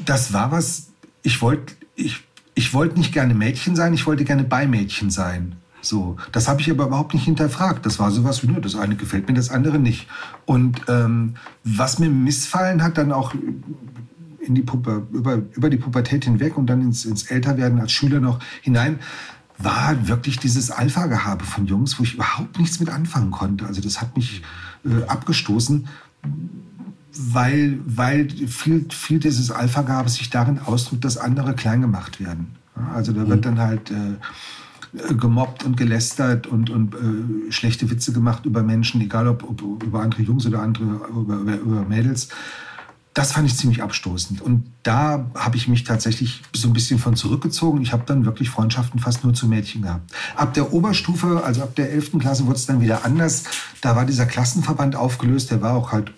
das 0.05 0.33
war 0.33 0.51
was, 0.51 0.89
ich 1.23 1.41
wollte 1.41 1.75
ich, 1.95 2.23
ich 2.55 2.75
wollt 2.75 2.97
nicht 2.97 3.13
gerne 3.13 3.35
Mädchen 3.35 3.77
sein, 3.77 3.95
ich 3.95 4.07
wollte 4.07 4.25
gerne 4.25 4.45
Beimädchen 4.45 5.11
sein. 5.11 5.57
So, 5.81 6.17
das 6.31 6.47
habe 6.47 6.61
ich 6.61 6.71
aber 6.71 6.87
überhaupt 6.87 7.13
nicht 7.13 7.25
hinterfragt. 7.25 7.85
Das 7.85 7.99
war 7.99 8.11
sowas 8.13 8.43
wie 8.43 8.47
nur, 8.47 8.61
das 8.61 8.77
eine 8.77 8.95
gefällt 8.95 9.27
mir, 9.27 9.35
das 9.35 9.51
andere 9.51 9.81
nicht. 9.81 10.07
Und 10.47 10.81
ähm, 10.87 11.35
was 11.65 11.99
mir 11.99 12.09
missfallen 12.09 12.83
hat, 12.83 12.99
dann 12.99 13.11
auch 13.11 13.35
in 14.45 14.55
die 14.55 14.63
Puppe, 14.63 15.07
über, 15.13 15.35
über 15.53 15.71
die 15.71 15.77
Pubertät 15.77 16.25
hinweg 16.25 16.57
und 16.57 16.67
dann 16.67 16.81
ins, 16.81 17.05
ins 17.05 17.25
Älterwerden 17.25 17.81
als 17.81 17.93
Schüler 17.93 18.21
noch 18.21 18.41
hinein, 18.61 18.99
war 19.59 20.09
wirklich 20.09 20.39
dieses 20.39 20.71
Alpha-Gehabe 20.71 21.45
von 21.45 21.67
Jungs, 21.67 21.99
wo 21.99 22.03
ich 22.03 22.15
überhaupt 22.15 22.59
nichts 22.59 22.81
mit 22.81 22.91
anfangen 22.91 23.31
konnte. 23.31 23.67
Also 23.67 23.81
das 23.81 24.01
hat 24.01 24.17
mich 24.17 24.43
äh, 24.85 25.05
abgestoßen, 25.07 25.87
weil, 27.17 27.79
weil 27.85 28.29
viel, 28.31 28.87
viel 28.91 29.21
dieses 29.21 29.51
Alpha-Gehabe 29.51 30.09
sich 30.09 30.31
darin 30.31 30.59
ausdrückt, 30.59 31.05
dass 31.05 31.17
andere 31.17 31.55
klein 31.55 31.81
gemacht 31.81 32.21
werden. 32.21 32.57
Also 32.95 33.13
da 33.13 33.29
wird 33.29 33.39
mhm. 33.39 33.43
dann 33.43 33.59
halt 33.61 33.91
äh, 33.91 35.15
gemobbt 35.15 35.65
und 35.65 35.77
gelästert 35.77 36.47
und, 36.47 36.71
und 36.71 36.95
äh, 36.95 37.53
schlechte 37.53 37.91
Witze 37.91 38.13
gemacht 38.13 38.47
über 38.47 38.63
Menschen, 38.63 39.01
egal 39.01 39.29
ob, 39.29 39.49
ob 39.49 39.83
über 39.83 40.01
andere 40.01 40.23
Jungs 40.23 40.47
oder 40.47 40.63
andere 40.63 40.85
über, 40.85 41.37
über, 41.37 41.55
über 41.55 41.85
Mädels 41.85 42.29
das 43.15 43.33
fand 43.33 43.47
ich 43.47 43.57
ziemlich 43.57 43.83
abstoßend. 43.83 44.41
Und 44.41 44.65
da 44.83 45.27
habe 45.35 45.57
ich 45.57 45.69
mich 45.69 45.85
tatsächlich 45.85 46.43
so 46.55 46.69
ein 46.69 46.73
bisschen 46.73 46.99
von 46.99 47.15
zurückgezogen. 47.15 47.83
Ich 47.83 47.93
habe 47.93 48.05
dann 48.07 48.25
wirklich 48.25 48.49
Freundschaften 48.49 49.01
fast 49.01 49.23
nur 49.23 49.35
zu 49.35 49.47
Mädchen 49.47 49.83
gehabt. 49.83 50.11
Ab 50.35 50.55
der 50.55 50.73
Oberstufe, 50.73 51.43
also 51.45 51.63
ab 51.63 51.75
der 51.77 51.93
11. 51.93 52.19
Klasse, 52.19 52.47
wurde 52.47 52.57
es 52.57 52.67
dann 52.67 52.81
wieder 52.81 53.05
anders. 53.05 53.45
Da 53.83 53.97
war 53.97 54.07
dieser 54.07 54.25
Klassenverband 54.25 54.97
aufgelöst. 54.97 55.51
Der 55.51 55.61
war 55.61 55.75
auch 55.75 55.93
halt, 55.93 56.13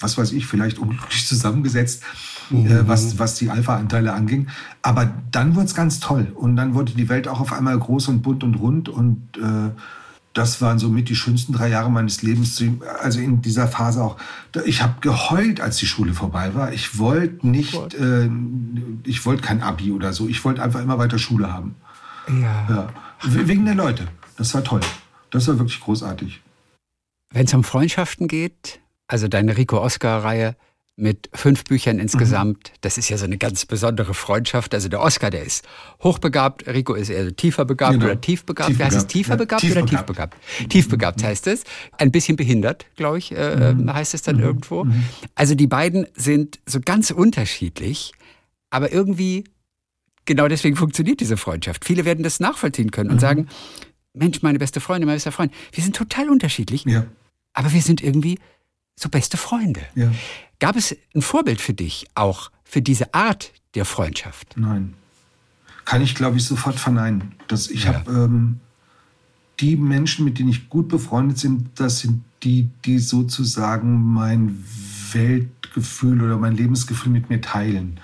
was 0.00 0.18
weiß 0.18 0.32
ich, 0.32 0.46
vielleicht 0.46 0.78
unglücklich 0.78 1.26
zusammengesetzt, 1.28 2.02
mhm. 2.50 2.66
äh, 2.66 2.88
was, 2.88 3.20
was 3.20 3.36
die 3.36 3.48
Alpha-Anteile 3.48 4.12
anging. 4.12 4.48
Aber 4.82 5.08
dann 5.30 5.54
wurde 5.54 5.66
es 5.66 5.74
ganz 5.76 6.00
toll. 6.00 6.32
Und 6.34 6.56
dann 6.56 6.74
wurde 6.74 6.92
die 6.92 7.08
Welt 7.08 7.28
auch 7.28 7.38
auf 7.38 7.52
einmal 7.52 7.78
groß 7.78 8.08
und 8.08 8.22
bunt 8.22 8.42
und 8.42 8.56
rund. 8.56 8.88
Und 8.88 9.22
äh, 9.36 9.70
das 10.32 10.60
waren 10.60 10.78
somit 10.78 11.08
die 11.08 11.16
schönsten 11.16 11.52
drei 11.52 11.68
Jahre 11.68 11.90
meines 11.90 12.22
Lebens. 12.22 12.62
Also 13.02 13.20
in 13.20 13.42
dieser 13.42 13.66
Phase 13.66 14.02
auch. 14.02 14.16
Ich 14.64 14.82
habe 14.82 14.94
geheult, 15.00 15.60
als 15.60 15.78
die 15.78 15.86
Schule 15.86 16.14
vorbei 16.14 16.54
war. 16.54 16.72
Ich 16.72 16.98
wollte 16.98 17.46
nicht, 17.46 17.94
äh, 17.94 18.30
ich 19.04 19.26
wollte 19.26 19.42
kein 19.42 19.62
Abi 19.62 19.90
oder 19.90 20.12
so. 20.12 20.28
Ich 20.28 20.44
wollte 20.44 20.62
einfach 20.62 20.80
immer 20.80 20.98
weiter 20.98 21.18
Schule 21.18 21.52
haben. 21.52 21.74
Ja. 22.28 22.66
ja. 22.68 22.88
Wegen 23.24 23.64
der 23.64 23.74
Leute. 23.74 24.06
Das 24.36 24.54
war 24.54 24.62
toll. 24.62 24.80
Das 25.30 25.48
war 25.48 25.58
wirklich 25.58 25.80
großartig. 25.80 26.40
Wenn 27.32 27.46
es 27.46 27.54
um 27.54 27.64
Freundschaften 27.64 28.28
geht, 28.28 28.80
also 29.08 29.28
deine 29.28 29.56
Rico-Oscar-Reihe, 29.56 30.56
mit 31.00 31.30
fünf 31.32 31.64
Büchern 31.64 31.98
insgesamt. 31.98 32.70
Mhm. 32.70 32.78
Das 32.82 32.98
ist 32.98 33.08
ja 33.08 33.16
so 33.16 33.24
eine 33.24 33.38
ganz 33.38 33.66
besondere 33.66 34.14
Freundschaft. 34.14 34.74
Also 34.74 34.88
der 34.88 35.00
Oscar, 35.00 35.30
der 35.30 35.42
ist 35.42 35.66
hochbegabt, 36.02 36.66
Rico 36.68 36.94
ist 36.94 37.08
eher 37.08 37.34
tiefer 37.34 37.64
begabt 37.64 37.94
genau. 37.94 38.06
oder 38.06 38.20
tiefbegabt. 38.20 38.68
Tief 38.68 38.78
Wie 38.78 38.84
heißt 38.84 38.96
es? 38.96 39.06
Tiefer 39.06 39.30
ja, 39.30 39.36
begabt 39.36 39.62
tief 39.62 39.72
oder 39.72 39.86
tiefbegabt? 39.86 40.36
Tiefbegabt 40.68 41.24
heißt 41.24 41.46
es. 41.46 41.64
Ein 41.98 42.12
bisschen 42.12 42.36
behindert, 42.36 42.86
glaube 42.96 43.18
ich, 43.18 43.32
äh, 43.32 43.74
mhm. 43.74 43.92
heißt 43.92 44.14
es 44.14 44.22
dann 44.22 44.36
mhm. 44.36 44.42
irgendwo. 44.42 44.84
Mhm. 44.84 45.04
Also 45.34 45.54
die 45.54 45.66
beiden 45.66 46.06
sind 46.14 46.60
so 46.66 46.80
ganz 46.80 47.10
unterschiedlich, 47.10 48.12
aber 48.70 48.92
irgendwie 48.92 49.44
genau 50.26 50.48
deswegen 50.48 50.76
funktioniert 50.76 51.20
diese 51.20 51.36
Freundschaft. 51.36 51.84
Viele 51.84 52.04
werden 52.04 52.22
das 52.22 52.40
nachvollziehen 52.40 52.90
können 52.90 53.10
und 53.10 53.16
mhm. 53.16 53.20
sagen, 53.20 53.48
Mensch, 54.12 54.42
meine 54.42 54.58
beste 54.58 54.80
Freundin, 54.80 55.06
mein 55.06 55.16
bester 55.16 55.32
Freund, 55.32 55.52
wir 55.72 55.82
sind 55.82 55.96
total 55.96 56.28
unterschiedlich, 56.30 56.84
ja. 56.84 57.06
aber 57.52 57.72
wir 57.72 57.82
sind 57.82 58.02
irgendwie 58.02 58.38
so 58.98 59.08
beste 59.08 59.36
Freunde. 59.36 59.80
Ja. 59.94 60.12
Gab 60.60 60.76
es 60.76 60.96
ein 61.14 61.22
Vorbild 61.22 61.60
für 61.60 61.74
dich 61.74 62.06
auch 62.14 62.50
für 62.64 62.82
diese 62.82 63.12
Art 63.14 63.52
der 63.74 63.84
Freundschaft? 63.84 64.54
Nein. 64.56 64.94
Kann 65.86 66.02
ich, 66.02 66.14
glaube 66.14 66.36
ich, 66.36 66.44
sofort 66.44 66.78
verneinen. 66.78 67.32
Das, 67.48 67.68
ich 67.68 67.84
ja. 67.84 67.94
habe 67.94 68.12
ähm, 68.12 68.60
die 69.58 69.76
Menschen, 69.76 70.24
mit 70.24 70.38
denen 70.38 70.50
ich 70.50 70.68
gut 70.68 70.88
befreundet 70.88 71.42
bin, 71.42 71.70
das 71.74 72.00
sind 72.00 72.22
die, 72.42 72.68
die 72.84 72.98
sozusagen 72.98 74.12
mein 74.12 74.64
Weltgefühl 75.12 76.22
oder 76.22 76.36
mein 76.36 76.56
Lebensgefühl 76.56 77.10
mit 77.10 77.30
mir 77.30 77.40
teilen. 77.40 77.98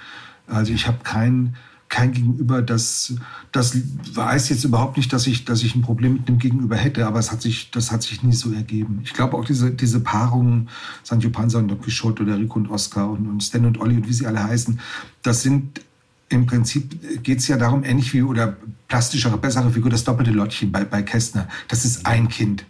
Also 0.46 0.72
ich 0.72 0.86
habe 0.86 0.98
keinen 1.02 1.56
kein 1.96 2.12
Gegenüber, 2.12 2.60
das, 2.60 3.14
das 3.52 3.74
weiß 4.12 4.50
jetzt 4.50 4.64
überhaupt 4.64 4.98
nicht, 4.98 5.10
dass 5.14 5.26
ich, 5.26 5.46
dass 5.46 5.62
ich 5.62 5.74
ein 5.74 5.80
Problem 5.80 6.12
mit 6.12 6.28
dem 6.28 6.38
Gegenüber 6.38 6.76
hätte, 6.76 7.06
aber 7.06 7.18
es 7.18 7.32
hat 7.32 7.40
sich, 7.40 7.70
das 7.70 7.90
hat 7.90 8.02
sich 8.02 8.22
nie 8.22 8.34
so 8.34 8.52
ergeben. 8.52 9.00
Ich 9.02 9.14
glaube 9.14 9.34
auch 9.34 9.46
diese, 9.46 9.70
diese 9.70 10.00
Paarungen, 10.00 10.68
Sancho 11.02 11.30
Panza 11.30 11.58
und 11.58 11.68
Don 11.68 11.80
Quixote 11.80 12.22
oder 12.22 12.36
Rico 12.36 12.58
und 12.58 12.68
Oscar 12.68 13.08
und, 13.08 13.26
und 13.26 13.42
Stan 13.42 13.64
und 13.64 13.80
Olli 13.80 13.96
und 13.96 14.06
wie 14.06 14.12
sie 14.12 14.26
alle 14.26 14.44
heißen, 14.44 14.78
das 15.22 15.42
sind 15.42 15.80
im 16.28 16.44
Prinzip 16.44 17.22
geht 17.22 17.38
es 17.38 17.48
ja 17.48 17.56
darum, 17.56 17.82
ähnlich 17.82 18.12
wie 18.12 18.20
oder 18.20 18.58
plastischere, 18.88 19.38
bessere 19.38 19.70
Figur, 19.70 19.90
das 19.90 20.04
doppelte 20.04 20.32
Lottchen 20.32 20.70
bei, 20.70 20.84
bei 20.84 21.02
Kästner. 21.02 21.48
Das 21.68 21.86
ist 21.86 22.04
ein 22.04 22.28
Kind. 22.28 22.66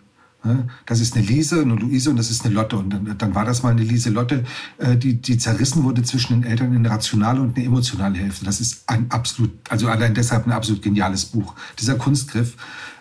Das 0.86 1.00
ist 1.00 1.16
eine 1.16 1.24
Lise, 1.24 1.60
eine 1.60 1.74
Luise 1.74 2.10
und 2.10 2.16
das 2.16 2.30
ist 2.30 2.44
eine 2.44 2.54
Lotte. 2.54 2.76
Und 2.76 2.90
dann, 2.90 3.18
dann 3.18 3.34
war 3.34 3.44
das 3.44 3.62
mal 3.62 3.70
eine 3.70 3.82
Lise 3.82 4.10
Lotte, 4.10 4.44
äh, 4.78 4.96
die, 4.96 5.14
die 5.14 5.38
zerrissen 5.38 5.84
wurde 5.84 6.02
zwischen 6.02 6.40
den 6.40 6.50
Eltern 6.50 6.72
in 6.72 6.78
eine 6.78 6.90
rationale 6.90 7.40
und 7.40 7.56
eine 7.56 7.66
emotionale 7.66 8.18
Hälfte. 8.18 8.44
Das 8.44 8.60
ist 8.60 8.84
ein 8.86 9.06
absolut, 9.10 9.50
also 9.68 9.88
allein 9.88 10.14
deshalb 10.14 10.46
ein 10.46 10.52
absolut 10.52 10.82
geniales 10.82 11.26
Buch. 11.26 11.54
Dieser 11.78 11.96
Kunstgriff, 11.96 12.56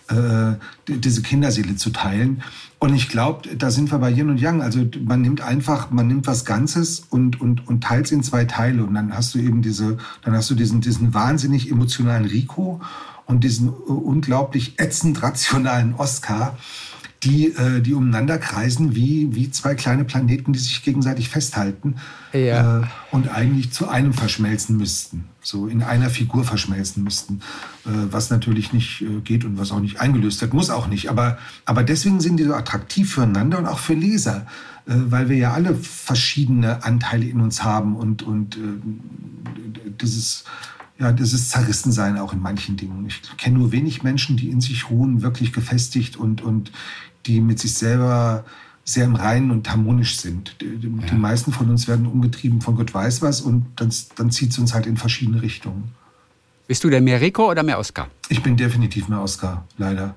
äh, 0.09 0.53
diese 0.87 1.21
Kinderseele 1.21 1.75
zu 1.75 1.89
teilen. 1.89 2.43
Und 2.77 2.93
ich 2.93 3.09
glaube, 3.09 3.55
da 3.55 3.71
sind 3.71 3.91
wir 3.91 3.97
bei 3.97 4.11
Yin 4.11 4.29
und 4.29 4.39
Yang. 4.39 4.61
Also 4.61 4.85
man 5.03 5.21
nimmt 5.21 5.41
einfach, 5.41 5.89
man 5.91 6.07
nimmt 6.07 6.27
was 6.27 6.45
Ganzes 6.45 6.99
und, 7.09 7.41
und, 7.41 7.67
und 7.67 7.83
teilt 7.83 8.05
es 8.05 8.11
in 8.11 8.21
zwei 8.21 8.45
Teile. 8.45 8.83
Und 8.83 8.93
dann 8.93 9.15
hast 9.15 9.33
du 9.33 9.39
eben 9.39 9.61
diese, 9.61 9.97
dann 10.23 10.35
hast 10.35 10.49
du 10.49 10.55
diesen, 10.55 10.81
diesen 10.81 11.13
wahnsinnig 11.13 11.71
emotionalen 11.71 12.25
Rico 12.25 12.81
und 13.25 13.43
diesen 13.43 13.69
unglaublich 13.69 14.75
ätzend 14.77 15.23
rationalen 15.23 15.95
Oscar 15.95 16.57
die, 17.25 17.47
äh, 17.47 17.81
die 17.81 17.93
umeinander 17.93 18.37
kreisen 18.37 18.95
wie, 18.95 19.35
wie 19.35 19.49
zwei 19.49 19.75
kleine 19.75 20.05
Planeten, 20.05 20.53
die 20.53 20.59
sich 20.59 20.83
gegenseitig 20.83 21.29
festhalten 21.29 21.95
ja. 22.33 22.81
äh, 22.81 22.85
und 23.11 23.29
eigentlich 23.29 23.71
zu 23.71 23.89
einem 23.89 24.13
verschmelzen 24.13 24.77
müssten. 24.77 25.25
So 25.41 25.67
in 25.67 25.83
einer 25.83 26.09
Figur 26.09 26.43
verschmelzen 26.43 27.03
müssten. 27.03 27.41
Äh, 27.85 27.89
was 28.11 28.29
natürlich 28.29 28.71
nicht 28.73 29.01
äh, 29.01 29.21
geht 29.21 29.43
und 29.43 29.57
was 29.57 29.71
auch 29.71 29.79
nicht 29.79 29.99
eingelöst 29.99 30.41
wird, 30.41 30.53
muss 30.53 30.69
auch 30.69 30.87
nicht. 30.87 31.09
Aber, 31.09 31.37
aber 31.65 31.83
deswegen 31.83 32.19
sind 32.19 32.37
die 32.37 32.43
so 32.43 32.53
attraktiv 32.53 33.13
füreinander 33.13 33.57
und 33.57 33.65
auch 33.65 33.79
für 33.79 33.95
Leser, 33.95 34.45
äh, 34.85 34.93
weil 34.95 35.27
wir 35.27 35.37
ja 35.37 35.53
alle 35.53 35.75
verschiedene 35.75 36.83
Anteile 36.83 37.25
in 37.25 37.41
uns 37.41 37.63
haben 37.63 37.95
und, 37.95 38.21
und 38.21 38.55
äh, 38.57 38.59
dieses 39.99 40.45
ja, 40.97 41.11
das 41.11 41.33
ist 41.33 41.49
Zerrissensein 41.49 42.17
auch 42.17 42.31
in 42.31 42.39
manchen 42.39 42.77
Dingen. 42.77 43.05
Ich 43.05 43.21
kenne 43.37 43.57
nur 43.57 43.73
wenig 43.73 44.03
Menschen, 44.03 44.37
die 44.37 44.49
in 44.49 44.61
sich 44.61 44.89
ruhen, 44.89 45.21
wirklich 45.21 45.51
gefestigt 45.51 46.15
und, 46.15 46.41
und 46.41 46.71
die 47.25 47.41
mit 47.41 47.59
sich 47.59 47.73
selber 47.73 48.45
sehr 48.83 49.05
im 49.05 49.15
Reinen 49.15 49.51
und 49.51 49.69
harmonisch 49.69 50.19
sind. 50.19 50.55
Die, 50.61 50.65
ja. 50.65 51.07
die 51.07 51.15
meisten 51.15 51.51
von 51.51 51.69
uns 51.69 51.87
werden 51.87 52.05
umgetrieben 52.05 52.61
von 52.61 52.75
Gott 52.75 52.93
weiß 52.93 53.21
was 53.23 53.41
und 53.41 53.65
dann, 53.75 53.91
dann 54.15 54.31
zieht 54.31 54.51
es 54.51 54.59
uns 54.59 54.73
halt 54.73 54.85
in 54.85 54.95
verschiedene 54.95 55.41
Richtungen. 55.41 55.91
Bist 56.67 56.83
du 56.83 56.89
der 56.89 57.01
mehr 57.01 57.19
Rico 57.19 57.49
oder 57.49 57.63
mehr 57.63 57.79
Oscar? 57.79 58.07
Ich 58.29 58.41
bin 58.41 58.55
definitiv 58.55 59.07
mehr 59.07 59.21
Oscar, 59.21 59.65
leider. 59.77 60.15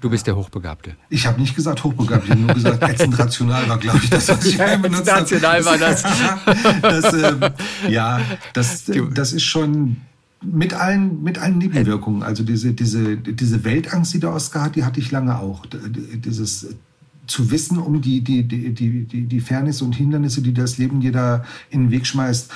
Du 0.00 0.08
bist 0.08 0.26
der 0.26 0.34
Hochbegabte. 0.34 0.96
Ich 1.10 1.26
habe 1.26 1.38
nicht 1.38 1.54
gesagt 1.54 1.84
hochbegabt, 1.84 2.24
ich 2.24 2.30
habe 2.30 2.40
nur 2.40 2.54
gesagt, 2.54 2.82
ätzend 2.88 3.18
rational 3.18 3.68
war, 3.68 3.78
glaube 3.78 4.00
ich, 4.02 4.08
das, 4.08 4.28
was 4.28 4.44
ich 4.46 4.56
ja, 4.56 4.76
benutzt 4.76 5.10
habe. 5.10 5.20
Rational 5.20 5.64
war 5.64 5.76
das. 5.76 6.02
das 6.82 7.12
ähm, 7.12 7.40
ja, 7.88 8.20
das, 8.54 8.90
das 9.12 9.32
ist 9.34 9.42
schon 9.42 9.98
mit 10.42 10.74
allen, 10.74 11.22
mit 11.22 11.38
allen 11.38 11.58
Nebenwirkungen. 11.58 12.22
Also 12.22 12.42
diese, 12.42 12.72
diese, 12.72 13.16
diese 13.16 13.64
Weltangst, 13.64 14.14
die 14.14 14.20
der 14.20 14.32
Oscar 14.32 14.62
hat, 14.62 14.76
die 14.76 14.84
hatte 14.84 15.00
ich 15.00 15.10
lange 15.10 15.38
auch. 15.38 15.66
Dieses 15.66 16.68
zu 17.26 17.50
wissen 17.50 17.78
um 17.78 18.00
die, 18.00 18.22
die, 18.22 18.42
die, 18.42 18.74
die, 18.74 19.04
die 19.04 19.40
Fairness 19.40 19.82
und 19.82 19.94
Hindernisse, 19.94 20.42
die 20.42 20.52
das 20.52 20.78
Leben 20.78 21.00
dir 21.00 21.12
da 21.12 21.44
in 21.70 21.84
den 21.84 21.90
Weg 21.90 22.06
schmeißt, 22.06 22.50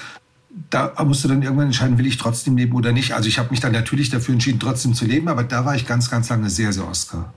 da 0.71 0.93
musst 1.05 1.25
du 1.25 1.29
dann 1.29 1.43
irgendwann 1.43 1.67
entscheiden, 1.67 1.99
will 1.99 2.07
ich 2.07 2.17
trotzdem 2.17 2.57
leben 2.57 2.75
oder 2.75 2.93
nicht. 2.93 3.13
Also 3.13 3.29
ich 3.29 3.39
habe 3.39 3.51
mich 3.51 3.61
dann 3.61 3.73
natürlich 3.73 4.11
dafür 4.11 4.35
entschieden, 4.35 4.61
trotzdem 4.61 4.95
zu 4.95 5.05
leben, 5.05 5.29
aber 5.29 5.45
da 5.45 5.65
war 5.65 5.77
ich 5.77 5.87
ganz, 5.87 6.11
ganz 6.11 6.29
lange 6.29 6.51
sehr, 6.51 6.73
sehr 6.73 6.89
Oscar. 6.89 7.33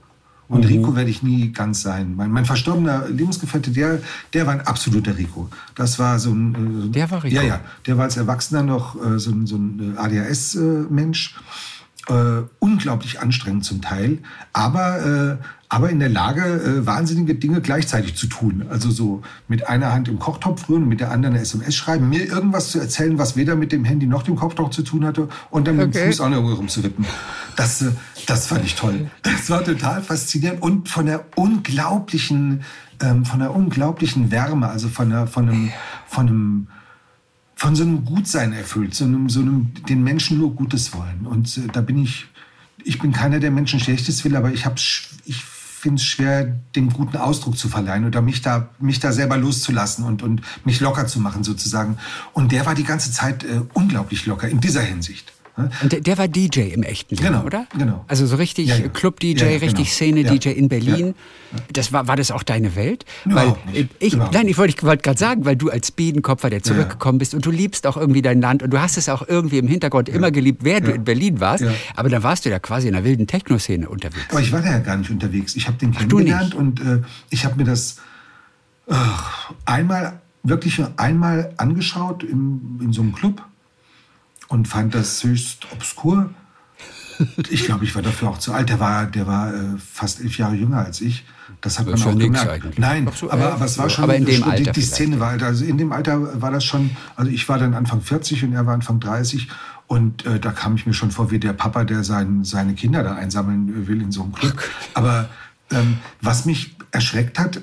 Und 0.48 0.64
mhm. 0.64 0.68
Rico 0.68 0.96
werde 0.96 1.10
ich 1.10 1.22
nie 1.22 1.52
ganz 1.52 1.82
sein. 1.82 2.14
Mein, 2.16 2.30
mein 2.30 2.46
verstorbener 2.46 3.06
Lebensgefährte, 3.08 3.70
der, 3.70 4.00
der 4.32 4.46
war 4.46 4.54
ein 4.54 4.62
absoluter 4.62 5.16
Rico. 5.16 5.48
Das 5.74 5.98
war 5.98 6.18
so 6.18 6.32
ein. 6.32 6.86
Äh, 6.86 6.90
der 6.90 7.10
war 7.10 7.22
Rico? 7.22 7.36
Ja, 7.36 7.42
ja. 7.42 7.60
Der 7.86 7.98
war 7.98 8.04
als 8.04 8.16
Erwachsener 8.16 8.62
noch 8.62 8.96
äh, 8.96 9.18
so, 9.18 9.32
so 9.44 9.56
ein 9.56 9.96
ADHS-Mensch. 9.98 11.34
Äh, 11.36 11.77
unglaublich 12.58 13.20
anstrengend 13.20 13.64
zum 13.64 13.82
Teil, 13.82 14.18
aber, 14.52 15.38
äh, 15.38 15.44
aber 15.68 15.90
in 15.90 15.98
der 15.98 16.08
Lage, 16.08 16.42
äh, 16.42 16.86
wahnsinnige 16.86 17.34
Dinge 17.34 17.60
gleichzeitig 17.60 18.16
zu 18.16 18.26
tun. 18.26 18.64
Also 18.70 18.90
so 18.90 19.22
mit 19.46 19.68
einer 19.68 19.92
Hand 19.92 20.08
im 20.08 20.18
Kochtopf 20.18 20.68
rühren 20.68 20.88
mit 20.88 21.00
der 21.00 21.10
anderen 21.10 21.34
eine 21.34 21.42
SMS 21.42 21.74
schreiben, 21.74 22.08
mir 22.08 22.24
irgendwas 22.24 22.70
zu 22.70 22.78
erzählen, 22.78 23.18
was 23.18 23.36
weder 23.36 23.56
mit 23.56 23.72
dem 23.72 23.84
Handy 23.84 24.06
noch 24.06 24.22
dem 24.22 24.36
Kochtopf 24.36 24.70
zu 24.70 24.82
tun 24.82 25.04
hatte 25.04 25.28
und 25.50 25.68
dann 25.68 25.76
mit 25.76 25.94
dem 25.94 26.06
Fuß 26.06 26.20
auch 26.20 26.30
noch 26.30 26.42
rumzuwippen. 26.42 27.04
Das, 27.56 27.82
äh, 27.82 27.90
das 28.26 28.46
fand 28.46 28.64
ich 28.64 28.74
toll. 28.74 29.10
Das 29.22 29.50
war 29.50 29.62
total 29.62 30.02
faszinierend 30.02 30.62
und 30.62 30.88
von 30.88 31.06
der 31.06 31.24
unglaublichen, 31.36 32.62
ähm, 33.00 33.26
von 33.26 33.40
der 33.40 33.54
unglaublichen 33.54 34.30
Wärme, 34.30 34.68
also 34.68 34.88
von, 34.88 35.10
der, 35.10 35.26
von 35.26 35.48
einem, 35.48 35.72
von 36.06 36.28
einem 36.28 36.66
von 37.58 37.74
so 37.74 37.82
einem 37.82 38.04
Gutsein 38.04 38.52
erfüllt, 38.52 38.94
so 38.94 39.04
einem, 39.04 39.28
so 39.28 39.40
einem 39.40 39.72
den 39.88 40.04
Menschen 40.04 40.38
nur 40.38 40.54
Gutes 40.54 40.94
wollen. 40.94 41.26
Und 41.26 41.58
äh, 41.58 41.62
da 41.72 41.80
bin 41.80 42.00
ich, 42.04 42.28
ich 42.84 43.00
bin 43.00 43.10
keiner, 43.10 43.40
der 43.40 43.50
Menschen 43.50 43.80
Schlechtes 43.80 44.24
will, 44.24 44.36
aber 44.36 44.52
ich 44.52 44.64
habe, 44.64 44.76
ich 45.24 45.42
finde 45.42 45.96
es 45.96 46.04
schwer, 46.04 46.44
dem 46.76 46.92
guten 46.92 47.16
Ausdruck 47.16 47.58
zu 47.58 47.68
verleihen 47.68 48.06
oder 48.06 48.22
mich 48.22 48.42
da, 48.42 48.68
mich 48.78 49.00
da 49.00 49.10
selber 49.10 49.36
loszulassen 49.36 50.04
und, 50.04 50.22
und 50.22 50.40
mich 50.64 50.78
locker 50.78 51.08
zu 51.08 51.18
machen 51.18 51.42
sozusagen. 51.42 51.98
Und 52.32 52.52
der 52.52 52.64
war 52.64 52.76
die 52.76 52.84
ganze 52.84 53.10
Zeit 53.10 53.42
äh, 53.42 53.62
unglaublich 53.74 54.24
locker 54.26 54.48
in 54.48 54.60
dieser 54.60 54.82
Hinsicht. 54.82 55.32
Und 55.82 55.92
der, 55.92 56.00
der, 56.00 56.18
war 56.18 56.28
DJ 56.28 56.72
im 56.72 56.82
echten 56.82 57.16
Leben, 57.16 57.28
genau, 57.28 57.44
oder? 57.44 57.66
Genau. 57.76 58.04
Also 58.08 58.26
so 58.26 58.36
richtig 58.36 58.68
Ja, 58.68 58.76
ja. 58.76 58.88
Club-DJ, 58.88 59.40
Ja, 59.40 59.46
richtig 59.58 59.74
genau. 59.74 59.84
Szene-DJ 59.84 60.50
in 60.50 60.68
Berlin. 60.68 61.14
Das 61.72 61.92
war, 61.92 62.06
war 62.08 62.16
das 62.16 62.30
auch 62.30 62.42
deine 62.42 62.76
Welt? 62.76 63.04
Weil 63.24 63.56
nicht. 63.72 63.88
ich, 63.98 64.14
Überhaupt 64.14 64.34
nein, 64.34 64.48
ich 64.48 64.58
wollte 64.58 64.74
ich 64.76 64.82
wollte 64.82 65.02
gerade 65.02 65.18
sagen, 65.18 65.44
weil 65.44 65.56
du 65.56 65.70
als 65.70 65.90
Biedenkopfer, 65.90 66.50
der 66.50 66.62
zurückgekommen 66.62 67.18
bist 67.18 67.34
und 67.34 67.44
du 67.44 67.50
liebst 67.50 67.86
auch 67.86 67.96
irgendwie 67.96 68.22
dein 68.22 68.40
Land 68.40 68.62
und 68.62 68.70
du 68.70 68.80
hast 68.80 68.96
es 68.98 69.08
auch 69.08 69.26
irgendwie 69.26 69.58
im 69.58 69.68
Hintergrund 69.68 70.08
immer 70.08 70.30
geliebt, 70.30 70.64
während 70.64 70.86
du 70.86 70.92
in 70.92 71.04
Berlin 71.04 71.40
warst. 71.40 71.64
Aber 71.96 72.08
dann 72.08 72.22
warst 72.22 72.44
du 72.44 72.50
ja 72.50 72.58
quasi 72.58 72.88
in 72.88 72.94
einer 72.94 73.04
wilden 73.04 73.26
Techno-Szene 73.26 73.88
unterwegs. 73.88 74.26
Aber 74.30 74.40
ich 74.40 74.52
war 74.52 74.60
da 74.60 74.70
ja 74.70 74.78
gar 74.78 74.96
nicht 74.96 75.10
unterwegs. 75.10 75.56
Ich 75.56 75.66
habe 75.66 75.78
den 75.78 75.92
kennengelernt 75.92 76.50
nicht? 76.50 76.54
und 76.54 76.80
äh, 76.80 77.02
ich 77.30 77.44
habe 77.44 77.56
mir 77.56 77.64
das 77.64 77.98
äh, 78.86 78.94
einmal, 79.64 80.20
wirklich 80.42 80.78
nur 80.78 80.92
einmal 80.96 81.52
angeschaut 81.56 82.22
im, 82.22 82.80
in 82.82 82.92
so 82.92 83.02
einem 83.02 83.12
Club 83.12 83.42
und 84.48 84.66
fand 84.68 84.94
das 84.94 85.22
höchst 85.22 85.66
obskur. 85.72 86.30
Ich 87.50 87.64
glaube, 87.64 87.84
ich 87.84 87.94
war 87.96 88.02
dafür 88.02 88.28
auch 88.30 88.38
zu 88.38 88.52
alt. 88.52 88.68
Der 88.68 88.78
war, 88.78 89.06
der 89.06 89.26
war 89.26 89.52
äh, 89.52 89.58
fast 89.92 90.20
elf 90.20 90.38
Jahre 90.38 90.54
jünger 90.54 90.78
als 90.84 91.00
ich. 91.00 91.24
Das 91.60 91.78
hat 91.78 91.88
Das 91.88 92.04
man 92.04 92.14
auch 92.14 92.18
gemerkt. 92.18 92.48
eigentlich. 92.48 92.78
Nein, 92.78 93.08
so, 93.14 93.30
aber, 93.30 93.54
aber 93.54 93.64
es 93.64 93.76
war 93.76 93.90
schon, 93.90 94.04
Aber 94.04 94.14
in 94.14 94.24
dem 94.24 94.42
schon 94.42 94.50
Alter 94.50 94.72
die, 94.72 94.80
die 94.80 94.86
Szene 94.86 95.18
war, 95.18 95.30
also 95.42 95.64
in 95.64 95.78
dem 95.78 95.90
Alter 95.92 96.40
war 96.40 96.52
das 96.52 96.64
schon, 96.64 96.90
also 97.16 97.30
ich 97.30 97.48
war 97.48 97.58
dann 97.58 97.74
Anfang 97.74 98.02
40 98.02 98.44
und 98.44 98.52
er 98.52 98.66
war 98.66 98.74
Anfang 98.74 99.00
30 99.00 99.48
und 99.88 100.24
äh, 100.26 100.38
da 100.38 100.52
kam 100.52 100.76
ich 100.76 100.86
mir 100.86 100.92
schon 100.94 101.10
vor 101.10 101.30
wie 101.32 101.40
der 101.40 101.54
Papa, 101.54 101.84
der 101.84 102.04
sein, 102.04 102.44
seine 102.44 102.74
Kinder 102.74 103.02
da 103.02 103.14
einsammeln 103.14 103.88
will 103.88 104.00
in 104.00 104.12
so 104.12 104.22
einem 104.22 104.32
Club. 104.32 104.54
Aber 104.94 105.28
ähm, 105.72 105.98
was 106.20 106.44
mich 106.44 106.76
erschreckt 106.92 107.38
hat, 107.40 107.60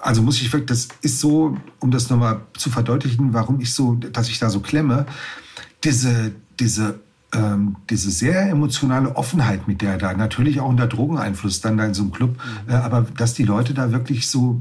also 0.00 0.22
muss 0.22 0.40
ich 0.40 0.52
wirklich, 0.52 0.68
das 0.68 0.88
ist 1.00 1.18
so, 1.20 1.56
um 1.80 1.90
das 1.90 2.10
nochmal 2.10 2.42
zu 2.54 2.70
verdeutlichen, 2.70 3.32
warum 3.32 3.60
ich 3.60 3.72
so, 3.72 3.94
dass 3.94 4.28
ich 4.28 4.38
da 4.38 4.50
so 4.50 4.60
klemme, 4.60 5.06
diese, 5.84 6.32
diese, 6.58 7.00
ähm, 7.32 7.76
diese 7.88 8.10
sehr 8.10 8.48
emotionale 8.50 9.16
Offenheit, 9.16 9.66
mit 9.66 9.80
der 9.80 9.92
er 9.92 9.98
da, 9.98 10.12
natürlich 10.14 10.60
auch 10.60 10.68
unter 10.68 10.86
Drogeneinfluss 10.86 11.60
dann 11.60 11.76
da 11.76 11.86
in 11.86 11.94
so 11.94 12.02
einem 12.02 12.12
Club, 12.12 12.36
äh, 12.68 12.74
aber 12.74 13.06
dass 13.16 13.34
die 13.34 13.44
Leute 13.44 13.74
da 13.74 13.90
wirklich 13.90 14.28
so 14.28 14.60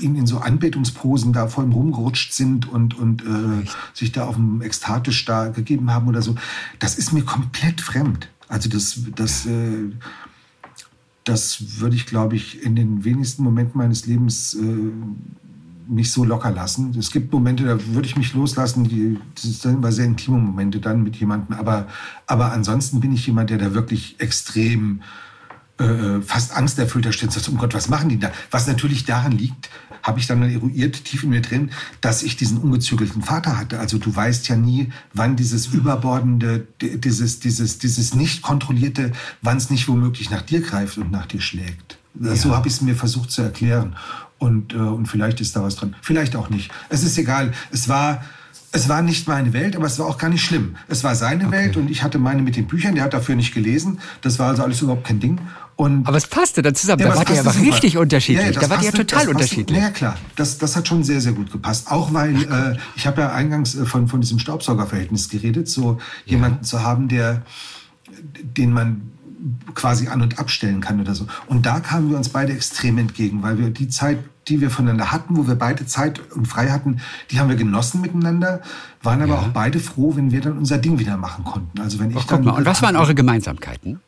in, 0.00 0.16
in 0.16 0.26
so 0.26 0.38
Anbetungsposen 0.38 1.32
da 1.32 1.48
vor 1.48 1.64
ihm 1.64 1.72
rumgerutscht 1.72 2.32
sind 2.32 2.68
und, 2.68 2.98
und 2.98 3.22
äh, 3.22 3.66
sich 3.92 4.12
da 4.12 4.24
auf 4.24 4.36
dem 4.36 4.62
ekstatisch 4.62 5.24
da 5.24 5.48
gegeben 5.48 5.92
haben 5.92 6.08
oder 6.08 6.22
so, 6.22 6.34
das 6.78 6.96
ist 6.96 7.12
mir 7.12 7.22
komplett 7.22 7.80
fremd. 7.80 8.28
Also 8.48 8.68
das, 8.68 8.98
das, 9.14 9.46
äh, 9.46 9.92
das 11.24 11.80
würde 11.80 11.96
ich, 11.96 12.06
glaube 12.06 12.34
ich, 12.34 12.62
in 12.62 12.74
den 12.74 13.04
wenigsten 13.04 13.44
Momenten 13.44 13.78
meines 13.78 14.06
Lebens 14.06 14.54
äh, 14.54 14.90
mich 15.90 16.12
so 16.12 16.24
locker 16.24 16.50
lassen. 16.50 16.94
Es 16.98 17.10
gibt 17.10 17.32
Momente, 17.32 17.64
da 17.64 17.76
würde 17.94 18.06
ich 18.06 18.16
mich 18.16 18.32
loslassen, 18.32 18.84
die, 18.84 19.18
das 19.34 19.62
sind 19.62 19.74
immer 19.74 19.92
sehr 19.92 20.06
intime 20.06 20.38
Momente 20.38 20.78
dann 20.78 21.02
mit 21.02 21.16
jemandem, 21.16 21.56
aber, 21.58 21.88
aber 22.26 22.52
ansonsten 22.52 23.00
bin 23.00 23.12
ich 23.12 23.26
jemand, 23.26 23.50
der 23.50 23.58
da 23.58 23.74
wirklich 23.74 24.16
extrem 24.20 25.02
äh, 25.78 26.20
fast 26.20 26.56
angsterfüllter 26.56 27.12
steht 27.12 27.30
und 27.30 27.32
sagt, 27.32 27.48
um 27.48 27.56
Gott, 27.56 27.74
was 27.74 27.88
machen 27.88 28.08
die 28.08 28.18
da? 28.18 28.30
Was 28.50 28.66
natürlich 28.66 29.04
daran 29.04 29.32
liegt, 29.32 29.68
habe 30.02 30.18
ich 30.18 30.26
dann 30.26 30.38
mal 30.38 30.50
eruiert, 30.50 31.04
tief 31.04 31.24
in 31.24 31.30
mir 31.30 31.42
drin, 31.42 31.70
dass 32.00 32.22
ich 32.22 32.36
diesen 32.36 32.58
ungezügelten 32.58 33.22
Vater 33.22 33.58
hatte. 33.58 33.80
Also 33.80 33.98
du 33.98 34.14
weißt 34.14 34.48
ja 34.48 34.56
nie, 34.56 34.92
wann 35.12 35.36
dieses 35.36 35.66
überbordende, 35.66 36.66
di- 36.80 36.98
dieses, 36.98 37.40
dieses, 37.40 37.78
dieses 37.78 38.14
nicht 38.14 38.42
kontrollierte, 38.42 39.12
wann 39.42 39.58
es 39.58 39.68
nicht 39.70 39.88
womöglich 39.88 40.30
nach 40.30 40.42
dir 40.42 40.60
greift 40.62 40.96
und 40.98 41.10
nach 41.10 41.26
dir 41.26 41.40
schlägt. 41.40 41.98
So 42.14 42.56
habe 42.56 42.68
ich 42.68 42.74
es 42.74 42.80
mir 42.80 42.96
versucht 42.96 43.30
zu 43.30 43.42
erklären. 43.42 43.94
Und, 44.40 44.72
äh, 44.74 44.78
und 44.78 45.06
vielleicht 45.06 45.40
ist 45.40 45.54
da 45.54 45.62
was 45.62 45.76
dran. 45.76 45.94
Vielleicht 46.02 46.34
auch 46.34 46.48
nicht. 46.50 46.72
Es 46.88 47.04
ist 47.04 47.16
egal. 47.18 47.52
Es 47.70 47.88
war, 47.88 48.24
es 48.72 48.88
war 48.88 49.02
nicht 49.02 49.28
meine 49.28 49.52
Welt, 49.52 49.76
aber 49.76 49.84
es 49.86 49.98
war 49.98 50.06
auch 50.06 50.16
gar 50.18 50.30
nicht 50.30 50.42
schlimm. 50.42 50.76
Es 50.88 51.04
war 51.04 51.14
seine 51.14 51.50
Welt 51.52 51.76
und 51.76 51.90
ich 51.90 52.02
hatte 52.02 52.18
meine 52.18 52.40
mit 52.42 52.56
den 52.56 52.66
Büchern. 52.66 52.94
Der 52.94 53.04
hat 53.04 53.12
dafür 53.12 53.36
nicht 53.36 53.52
gelesen. 53.54 54.00
Das 54.22 54.38
war 54.38 54.48
also 54.48 54.62
alles 54.64 54.80
überhaupt 54.80 55.04
kein 55.06 55.20
Ding. 55.20 55.38
Und 55.76 56.06
Aber 56.08 56.16
es 56.16 56.26
passte 56.26 56.62
dann 56.62 56.74
zusammen. 56.74 57.00
ja, 57.00 57.08
da 57.08 57.12
aber 57.16 57.24
passte 57.24 57.50
super. 57.50 57.66
richtig 57.66 57.96
unterschiedlich. 57.98 58.46
Ja, 58.46 58.52
ja, 58.52 58.60
da 58.60 58.70
wart 58.70 58.82
ihr 58.82 58.90
passte- 58.92 59.06
total 59.06 59.28
unterschiedlich. 59.28 59.78
Ja, 59.78 59.90
klar. 59.90 60.16
Das, 60.36 60.56
das 60.58 60.74
hat 60.74 60.88
schon 60.88 61.04
sehr, 61.04 61.20
sehr 61.20 61.32
gut 61.32 61.52
gepasst. 61.52 61.90
Auch 61.90 62.12
weil 62.14 62.34
äh, 62.42 62.76
ich 62.96 63.06
habe 63.06 63.20
ja 63.20 63.32
eingangs 63.32 63.74
äh, 63.74 63.84
von, 63.84 64.08
von 64.08 64.20
diesem 64.22 64.38
Staubsaugerverhältnis 64.38 65.28
geredet, 65.28 65.68
so 65.68 65.98
jemanden 66.24 66.64
zu 66.64 66.82
haben, 66.82 67.08
der, 67.08 67.42
den 68.56 68.72
man 68.72 69.02
quasi 69.74 70.08
an- 70.08 70.22
und 70.22 70.38
abstellen 70.38 70.80
kann 70.80 71.00
oder 71.00 71.14
so. 71.14 71.26
Und 71.46 71.66
da 71.66 71.80
kamen 71.80 72.10
wir 72.10 72.16
uns 72.16 72.28
beide 72.28 72.52
extrem 72.52 72.98
entgegen, 72.98 73.42
weil 73.42 73.58
wir 73.58 73.70
die 73.70 73.88
Zeit, 73.88 74.18
die 74.48 74.60
wir 74.60 74.70
voneinander 74.70 75.12
hatten, 75.12 75.36
wo 75.36 75.46
wir 75.46 75.54
beide 75.54 75.86
Zeit 75.86 76.20
und 76.32 76.46
frei 76.46 76.70
hatten, 76.70 77.00
die 77.30 77.38
haben 77.40 77.48
wir 77.48 77.56
genossen 77.56 78.00
miteinander, 78.00 78.60
waren 79.02 79.22
aber 79.22 79.34
Ja. 79.34 79.40
auch 79.40 79.48
beide 79.48 79.80
froh, 79.80 80.14
wenn 80.16 80.30
wir 80.32 80.40
dann 80.40 80.58
unser 80.58 80.78
Ding 80.78 80.98
wieder 80.98 81.16
machen 81.16 81.44
konnten. 81.44 81.80
Also 81.80 81.98
wenn 81.98 82.10
ich 82.10 82.16
Ach, 82.16 82.24
dann 82.24 82.42
guck 82.44 82.52
mal, 82.52 82.58
und 82.58 82.66
was 82.66 82.82
waren 82.82 82.96
eure 82.96 83.14
Gemeinsamkeiten? 83.14 84.00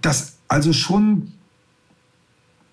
Das 0.00 0.36
also 0.48 0.72
schon, 0.72 1.32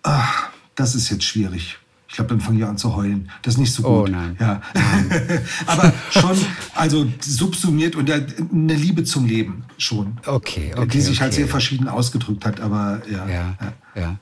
ach, 0.03 0.49
das 0.75 0.95
ist 0.95 1.09
jetzt 1.09 1.25
schwierig. 1.25 1.77
Ich 2.09 2.15
glaube, 2.15 2.29
dann 2.29 2.39
fange 2.39 2.59
ich 2.59 2.65
an 2.65 2.77
zu 2.77 2.95
heulen. 2.95 3.29
Das 3.41 3.55
ist 3.55 3.59
nicht 3.59 3.73
so 3.73 3.83
Oh, 3.85 4.01
gut. 4.03 4.11
nein. 4.11 4.37
Ja. 4.39 4.61
Aber 5.67 5.93
schon, 6.09 6.37
also 6.73 7.05
subsumiert 7.19 7.95
und 7.95 8.09
eine 8.09 8.73
Liebe 8.73 9.03
zum 9.03 9.25
Leben 9.25 9.65
schon. 9.77 10.17
Okay, 10.25 10.71
okay. 10.75 10.87
die 10.87 11.01
sich 11.01 11.19
halt 11.21 11.33
okay. 11.33 11.41
sehr 11.41 11.47
verschieden 11.49 11.87
ausgedrückt 11.89 12.45
hat, 12.45 12.59
aber 12.61 13.01
ja. 13.11 13.27
Ja, 13.27 13.55
ja. 13.95 14.19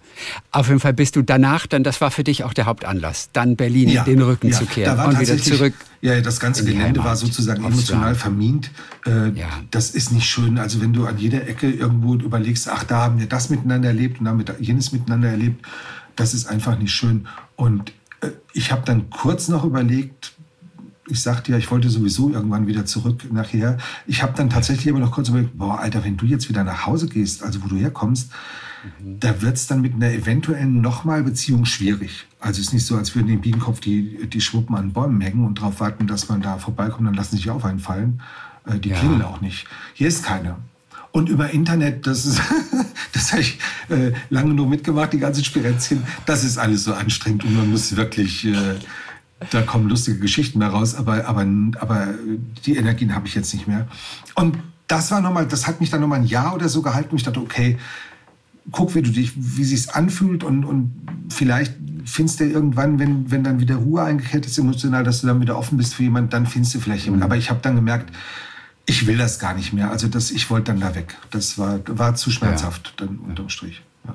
Auf 0.52 0.68
jeden 0.68 0.80
Fall 0.80 0.94
bist 0.94 1.16
du 1.16 1.22
danach, 1.22 1.68
dann 1.68 1.84
das 1.84 2.02
war 2.02 2.12
für 2.12 2.24
dich 2.24 2.44
auch 2.44 2.54
der 2.54 2.66
Hauptanlass, 2.66 3.30
dann 3.34 3.56
Berlin 3.56 4.00
den 4.06 4.22
Rücken 4.22 4.50
ja. 4.50 4.58
zu 4.58 4.66
kehren 4.66 5.00
und 5.00 5.20
wieder 5.20 5.38
zurück. 5.38 5.74
Ja, 6.02 6.20
das 6.22 6.40
ganze 6.40 6.64
Gelände 6.66 7.00
Heimat, 7.00 7.06
war 7.06 7.16
sozusagen 7.16 7.64
emotional 7.64 8.08
Land. 8.08 8.18
vermint. 8.18 8.72
Äh, 9.06 9.30
Ja. 9.30 9.48
Das 9.72 9.92
ist 9.92 10.12
nicht 10.12 10.28
schön. 10.30 10.58
Also 10.60 10.82
wenn 10.82 10.92
du 10.94 11.06
an 11.06 11.18
jeder 11.18 11.48
Ecke 11.48 11.70
irgendwo 11.72 12.16
überlegst, 12.16 12.70
ach, 12.70 12.84
da 12.84 12.98
haben 13.04 13.20
wir 13.20 13.28
das 13.28 13.50
miteinander 13.50 13.88
erlebt 13.90 14.20
und 14.20 14.26
da 14.26 14.32
haben 14.32 14.38
wir 14.40 14.46
da 14.46 14.54
jenes 14.60 14.92
miteinander 14.92 15.30
erlebt, 15.30 15.66
das 16.16 16.34
ist 16.34 16.48
einfach 16.48 16.78
nicht 16.78 16.92
schön. 16.94 17.28
Und 17.56 17.92
äh, 18.22 18.30
ich 18.54 18.72
habe 18.72 18.84
dann 18.86 19.10
kurz 19.10 19.48
noch 19.48 19.64
überlegt, 19.64 20.34
ich 21.08 21.22
sagte 21.22 21.52
ja, 21.52 21.58
ich 21.58 21.70
wollte 21.70 21.90
sowieso 21.90 22.32
irgendwann 22.32 22.66
wieder 22.68 22.86
zurück 22.86 23.32
nachher. 23.32 23.78
Ich 24.08 24.24
habe 24.24 24.34
dann 24.36 24.50
tatsächlich 24.50 24.90
aber 24.90 25.00
noch 25.00 25.12
kurz 25.12 25.30
überlegt, 25.30 25.58
boah, 25.58 25.80
Alter, 25.80 26.04
wenn 26.04 26.18
du 26.18 26.26
jetzt 26.26 26.50
wieder 26.50 26.64
nach 26.64 26.86
Hause 26.88 27.08
gehst, 27.08 27.44
also 27.44 27.64
wo 27.64 27.68
du 27.68 27.76
herkommst, 27.76 28.32
da 29.00 29.42
wird 29.42 29.56
es 29.56 29.68
dann 29.68 29.82
mit 29.82 29.94
einer 29.96 30.12
eventuellen 30.12 30.82
nochmal 30.82 31.24
Beziehung 31.24 31.66
schwierig. 31.66 32.26
Also 32.40 32.60
es 32.62 32.68
ist 32.68 32.74
nicht 32.74 32.86
so, 32.86 32.98
als 32.98 33.16
würden 33.16 33.28
die 33.28 33.34
im 33.34 33.42
Biedenkopf 33.42 33.80
die, 33.80 34.28
die 34.28 34.42
Schwuppen 34.42 34.76
an 34.76 34.94
Bäumen 34.94 35.22
hängen 35.22 35.46
und 35.46 35.60
darauf 35.60 35.80
warten, 35.80 36.08
dass 36.08 36.30
man 36.30 36.42
da 36.42 36.58
vorbeikommt, 36.58 37.08
dann 37.08 37.16
lassen 37.16 37.32
sie 37.32 37.38
sich 37.38 37.50
auf 37.50 37.66
einen 37.66 37.80
fallen. 37.80 38.22
Äh, 38.66 38.80
die 38.80 38.90
Ja. 38.90 39.00
klingeln 39.00 39.22
auch 39.24 39.42
nicht. 39.42 39.68
Hier 39.94 40.08
ist 40.08 40.24
keine. 40.24 40.58
Und 41.16 41.30
über 41.30 41.50
Internet, 41.52 42.06
das 42.08 42.26
ist, 42.26 42.42
das 43.14 43.32
habe 43.32 43.42
ich 43.42 43.58
äh, 43.88 44.12
lange 44.30 44.54
nur 44.54 44.68
mitgemacht, 44.68 45.14
die 45.14 45.18
ganzen 45.18 45.46
Spirenzchen. 45.46 46.04
Das 46.26 46.44
ist 46.44 46.58
alles 46.58 46.84
so 46.84 46.94
anstrengend 46.94 47.46
und 47.46 47.56
man 47.56 47.72
muss 47.72 47.96
wirklich, 47.96 48.46
äh, 48.46 48.76
da 49.50 49.62
kommen 49.62 49.88
lustige 49.88 50.20
Geschichten 50.20 50.60
mehr 50.60 50.68
raus, 50.68 50.94
aber, 50.94 51.26
aber, 51.26 51.48
aber 51.80 52.10
die 52.66 52.76
Energien 52.76 53.16
habe 53.16 53.30
ich 53.30 53.34
jetzt 53.34 53.54
nicht 53.54 53.66
mehr. 53.66 53.88
Und 54.36 54.58
das 54.88 55.10
war 55.10 55.22
nochmal, 55.22 55.48
das 55.48 55.68
hat 55.68 55.80
mich 55.80 55.90
dann 55.90 56.02
nochmal 56.02 56.20
ein 56.20 56.26
Jahr 56.26 56.54
oder 56.54 56.68
so 56.68 56.82
gehalten 56.82 57.16
ich 57.16 57.24
dachte, 57.24 57.40
okay, 57.40 57.78
guck, 58.72 58.94
wie 58.94 59.02
du 59.02 59.12
dich, 59.12 59.32
wie 59.38 59.64
sich's 59.64 59.88
anfühlt 59.88 60.44
und, 60.44 60.66
und 60.66 60.92
vielleicht 61.30 61.76
findest 62.04 62.42
du 62.42 62.44
irgendwann, 62.44 63.00
wenn, 63.00 63.32
wenn 63.32 63.42
dann 63.42 63.62
wieder 63.62 63.76
Ruhe 63.76 64.04
eingekehrt 64.04 64.46
ist 64.46 64.58
emotional, 64.58 65.06
dass 65.06 65.22
du 65.22 65.28
dann 65.28 65.40
wieder 65.40 65.58
offen 65.58 65.78
bist 65.78 65.96
für 65.96 66.04
jemanden, 66.04 66.32
dann 66.32 66.46
findest 66.46 66.76
du 66.76 66.82
vielleicht 66.82 67.06
jemanden. 67.06 67.24
Aber 67.24 67.38
ich 67.38 67.50
habe 67.50 67.62
dann 67.62 67.78
gemerkt, 67.78 68.14
ich 68.86 69.08
will 69.08 69.18
das 69.18 69.40
gar 69.40 69.54
nicht 69.56 69.74
mehr. 69.74 69.90
Also 69.92 70.08
das, 70.08 70.32
ich 70.32 70.50
wollte 70.50 70.72
dann 70.72 70.80
da 70.82 70.94
weg. 70.96 71.16
Das 71.32 71.58
war, 71.58 71.80
war 71.88 72.16
zu 72.16 72.32
schmerzhaft 72.32 72.94
dann 72.98 73.18
unterm 73.20 73.50
Strich. 73.50 73.82
Ja. 74.06 74.14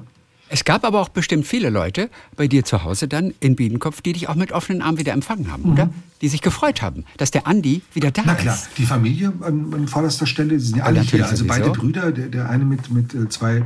Es 0.48 0.64
gab 0.64 0.84
aber 0.84 1.00
auch 1.00 1.08
bestimmt 1.08 1.46
viele 1.46 1.70
Leute 1.70 2.10
bei 2.36 2.46
dir 2.48 2.64
zu 2.64 2.82
Hause 2.84 3.08
dann 3.08 3.34
in 3.40 3.56
Biedenkopf, 3.56 4.00
die 4.00 4.12
dich 4.12 4.28
auch 4.28 4.34
mit 4.34 4.52
offenen 4.52 4.82
Armen 4.82 4.98
wieder 4.98 5.12
empfangen 5.12 5.50
haben, 5.50 5.64
oder? 5.72 5.90
Die 6.22 6.28
sich 6.28 6.40
gefreut 6.42 6.82
haben, 6.82 7.04
dass 7.16 7.30
der 7.30 7.46
Andi 7.46 7.82
wieder 7.94 8.10
da 8.10 8.22
Mhm. 8.22 8.26
Na 8.28 8.34
klar, 8.34 8.54
ist. 8.54 8.68
die 8.78 8.84
Familie 8.86 9.32
an, 9.40 9.72
an 9.74 9.88
vorderster 9.88 10.26
Stelle, 10.26 10.50
die 10.50 10.58
sind 10.64 10.78
ja 10.78 10.84
alle 10.84 11.00
hier. 11.00 11.26
Also 11.26 11.46
beide 11.46 11.70
Brüder, 11.70 12.12
der, 12.12 12.28
der 12.28 12.48
eine 12.50 12.64
mit, 12.64 12.90
mit 12.90 13.14
äh, 13.14 13.28
zwei 13.28 13.64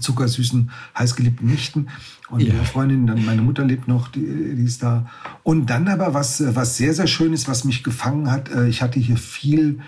zuckersüßen, 0.00 0.70
heißgeliebten 0.98 1.48
Nichten 1.48 1.88
und 2.28 2.40
Ja. 2.40 2.54
ihre 2.54 2.64
Freundin, 2.64 3.06
dann 3.06 3.24
meine 3.24 3.42
Mutter 3.42 3.64
lebt 3.64 3.86
noch, 3.86 4.08
die, 4.08 4.20
die 4.56 4.64
ist 4.64 4.82
da. 4.82 5.08
Und 5.44 5.70
dann 5.70 5.86
aber 5.88 6.14
was, 6.14 6.40
äh, 6.40 6.54
was 6.56 6.76
sehr, 6.76 6.94
sehr 6.94 7.06
schön 7.06 7.32
ist, 7.32 7.48
was 7.48 7.64
mich 7.64 7.84
gefangen 7.84 8.30
hat, 8.30 8.48
äh, 8.50 8.66
ich 8.68 8.82
hatte 8.82 8.98
hier 8.98 9.16
viel 9.16 9.80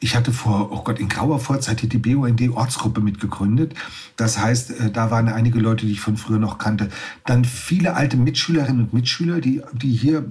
ich 0.00 0.14
hatte 0.16 0.32
vor, 0.32 0.70
oh 0.70 0.82
Gott, 0.82 0.98
in 0.98 1.08
grauer 1.08 1.40
Vorzeit 1.40 1.92
die 1.92 1.98
BUND-Ortsgruppe 1.98 3.00
mitgegründet. 3.00 3.74
Das 4.16 4.38
heißt, 4.38 4.70
äh, 4.70 4.90
da 4.90 5.10
waren 5.10 5.28
einige 5.28 5.58
Leute, 5.58 5.86
die 5.86 5.92
ich 5.92 6.00
von 6.00 6.16
früher 6.16 6.38
noch 6.38 6.58
kannte. 6.58 6.88
Dann 7.24 7.44
viele 7.44 7.94
alte 7.94 8.16
Mitschülerinnen 8.16 8.84
und 8.84 8.92
Mitschüler, 8.94 9.40
die, 9.40 9.62
die 9.72 9.92
hier 9.92 10.24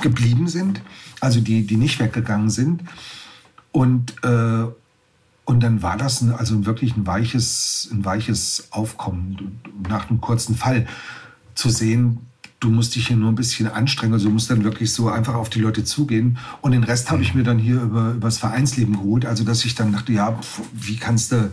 geblieben 0.00 0.48
sind, 0.48 0.80
also 1.20 1.40
die, 1.40 1.66
die 1.66 1.76
nicht 1.76 1.98
weggegangen 2.00 2.50
sind. 2.50 2.82
Und, 3.72 4.14
äh, 4.22 4.64
und 5.44 5.62
dann 5.62 5.82
war 5.82 5.96
das 5.96 6.20
ein, 6.20 6.32
also 6.32 6.64
wirklich 6.66 6.96
ein 6.96 7.06
weiches, 7.06 7.88
ein 7.92 8.04
weiches 8.04 8.68
Aufkommen 8.70 9.60
nach 9.88 10.08
einem 10.08 10.20
kurzen 10.20 10.54
Fall 10.54 10.86
zu 11.54 11.68
sehen, 11.68 12.20
du 12.64 12.70
musst 12.70 12.94
dich 12.94 13.08
hier 13.08 13.16
nur 13.16 13.30
ein 13.30 13.34
bisschen 13.34 13.68
anstrengen. 13.68 14.14
Also 14.14 14.28
du 14.28 14.32
musst 14.32 14.50
dann 14.50 14.64
wirklich 14.64 14.92
so 14.92 15.08
einfach 15.08 15.34
auf 15.34 15.50
die 15.50 15.60
Leute 15.60 15.84
zugehen. 15.84 16.38
Und 16.62 16.72
den 16.72 16.82
Rest 16.82 17.10
habe 17.10 17.22
ich 17.22 17.34
mir 17.34 17.42
dann 17.42 17.58
hier 17.58 17.82
über, 17.82 18.12
über 18.12 18.28
das 18.28 18.38
Vereinsleben 18.38 18.94
geholt. 18.94 19.26
Also 19.26 19.44
dass 19.44 19.64
ich 19.64 19.74
dann 19.74 19.92
dachte, 19.92 20.12
ja, 20.12 20.38
wie 20.72 20.96
kannst 20.96 21.32
du 21.32 21.52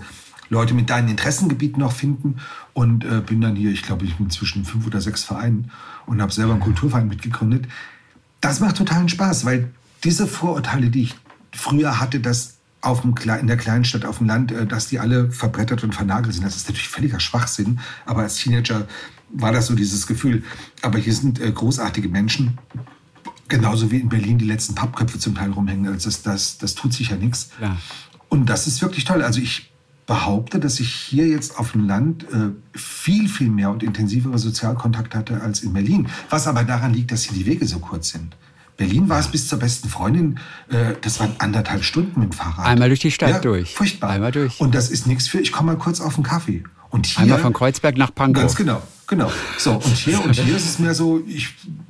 Leute 0.50 0.74
mit 0.74 0.90
deinen 0.90 1.10
Interessengebieten 1.10 1.80
noch 1.80 1.92
finden? 1.92 2.38
Und 2.74 3.04
äh, 3.04 3.22
bin 3.26 3.42
dann 3.42 3.56
hier, 3.56 3.72
ich 3.72 3.84
glaube, 3.84 4.06
ich 4.06 4.16
bin 4.16 4.30
zwischen 4.30 4.64
fünf 4.64 4.88
oder 4.88 5.02
sechs 5.02 5.24
Vereinen 5.24 5.72
und 6.06 6.22
habe 6.22 6.32
selber 6.32 6.54
einen 6.54 6.62
Kulturverein 6.62 7.08
mitgegründet. 7.08 7.66
Das 8.40 8.60
macht 8.60 8.78
totalen 8.78 9.10
Spaß, 9.10 9.46
weil 9.46 9.72
diese 10.04 10.26
Vorurteile, 10.28 10.90
die 10.90 11.04
ich 11.04 11.16
früher 11.52 12.00
hatte, 12.00 12.20
dass 12.22 12.58
auf 12.80 13.02
dem, 13.02 13.14
in 13.40 13.48
der 13.48 13.58
kleinen 13.58 13.86
Stadt 13.86 14.06
auf 14.06 14.18
dem 14.18 14.28
Land, 14.28 14.52
äh, 14.52 14.66
dass 14.66 14.88
die 14.88 15.00
alle 15.00 15.30
verbrettert 15.32 15.84
und 15.84 15.94
vernagelt 15.94 16.34
sind. 16.34 16.46
Das 16.46 16.56
ist 16.56 16.68
natürlich 16.68 16.90
völliger 16.90 17.20
Schwachsinn. 17.20 17.80
Aber 18.06 18.22
als 18.22 18.38
Teenager 18.38 18.88
war 19.34 19.52
das 19.52 19.68
so 19.68 19.76
dieses 19.76 20.08
Gefühl. 20.08 20.44
Aber 20.82 21.00
hier 21.00 21.14
sind 21.14 21.40
äh, 21.40 21.52
großartige 21.52 22.10
Menschen. 22.10 22.58
Genauso 23.48 23.92
wie 23.92 23.98
in 23.98 24.10
Berlin 24.10 24.38
die 24.38 24.46
letzten 24.46 24.76
Pappköpfe 24.76 25.20
zum 25.20 25.36
Teil 25.36 25.52
rumhängen. 25.52 25.92
Also 25.92 26.10
das, 26.10 26.22
das, 26.22 26.58
das 26.58 26.76
tut 26.76 26.94
sich 26.94 27.10
ja 27.10 27.18
nichts. 27.18 27.50
Ja. 27.62 27.78
Und 28.30 28.50
das 28.50 28.68
ist 28.68 28.82
wirklich 28.82 29.04
toll. 29.04 29.22
Also 29.22 29.42
ich 29.42 29.72
behaupte, 30.08 30.60
dass 30.60 30.80
ich 30.80 30.94
hier 30.94 31.28
jetzt 31.28 31.58
auf 31.58 31.74
dem 31.74 31.88
Land 31.88 32.24
äh, 32.32 32.50
viel, 32.78 33.28
viel 33.28 33.50
mehr 33.50 33.70
und 33.70 33.84
intensivere 33.84 34.38
Sozialkontakt 34.40 35.16
hatte 35.16 35.42
als 35.42 35.62
in 35.62 35.74
Berlin. 35.74 36.08
Was 36.30 36.48
aber 36.48 36.64
daran 36.64 36.94
liegt, 36.94 37.12
dass 37.12 37.24
hier 37.24 37.38
die 37.38 37.46
Wege 37.46 37.66
so 37.68 37.80
kurz 37.80 38.10
sind. 38.10 38.36
Berlin 38.78 39.10
war 39.10 39.20
es 39.20 39.28
bis 39.28 39.48
zur 39.48 39.60
besten 39.60 39.90
Freundin, 39.90 40.40
äh, 40.70 40.96
das 41.02 41.20
waren 41.20 41.36
anderthalb 41.38 41.84
Stunden 41.84 42.20
mit 42.20 42.32
dem 42.32 42.36
Fahrrad. 42.36 42.66
Einmal 42.66 42.90
durch 42.90 43.00
die 43.00 43.12
Stadt 43.12 43.30
ja, 43.30 43.40
durch. 43.40 43.76
Furchtbar. 43.76 44.10
Einmal 44.10 44.32
durch. 44.32 44.60
Und 44.60 44.74
das 44.74 44.90
ist 44.90 45.08
nichts 45.08 45.28
für, 45.28 45.40
ich 45.40 45.52
komme 45.52 45.74
mal 45.74 45.78
kurz 45.78 46.02
auf 46.02 46.16
einen 46.16 46.24
Kaffee. 46.24 46.64
Und 46.90 47.06
hier, 47.06 47.20
Einmal 47.22 47.40
von 47.40 47.54
Kreuzberg 47.54 47.98
nach 47.98 48.14
Pankow. 48.14 48.42
Ganz 48.42 48.56
genau. 48.56 48.82
Genau. 49.12 49.30
So, 49.58 49.74
und 49.74 49.84
hier, 49.84 50.24
und 50.24 50.34
hier 50.34 50.56
ist 50.56 50.64
es 50.64 50.80
mehr 50.80 50.96
so, 50.96 51.22
ich 51.28 51.50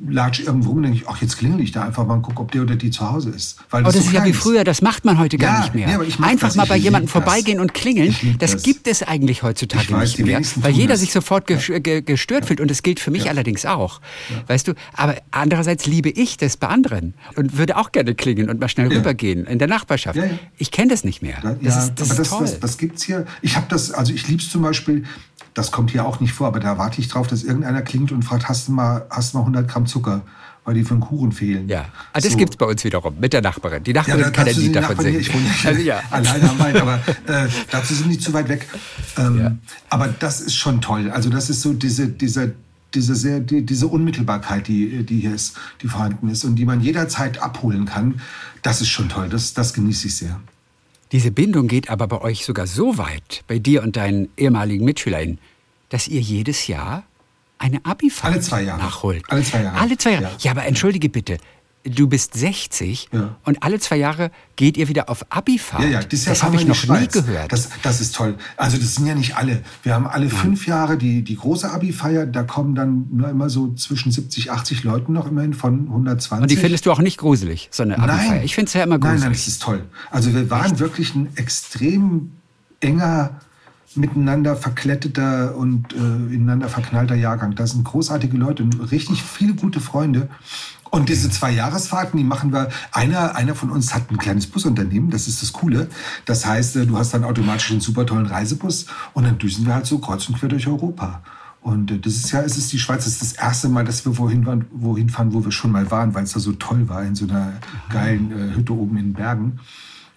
latsche 0.10 0.42
irgendwo 0.42 0.72
und 0.72 0.82
denke 0.82 0.98
ich, 0.98 1.08
ach, 1.08 1.22
jetzt 1.22 1.38
klingel 1.38 1.62
ich 1.62 1.72
da 1.72 1.84
einfach 1.84 2.04
mal 2.04 2.16
und 2.16 2.24
gucke, 2.24 2.42
ob 2.42 2.52
der 2.52 2.64
oder 2.64 2.76
die 2.76 2.90
zu 2.90 3.08
Hause 3.12 3.30
ist. 3.30 3.60
Weil 3.70 3.84
das, 3.84 3.94
oh, 3.94 3.98
das 4.00 4.08
ist 4.08 4.12
ja 4.12 4.26
wie 4.26 4.34
früher, 4.34 4.64
das 4.64 4.82
macht 4.82 5.06
man 5.06 5.20
heute 5.20 5.38
gar 5.38 5.60
nicht 5.62 5.76
mehr. 5.76 6.00
Nee, 6.00 6.14
einfach 6.24 6.48
das. 6.48 6.56
mal 6.56 6.66
bei 6.66 6.78
jemandem 6.78 7.08
vorbeigehen 7.08 7.60
und 7.60 7.76
klingeln, 7.76 8.16
das, 8.40 8.54
das, 8.54 8.64
gibt 8.64 8.88
es 8.88 9.04
eigentlich 9.04 9.44
heutzutage 9.44 9.92
weiß, 9.92 10.18
nicht 10.18 10.26
mehr, 10.26 10.42
weil 10.62 10.72
jeder 10.72 10.98
sich 10.98 11.12
sofort 11.12 11.48
ja. 11.48 11.58
gestört 11.78 12.48
fühlt 12.48 12.60
und 12.60 12.72
das 12.72 12.82
gilt 12.82 13.00
für 13.00 13.12
mich 13.12 13.26
ja. 13.26 13.30
allerdings 13.30 13.68
auch. 13.68 14.02
Ja. 14.32 14.50
Weißt 14.50 14.68
du, 14.68 14.74
aber 14.94 15.18
andererseits 15.30 15.86
liebe 15.86 16.10
ich 16.10 16.38
das 16.38 16.58
bei 16.58 16.70
anderen 16.70 17.14
und 17.36 17.56
würde 17.56 17.78
auch 17.78 17.92
gerne 17.92 18.16
klingeln 18.16 18.50
und 18.50 18.60
mal 18.60 18.68
schnell 18.68 18.88
rübergehen 18.88 19.46
in 19.46 19.60
der 19.60 19.68
Nachbarschaft. 19.68 20.20
Ich 20.58 20.72
kenne 20.72 20.90
das 20.90 21.04
nicht 21.04 21.22
mehr. 21.22 21.38
Das 21.62 21.84
ist, 21.84 21.94
das 21.98 22.10
aber 22.10 22.22
ist 22.22 22.30
toll. 22.30 22.42
Das, 22.42 22.60
das, 22.60 22.78
gibt's 22.80 23.04
hier. 23.04 23.28
Ich 23.44 23.56
habe 23.56 23.68
das, 23.70 23.92
also 23.92 24.12
ich 24.12 24.28
liebe 24.28 24.42
es 24.42 24.50
zum 24.50 24.64
Beispiel, 24.64 25.04
das 25.54 25.72
kommt 25.72 25.92
hier 25.92 26.06
auch 26.06 26.20
nicht 26.20 26.34
vor, 26.34 26.48
aber 26.48 26.60
da 26.60 26.78
warte 26.78 27.02
ich 27.02 27.08
drauf, 27.08 27.28
dass 27.28 27.44
irgendeiner 27.44 27.82
klingt 27.82 28.12
und 28.12 28.24
fragt, 28.24 28.48
hast 28.48 28.68
du 28.68 28.72
mal, 28.72 29.06
hast 29.10 29.34
du 29.34 29.38
mal 29.38 29.42
100 29.42 29.68
Gramm 29.68 29.86
Zucker? 29.86 30.22
Weil 30.64 30.76
die 30.76 30.84
für 30.84 30.94
den 30.94 31.00
Kuchen 31.00 31.32
fehlen. 31.32 31.68
Ja, 31.68 31.86
ah, 32.14 32.20
das 32.22 32.34
so. 32.34 32.38
gibt 32.38 32.52
es 32.52 32.58
bei 32.58 32.68
uns 32.68 32.84
wiederum 32.84 33.20
mit 33.20 33.34
der 33.34 33.42
Nachbarin. 33.42 33.84
Die 33.84 33.94
Nachbarin 33.94 34.22
ja, 34.22 34.30
kann 34.30 34.48
ein 34.48 34.56
Lied 34.56 34.76
davon 34.76 34.96
singen. 34.96 35.20
Ich 35.20 35.34
wohne 35.34 35.44
ja, 35.64 35.70
also, 35.70 35.82
ja. 35.82 36.02
alleine 36.12 36.50
am 36.52 36.58
Main, 36.60 36.78
aber 36.78 37.00
äh, 37.26 37.48
dazu 37.72 37.96
sind 37.96 38.12
die 38.12 38.20
zu 38.20 38.32
weit 38.34 38.48
weg. 38.48 38.68
Ähm, 39.18 39.40
ja. 39.40 39.56
Aber 39.90 40.08
das 40.08 40.40
ist 40.40 40.54
schon 40.54 40.80
toll. 40.80 41.10
Also 41.10 41.32
das 41.32 41.50
ist 41.50 41.62
so 41.62 41.74
diese, 41.74 42.10
diese, 42.10 42.54
diese, 42.94 43.16
sehr, 43.16 43.40
die, 43.40 43.66
diese 43.66 43.88
Unmittelbarkeit, 43.88 44.68
die, 44.68 45.04
die 45.04 45.22
hier 45.22 45.34
ist, 45.34 45.58
die 45.82 45.88
vorhanden 45.88 46.30
ist 46.30 46.44
und 46.44 46.58
die 46.58 46.66
man 46.66 46.80
jederzeit 46.80 47.42
abholen 47.42 47.86
kann. 47.86 48.22
Das 48.62 48.82
ist 48.82 48.90
schon 48.90 49.10
toll. 49.10 49.30
Das, 49.30 49.56
das 49.56 49.74
genieße 49.74 50.08
ich 50.08 50.16
sehr. 50.16 50.40
Diese 51.12 51.32
Bindung 51.32 51.68
geht 51.68 51.90
aber 51.90 52.08
bei 52.08 52.22
euch 52.22 52.46
sogar 52.46 52.68
so 52.68 52.98
weit, 52.98 53.44
bei 53.48 53.60
dir 53.60 53.84
und 53.84 53.98
deinen 53.98 54.30
ehemaligen 54.38 54.86
MitschülerInnen, 54.86 55.40
dass 55.90 56.08
ihr 56.08 56.22
jedes 56.22 56.68
Jahr 56.68 57.04
eine 57.58 57.86
Abi-Fahrt 57.86 58.50
nachholt. 58.78 59.24
Alle 59.28 59.44
zwei 59.44 59.64
Jahre. 59.64 59.78
Alle 59.78 59.98
zwei 59.98 60.12
Jahre. 60.14 60.26
Ja, 60.26 60.32
ja 60.40 60.52
aber 60.52 60.66
entschuldige 60.66 61.10
bitte, 61.10 61.38
du 61.84 62.08
bist 62.08 62.36
60 62.36 63.10
ja. 63.12 63.36
und 63.44 63.64
alle 63.64 63.80
zwei 63.80 63.98
Jahre 63.98 64.32
geht 64.56 64.78
ihr 64.78 64.88
wieder 64.88 65.10
auf 65.10 65.26
Abifahrt. 65.30 65.84
Ja, 65.84 65.90
ja, 65.90 66.04
das, 66.04 66.26
das 66.26 66.44
habe 66.44 66.56
ich 66.56 66.68
noch 66.68 66.88
nie 66.88 67.08
gehört. 67.08 67.52
Das, 67.52 67.70
das 67.82 68.02
ist 68.02 68.16
toll. 68.16 68.36
Also 68.58 68.78
das 68.78 68.96
sind 68.96 69.08
ja 69.08 69.16
nicht 69.16 69.36
alle. 69.36 69.64
Wir 69.84 69.96
haben 69.96 70.08
alle 70.08 70.30
fünf 70.30 70.68
Jahre 70.68 70.98
die, 70.98 71.24
die 71.24 71.36
große 71.36 71.70
Abi-Feier. 71.70 72.26
Da 72.26 72.44
kommen 72.44 72.76
dann 72.76 73.08
nur 73.12 73.30
immer 73.30 73.50
so 73.50 73.74
zwischen 73.74 74.12
70, 74.12 74.52
80 74.52 74.84
Leuten 74.84 75.14
noch 75.14 75.28
immerhin 75.28 75.54
von 75.54 75.88
120. 75.88 76.44
Und 76.44 76.52
die 76.52 76.58
findest 76.58 76.86
du 76.86 76.92
auch 76.92 77.00
nicht 77.00 77.18
gruselig, 77.18 77.70
so 77.72 77.84
eine 77.84 77.98
Abi-Feier? 77.98 78.44
Ich 78.44 78.56
finde 78.56 78.68
es 78.68 78.74
ja 78.74 78.84
immer 78.84 79.00
gruselig. 79.00 79.22
Nein, 79.22 79.32
nein, 79.32 79.38
das 79.38 79.48
ist 79.48 79.62
toll. 79.62 79.84
Also 80.12 80.34
wir 80.34 80.50
waren 80.50 80.72
Echt? 80.72 80.80
wirklich 80.80 81.16
ein 81.16 81.30
extrem 81.36 82.32
enger 82.80 83.42
miteinander 83.96 84.56
verkletteter 84.56 85.56
und 85.56 85.94
äh, 85.94 85.98
ineinander 86.34 86.70
verknallter 86.70 87.16
Jahrgang. 87.16 87.56
Da 87.56 87.68
sind 87.68 87.84
großartige 87.84 88.38
Leute, 88.38 88.66
richtig 88.92 89.24
viele 89.24 89.54
gute 89.54 89.80
Freunde. 89.80 90.30
Und 90.92 91.08
diese 91.08 91.30
zwei 91.30 91.52
Jahresfahrten, 91.52 92.18
die 92.18 92.26
machen 92.26 92.52
wir. 92.52 92.70
Einer, 92.92 93.36
einer 93.36 93.56
von 93.56 93.72
uns 93.72 93.94
hat 93.96 94.12
ein 94.12 94.18
kleines 94.18 94.46
Busunternehmen, 94.46 95.10
das 95.10 95.28
ist 95.28 95.42
das 95.42 95.54
Coole. 95.54 95.88
Das 96.26 96.46
heißt, 96.46 96.76
äh, 96.76 96.86
du 96.86 96.98
hast 96.98 97.14
dann 97.14 97.24
automatisch 97.24 97.72
einen 97.72 97.80
super 97.80 98.06
tollen 98.06 98.26
Reisebus 98.26 98.88
und 99.14 99.24
dann 99.24 99.38
düsen 99.38 99.66
wir 99.66 99.74
halt 99.74 99.86
so 99.86 100.00
kreuz 100.00 100.28
und 100.28 100.38
quer 100.38 100.50
durch 100.50 100.68
Europa. 100.68 101.24
Und 101.62 101.92
äh, 101.92 102.00
Jahr 102.32 102.44
ist 102.44 102.58
es 102.58 102.68
die 102.68 102.80
Schweiz. 102.80 103.06
Das 103.06 103.14
ist 103.14 103.22
das 103.22 103.34
erste 103.34 103.70
Mal, 103.70 103.86
dass 103.86 104.06
wir 104.06 104.18
wohin, 104.18 104.46
waren, 104.46 104.66
wohin 104.72 105.10
fahren, 105.10 105.34
wo 105.34 105.44
wir 105.44 105.52
schon 105.52 105.72
mal 105.72 105.90
waren, 105.92 106.14
weil 106.14 106.26
es 106.26 106.34
da 106.34 106.42
so 106.42 106.52
toll 106.54 106.90
war, 106.90 107.04
in 107.04 107.16
so 107.16 107.26
einer 107.26 107.54
geilen 107.90 108.32
äh, 108.32 108.56
Hütte 108.56 108.74
oben 108.74 108.98
in 108.98 109.06
den 109.06 109.14
Bergen 109.14 109.60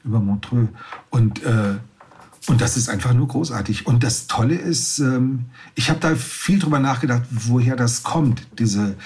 über 0.02 0.18
Montreux. 0.18 0.68
Und 1.10 1.42
äh, 1.44 1.76
und 2.46 2.60
das 2.60 2.76
ist 2.76 2.90
einfach 2.90 3.14
nur 3.14 3.28
großartig. 3.28 3.86
Und 3.86 4.02
das 4.02 4.26
Tolle 4.26 4.54
ist, 4.54 4.98
ähm, 4.98 5.46
ich 5.74 5.88
habe 5.88 6.00
da 6.00 6.14
viel 6.14 6.58
drüber 6.58 6.78
nachgedacht, 6.78 7.22
woher 7.30 7.74
das 7.74 8.02
kommt, 8.02 8.46
diese, 8.58 8.96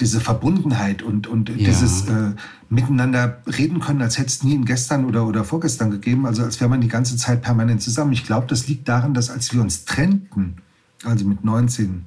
diese 0.00 0.20
Verbundenheit 0.20 1.02
und, 1.02 1.26
und 1.26 1.48
ja. 1.48 1.56
dieses 1.56 2.08
äh, 2.08 2.32
Miteinander 2.68 3.42
reden 3.46 3.80
können, 3.80 4.02
als 4.02 4.18
hätte 4.18 4.28
es 4.28 4.42
nie 4.42 4.54
in 4.54 4.64
gestern 4.64 5.04
oder, 5.04 5.26
oder 5.26 5.44
vorgestern 5.44 5.90
gegeben, 5.90 6.26
also 6.26 6.42
als 6.42 6.60
wäre 6.60 6.68
man 6.68 6.80
die 6.80 6.88
ganze 6.88 7.16
Zeit 7.16 7.42
permanent 7.42 7.80
zusammen. 7.80 8.12
Ich 8.12 8.26
glaube, 8.26 8.46
das 8.48 8.66
liegt 8.66 8.88
daran, 8.88 9.14
dass 9.14 9.30
als 9.30 9.52
wir 9.52 9.60
uns 9.60 9.84
trennten, 9.84 10.56
also 11.04 11.24
mit 11.24 11.44
19, 11.44 12.06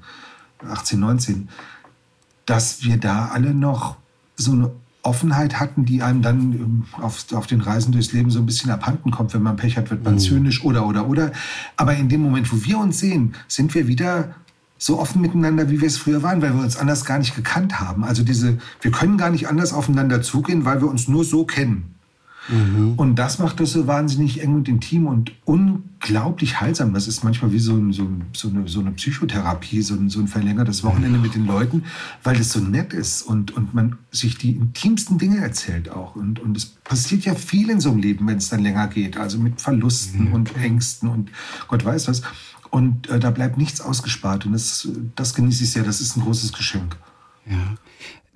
18, 0.69 0.99
19, 0.99 1.49
dass 2.45 2.83
wir 2.83 2.97
da 2.97 3.27
alle 3.27 3.53
noch 3.53 3.95
so 4.35 4.51
eine 4.51 4.71
Offenheit 5.07 5.59
hatten, 5.59 5.85
die 5.85 6.03
einem 6.03 6.21
dann 6.21 6.39
ähm, 6.53 6.83
auf, 7.01 7.31
auf 7.31 7.47
den 7.47 7.61
Reisen 7.61 7.93
durchs 7.93 8.11
Leben 8.11 8.29
so 8.29 8.39
ein 8.39 8.45
bisschen 8.45 8.69
abhanden 8.71 9.11
kommt. 9.11 9.33
Wenn 9.33 9.43
man 9.43 9.55
Pech 9.55 9.77
hat, 9.77 9.89
wird 9.89 10.03
man 10.03 10.15
mhm. 10.15 10.19
zynisch 10.19 10.63
oder, 10.65 10.85
oder, 10.85 11.07
oder. 11.07 11.31
Aber 11.77 11.95
in 11.95 12.09
dem 12.09 12.21
Moment, 12.21 12.51
wo 12.51 12.65
wir 12.65 12.77
uns 12.77 12.99
sehen, 12.99 13.33
sind 13.47 13.73
wir 13.73 13.87
wieder 13.87 14.35
so 14.77 14.99
offen 14.99 15.21
miteinander, 15.21 15.69
wie 15.69 15.81
wir 15.81 15.87
es 15.87 15.97
früher 15.97 16.23
waren, 16.23 16.41
weil 16.41 16.53
wir 16.53 16.61
uns 16.61 16.77
anders 16.77 17.05
gar 17.05 17.19
nicht 17.19 17.35
gekannt 17.35 17.79
haben. 17.79 18.03
Also 18.03 18.23
diese, 18.23 18.57
wir 18.81 18.91
können 18.91 19.17
gar 19.17 19.29
nicht 19.29 19.47
anders 19.47 19.73
aufeinander 19.73 20.21
zugehen, 20.21 20.65
weil 20.65 20.81
wir 20.81 20.87
uns 20.87 21.07
nur 21.07 21.23
so 21.23 21.45
kennen. 21.45 21.95
Mhm. 22.49 22.93
Und 22.95 23.15
das 23.15 23.39
macht 23.39 23.59
das 23.59 23.71
so 23.71 23.87
wahnsinnig 23.87 24.41
eng 24.41 24.55
und 24.55 24.69
intim 24.69 25.05
und 25.07 25.33
unglaublich 25.45 26.61
heilsam. 26.61 26.93
Das 26.93 27.07
ist 27.07 27.23
manchmal 27.23 27.51
wie 27.51 27.59
so, 27.59 27.73
ein, 27.75 27.91
so, 27.91 28.07
so, 28.33 28.49
eine, 28.49 28.67
so 28.67 28.79
eine, 28.79 28.91
Psychotherapie, 28.91 29.81
so 29.81 29.95
ein, 29.95 30.09
so 30.09 30.19
ein 30.19 30.27
verlängertes 30.27 30.83
Wochenende 30.83 31.19
mit 31.19 31.35
den 31.35 31.45
Leuten, 31.45 31.83
weil 32.23 32.37
das 32.37 32.51
so 32.51 32.59
nett 32.59 32.93
ist 32.93 33.21
und, 33.21 33.55
und 33.55 33.73
man 33.73 33.97
sich 34.11 34.37
die 34.37 34.51
intimsten 34.51 35.17
Dinge 35.17 35.39
erzählt 35.39 35.89
auch. 35.89 36.15
Und, 36.15 36.39
und 36.39 36.55
es 36.55 36.65
passiert 36.65 37.25
ja 37.25 37.35
viel 37.35 37.69
in 37.69 37.79
so 37.79 37.91
einem 37.91 37.99
Leben, 37.99 38.27
wenn 38.27 38.37
es 38.37 38.49
dann 38.49 38.61
länger 38.61 38.87
geht. 38.87 39.17
Also 39.17 39.37
mit 39.39 39.61
Verlusten 39.61 40.29
mhm. 40.29 40.33
und 40.33 40.57
Ängsten 40.57 41.09
und 41.09 41.31
Gott 41.67 41.83
weiß 41.83 42.07
was. 42.07 42.21
Und 42.69 43.09
äh, 43.09 43.19
da 43.19 43.31
bleibt 43.31 43.57
nichts 43.57 43.81
ausgespart. 43.81 44.45
Und 44.45 44.53
das, 44.53 44.87
das 45.15 45.33
genieße 45.33 45.63
ich 45.63 45.71
sehr. 45.71 45.83
Das 45.83 46.01
ist 46.01 46.17
ein 46.17 46.21
großes 46.21 46.53
Geschenk. 46.53 46.97
Ja. 47.45 47.75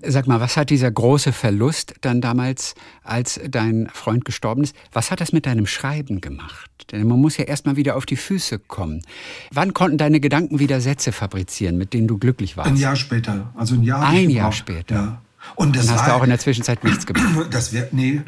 Sag 0.03 0.25
mal, 0.25 0.39
was 0.39 0.57
hat 0.57 0.71
dieser 0.71 0.89
große 0.89 1.31
Verlust 1.31 1.93
dann 2.01 2.21
damals, 2.21 2.73
als 3.03 3.39
dein 3.47 3.87
Freund 3.93 4.25
gestorben 4.25 4.63
ist, 4.63 4.75
was 4.91 5.11
hat 5.11 5.21
das 5.21 5.31
mit 5.31 5.45
deinem 5.45 5.67
Schreiben 5.67 6.21
gemacht? 6.21 6.71
Denn 6.91 7.07
man 7.07 7.21
muss 7.21 7.37
ja 7.37 7.45
erstmal 7.45 7.75
wieder 7.75 7.95
auf 7.95 8.07
die 8.07 8.15
Füße 8.15 8.57
kommen. 8.57 9.03
Wann 9.51 9.75
konnten 9.75 9.99
deine 9.99 10.19
Gedanken 10.19 10.57
wieder 10.57 10.81
Sätze 10.81 11.11
fabrizieren, 11.11 11.77
mit 11.77 11.93
denen 11.93 12.07
du 12.07 12.17
glücklich 12.17 12.57
warst? 12.57 12.71
Ein 12.71 12.77
Jahr 12.77 12.95
später. 12.95 13.53
Also 13.55 13.75
ein 13.75 13.83
Jahr. 13.83 14.01
Ein 14.01 14.31
Jahr 14.31 14.51
später. 14.51 14.95
Ja. 14.95 15.21
Und 15.55 15.75
das 15.75 15.85
dann 15.85 15.95
hast 15.95 16.01
war, 16.01 16.09
du 16.09 16.15
auch 16.15 16.23
in 16.23 16.29
der 16.29 16.39
Zwischenzeit 16.39 16.83
nichts 16.83 17.05
gemacht. 17.05 17.47
Das 17.51 17.73
wäre, 17.73 17.87
nee, 17.91 18.21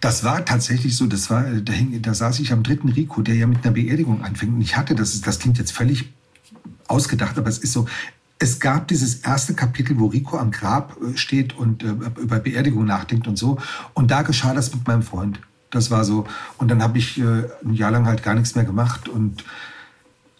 das 0.00 0.24
war 0.24 0.44
tatsächlich 0.44 0.96
so, 0.96 1.06
das 1.06 1.30
war, 1.30 1.42
da, 1.42 1.72
hing, 1.72 2.02
da 2.02 2.14
saß 2.14 2.40
ich 2.40 2.52
am 2.52 2.62
dritten 2.62 2.88
Rico, 2.88 3.22
der 3.22 3.36
ja 3.36 3.46
mit 3.46 3.64
einer 3.64 3.72
Beerdigung 3.72 4.22
anfängt. 4.22 4.54
Und 4.54 4.60
ich 4.60 4.76
hatte, 4.76 4.94
das, 4.94 5.20
das 5.20 5.38
klingt 5.38 5.58
jetzt 5.58 5.72
völlig 5.72 6.12
ausgedacht, 6.88 7.38
aber 7.38 7.48
es 7.48 7.58
ist 7.58 7.72
so, 7.72 7.86
es 8.42 8.58
gab 8.58 8.88
dieses 8.88 9.16
erste 9.16 9.54
Kapitel, 9.54 9.98
wo 10.00 10.06
Rico 10.06 10.36
am 10.36 10.50
Grab 10.50 10.96
äh, 11.00 11.16
steht 11.16 11.56
und 11.56 11.84
äh, 11.84 11.90
über 12.20 12.40
Beerdigung 12.40 12.84
nachdenkt 12.84 13.28
und 13.28 13.38
so. 13.38 13.58
Und 13.94 14.10
da 14.10 14.22
geschah 14.22 14.52
das 14.52 14.74
mit 14.74 14.86
meinem 14.86 15.02
Freund. 15.02 15.40
Das 15.70 15.90
war 15.90 16.04
so. 16.04 16.26
Und 16.58 16.70
dann 16.70 16.82
habe 16.82 16.98
ich 16.98 17.18
äh, 17.18 17.44
ein 17.64 17.74
Jahr 17.74 17.92
lang 17.92 18.06
halt 18.06 18.22
gar 18.22 18.34
nichts 18.34 18.54
mehr 18.54 18.64
gemacht 18.64 19.08
und 19.08 19.44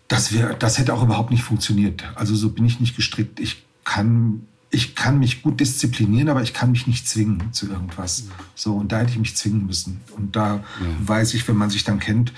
das, 0.09 0.33
wär, 0.33 0.53
das 0.55 0.79
hätte 0.79 0.93
auch 0.93 1.03
überhaupt 1.03 1.31
nicht 1.31 1.43
funktioniert. 1.43 2.05
Also 2.17 2.35
so 2.35 2.51
bin 2.51 2.67
ich 2.67 2.81
nicht 2.81 2.97
gestrickt. 2.97 3.41
Ich 3.41 3.65
kann, 3.85 4.47
ich 4.73 4.95
kann 4.95 5.19
mich 5.19 5.43
gut 5.43 5.61
disziplinieren, 5.61 6.31
aber 6.31 6.43
ich 6.43 6.55
kann 6.55 6.73
mich 6.73 6.87
nicht 6.87 7.07
zwingen 7.07 7.53
zu 7.53 7.69
irgendwas. 7.69 8.25
So, 8.55 8.75
und 8.75 8.91
da 8.91 9.01
hätte 9.01 9.13
ich 9.13 9.19
mich 9.19 9.37
zwingen 9.37 9.67
müssen. 9.67 10.01
Und 10.17 10.35
da 10.35 10.57
ja. 10.57 10.63
weiß 11.05 11.35
ich, 11.35 11.47
wenn 11.47 11.57
man 11.57 11.69
sich 11.69 11.85
dann 11.85 11.99
kennt, 11.99 12.33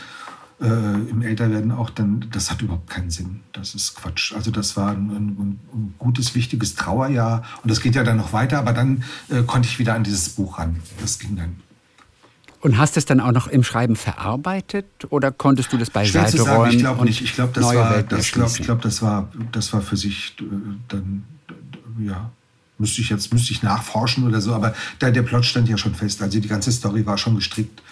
äh, 0.60 0.66
im 0.66 1.22
Älterwerden 1.22 1.70
auch, 1.70 1.90
dann, 1.90 2.26
das 2.32 2.50
hat 2.50 2.60
überhaupt 2.60 2.90
keinen 2.90 3.10
Sinn. 3.10 3.40
Das 3.52 3.76
ist 3.76 3.94
Quatsch. 3.94 4.34
Also 4.34 4.50
das 4.50 4.76
war 4.76 4.90
ein, 4.90 5.10
ein, 5.10 5.60
ein 5.72 5.94
gutes, 5.98 6.34
wichtiges 6.34 6.74
Trauerjahr. 6.74 7.44
Und 7.62 7.70
das 7.70 7.80
geht 7.80 7.94
ja 7.94 8.02
dann 8.02 8.16
noch 8.16 8.32
weiter, 8.32 8.58
aber 8.58 8.72
dann 8.72 9.04
äh, 9.28 9.42
konnte 9.42 9.68
ich 9.68 9.78
wieder 9.78 9.94
an 9.94 10.02
dieses 10.02 10.30
Buch 10.30 10.58
ran. 10.58 10.80
Das 11.00 11.20
ging 11.20 11.36
dann. 11.36 11.60
Und 12.60 12.78
hast 12.78 12.96
es 12.96 13.04
dann 13.04 13.20
auch 13.20 13.32
noch 13.32 13.46
im 13.46 13.62
Schreiben 13.62 13.94
verarbeitet 13.94 14.86
oder 15.10 15.30
konntest 15.30 15.72
du 15.72 15.76
das 15.76 15.90
beiseite 15.90 16.38
sagen, 16.38 16.50
räumen? 16.50 16.72
Ich 16.72 16.78
glaube 16.78 17.04
nicht. 17.04 17.20
Ich 17.20 17.34
glaube, 17.34 17.52
das 17.52 17.64
war, 17.64 18.02
das 18.02 18.32
glaub, 18.32 18.48
ich 18.48 18.62
glaube, 18.62 18.80
das 18.80 19.02
war, 19.02 19.30
das 19.52 19.72
war 19.72 19.82
für 19.82 19.98
sich 19.98 20.34
äh, 20.40 20.44
dann, 20.88 21.24
ja, 21.98 22.30
müsste 22.78 23.00
ich 23.00 23.10
jetzt, 23.10 23.32
müsste 23.32 23.52
ich 23.52 23.62
nachforschen 23.62 24.26
oder 24.26 24.40
so. 24.40 24.54
Aber 24.54 24.74
da, 24.98 25.10
der 25.10 25.22
Plot 25.22 25.44
stand 25.44 25.68
ja 25.68 25.78
schon 25.78 25.94
fest. 25.94 26.22
Also 26.22 26.40
die 26.40 26.48
ganze 26.48 26.72
Story 26.72 27.06
war 27.06 27.18
schon 27.18 27.36
gestrickt. 27.36 27.82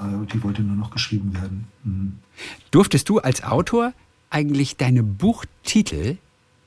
Äh, 0.00 0.26
die 0.32 0.42
wollte 0.42 0.62
nur 0.62 0.76
noch 0.76 0.90
geschrieben 0.90 1.34
werden. 1.34 1.66
Mhm. 1.84 2.18
Durftest 2.70 3.08
du 3.08 3.18
als 3.18 3.42
Autor 3.42 3.92
eigentlich 4.30 4.76
deine 4.76 5.02
Buchtitel 5.02 6.18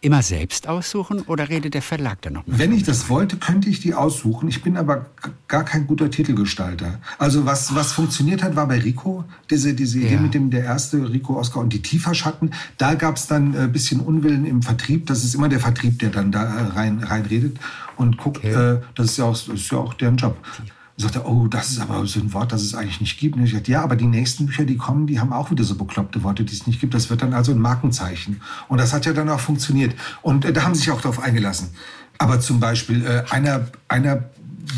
immer 0.02 0.23
selbst 0.23 0.68
aussuchen 0.68 1.22
oder 1.22 1.49
redet 1.49 1.76
der 1.76 1.84
Verlag 1.84 2.22
dann 2.23 2.34
noch? 2.34 2.44
Wenn 2.48 2.73
ich 2.73 2.84
das 2.84 3.07
wollte, 3.07 3.38
könnte 3.38 3.69
ich 3.69 3.80
die 3.80 3.94
aussuchen. 3.94 4.49
Ich 4.49 4.64
bin 4.64 4.76
aber 4.76 5.06
gar 5.48 5.64
kein 5.64 5.86
guter 5.86 6.10
Titelgestalter. 6.10 6.99
Also 7.19 7.45
was, 7.45 7.76
was 7.76 7.94
funktioniert 7.94 8.41
hat, 8.41 8.56
war 8.56 8.68
bei 8.68 8.80
Rico, 8.80 9.23
diese, 9.52 9.76
diese 9.76 9.99
ja. 9.99 10.07
Idee 10.07 10.18
mit 10.18 10.34
dem 10.34 10.49
der 10.49 10.64
erste 10.64 11.10
Rico 11.10 11.38
Oscar 11.38 11.60
und 11.60 11.72
die 11.72 11.84
Tieferschatten. 11.84 12.52
Da 12.78 12.95
gab 12.95 13.18
es 13.18 13.28
dann 13.28 13.56
ein 13.56 13.65
äh, 13.65 13.68
bisschen 13.68 13.99
Unwillen 13.99 14.45
im 14.45 14.64
Vertrieb. 14.64 15.06
Das 15.06 15.23
ist 15.23 15.36
immer 15.36 15.49
der 15.49 15.60
Vertrieb, 15.60 15.99
der 15.99 16.10
dann 16.10 16.32
da 16.32 16.44
äh, 16.44 16.64
rein, 16.73 17.26
redet 17.30 17.57
und 17.95 18.18
guckt. 18.18 18.38
Okay. 18.38 18.53
Äh, 18.53 18.82
das, 18.95 19.11
ist 19.11 19.18
ja 19.18 19.26
auch, 19.26 19.38
das 19.38 19.48
ist 19.48 19.72
ja 19.72 19.78
auch 19.78 19.94
deren 19.94 20.18
Job. 20.18 20.36
Und 21.03 21.14
sagte, 21.14 21.28
oh, 21.28 21.48
das 21.48 21.72
ist 21.72 21.80
aber 21.80 22.06
so 22.06 22.19
ein 22.19 22.34
Wort, 22.34 22.52
das 22.52 22.61
es 22.61 22.76
eigentlich 22.76 23.02
nicht 23.02 23.19
gibt. 23.19 23.36
Und 23.36 23.44
ich 23.44 23.53
sagte, 23.53 23.72
ja, 23.72 23.84
aber 23.84 23.95
die 23.95 24.06
nächsten 24.06 24.45
Bücher, 24.45 24.65
die 24.65 24.78
kommen, 24.78 25.07
die 25.07 25.19
haben 25.19 25.34
auch 25.34 25.52
wieder 25.52 25.64
so 25.64 25.76
bekloppte 25.76 26.23
Worte, 26.23 26.44
die 26.44 26.53
es 26.53 26.68
nicht 26.68 26.80
gibt. 26.80 26.94
Das 26.94 27.10
wird 27.10 27.22
dann 27.22 27.34
also 27.34 27.52
ein 27.52 27.60
Markenzeichen. 27.60 28.41
Und 28.68 28.80
das 28.80 28.94
hat 28.94 29.06
ja 29.06 29.14
dann 29.14 29.30
auch 29.30 29.40
funktioniert. 29.40 29.95
Und 30.22 30.45
äh, 30.45 30.53
da 30.53 30.64
haben 30.64 30.76
sie 30.76 30.82
sich 30.82 30.91
auch 30.91 31.02
darauf 31.02 31.19
eingelassen. 31.19 31.69
Aber 32.18 32.40
zum 32.40 32.60
Beispiel 32.60 33.03
äh, 33.03 33.23
einer, 33.32 33.68
einer 33.88 34.30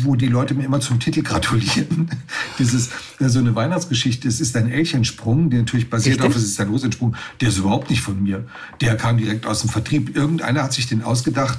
wo 0.02 0.16
die 0.16 0.26
Leute 0.26 0.54
mir 0.54 0.64
immer 0.64 0.80
zum 0.80 0.98
Titel 0.98 1.22
gratulieren. 1.22 2.10
Dieses, 2.58 2.88
äh, 3.20 3.28
so 3.28 3.38
eine 3.38 3.54
Weihnachtsgeschichte, 3.54 4.26
es 4.28 4.40
ist 4.40 4.56
ein 4.56 4.70
Elchensprung, 4.70 5.50
der 5.50 5.60
natürlich 5.60 5.90
basiert 5.90 6.16
Richtig? 6.16 6.30
auf, 6.30 6.36
es 6.36 6.44
ist 6.44 6.60
ein 6.60 6.68
Rosentsprung, 6.68 7.16
der 7.40 7.48
ist 7.48 7.58
überhaupt 7.58 7.90
nicht 7.90 8.00
von 8.00 8.22
mir. 8.22 8.46
Der 8.80 8.96
kam 8.96 9.18
direkt 9.18 9.46
aus 9.46 9.60
dem 9.60 9.70
Vertrieb. 9.70 10.16
Irgendeiner 10.16 10.62
hat 10.62 10.72
sich 10.72 10.86
den 10.86 11.02
ausgedacht, 11.02 11.58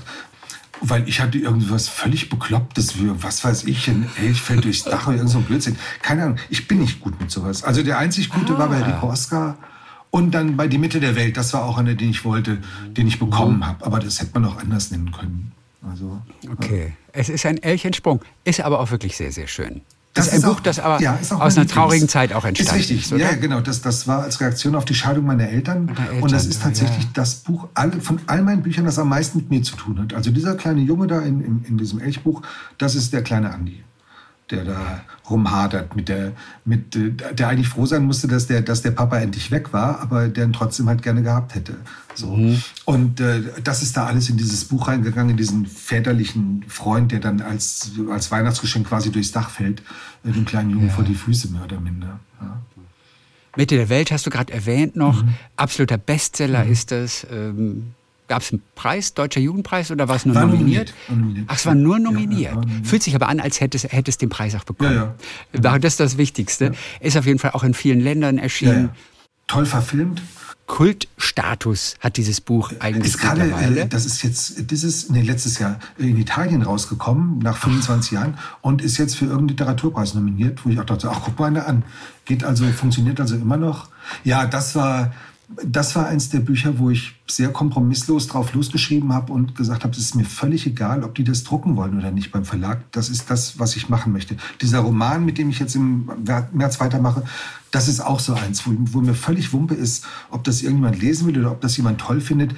weil 0.81 1.07
ich 1.07 1.21
hatte 1.21 1.37
irgendwas 1.37 1.87
völlig 1.87 2.29
Beklopptes, 2.29 2.91
für, 2.93 3.21
was 3.23 3.43
weiß 3.43 3.65
ich, 3.65 3.87
ein 3.87 4.09
Elch 4.21 4.41
fällt 4.41 4.63
durchs 4.63 4.83
Dach 4.83 5.07
oder 5.07 5.17
irgend 5.17 5.31
so 5.31 5.39
ein 5.39 5.43
Blödsinn. 5.43 5.77
Keine 6.01 6.23
Ahnung, 6.23 6.37
ich 6.49 6.67
bin 6.67 6.79
nicht 6.79 6.99
gut 6.99 7.19
mit 7.19 7.31
sowas. 7.31 7.63
Also 7.63 7.83
der 7.83 7.97
einzig 7.97 8.29
Gute 8.29 8.55
ah. 8.55 8.59
war 8.59 8.69
bei 8.69 8.81
ah. 8.81 8.85
Rico 8.85 9.09
Oscar 9.09 9.57
und 10.11 10.31
dann 10.31 10.55
bei 10.55 10.67
Die 10.67 10.77
Mitte 10.77 10.99
der 10.99 11.15
Welt. 11.15 11.37
Das 11.37 11.53
war 11.53 11.65
auch 11.65 11.77
einer, 11.77 11.95
den 11.95 12.09
ich 12.09 12.23
wollte, 12.23 12.59
den 12.87 13.07
ich 13.07 13.19
bekommen 13.19 13.57
mhm. 13.57 13.65
habe. 13.67 13.85
Aber 13.85 13.99
das 13.99 14.19
hätte 14.21 14.31
man 14.39 14.45
auch 14.45 14.57
anders 14.57 14.91
nennen 14.91 15.11
können. 15.11 15.51
Also, 15.89 16.21
okay, 16.51 16.87
ja. 16.87 16.93
es 17.13 17.29
ist 17.29 17.45
ein 17.45 17.61
Elchensprung, 17.61 18.21
ist 18.43 18.59
aber 18.61 18.79
auch 18.79 18.89
wirklich 18.89 19.15
sehr, 19.17 19.31
sehr 19.31 19.47
schön. 19.47 19.81
Das, 20.15 20.27
das 20.27 20.37
ist 20.37 20.43
ein 20.45 20.49
Buch, 20.49 20.59
das 20.61 20.79
aber 20.79 21.01
ja, 21.01 21.19
aus 21.29 21.57
einer 21.57 21.67
traurigen 21.67 22.07
Zeit 22.07 22.31
auch 22.31 22.45
entstanden 22.45 22.79
ist. 22.79 22.89
Richtig, 22.89 23.11
ist, 23.11 23.19
ja, 23.19 23.33
genau. 23.33 23.59
Das, 23.59 23.81
das 23.81 24.07
war 24.07 24.23
als 24.23 24.39
Reaktion 24.39 24.75
auf 24.75 24.85
die 24.85 24.95
Scheidung 24.95 25.25
meiner 25.25 25.49
Eltern. 25.49 25.89
Eltern 25.89 26.21
und 26.21 26.31
das 26.31 26.45
ist 26.45 26.63
tatsächlich 26.63 27.03
ja. 27.03 27.09
das 27.13 27.35
Buch 27.35 27.67
von 27.99 28.21
all 28.25 28.41
meinen 28.41 28.63
Büchern, 28.63 28.85
das 28.85 28.97
am 28.97 29.09
meisten 29.09 29.39
mit 29.39 29.49
mir 29.49 29.61
zu 29.61 29.75
tun 29.75 29.99
hat. 29.99 30.13
Also 30.13 30.31
dieser 30.31 30.55
kleine 30.55 30.79
Junge 30.81 31.07
da 31.07 31.19
in, 31.19 31.41
in, 31.41 31.65
in 31.67 31.77
diesem 31.77 31.99
Elchbuch, 31.99 32.41
das 32.77 32.95
ist 32.95 33.11
der 33.11 33.23
kleine 33.23 33.53
Andi 33.53 33.83
der 34.51 34.63
da 34.63 35.01
rumhadert 35.29 35.95
mit 35.95 36.07
der, 36.07 36.33
mit, 36.65 36.95
der 36.95 37.47
eigentlich 37.47 37.67
froh 37.67 37.85
sein 37.85 38.03
musste, 38.03 38.27
dass 38.27 38.45
der, 38.45 38.61
dass 38.61 38.83
der 38.83 38.91
Papa 38.91 39.17
endlich 39.17 39.49
weg 39.49 39.73
war, 39.73 40.01
aber 40.01 40.27
der 40.27 40.45
ihn 40.45 40.53
trotzdem 40.53 40.87
halt 40.87 41.01
gerne 41.01 41.23
gehabt 41.23 41.55
hätte. 41.55 41.77
So. 42.13 42.35
Mhm. 42.35 42.61
Und 42.85 43.19
äh, 43.19 43.41
das 43.63 43.81
ist 43.81 43.97
da 43.97 44.05
alles 44.05 44.29
in 44.29 44.37
dieses 44.37 44.65
Buch 44.65 44.87
reingegangen, 44.87 45.31
in 45.31 45.37
diesen 45.37 45.65
väterlichen 45.65 46.63
Freund, 46.67 47.11
der 47.11 47.19
dann 47.19 47.41
als, 47.41 47.91
als 48.11 48.29
Weihnachtsgeschenk 48.29 48.87
quasi 48.87 49.11
durchs 49.11 49.31
Dach 49.31 49.49
fällt, 49.49 49.81
äh, 50.23 50.31
dem 50.31 50.45
kleinen 50.45 50.69
Jungen 50.69 50.87
ja. 50.87 50.93
vor 50.93 51.03
die 51.03 51.15
Füße, 51.15 51.51
mehr 51.51 51.63
oder 51.63 51.79
minder. 51.79 52.19
Ja. 52.39 52.61
Mitte 53.57 53.75
der 53.75 53.89
Welt 53.89 54.11
hast 54.11 54.25
du 54.25 54.29
gerade 54.29 54.53
erwähnt 54.53 54.95
noch. 54.95 55.23
Mhm. 55.23 55.33
Absoluter 55.55 55.97
Bestseller 55.97 56.65
mhm. 56.65 56.71
ist 56.71 56.91
das. 56.91 57.25
Ähm 57.31 57.93
Gab 58.27 58.41
es 58.41 58.51
einen 58.51 58.63
Preis, 58.73 59.13
Deutscher 59.13 59.39
Jugendpreis, 59.39 59.91
oder 59.91 60.07
war 60.07 60.15
es 60.15 60.25
nur 60.25 60.35
war 60.35 60.45
nominiert? 60.45 60.93
nominiert? 61.07 61.45
Ach, 61.47 61.55
es 61.55 61.65
war 61.65 61.75
nur 61.75 61.99
nominiert. 61.99 62.53
Ja, 62.53 62.55
nominiert. 62.55 62.87
Fühlt 62.87 63.03
sich 63.03 63.15
aber 63.15 63.29
an, 63.29 63.39
als 63.39 63.61
hätte 63.61 63.77
es 63.77 64.17
den 64.17 64.29
Preis 64.29 64.55
auch 64.55 64.63
bekommen. 64.63 64.95
Ja, 64.95 65.15
ja. 65.53 65.63
War 65.63 65.79
das 65.79 65.97
das 65.97 66.17
Wichtigste? 66.17 66.71
Ist 66.99 67.17
auf 67.17 67.25
jeden 67.25 67.39
Fall 67.39 67.51
auch 67.51 67.63
in 67.63 67.73
vielen 67.73 67.99
Ländern 67.99 68.37
erschienen. 68.37 68.89
Toll 69.47 69.65
verfilmt. 69.65 70.23
Kultstatus 70.67 71.95
hat 71.99 72.17
dieses 72.17 72.41
Buch 72.41 72.71
eigentlich 72.79 73.13
ist 73.13 73.19
gerade, 73.19 73.43
äh, 73.43 73.87
Das 73.87 74.05
ist 74.05 74.23
jetzt 74.23 74.71
dieses, 74.71 75.09
nee, 75.11 75.21
letztes 75.21 75.59
Jahr 75.59 75.79
in 75.97 76.17
Italien 76.17 76.63
rausgekommen, 76.63 77.37
nach 77.39 77.57
25 77.57 78.13
Jahren, 78.13 78.39
und 78.61 78.81
ist 78.81 78.97
jetzt 78.97 79.15
für 79.15 79.25
irgendeinen 79.25 79.49
Literaturpreis 79.49 80.15
nominiert, 80.15 80.65
wo 80.65 80.69
ich 80.69 80.79
auch 80.79 80.85
dachte, 80.85 81.11
ach, 81.11 81.21
guck 81.23 81.37
mal 81.37 81.55
an. 81.57 81.83
Geht 82.25 82.43
also, 82.43 82.65
funktioniert 82.71 83.19
also 83.19 83.35
immer 83.35 83.57
noch. 83.57 83.89
Ja, 84.23 84.47
das 84.47 84.73
war, 84.73 85.13
das 85.63 85.95
war 85.95 86.07
eins 86.07 86.29
der 86.29 86.39
Bücher, 86.39 86.79
wo 86.79 86.89
ich 86.89 87.15
sehr 87.27 87.49
kompromisslos 87.49 88.27
drauf 88.27 88.53
losgeschrieben 88.53 89.13
habe 89.13 89.31
und 89.33 89.55
gesagt 89.55 89.83
habe, 89.83 89.93
es 89.93 89.99
ist 89.99 90.15
mir 90.15 90.25
völlig 90.25 90.65
egal, 90.65 91.03
ob 91.03 91.15
die 91.15 91.23
das 91.23 91.43
drucken 91.43 91.75
wollen 91.75 91.97
oder 91.97 92.11
nicht 92.11 92.31
beim 92.31 92.45
Verlag. 92.45 92.83
Das 92.91 93.09
ist 93.09 93.29
das, 93.29 93.59
was 93.59 93.75
ich 93.75 93.89
machen 93.89 94.11
möchte. 94.11 94.37
Dieser 94.61 94.79
Roman, 94.79 95.25
mit 95.25 95.37
dem 95.37 95.49
ich 95.49 95.59
jetzt 95.59 95.75
im 95.75 96.09
März 96.51 96.79
weitermache, 96.79 97.23
das 97.71 97.87
ist 97.87 97.99
auch 97.99 98.19
so 98.19 98.33
eins, 98.33 98.65
wo, 98.65 98.71
wo 98.91 99.01
mir 99.01 99.13
völlig 99.13 99.53
Wumpe 99.53 99.75
ist, 99.75 100.05
ob 100.29 100.43
das 100.43 100.61
irgendjemand 100.61 101.01
lesen 101.01 101.27
will 101.27 101.39
oder 101.39 101.51
ob 101.51 101.61
das 101.61 101.77
jemand 101.77 101.99
toll 101.99 102.21
findet. 102.21 102.55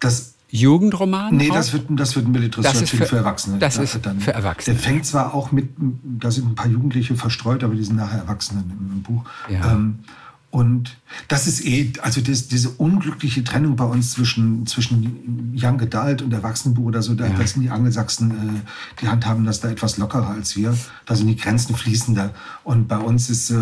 Das 0.00 0.34
Jugendroman? 0.50 1.36
Nee, 1.36 1.50
das 1.52 1.72
wird, 1.72 1.86
das 1.90 2.16
wird 2.16 2.26
ein 2.26 2.32
Belletristik 2.32 2.88
für, 2.88 3.06
für, 3.06 3.16
Erwachsene. 3.16 3.58
Das 3.58 3.76
ist 3.76 3.98
dann, 4.02 4.20
für 4.20 4.32
Erwachsene. 4.32 4.76
Der 4.76 4.82
fängt 4.82 5.04
zwar 5.04 5.34
auch 5.34 5.52
mit, 5.52 5.68
da 6.02 6.30
sind 6.30 6.48
ein 6.48 6.54
paar 6.54 6.68
Jugendliche 6.68 7.16
verstreut, 7.16 7.62
aber 7.62 7.74
die 7.74 7.84
sind 7.84 7.96
nachher 7.96 8.20
Erwachsene 8.20 8.62
im, 8.62 8.92
im 8.92 9.02
Buch. 9.02 9.24
Ja. 9.50 9.72
Ähm, 9.72 9.98
und 10.50 10.96
das 11.28 11.46
ist 11.46 11.64
eh, 11.66 11.92
also 12.00 12.22
das, 12.22 12.48
diese 12.48 12.70
unglückliche 12.70 13.44
Trennung 13.44 13.76
bei 13.76 13.84
uns 13.84 14.12
zwischen, 14.12 14.66
zwischen 14.66 15.52
Young 15.54 15.80
Adult 15.80 16.22
und 16.22 16.32
Erwachsenenbuch 16.32 16.86
oder 16.86 17.02
so, 17.02 17.14
da, 17.14 17.26
ja. 17.26 17.46
sind 17.46 17.62
die 17.62 17.70
Angelsachsen, 17.70 18.30
äh, 18.30 18.60
die 19.00 19.08
handhaben 19.08 19.44
das 19.44 19.60
da 19.60 19.68
etwas 19.68 19.98
lockerer 19.98 20.30
als 20.30 20.56
wir. 20.56 20.76
Da 21.04 21.14
sind 21.14 21.28
die 21.28 21.36
Grenzen 21.36 21.76
fließender. 21.76 22.32
Und 22.64 22.88
bei 22.88 22.96
uns 22.96 23.28
ist 23.28 23.50
äh, 23.50 23.56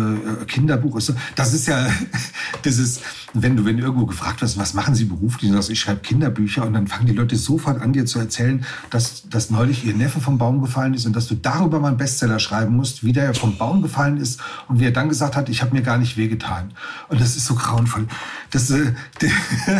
Kinderbuch, 0.47 0.97
ist 0.97 1.07
so, 1.07 1.13
das 1.35 1.53
ist 1.53 1.67
ja, 1.67 1.87
das 2.63 2.77
ist, 2.77 3.01
wenn 3.33 3.57
du, 3.57 3.65
wenn 3.65 3.77
du 3.77 3.83
irgendwo 3.83 4.05
gefragt 4.05 4.41
wirst, 4.41 4.57
was 4.57 4.73
machen 4.73 4.95
Sie 4.95 5.05
beruflich, 5.05 5.51
sagst, 5.51 5.69
ich 5.69 5.79
schreibe 5.79 5.99
Kinderbücher 5.99 6.65
und 6.65 6.73
dann 6.73 6.87
fangen 6.87 7.07
die 7.07 7.13
Leute 7.13 7.35
sofort 7.35 7.81
an, 7.81 7.91
dir 7.91 8.05
zu 8.05 8.19
erzählen, 8.19 8.65
dass, 8.91 9.27
dass 9.29 9.49
neulich 9.49 9.85
ihr 9.85 9.93
Neffe 9.93 10.21
vom 10.21 10.37
Baum 10.37 10.61
gefallen 10.61 10.93
ist 10.93 11.05
und 11.05 11.15
dass 11.15 11.27
du 11.27 11.35
darüber 11.35 11.81
mal 11.81 11.89
einen 11.89 11.97
Bestseller 11.97 12.39
schreiben 12.39 12.77
musst, 12.77 13.03
wie 13.03 13.11
der 13.11 13.33
vom 13.33 13.57
Baum 13.57 13.81
gefallen 13.81 14.17
ist 14.17 14.39
und 14.69 14.79
wie 14.79 14.85
er 14.85 14.91
dann 14.91 15.09
gesagt 15.09 15.35
hat, 15.35 15.49
ich 15.49 15.61
habe 15.61 15.75
mir 15.75 15.81
gar 15.81 15.97
nicht 15.97 16.15
wehgetan. 16.15 16.71
Und 17.09 17.21
das 17.21 17.35
ist 17.35 17.45
so 17.45 17.55
grauenvoll. 17.55 18.07
Das, 18.51 18.69
äh, 18.69 18.93
die, 19.21 19.31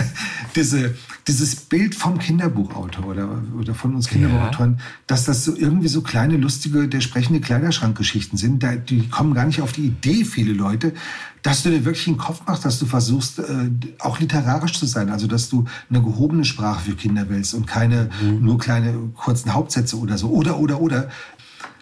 diese, 0.56 0.96
dieses 1.28 1.56
Bild 1.56 1.96
vom 1.96 2.18
Kinderbuchautor 2.20 3.06
oder, 3.06 3.42
oder 3.58 3.76
von 3.76 3.96
uns 3.96 4.08
Kinderbuchautoren, 4.08 4.76
ja. 4.78 4.84
dass 5.08 5.26
das 5.26 5.44
so 5.44 5.56
irgendwie 5.56 5.88
so 5.88 6.02
kleine, 6.02 6.38
lustige, 6.38 6.88
der 6.88 7.02
sprechende 7.02 7.42
Kleiderschrankgeschichten 7.42 8.38
sind, 8.38 8.64
da, 8.64 8.76
die 8.76 9.10
kommen 9.10 9.34
gar 9.34 9.46
nicht 9.46 9.62
auf 9.62 9.72
die 9.72 9.88
Idee, 9.88 10.26
viele 10.26 10.54
Leute, 10.54 10.94
dass 11.48 11.64
du 11.64 11.70
dir 11.70 11.86
wirklich 11.86 12.08
einen 12.08 12.18
Kopf 12.18 12.42
machst, 12.46 12.66
dass 12.66 12.80
du 12.80 12.86
versuchst, 12.86 13.40
äh, 13.40 13.70
auch 14.00 14.20
literarisch 14.20 14.74
zu 14.74 14.86
sein. 14.86 15.10
Also, 15.10 15.28
dass 15.28 15.50
du 15.50 15.66
eine 15.90 16.02
gehobene 16.02 16.44
Sprache 16.44 16.82
für 16.82 16.96
Kinder 16.96 17.30
wählst 17.30 17.54
und 17.54 17.68
keine 17.68 18.10
mhm. 18.22 18.44
nur 18.44 18.58
kleine, 18.58 18.94
kurzen 19.16 19.54
Hauptsätze 19.54 19.98
oder 19.98 20.18
so. 20.18 20.30
Oder, 20.30 20.60
oder, 20.60 20.82
oder. 20.82 21.10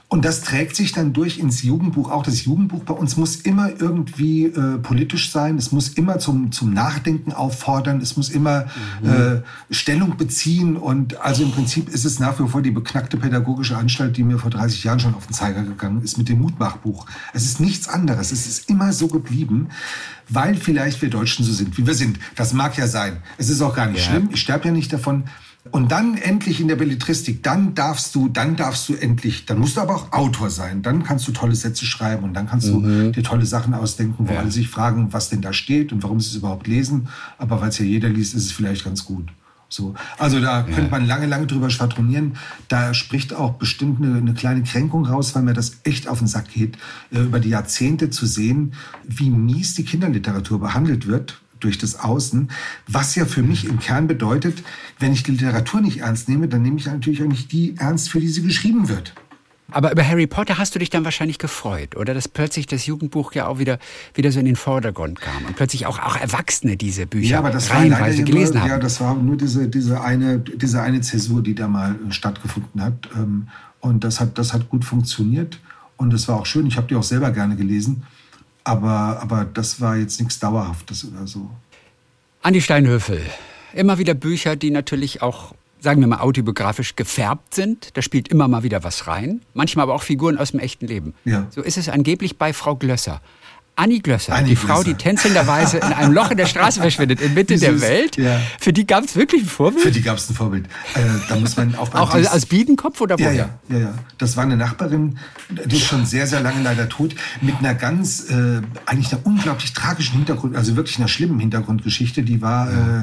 Und 0.07 0.23
das 0.23 0.41
trägt 0.41 0.75
sich 0.75 0.91
dann 0.91 1.13
durch 1.13 1.39
ins 1.39 1.63
Jugendbuch. 1.63 2.11
Auch 2.11 2.21
das 2.21 2.45
Jugendbuch 2.45 2.83
bei 2.83 2.93
uns 2.93 3.17
muss 3.17 3.37
immer 3.37 3.69
irgendwie 3.69 4.45
äh, 4.45 4.77
politisch 4.77 5.31
sein. 5.31 5.57
Es 5.57 5.71
muss 5.71 5.89
immer 5.89 6.19
zum, 6.19 6.51
zum 6.51 6.73
Nachdenken 6.73 7.33
auffordern. 7.33 7.99
Es 8.01 8.15
muss 8.15 8.29
immer 8.29 8.65
mhm. 9.01 9.09
äh, 9.09 9.41
Stellung 9.71 10.15
beziehen. 10.15 10.77
Und 10.77 11.19
also 11.21 11.41
im 11.41 11.51
Prinzip 11.51 11.89
ist 11.89 12.05
es 12.05 12.19
nach 12.19 12.39
wie 12.39 12.47
vor 12.47 12.61
die 12.61 12.69
beknackte 12.69 13.17
pädagogische 13.17 13.77
Anstalt, 13.77 14.15
die 14.15 14.23
mir 14.23 14.37
vor 14.37 14.51
30 14.51 14.83
Jahren 14.83 14.99
schon 14.99 15.15
auf 15.15 15.25
den 15.25 15.33
Zeiger 15.33 15.63
gegangen 15.63 16.03
ist 16.03 16.19
mit 16.19 16.29
dem 16.29 16.39
Mutmachbuch. 16.39 17.07
Es 17.33 17.43
ist 17.43 17.59
nichts 17.59 17.87
anderes. 17.87 18.31
Es 18.31 18.45
ist 18.45 18.69
immer 18.69 18.93
so 18.93 19.07
geblieben, 19.07 19.69
weil 20.29 20.55
vielleicht 20.55 21.01
wir 21.01 21.09
Deutschen 21.09 21.43
so 21.43 21.51
sind, 21.51 21.79
wie 21.79 21.87
wir 21.87 21.95
sind. 21.95 22.19
Das 22.35 22.53
mag 22.53 22.77
ja 22.77 22.87
sein. 22.87 23.17
Es 23.39 23.49
ist 23.49 23.59
auch 23.61 23.75
gar 23.75 23.87
nicht 23.87 24.05
ja. 24.05 24.11
schlimm. 24.11 24.29
Ich 24.31 24.41
sterbe 24.41 24.65
ja 24.65 24.71
nicht 24.71 24.93
davon. 24.93 25.23
Und 25.75 25.91
dann 25.91 26.15
endlich 26.15 26.61
in 26.61 26.69
der 26.69 26.77
Belletristik, 26.77 27.43
dann 27.43 27.75
darfst 27.75 28.15
du, 28.15 28.29
dann 28.29 28.55
darfst 28.55 28.87
du 28.87 28.93
endlich, 28.93 29.45
dann 29.45 29.59
musst 29.59 29.75
du 29.75 29.81
aber 29.81 29.93
auch 29.93 30.13
Autor 30.13 30.49
sein. 30.49 30.81
Dann 30.81 31.03
kannst 31.03 31.27
du 31.27 31.33
tolle 31.33 31.53
Sätze 31.53 31.85
schreiben 31.85 32.23
und 32.23 32.33
dann 32.33 32.47
kannst 32.47 32.71
mhm. 32.71 32.83
du 32.83 33.11
dir 33.11 33.23
tolle 33.23 33.45
Sachen 33.45 33.73
ausdenken, 33.73 34.25
wo 34.25 34.31
ja. 34.31 34.39
alle 34.39 34.51
sich 34.51 34.69
fragen, 34.69 35.11
was 35.11 35.27
denn 35.27 35.41
da 35.41 35.51
steht 35.51 35.91
und 35.91 36.01
warum 36.01 36.21
sie 36.21 36.29
es 36.29 36.35
überhaupt 36.37 36.67
lesen. 36.67 37.09
Aber 37.37 37.59
weil 37.59 37.67
es 37.67 37.77
ja 37.77 37.83
jeder 37.83 38.07
liest, 38.07 38.35
ist 38.35 38.45
es 38.45 38.51
vielleicht 38.53 38.85
ganz 38.85 39.03
gut. 39.03 39.33
So. 39.67 39.95
Also 40.17 40.39
da 40.39 40.59
ja. 40.59 40.63
könnte 40.63 40.91
man 40.91 41.05
lange, 41.05 41.25
lange 41.25 41.45
drüber 41.45 41.69
schwadronieren. 41.69 42.37
Da 42.69 42.93
spricht 42.93 43.33
auch 43.33 43.55
bestimmt 43.55 44.01
eine, 44.01 44.17
eine, 44.17 44.33
kleine 44.33 44.63
Kränkung 44.63 45.05
raus, 45.05 45.35
weil 45.35 45.43
mir 45.43 45.51
das 45.51 45.79
echt 45.83 46.07
auf 46.07 46.19
den 46.19 46.27
Sack 46.29 46.53
geht, 46.53 46.77
äh, 47.11 47.19
über 47.19 47.41
die 47.41 47.49
Jahrzehnte 47.49 48.09
zu 48.09 48.27
sehen, 48.27 48.75
wie 49.05 49.29
mies 49.29 49.75
die 49.75 49.83
Kinderliteratur 49.83 50.61
behandelt 50.61 51.05
wird 51.05 51.41
durch 51.59 51.77
das 51.77 51.99
Außen, 51.99 52.49
was 52.87 53.15
ja 53.15 53.25
für 53.25 53.43
mich 53.43 53.65
im 53.65 53.79
Kern 53.79 54.07
bedeutet, 54.07 54.63
wenn 54.99 55.13
ich 55.13 55.23
die 55.23 55.31
Literatur 55.31 55.81
nicht 55.81 55.99
ernst 55.99 56.29
nehme, 56.29 56.47
dann 56.47 56.61
nehme 56.61 56.77
ich 56.77 56.85
natürlich 56.85 57.21
auch 57.21 57.27
nicht 57.27 57.51
die 57.51 57.75
ernst, 57.77 58.09
für 58.09 58.19
die 58.19 58.27
sie 58.27 58.41
geschrieben 58.41 58.89
wird. 58.89 59.13
Aber 59.71 59.91
über 59.91 60.07
Harry 60.07 60.27
Potter 60.27 60.59
hast 60.59 60.75
du 60.75 60.79
dich 60.79 60.91
dann 60.91 61.05
wahrscheinlich 61.05 61.39
gefreut, 61.39 61.95
oder? 61.95 62.13
Dass 62.13 62.27
plötzlich 62.27 62.67
das 62.67 62.85
Jugendbuch 62.85 63.33
ja 63.33 63.47
auch 63.47 63.57
wieder, 63.57 63.79
wieder 64.13 64.31
so 64.31 64.39
in 64.39 64.45
den 64.45 64.55
Vordergrund 64.55 65.19
kam 65.19 65.43
und 65.45 65.55
plötzlich 65.55 65.87
auch, 65.87 65.97
auch 65.99 66.15
Erwachsene 66.15 66.77
diese 66.77 67.07
Bücher 67.07 67.31
ja, 67.31 67.39
aber 67.39 67.49
das 67.49 67.71
reihenweise 67.71 68.19
war 68.19 68.25
gelesen 68.25 68.53
nur, 68.53 68.61
haben. 68.61 68.69
Ja, 68.69 68.79
das 68.79 69.01
war 69.01 69.15
nur 69.15 69.37
diese, 69.37 69.67
diese, 69.67 70.01
eine, 70.01 70.39
diese 70.39 70.81
eine 70.81 71.01
Zäsur, 71.01 71.41
die 71.41 71.55
da 71.55 71.67
mal 71.67 71.95
stattgefunden 72.09 72.81
hat. 72.81 73.09
Ähm, 73.15 73.47
und 73.79 74.03
das 74.03 74.19
hat, 74.19 74.37
das 74.37 74.53
hat 74.53 74.69
gut 74.69 74.85
funktioniert 74.85 75.59
und 75.97 76.13
das 76.13 76.27
war 76.27 76.39
auch 76.39 76.45
schön. 76.45 76.67
Ich 76.67 76.77
habe 76.77 76.87
die 76.87 76.95
auch 76.95 77.03
selber 77.03 77.31
gerne 77.31 77.55
gelesen. 77.55 78.03
Aber, 78.65 79.19
aber 79.21 79.45
das 79.45 79.79
war 79.79 79.95
jetzt 79.95 80.19
nichts 80.19 80.39
Dauerhaftes 80.39 81.05
oder 81.05 81.25
so. 81.27 81.49
Andi 82.41 82.61
Steinhöfel. 82.61 83.21
Immer 83.73 83.97
wieder 83.99 84.13
Bücher, 84.13 84.55
die 84.55 84.71
natürlich 84.71 85.21
auch, 85.21 85.53
sagen 85.79 86.01
wir 86.01 86.07
mal, 86.07 86.19
autobiografisch 86.19 86.95
gefärbt 86.95 87.53
sind. 87.53 87.95
Da 87.95 88.01
spielt 88.01 88.27
immer 88.27 88.47
mal 88.47 88.63
wieder 88.63 88.83
was 88.83 89.07
rein. 89.07 89.41
Manchmal 89.53 89.83
aber 89.83 89.93
auch 89.93 90.01
Figuren 90.01 90.37
aus 90.37 90.51
dem 90.51 90.59
echten 90.59 90.87
Leben. 90.87 91.13
Ja. 91.25 91.47
So 91.51 91.61
ist 91.61 91.77
es 91.77 91.89
angeblich 91.89 92.37
bei 92.37 92.53
Frau 92.53 92.75
Glösser. 92.75 93.21
Annie 93.75 93.99
Glösser, 93.99 94.33
Annie 94.33 94.51
die 94.51 94.55
Frau, 94.55 94.83
die 94.83 94.93
tänzelnderweise 94.93 95.77
in 95.77 95.83
einem 95.83 96.13
Loch 96.13 96.31
in 96.31 96.37
der 96.37 96.45
Straße 96.45 96.79
verschwindet, 96.79 97.19
inmitten 97.19 97.59
der 97.59 97.81
Welt. 97.81 98.15
Ja. 98.17 98.39
Für 98.59 98.71
die 98.71 98.87
gab 98.87 99.03
es 99.03 99.15
wirklich 99.15 99.43
ein 99.43 99.49
Vorbild? 99.49 99.83
Für 99.83 99.91
die 99.91 100.01
gab 100.01 100.17
es 100.17 100.29
ein 100.29 100.35
Vorbild. 100.35 100.67
Äh, 100.93 101.01
da 101.27 101.35
muss 101.35 101.57
man 101.57 101.75
auch 101.75 101.93
Auch 101.93 102.13
als, 102.13 102.27
als 102.27 102.45
Biedenkopf 102.45 103.01
oder 103.01 103.19
woher? 103.19 103.33
Ja, 103.33 103.49
ja, 103.69 103.77
ja, 103.77 103.79
ja. 103.85 103.93
Das 104.17 104.37
war 104.37 104.43
eine 104.43 104.55
Nachbarin, 104.55 105.17
die 105.49 105.75
ist 105.75 105.85
schon 105.85 106.05
sehr, 106.05 106.25
sehr 106.25 106.39
lange 106.39 106.61
leider 106.61 106.87
tot, 106.87 107.15
mit 107.41 107.55
einer 107.59 107.73
ganz, 107.73 108.29
äh, 108.29 108.61
eigentlich 108.85 109.11
einer 109.11 109.25
unglaublich 109.25 109.73
tragischen 109.73 110.17
Hintergrund, 110.17 110.55
also 110.55 110.75
wirklich 110.77 110.97
einer 110.97 111.09
schlimmen 111.09 111.39
Hintergrundgeschichte. 111.39 112.23
Die 112.23 112.41
war... 112.41 112.71
Ja. 112.71 112.99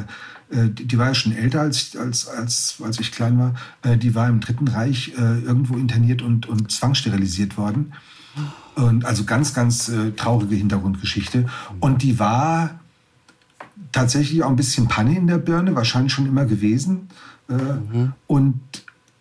Äh, 0.52 0.66
äh 0.66 0.68
die 0.70 0.98
war 0.98 1.08
ja 1.08 1.14
schon 1.14 1.34
älter 1.34 1.62
als, 1.62 1.96
als, 1.96 2.28
als, 2.28 2.76
als 2.84 3.00
ich 3.00 3.12
klein 3.12 3.38
war. 3.38 3.54
Äh, 3.82 3.96
die 3.96 4.14
war 4.14 4.28
im 4.28 4.40
Dritten 4.40 4.68
Reich 4.68 5.12
äh, 5.16 5.20
irgendwo 5.20 5.76
interniert 5.76 6.22
und, 6.22 6.46
und 6.46 6.70
zwangssterilisiert 6.70 7.56
worden. 7.56 7.92
Und 8.74 9.04
also 9.04 9.24
ganz, 9.24 9.54
ganz 9.54 9.88
äh, 9.88 10.12
traurige 10.12 10.54
Hintergrundgeschichte. 10.54 11.46
Und 11.80 12.02
die 12.02 12.18
war 12.18 12.80
tatsächlich 13.92 14.42
auch 14.42 14.48
ein 14.48 14.56
bisschen 14.56 14.88
Panne 14.88 15.16
in 15.16 15.26
der 15.26 15.38
Birne, 15.38 15.74
wahrscheinlich 15.74 16.12
schon 16.12 16.26
immer 16.26 16.46
gewesen. 16.46 17.08
Äh, 17.48 17.54
mhm. 17.54 18.12
und, 18.26 18.60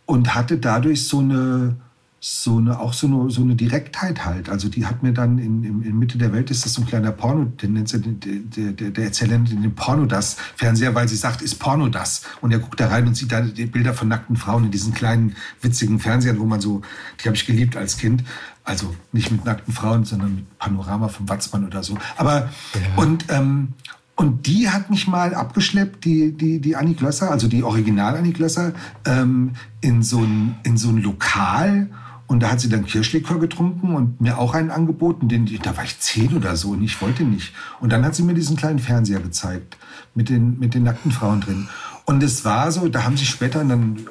und 0.05 0.35
hatte 0.35 0.57
dadurch 0.57 1.07
so 1.07 1.19
eine, 1.19 1.75
so 2.23 2.59
eine, 2.59 2.79
auch 2.79 2.93
so 2.93 3.07
eine, 3.07 3.31
so 3.31 3.41
eine 3.41 3.55
Direktheit 3.55 4.23
halt. 4.23 4.47
Also 4.47 4.69
die 4.69 4.85
hat 4.85 5.01
mir 5.01 5.11
dann 5.11 5.39
in, 5.39 5.63
in, 5.63 5.81
in 5.81 5.97
Mitte 5.97 6.19
der 6.19 6.31
Welt 6.31 6.51
ist 6.51 6.63
das 6.63 6.75
so 6.75 6.81
ein 6.81 6.87
kleiner 6.87 7.11
Porno, 7.11 7.45
den 7.45 7.73
nennt 7.73 7.91
der, 7.91 8.71
der, 8.71 8.91
der 8.91 9.03
erzählt 9.03 9.31
in 9.31 9.63
dem 9.63 9.73
Porno 9.73 10.05
das 10.05 10.37
Fernseher, 10.55 10.93
weil 10.93 11.07
sie 11.07 11.15
sagt, 11.15 11.41
ist 11.41 11.55
Porno 11.55 11.89
das. 11.89 12.21
Und 12.39 12.51
er 12.51 12.59
guckt 12.59 12.79
da 12.79 12.89
rein 12.89 13.07
und 13.07 13.15
sieht 13.15 13.31
da 13.31 13.41
die 13.41 13.65
Bilder 13.65 13.95
von 13.95 14.07
nackten 14.07 14.35
Frauen 14.37 14.65
in 14.65 14.71
diesen 14.71 14.93
kleinen 14.93 15.35
witzigen 15.61 15.99
Fernsehern, 15.99 16.39
wo 16.39 16.45
man 16.45 16.61
so, 16.61 16.83
die 17.19 17.27
habe 17.27 17.35
ich 17.35 17.47
geliebt 17.47 17.75
als 17.75 17.97
Kind. 17.97 18.23
Also 18.63 18.93
nicht 19.11 19.31
mit 19.31 19.43
nackten 19.43 19.73
Frauen, 19.73 20.05
sondern 20.05 20.35
mit 20.35 20.59
Panorama 20.59 21.07
vom 21.07 21.27
Watzmann 21.27 21.65
oder 21.65 21.83
so. 21.83 21.97
Aber 22.17 22.49
ja. 22.73 22.95
und 22.95 23.25
ähm, 23.29 23.73
und 24.21 24.45
die 24.45 24.69
hat 24.69 24.91
mich 24.91 25.07
mal 25.07 25.33
abgeschleppt, 25.33 26.05
die, 26.05 26.31
die, 26.33 26.59
die 26.59 26.75
Annie 26.75 26.93
Glösser, 26.93 27.31
also 27.31 27.47
die 27.47 27.63
Original 27.63 28.15
Annie 28.15 28.33
Glösser, 28.33 28.73
ähm, 29.03 29.53
in, 29.79 30.03
so 30.03 30.19
ein, 30.19 30.57
in 30.61 30.77
so 30.77 30.89
ein 30.89 31.01
Lokal. 31.01 31.89
Und 32.27 32.43
da 32.43 32.51
hat 32.51 32.61
sie 32.61 32.69
dann 32.69 32.85
Kirschlikör 32.85 33.39
getrunken 33.39 33.95
und 33.95 34.21
mir 34.21 34.37
auch 34.37 34.53
einen 34.53 34.69
angeboten. 34.69 35.27
Den, 35.27 35.49
da 35.63 35.75
war 35.75 35.83
ich 35.85 35.99
zehn 35.99 36.37
oder 36.37 36.55
so 36.55 36.69
und 36.69 36.83
ich 36.83 37.01
wollte 37.01 37.23
nicht. 37.23 37.53
Und 37.79 37.91
dann 37.91 38.05
hat 38.05 38.13
sie 38.13 38.21
mir 38.21 38.35
diesen 38.35 38.57
kleinen 38.57 38.77
Fernseher 38.77 39.21
gezeigt 39.21 39.77
mit 40.13 40.29
den, 40.29 40.59
mit 40.59 40.75
den 40.75 40.83
nackten 40.83 41.11
Frauen 41.11 41.41
drin. 41.41 41.67
Und 42.05 42.21
es 42.21 42.45
war 42.45 42.71
so, 42.71 42.89
da 42.89 43.03
haben 43.03 43.17
sich 43.17 43.29
später 43.29 43.63
dann 43.65 44.05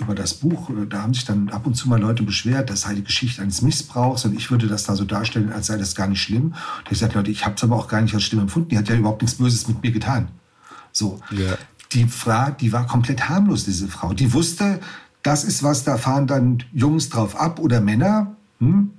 über 0.00 0.14
das 0.14 0.34
Buch, 0.34 0.70
äh, 0.70 0.86
da 0.88 1.02
haben 1.02 1.14
sich 1.14 1.24
dann 1.24 1.48
ab 1.48 1.66
und 1.66 1.74
zu 1.74 1.88
mal 1.88 2.00
Leute 2.00 2.22
beschwert, 2.22 2.70
das 2.70 2.82
sei 2.82 2.94
die 2.94 3.04
Geschichte 3.04 3.42
eines 3.42 3.62
Missbrauchs 3.62 4.24
und 4.24 4.36
ich 4.36 4.50
würde 4.50 4.66
das 4.66 4.84
da 4.84 4.96
so 4.96 5.04
darstellen, 5.04 5.52
als 5.52 5.66
sei 5.66 5.76
das 5.76 5.94
gar 5.94 6.08
nicht 6.08 6.22
schlimm. 6.22 6.46
Und 6.46 6.84
ich 6.84 6.90
gesagt, 6.90 7.14
Leute, 7.14 7.30
ich 7.30 7.44
habe 7.44 7.56
es 7.56 7.62
aber 7.62 7.76
auch 7.76 7.88
gar 7.88 8.00
nicht 8.00 8.14
als 8.14 8.24
schlimm 8.24 8.40
empfunden. 8.40 8.70
Die 8.70 8.78
hat 8.78 8.88
ja 8.88 8.96
überhaupt 8.96 9.22
nichts 9.22 9.38
Böses 9.38 9.68
mit 9.68 9.82
mir 9.82 9.92
getan. 9.92 10.28
So. 10.92 11.20
Ja. 11.30 11.56
Die 11.92 12.06
Frau, 12.06 12.50
die 12.50 12.72
war 12.72 12.86
komplett 12.86 13.28
harmlos, 13.28 13.64
diese 13.64 13.86
Frau. 13.88 14.12
Die 14.12 14.32
wusste, 14.32 14.80
das 15.22 15.44
ist 15.44 15.62
was, 15.62 15.84
da 15.84 15.98
fahren 15.98 16.26
dann 16.26 16.62
Jungs 16.72 17.08
drauf 17.08 17.36
ab 17.36 17.58
oder 17.60 17.80
Männer. 17.80 18.36
Hm? 18.60 18.90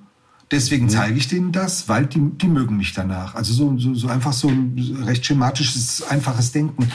Deswegen 0.52 0.86
mhm. 0.86 0.90
zeige 0.90 1.18
ich 1.18 1.28
denen 1.28 1.52
das, 1.52 1.90
weil 1.90 2.06
die, 2.06 2.20
die 2.20 2.48
mögen 2.48 2.78
mich 2.78 2.94
danach. 2.94 3.36
Also 3.36 3.54
so, 3.54 3.78
so, 3.78 3.94
so 3.94 4.08
einfach 4.08 4.34
so 4.34 4.48
ein 4.48 5.04
recht 5.04 5.26
schematisches, 5.26 6.04
einfaches 6.04 6.52
Denken. 6.52 6.90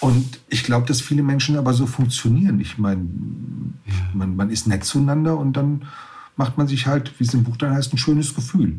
Und 0.00 0.40
ich 0.48 0.64
glaube, 0.64 0.86
dass 0.86 1.00
viele 1.00 1.22
Menschen 1.22 1.56
aber 1.56 1.72
so 1.72 1.86
funktionieren. 1.86 2.60
Ich 2.60 2.78
meine, 2.78 3.02
ja. 3.86 3.94
man, 4.14 4.36
man 4.36 4.50
ist 4.50 4.66
nett 4.66 4.84
zueinander 4.84 5.36
und 5.36 5.54
dann 5.54 5.86
macht 6.36 6.56
man 6.56 6.68
sich 6.68 6.86
halt, 6.86 7.12
wie 7.18 7.24
es 7.24 7.34
im 7.34 7.42
Buch 7.42 7.56
dann 7.56 7.74
heißt, 7.74 7.92
ein 7.92 7.98
schönes 7.98 8.34
Gefühl. 8.34 8.78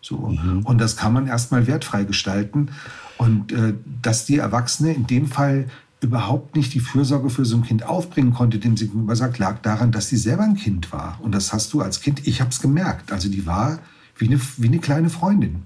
So. 0.00 0.16
Mhm. 0.18 0.60
Und 0.64 0.78
das 0.78 0.96
kann 0.96 1.12
man 1.12 1.26
erstmal 1.26 1.66
wertfrei 1.66 2.04
gestalten. 2.04 2.70
Und 3.16 3.52
äh, 3.52 3.74
dass 4.02 4.26
die 4.26 4.38
Erwachsene 4.38 4.92
in 4.92 5.06
dem 5.06 5.26
Fall 5.26 5.68
überhaupt 6.00 6.54
nicht 6.54 6.74
die 6.74 6.80
Fürsorge 6.80 7.30
für 7.30 7.44
so 7.44 7.56
ein 7.56 7.62
Kind 7.62 7.84
aufbringen 7.84 8.32
konnte, 8.32 8.58
dem 8.58 8.76
sie 8.76 8.86
gegenüber 8.86 9.16
sagt, 9.16 9.38
lag 9.38 9.60
daran, 9.62 9.90
dass 9.90 10.08
sie 10.08 10.16
selber 10.16 10.44
ein 10.44 10.54
Kind 10.54 10.92
war. 10.92 11.18
Und 11.20 11.34
das 11.34 11.52
hast 11.52 11.72
du 11.72 11.80
als 11.80 12.00
Kind, 12.00 12.26
ich 12.26 12.40
habe 12.40 12.50
es 12.50 12.60
gemerkt. 12.60 13.10
Also 13.10 13.28
die 13.28 13.46
war 13.46 13.80
wie 14.16 14.26
eine, 14.26 14.40
wie 14.58 14.68
eine 14.68 14.78
kleine 14.78 15.10
Freundin. 15.10 15.62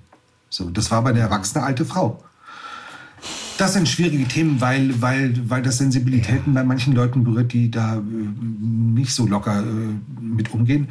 So, 0.49 0.71
das 0.71 0.91
war 0.91 0.99
aber 0.99 1.11
eine 1.11 1.21
erwachsene 1.21 1.65
alte 1.65 1.85
Frau 1.85 2.23
das 3.59 3.75
sind 3.75 3.89
schwierige 3.89 4.25
Themen, 4.25 4.61
weil, 4.61 5.01
weil, 5.01 5.35
weil 5.49 5.63
das 5.63 5.79
Sensibilitäten 5.79 6.55
bei 6.55 6.65
manchen 6.65 6.95
Leuten 6.95 7.25
berührt, 7.25 7.53
die 7.53 7.71
da 7.71 7.97
äh, 7.97 8.01
nicht 8.01 9.13
so 9.13 9.27
locker 9.27 9.63
äh, 9.63 10.23
mit 10.23 10.53
umgehen. 10.53 10.89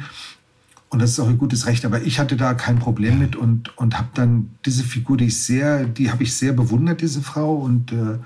Und 0.88 1.00
das 1.00 1.12
ist 1.12 1.20
auch 1.20 1.28
ein 1.28 1.38
gutes 1.38 1.66
Recht. 1.66 1.84
Aber 1.84 2.02
ich 2.02 2.18
hatte 2.18 2.36
da 2.36 2.54
kein 2.54 2.78
Problem 2.78 3.18
mit 3.18 3.34
und, 3.34 3.76
und 3.78 3.98
habe 3.98 4.08
dann 4.14 4.50
diese 4.66 4.84
Figur, 4.84 5.16
die 5.16 5.26
ich 5.26 5.42
sehr, 5.42 5.84
die 5.84 6.10
habe 6.10 6.22
ich 6.22 6.34
sehr 6.34 6.52
bewundert, 6.52 7.00
diese 7.00 7.22
Frau. 7.22 7.54
Und 7.54 7.92
äh, 7.92 8.18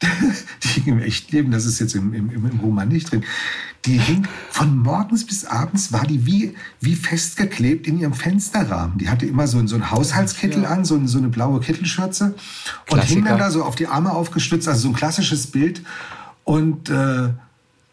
die 0.62 0.88
im 0.88 1.00
Echtleben, 1.00 1.50
das 1.50 1.66
ist 1.66 1.80
jetzt 1.80 1.94
im, 1.94 2.14
im, 2.14 2.30
im 2.30 2.60
Roman 2.60 2.88
nicht 2.88 3.10
drin, 3.10 3.24
die 3.86 3.98
hing 3.98 4.26
von 4.50 4.76
morgens 4.76 5.26
bis 5.26 5.46
abends, 5.46 5.92
war 5.92 6.06
die 6.06 6.26
wie, 6.26 6.54
wie 6.80 6.94
festgeklebt 6.94 7.86
in 7.86 7.98
ihrem 7.98 8.12
Fensterrahmen. 8.12 8.98
Die 8.98 9.08
hatte 9.08 9.24
immer 9.24 9.46
so, 9.46 9.66
so 9.66 9.74
einen 9.74 9.90
Haushaltskittel 9.90 10.64
ja. 10.64 10.70
an, 10.70 10.84
so, 10.84 11.00
so, 11.06 11.18
eine 11.18 11.28
blaue 11.28 11.60
Kittelschürze 11.60 12.34
und 12.90 13.02
hing 13.04 13.24
dann 13.24 13.38
da 13.38 13.50
so 13.50 13.64
auf 13.64 13.76
die 13.76 13.86
Arme 13.86 14.12
aufgestützt, 14.12 14.68
also 14.68 14.82
so 14.82 14.88
ein 14.88 14.94
klassisches 14.94 15.46
Bild. 15.46 15.82
Und 16.44 16.90
äh, 16.90 17.30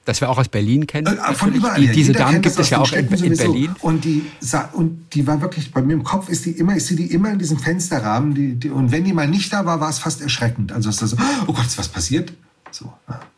das 0.04 0.22
wir 0.22 0.30
auch 0.30 0.38
aus 0.38 0.48
Berlin 0.48 0.88
kennen. 0.88 1.06
Äh, 1.06 1.34
von 1.34 1.54
überall 1.54 1.82
die, 1.82 1.92
Diese 1.92 2.14
Damen 2.14 2.42
gibt 2.42 2.58
es 2.58 2.70
ja 2.70 2.80
auch 2.80 2.92
in, 2.94 3.08
in, 3.08 3.38
Berlin. 3.38 3.76
Und 3.82 4.06
die, 4.06 4.26
und 4.74 5.06
die 5.14 5.28
war 5.28 5.42
wirklich, 5.42 5.72
bei 5.72 5.82
mir 5.82 5.94
im 5.94 6.04
Kopf 6.04 6.30
ist 6.30 6.46
die 6.46 6.52
immer, 6.52 6.76
ist 6.76 6.88
sie 6.88 6.96
die 6.96 7.12
immer 7.12 7.32
in 7.32 7.40
diesem 7.40 7.60
Fensterrahmen. 7.60 8.34
Die, 8.34 8.56
die, 8.56 8.70
und 8.70 8.92
wenn 8.92 9.04
die 9.04 9.14
mal 9.14 9.28
nicht 9.28 9.52
da 9.52 9.66
war, 9.66 9.82
war 9.82 9.90
es 9.90 10.00
fast 10.00 10.22
erschreckend. 10.22 10.72
Also 10.72 10.90
ist 10.90 11.02
das 11.02 11.12
so, 11.12 11.18
oh 11.48 11.54
Gott, 11.54 11.66
ist 11.66 11.78
was 11.78 11.90
passiert? 11.90 12.32
So. 12.72 12.94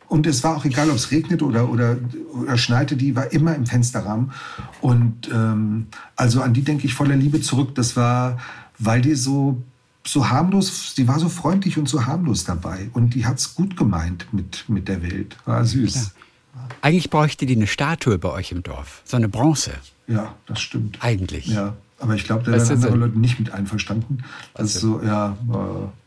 Und 0.08 0.26
es 0.26 0.42
war 0.42 0.56
auch 0.56 0.64
egal, 0.64 0.90
ob 0.90 0.96
es 0.96 1.10
regnet 1.10 1.42
oder, 1.42 1.68
oder, 1.68 1.96
oder 2.32 2.58
schneite, 2.58 2.96
die 2.96 3.14
war 3.14 3.32
immer 3.32 3.54
im 3.54 3.66
Fensterrahmen. 3.66 4.32
Und 4.80 5.28
ähm, 5.32 5.86
also 6.16 6.42
an 6.42 6.52
die 6.52 6.62
denke 6.62 6.86
ich 6.86 6.94
voller 6.94 7.16
Liebe 7.16 7.40
zurück. 7.40 7.74
Das 7.74 7.96
war, 7.96 8.38
weil 8.78 9.00
die 9.00 9.14
so 9.14 9.62
so 10.06 10.28
harmlos, 10.28 10.94
die 10.94 11.06
war 11.06 11.18
so 11.18 11.28
freundlich 11.28 11.78
und 11.78 11.88
so 11.88 12.06
harmlos 12.06 12.44
dabei. 12.44 12.90
Und 12.94 13.14
die 13.14 13.26
hat 13.26 13.38
es 13.38 13.54
gut 13.54 13.76
gemeint 13.76 14.26
mit, 14.32 14.64
mit 14.68 14.88
der 14.88 15.02
Welt. 15.02 15.36
War 15.44 15.64
süß. 15.64 15.92
Klar. 15.92 16.12
Eigentlich 16.82 17.10
bräuchte 17.10 17.46
die 17.46 17.56
eine 17.56 17.66
Statue 17.66 18.18
bei 18.18 18.30
euch 18.30 18.52
im 18.52 18.62
Dorf, 18.62 19.02
so 19.04 19.16
eine 19.16 19.28
Bronze. 19.28 19.72
Ja, 20.06 20.34
das 20.46 20.60
stimmt. 20.60 20.98
Eigentlich. 21.00 21.46
Ja, 21.46 21.74
aber 21.98 22.14
ich 22.14 22.24
glaube, 22.24 22.50
da 22.50 22.58
sind 22.58 22.84
andere 22.84 22.96
Leute 22.96 23.18
nicht 23.18 23.38
mit 23.38 23.52
einverstanden. 23.52 24.24
Ist 24.58 24.80
so, 24.80 25.00
ja, 25.02 25.36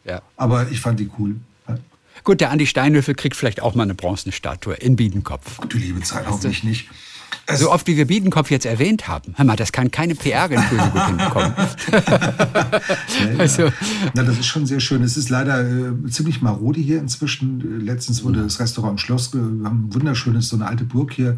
äh, 0.06 0.10
ja. 0.10 0.22
Aber 0.36 0.70
ich 0.70 0.82
fand 0.82 1.00
die 1.00 1.10
cool. 1.18 1.36
Gut, 2.24 2.42
der 2.42 2.52
Andi 2.52 2.66
Steinhöfel 2.68 3.16
kriegt 3.16 3.36
vielleicht 3.36 3.62
auch 3.62 3.76
mal 3.76 3.84
eine 3.84 3.96
Bronzenstatue 3.96 4.76
in 4.76 4.96
Biedenkopf. 4.96 5.60
Du 5.68 5.78
liebe 5.78 6.02
Zeit, 6.02 6.26
hoffentlich 6.28 6.64
nicht. 6.64 6.90
Es 7.46 7.60
so 7.60 7.72
oft 7.72 7.88
wie 7.88 7.98
wir 7.98 8.06
Biedenkopf 8.06 8.52
jetzt 8.52 8.66
erwähnt 8.66 9.08
haben. 9.08 9.34
Hör 9.36 9.46
mal, 9.46 9.56
das 9.56 9.72
kann 9.72 9.92
keine 9.92 10.16
PR-Agentur 10.16 10.80
so 10.80 10.90
gut 10.92 11.06
hinbekommen. 11.08 11.54
ja. 11.92 13.38
Also. 13.38 13.70
Na, 14.14 14.24
das 14.24 14.40
ist 14.40 14.46
schon 14.46 14.66
sehr 14.66 14.80
schön. 14.80 15.04
Es 15.04 15.18
ist 15.18 15.30
leider 15.30 15.62
äh, 15.62 16.10
ziemlich 16.10 16.42
marode 16.42 16.80
hier 16.80 17.00
inzwischen. 17.00 17.86
Letztens 17.86 18.24
wurde 18.24 18.44
das 18.44 18.60
Restaurant 18.60 18.94
im 18.94 18.98
Schloss, 18.98 19.34
wir 19.34 19.42
haben 19.42 19.88
ein 19.88 19.94
wunderschönes, 19.94 20.50
so 20.50 20.56
eine 20.56 20.68
alte 20.68 20.86
Burg 20.86 21.12
hier. 21.12 21.38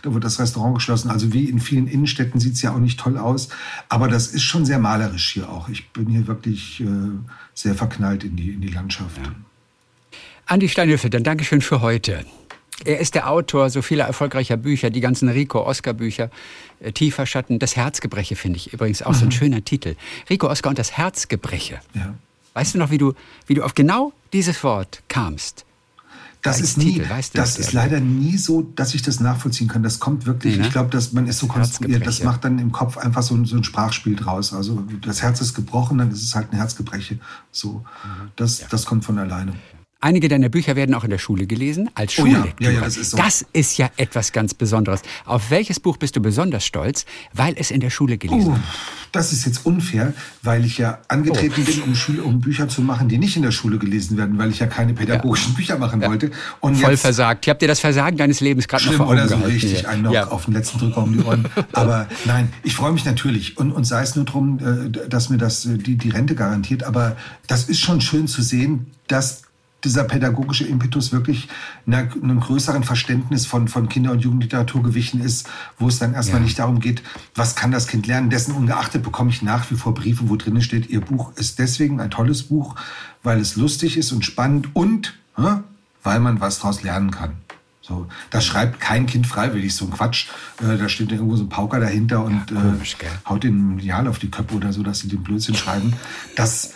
Da 0.00 0.10
wurde 0.10 0.20
das 0.20 0.38
Restaurant 0.40 0.76
geschlossen. 0.76 1.10
Also 1.10 1.32
wie 1.34 1.44
in 1.44 1.60
vielen 1.60 1.86
Innenstädten 1.86 2.40
sieht 2.40 2.54
es 2.54 2.62
ja 2.62 2.72
auch 2.72 2.78
nicht 2.78 2.98
toll 2.98 3.18
aus. 3.18 3.48
Aber 3.90 4.08
das 4.08 4.28
ist 4.28 4.42
schon 4.42 4.64
sehr 4.64 4.78
malerisch 4.78 5.32
hier 5.34 5.50
auch. 5.50 5.68
Ich 5.68 5.90
bin 5.90 6.08
hier 6.08 6.26
wirklich 6.26 6.80
äh, 6.80 6.86
sehr 7.52 7.74
verknallt 7.74 8.24
in 8.24 8.36
die, 8.36 8.50
in 8.52 8.62
die 8.62 8.68
Landschaft. 8.68 9.18
Ja. 9.18 9.32
Andi 10.46 10.68
Steinhöfe, 10.68 11.10
dann 11.10 11.24
Dankeschön 11.24 11.60
für 11.60 11.80
heute. 11.80 12.24
Er 12.84 12.98
ist 12.98 13.14
der 13.14 13.30
Autor 13.30 13.70
so 13.70 13.80
vieler 13.80 14.04
erfolgreicher 14.04 14.56
Bücher, 14.56 14.90
die 14.90 15.00
ganzen 15.00 15.28
Rico-Oscar-Bücher. 15.28 16.30
Äh, 16.80 16.92
Tiefer 16.92 17.26
Schatten, 17.26 17.58
das 17.58 17.76
Herzgebreche 17.76 18.34
finde 18.34 18.56
ich 18.56 18.72
übrigens 18.72 19.02
auch 19.02 19.10
mhm. 19.10 19.14
so 19.14 19.24
ein 19.24 19.28
mhm. 19.28 19.32
schöner 19.32 19.64
Titel. 19.64 19.94
Rico 20.28 20.48
Oscar 20.48 20.70
und 20.70 20.78
das 20.78 20.92
Herzgebreche. 20.92 21.80
Ja. 21.94 22.14
Weißt 22.54 22.74
du 22.74 22.78
noch, 22.78 22.90
wie 22.90 22.98
du, 22.98 23.14
wie 23.46 23.54
du 23.54 23.62
auf 23.62 23.74
genau 23.74 24.12
dieses 24.32 24.62
Wort 24.64 25.02
kamst? 25.08 25.64
Das 26.42 26.60
ist 26.60 26.76
nie, 26.76 26.94
Titel, 26.94 27.08
weißt 27.08 27.34
du 27.34 27.38
das 27.38 27.56
ist 27.56 27.72
leider 27.72 28.00
nie 28.00 28.36
so, 28.36 28.62
dass 28.62 28.94
ich 28.94 29.02
das 29.02 29.20
nachvollziehen 29.20 29.68
kann. 29.68 29.84
Das 29.84 30.00
kommt 30.00 30.26
wirklich, 30.26 30.56
ne? 30.56 30.66
ich 30.66 30.72
glaube, 30.72 30.90
dass 30.90 31.12
man 31.12 31.28
ist 31.28 31.38
so 31.38 31.46
konstruiert, 31.46 32.04
das 32.04 32.24
macht 32.24 32.44
dann 32.44 32.58
im 32.58 32.72
Kopf 32.72 32.96
einfach 32.98 33.22
so, 33.22 33.42
so, 33.44 33.56
ein 33.56 33.62
Sprachspiel 33.62 34.16
draus. 34.16 34.52
Also 34.52 34.82
das 35.02 35.22
Herz 35.22 35.40
ist 35.40 35.54
gebrochen, 35.54 35.98
dann 35.98 36.10
ist 36.10 36.24
es 36.24 36.34
halt 36.34 36.52
ein 36.52 36.56
Herzgebreche. 36.56 37.20
So, 37.52 37.74
mhm. 37.74 38.32
das, 38.34 38.60
ja. 38.60 38.66
das 38.68 38.86
kommt 38.86 39.04
von 39.04 39.20
alleine. 39.20 39.52
Einige 40.04 40.26
deiner 40.26 40.48
Bücher 40.48 40.74
werden 40.74 40.96
auch 40.96 41.04
in 41.04 41.10
der 41.10 41.18
Schule 41.18 41.46
gelesen, 41.46 41.88
als 41.94 42.14
Schullektüre. 42.14 42.54
Oh 42.58 42.62
ja, 42.64 42.70
ja, 42.70 42.74
ja, 42.74 42.80
das, 42.80 42.96
ist 42.96 43.12
so. 43.12 43.16
das 43.16 43.46
ist 43.52 43.78
ja 43.78 43.88
etwas 43.96 44.32
ganz 44.32 44.52
Besonderes. 44.52 45.00
Auf 45.24 45.52
welches 45.52 45.78
Buch 45.78 45.96
bist 45.96 46.16
du 46.16 46.20
besonders 46.20 46.66
stolz, 46.66 47.06
weil 47.32 47.54
es 47.56 47.70
in 47.70 47.78
der 47.78 47.90
Schule 47.90 48.18
gelesen 48.18 48.48
oh, 48.48 48.52
wird? 48.54 48.60
Das 49.12 49.32
ist 49.32 49.46
jetzt 49.46 49.64
unfair, 49.64 50.12
weil 50.42 50.64
ich 50.64 50.78
ja 50.78 50.98
angetreten 51.06 51.54
oh. 51.56 51.70
bin, 51.70 51.82
um, 51.82 51.94
Schule, 51.94 52.24
um 52.24 52.40
Bücher 52.40 52.66
zu 52.66 52.82
machen, 52.82 53.08
die 53.08 53.16
nicht 53.16 53.36
in 53.36 53.42
der 53.42 53.52
Schule 53.52 53.78
gelesen 53.78 54.16
werden, 54.16 54.38
weil 54.38 54.50
ich 54.50 54.58
ja 54.58 54.66
keine 54.66 54.92
pädagogischen 54.92 55.52
ja. 55.52 55.56
Bücher 55.56 55.78
machen 55.78 56.02
wollte. 56.02 56.32
Und 56.58 56.78
Voll 56.78 56.90
jetzt, 56.90 57.02
versagt. 57.02 57.46
Ich 57.46 57.48
habe 57.48 57.60
dir 57.60 57.68
das 57.68 57.78
Versagen 57.78 58.16
deines 58.16 58.40
Lebens 58.40 58.66
gerade 58.66 58.84
noch 58.86 58.94
vor 58.94 59.06
Augen 59.06 59.12
oder 59.14 59.28
so 59.28 59.36
gehalten. 59.36 59.52
richtig, 59.52 59.86
einen 59.86 60.02
noch 60.02 60.32
auf 60.32 60.46
den 60.46 60.54
letzten 60.54 60.80
Drücker 60.80 61.00
um 61.04 61.12
die 61.12 61.22
Ohren. 61.22 61.46
aber 61.74 62.08
nein, 62.24 62.52
ich 62.64 62.74
freue 62.74 62.90
mich 62.90 63.04
natürlich. 63.04 63.56
Und, 63.56 63.70
und 63.70 63.84
sei 63.84 64.02
es 64.02 64.16
nur 64.16 64.24
darum, 64.24 64.58
äh, 64.58 65.08
dass 65.08 65.28
mir 65.28 65.38
das 65.38 65.64
äh, 65.64 65.78
die, 65.78 65.96
die 65.96 66.10
Rente 66.10 66.34
garantiert. 66.34 66.82
Aber 66.82 67.16
das 67.46 67.68
ist 67.68 67.78
schon 67.78 68.00
schön 68.00 68.26
zu 68.26 68.42
sehen, 68.42 68.86
dass 69.06 69.42
dieser 69.84 70.04
pädagogische 70.04 70.64
Impetus 70.64 71.12
wirklich 71.12 71.48
einer, 71.86 72.08
einem 72.22 72.40
größeren 72.40 72.84
Verständnis 72.84 73.46
von, 73.46 73.68
von 73.68 73.88
Kinder- 73.88 74.12
und 74.12 74.20
Jugendliteratur 74.20 74.82
gewichen 74.82 75.20
ist, 75.20 75.48
wo 75.78 75.88
es 75.88 75.98
dann 75.98 76.14
erstmal 76.14 76.40
ja. 76.40 76.44
nicht 76.44 76.58
darum 76.58 76.80
geht, 76.80 77.02
was 77.34 77.56
kann 77.56 77.72
das 77.72 77.88
Kind 77.88 78.06
lernen. 78.06 78.30
Dessen 78.30 78.54
ungeachtet 78.54 79.02
bekomme 79.02 79.30
ich 79.30 79.42
nach 79.42 79.70
wie 79.70 79.76
vor 79.76 79.94
Briefe, 79.94 80.28
wo 80.28 80.36
drinnen 80.36 80.62
steht, 80.62 80.88
Ihr 80.90 81.00
Buch 81.00 81.32
ist 81.36 81.58
deswegen 81.58 82.00
ein 82.00 82.10
tolles 82.10 82.44
Buch, 82.44 82.76
weil 83.22 83.40
es 83.40 83.56
lustig 83.56 83.96
ist 83.96 84.12
und 84.12 84.24
spannend 84.24 84.68
und 84.74 85.14
äh, 85.36 85.56
weil 86.02 86.20
man 86.20 86.40
was 86.40 86.58
daraus 86.58 86.82
lernen 86.82 87.10
kann. 87.10 87.36
So, 87.80 88.06
das 88.30 88.44
schreibt 88.44 88.78
kein 88.78 89.06
Kind 89.06 89.26
freiwillig, 89.26 89.74
so 89.74 89.86
ein 89.86 89.90
Quatsch. 89.90 90.28
Äh, 90.60 90.78
da 90.78 90.88
steht 90.88 91.10
irgendwo 91.10 91.34
so 91.34 91.42
ein 91.42 91.48
Pauker 91.48 91.80
dahinter 91.80 92.24
und 92.24 92.50
ja, 92.50 92.60
komisch, 92.60 92.96
äh, 93.00 93.28
haut 93.28 93.42
den 93.42 93.74
Medial 93.74 94.06
auf 94.06 94.20
die 94.20 94.30
Köpfe 94.30 94.54
oder 94.54 94.72
so, 94.72 94.84
dass 94.84 95.00
sie 95.00 95.08
den 95.08 95.24
Blödsinn 95.24 95.56
schreiben. 95.56 95.92
Das, 96.36 96.74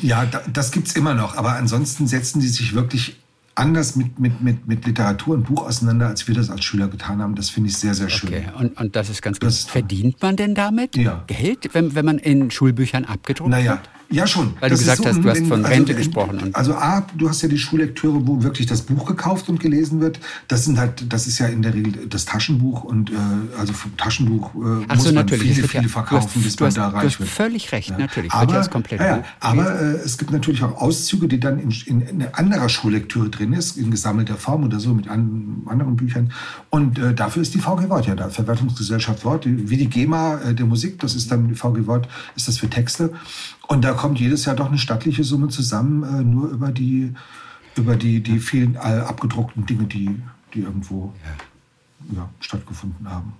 ja, 0.00 0.26
das 0.52 0.72
gibt 0.72 0.88
es 0.88 0.96
immer 0.96 1.14
noch. 1.14 1.36
Aber 1.36 1.54
ansonsten 1.54 2.06
setzen 2.06 2.40
die 2.40 2.48
sich 2.48 2.74
wirklich 2.74 3.18
anders 3.54 3.96
mit, 3.96 4.18
mit, 4.18 4.40
mit, 4.40 4.66
mit 4.66 4.86
Literatur 4.86 5.34
und 5.34 5.44
Buch 5.44 5.66
auseinander, 5.66 6.06
als 6.06 6.28
wir 6.28 6.34
das 6.34 6.48
als 6.48 6.64
Schüler 6.64 6.88
getan 6.88 7.20
haben. 7.20 7.34
Das 7.34 7.50
finde 7.50 7.70
ich 7.70 7.76
sehr, 7.76 7.94
sehr 7.94 8.08
schön. 8.08 8.28
Okay, 8.28 8.46
und, 8.56 8.78
und 8.80 8.96
das 8.96 9.10
ist 9.10 9.20
ganz 9.20 9.40
gut. 9.40 9.52
Verdient 9.52 10.22
man 10.22 10.36
denn 10.36 10.54
damit 10.54 10.96
ja. 10.96 11.24
Geld, 11.26 11.74
wenn, 11.74 11.94
wenn 11.94 12.04
man 12.04 12.18
in 12.18 12.50
Schulbüchern 12.50 13.04
abgedruckt 13.04 13.50
naja, 13.50 13.72
wird? 13.72 13.90
Ja, 14.10 14.26
schon. 14.26 14.54
Weil 14.60 14.70
das 14.70 14.80
du 14.80 14.84
gesagt 14.86 15.02
so, 15.02 15.06
hast, 15.06 15.22
du 15.22 15.28
hast 15.28 15.46
von 15.46 15.64
Rente 15.64 15.92
also, 15.92 16.04
gesprochen. 16.04 16.50
Also 16.54 16.74
A, 16.74 17.06
du 17.16 17.28
hast 17.28 17.42
ja 17.42 17.48
die 17.48 17.58
Schullektüre, 17.58 18.26
wo 18.26 18.42
wirklich 18.42 18.66
das 18.66 18.82
Buch 18.82 19.06
gekauft 19.06 19.50
und 19.50 19.60
gelesen 19.60 20.00
wird. 20.00 20.18
Das 20.48 20.64
sind 20.64 20.78
halt, 20.78 21.12
das 21.12 21.26
ist 21.26 21.38
ja 21.38 21.46
in 21.46 21.60
der 21.60 21.74
Regel 21.74 22.06
das 22.08 22.24
Taschenbuch 22.24 22.84
und 22.84 23.10
äh, 23.10 23.14
also 23.58 23.74
vom 23.74 23.94
Taschenbuch 23.98 24.54
äh, 24.54 24.84
Ach 24.88 24.96
muss 24.96 25.04
so, 25.04 25.12
man 25.12 25.28
viele, 25.28 25.68
viele 25.68 25.88
verkaufen, 25.90 26.30
hast, 26.34 26.42
bis 26.42 26.58
man 26.58 26.68
hast, 26.68 26.76
da 26.78 26.88
reich 26.88 27.16
du 27.16 27.24
hast 27.24 27.30
völlig 27.30 27.72
recht, 27.72 27.90
ja. 27.90 27.98
natürlich. 27.98 28.32
Aber, 28.32 28.54
ja 28.54 28.66
komplett 28.66 29.00
ja, 29.00 29.24
aber 29.40 29.80
äh, 29.80 29.84
es 29.96 30.16
gibt 30.16 30.30
natürlich 30.30 30.62
auch 30.62 30.80
Auszüge, 30.80 31.28
die 31.28 31.38
dann 31.38 31.58
in, 31.58 31.70
in, 31.86 32.00
in 32.00 32.22
einer 32.22 32.38
anderer 32.38 32.68
Schullektüre 32.70 33.28
drin 33.28 33.52
ist, 33.52 33.76
in 33.76 33.90
gesammelter 33.90 34.36
Form 34.36 34.64
oder 34.64 34.80
so 34.80 34.94
mit 34.94 35.08
an, 35.08 35.62
anderen 35.66 35.96
Büchern. 35.96 36.32
Und 36.70 36.98
äh, 36.98 37.14
dafür 37.14 37.42
ist 37.42 37.54
die 37.54 37.58
VG 37.58 37.90
Wort 37.90 38.06
ja 38.06 38.14
da, 38.14 38.30
Verwertungsgesellschaft 38.30 39.24
Wort, 39.26 39.44
wie 39.46 39.76
die 39.76 39.88
GEMA 39.88 40.40
äh, 40.40 40.54
der 40.54 40.64
Musik, 40.64 40.98
das 41.00 41.14
ist 41.14 41.30
dann 41.30 41.48
die 41.48 41.54
VG 41.54 41.86
Wort, 41.86 42.08
ist 42.36 42.48
das 42.48 42.58
für 42.58 42.70
Texte. 42.70 43.12
Und 43.68 43.84
da 43.84 43.92
kommt 43.92 44.18
jedes 44.18 44.46
Jahr 44.46 44.56
doch 44.56 44.68
eine 44.68 44.78
stattliche 44.78 45.22
Summe 45.22 45.48
zusammen, 45.48 46.02
äh, 46.02 46.24
nur 46.24 46.48
über 46.48 46.72
die, 46.72 47.12
über 47.76 47.96
die, 47.96 48.20
die 48.20 48.40
vielen 48.40 48.74
äh, 48.74 48.78
abgedruckten 48.78 49.66
Dinge, 49.66 49.84
die, 49.84 50.20
die 50.54 50.60
irgendwo 50.60 51.12
ja. 51.22 52.16
Ja, 52.16 52.30
stattgefunden 52.40 53.10
haben. 53.10 53.34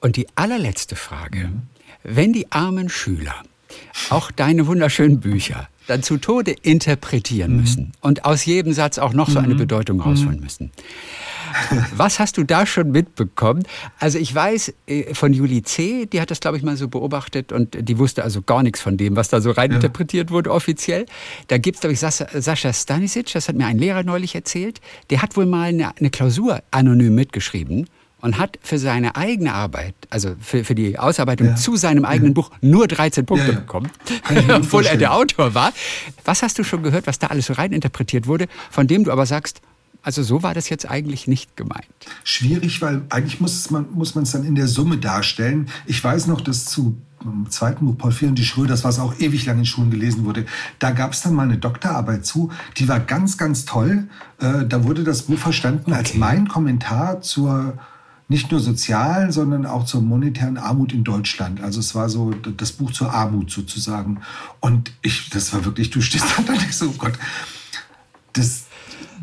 Und 0.00 0.16
die 0.16 0.28
allerletzte 0.36 0.94
Frage. 0.94 1.48
Mhm. 1.48 1.62
Wenn 2.04 2.32
die 2.32 2.52
armen 2.52 2.88
Schüler 2.88 3.34
auch 4.10 4.30
deine 4.30 4.66
wunderschönen 4.66 5.20
Bücher 5.20 5.68
dann 5.88 6.02
zu 6.02 6.18
Tode 6.18 6.52
interpretieren 6.62 7.52
mhm. 7.52 7.60
müssen 7.60 7.92
und 8.00 8.24
aus 8.24 8.44
jedem 8.44 8.72
Satz 8.72 8.98
auch 8.98 9.12
noch 9.12 9.28
so 9.28 9.38
eine 9.38 9.54
mhm. 9.54 9.58
Bedeutung 9.58 10.00
rausholen 10.00 10.36
mhm. 10.36 10.42
müssen, 10.42 10.70
was 11.96 12.18
hast 12.18 12.36
du 12.36 12.44
da 12.44 12.66
schon 12.66 12.90
mitbekommen? 12.90 13.62
Also 13.98 14.18
ich 14.18 14.34
weiß 14.34 14.74
äh, 14.86 15.14
von 15.14 15.32
Julie 15.32 15.62
C., 15.62 16.06
die 16.06 16.20
hat 16.20 16.30
das, 16.30 16.40
glaube 16.40 16.56
ich, 16.56 16.62
mal 16.62 16.76
so 16.76 16.88
beobachtet 16.88 17.52
und 17.52 17.76
die 17.88 17.98
wusste 17.98 18.22
also 18.22 18.42
gar 18.42 18.62
nichts 18.62 18.80
von 18.80 18.96
dem, 18.96 19.16
was 19.16 19.28
da 19.28 19.40
so 19.40 19.50
reininterpretiert 19.50 20.28
ja. 20.28 20.34
wurde 20.34 20.52
offiziell. 20.52 21.06
Da 21.48 21.58
gibt 21.58 21.76
es, 21.76 21.80
glaube 21.80 21.94
ich, 21.94 22.00
Sascha 22.00 22.72
Stanisic, 22.72 23.32
das 23.32 23.48
hat 23.48 23.56
mir 23.56 23.66
ein 23.66 23.78
Lehrer 23.78 24.02
neulich 24.02 24.34
erzählt, 24.34 24.80
der 25.10 25.22
hat 25.22 25.36
wohl 25.36 25.46
mal 25.46 25.68
eine, 25.68 25.96
eine 25.96 26.10
Klausur 26.10 26.62
anonym 26.70 27.14
mitgeschrieben 27.14 27.86
und 28.20 28.38
hat 28.38 28.58
für 28.62 28.78
seine 28.78 29.16
eigene 29.16 29.52
Arbeit, 29.54 29.94
also 30.10 30.34
für, 30.40 30.64
für 30.64 30.74
die 30.74 30.98
Ausarbeitung 30.98 31.48
ja. 31.48 31.56
zu 31.56 31.76
seinem 31.76 32.04
eigenen 32.04 32.32
ja. 32.32 32.34
Buch, 32.34 32.50
nur 32.60 32.88
13 32.88 33.26
Punkte 33.26 33.52
ja, 33.52 33.58
bekommen, 33.60 33.90
obwohl 34.54 34.86
er 34.86 34.96
der 34.96 35.14
Autor 35.14 35.54
war. 35.54 35.72
Was 36.24 36.42
hast 36.42 36.58
du 36.58 36.64
schon 36.64 36.82
gehört, 36.82 37.06
was 37.06 37.18
da 37.18 37.28
alles 37.28 37.46
so 37.46 37.52
reininterpretiert 37.52 38.26
wurde, 38.26 38.46
von 38.70 38.86
dem 38.86 39.04
du 39.04 39.12
aber 39.12 39.26
sagst, 39.26 39.60
also 40.02 40.22
so 40.22 40.42
war 40.42 40.54
das 40.54 40.68
jetzt 40.68 40.88
eigentlich 40.88 41.26
nicht 41.26 41.56
gemeint. 41.56 41.86
Schwierig, 42.24 42.80
weil 42.80 43.02
eigentlich 43.10 43.40
muss 43.40 43.70
man 43.70 43.86
muss 43.92 44.14
es 44.14 44.30
dann 44.30 44.44
in 44.44 44.54
der 44.54 44.68
Summe 44.68 44.96
darstellen. 44.96 45.68
Ich 45.86 46.02
weiß 46.02 46.28
noch, 46.28 46.40
dass 46.40 46.66
zu 46.66 46.96
im 47.24 47.50
zweiten 47.50 47.84
Buch 47.84 47.98
Paul 47.98 48.12
Fehr 48.12 48.28
und 48.28 48.38
die 48.38 48.44
Schröders, 48.44 48.84
was 48.84 49.00
auch 49.00 49.18
ewig 49.18 49.44
lang 49.46 49.58
in 49.58 49.66
Schulen 49.66 49.90
gelesen 49.90 50.24
wurde, 50.24 50.46
da 50.78 50.92
gab 50.92 51.12
es 51.12 51.20
dann 51.20 51.34
mal 51.34 51.42
eine 51.42 51.58
Doktorarbeit 51.58 52.24
zu, 52.24 52.52
die 52.76 52.88
war 52.88 53.00
ganz, 53.00 53.36
ganz 53.36 53.64
toll. 53.64 54.08
Äh, 54.38 54.66
da 54.66 54.84
wurde 54.84 55.02
das 55.02 55.22
Buch 55.22 55.38
verstanden 55.38 55.90
okay. 55.90 55.94
als 55.94 56.14
mein 56.14 56.46
Kommentar 56.46 57.20
zur 57.20 57.76
nicht 58.28 58.50
nur 58.50 58.60
sozialen, 58.60 59.32
sondern 59.32 59.64
auch 59.64 59.86
zur 59.86 60.02
monetären 60.02 60.58
Armut 60.58 60.92
in 60.92 61.02
Deutschland. 61.02 61.62
Also 61.62 61.80
es 61.80 61.94
war 61.94 62.10
so 62.10 62.30
das 62.30 62.72
Buch 62.72 62.92
zur 62.92 63.12
Armut 63.12 63.50
sozusagen. 63.50 64.20
Und 64.60 64.92
ich, 65.00 65.30
das 65.30 65.52
war 65.54 65.64
wirklich, 65.64 65.90
du 65.90 66.02
stehst 66.02 66.26
da 66.36 66.42
denkst 66.52 66.76
so, 66.76 66.90
oh 66.90 66.94
Gott, 66.98 67.14
das, 68.34 68.66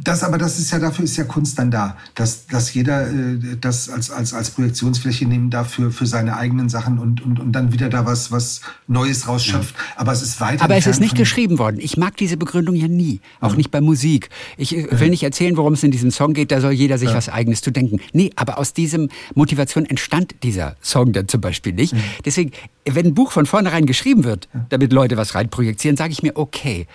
das 0.08 0.24
aber, 0.24 0.38
das 0.38 0.60
ist 0.60 0.72
ja, 0.72 0.80
dafür 0.80 1.04
ist 1.04 1.18
ja 1.18 1.24
Kunst 1.24 1.58
dann 1.60 1.72
da, 1.72 1.98
dass, 2.14 2.48
dass 2.48 2.74
jeder 2.74 3.10
äh, 3.10 3.58
das 3.60 3.90
als, 3.90 4.12
als, 4.12 4.34
als 4.34 4.52
Projektionsfläche 4.52 5.26
nehmen 5.26 5.50
darf 5.50 5.72
für, 5.72 5.92
für 5.92 6.06
seine 6.06 6.38
eigenen 6.38 6.70
Sachen 6.70 7.00
und, 7.00 7.22
und, 7.22 7.40
und 7.40 7.52
dann 7.52 7.74
wieder 7.74 7.90
da 7.90 8.06
was, 8.06 8.32
was 8.32 8.62
Neues 8.88 9.28
rausschöpft. 9.28 9.76
Aber 9.96 10.12
es 10.12 10.22
ist 10.22 10.40
weiter. 10.40 10.64
Aber 10.64 10.76
es 10.76 10.88
ist 10.88 11.00
nicht 11.02 11.16
geschrieben 11.16 11.60
worden. 11.60 11.78
Ich 11.80 11.98
mag 11.98 12.16
diese 12.18 12.38
Begründung 12.38 12.76
ja 12.76 12.88
nie. 12.88 13.20
Auch 13.42 13.52
ja. 13.52 13.58
nicht 13.58 13.72
bei 13.72 13.82
Musik. 13.82 14.30
Ich 14.58 14.78
äh, 14.78 15.00
will 15.00 15.10
nicht 15.10 15.24
erzählen, 15.24 15.58
worum 15.58 15.74
es 15.74 15.84
in 15.84 15.92
diesem 15.92 16.12
Song 16.12 16.34
geht, 16.34 16.52
da 16.52 16.62
soll 16.62 16.72
jeder 16.72 16.98
sich 16.98 17.10
ja. 17.10 17.16
was 17.16 17.30
Eigenes 17.30 17.62
zu 17.62 17.72
denken. 17.72 18.00
Nee, 18.14 18.32
aber 18.36 18.58
aus 18.60 18.74
diesem 18.74 19.10
Motivation 19.34 19.86
entstand 19.86 20.36
dieser 20.44 20.76
Song 20.82 21.14
dann 21.14 21.28
zum 21.28 21.42
Beispiel 21.42 21.74
nicht. 21.74 21.96
Deswegen, 22.24 22.52
wenn 22.86 23.08
ein 23.08 23.14
Buch 23.14 23.32
von 23.32 23.46
vornherein 23.46 23.86
geschrieben 23.86 24.24
wird, 24.24 24.48
damit 24.70 24.94
Leute 24.94 25.18
was 25.18 25.36
reinprojizieren, 25.36 25.98
sage 25.98 26.12
ich 26.12 26.22
mir, 26.22 26.36
okay, 26.36 26.88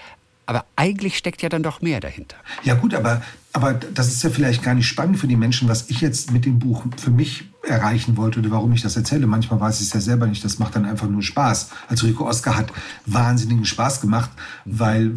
aber 0.50 0.64
eigentlich 0.74 1.16
steckt 1.16 1.42
ja 1.42 1.48
dann 1.48 1.62
doch 1.62 1.80
mehr 1.80 2.00
dahinter. 2.00 2.34
Ja 2.64 2.74
gut, 2.74 2.92
aber, 2.92 3.22
aber 3.52 3.72
das 3.72 4.08
ist 4.08 4.24
ja 4.24 4.30
vielleicht 4.30 4.64
gar 4.64 4.74
nicht 4.74 4.88
spannend 4.88 5.16
für 5.16 5.28
die 5.28 5.36
Menschen, 5.36 5.68
was 5.68 5.88
ich 5.90 6.00
jetzt 6.00 6.32
mit 6.32 6.44
dem 6.44 6.58
Buch 6.58 6.86
für 6.96 7.12
mich 7.12 7.44
erreichen 7.62 8.16
wollte 8.16 8.40
oder 8.40 8.50
warum 8.50 8.72
ich 8.72 8.82
das 8.82 8.96
erzähle. 8.96 9.28
Manchmal 9.28 9.60
weiß 9.60 9.80
ich 9.80 9.86
es 9.86 9.92
ja 9.92 10.00
selber 10.00 10.26
nicht. 10.26 10.44
Das 10.44 10.58
macht 10.58 10.74
dann 10.74 10.86
einfach 10.86 11.08
nur 11.08 11.22
Spaß. 11.22 11.70
Also 11.86 12.08
Rico 12.08 12.26
Oscar 12.26 12.56
hat 12.56 12.72
wahnsinnigen 13.06 13.64
Spaß 13.64 14.00
gemacht, 14.00 14.30
weil, 14.64 15.12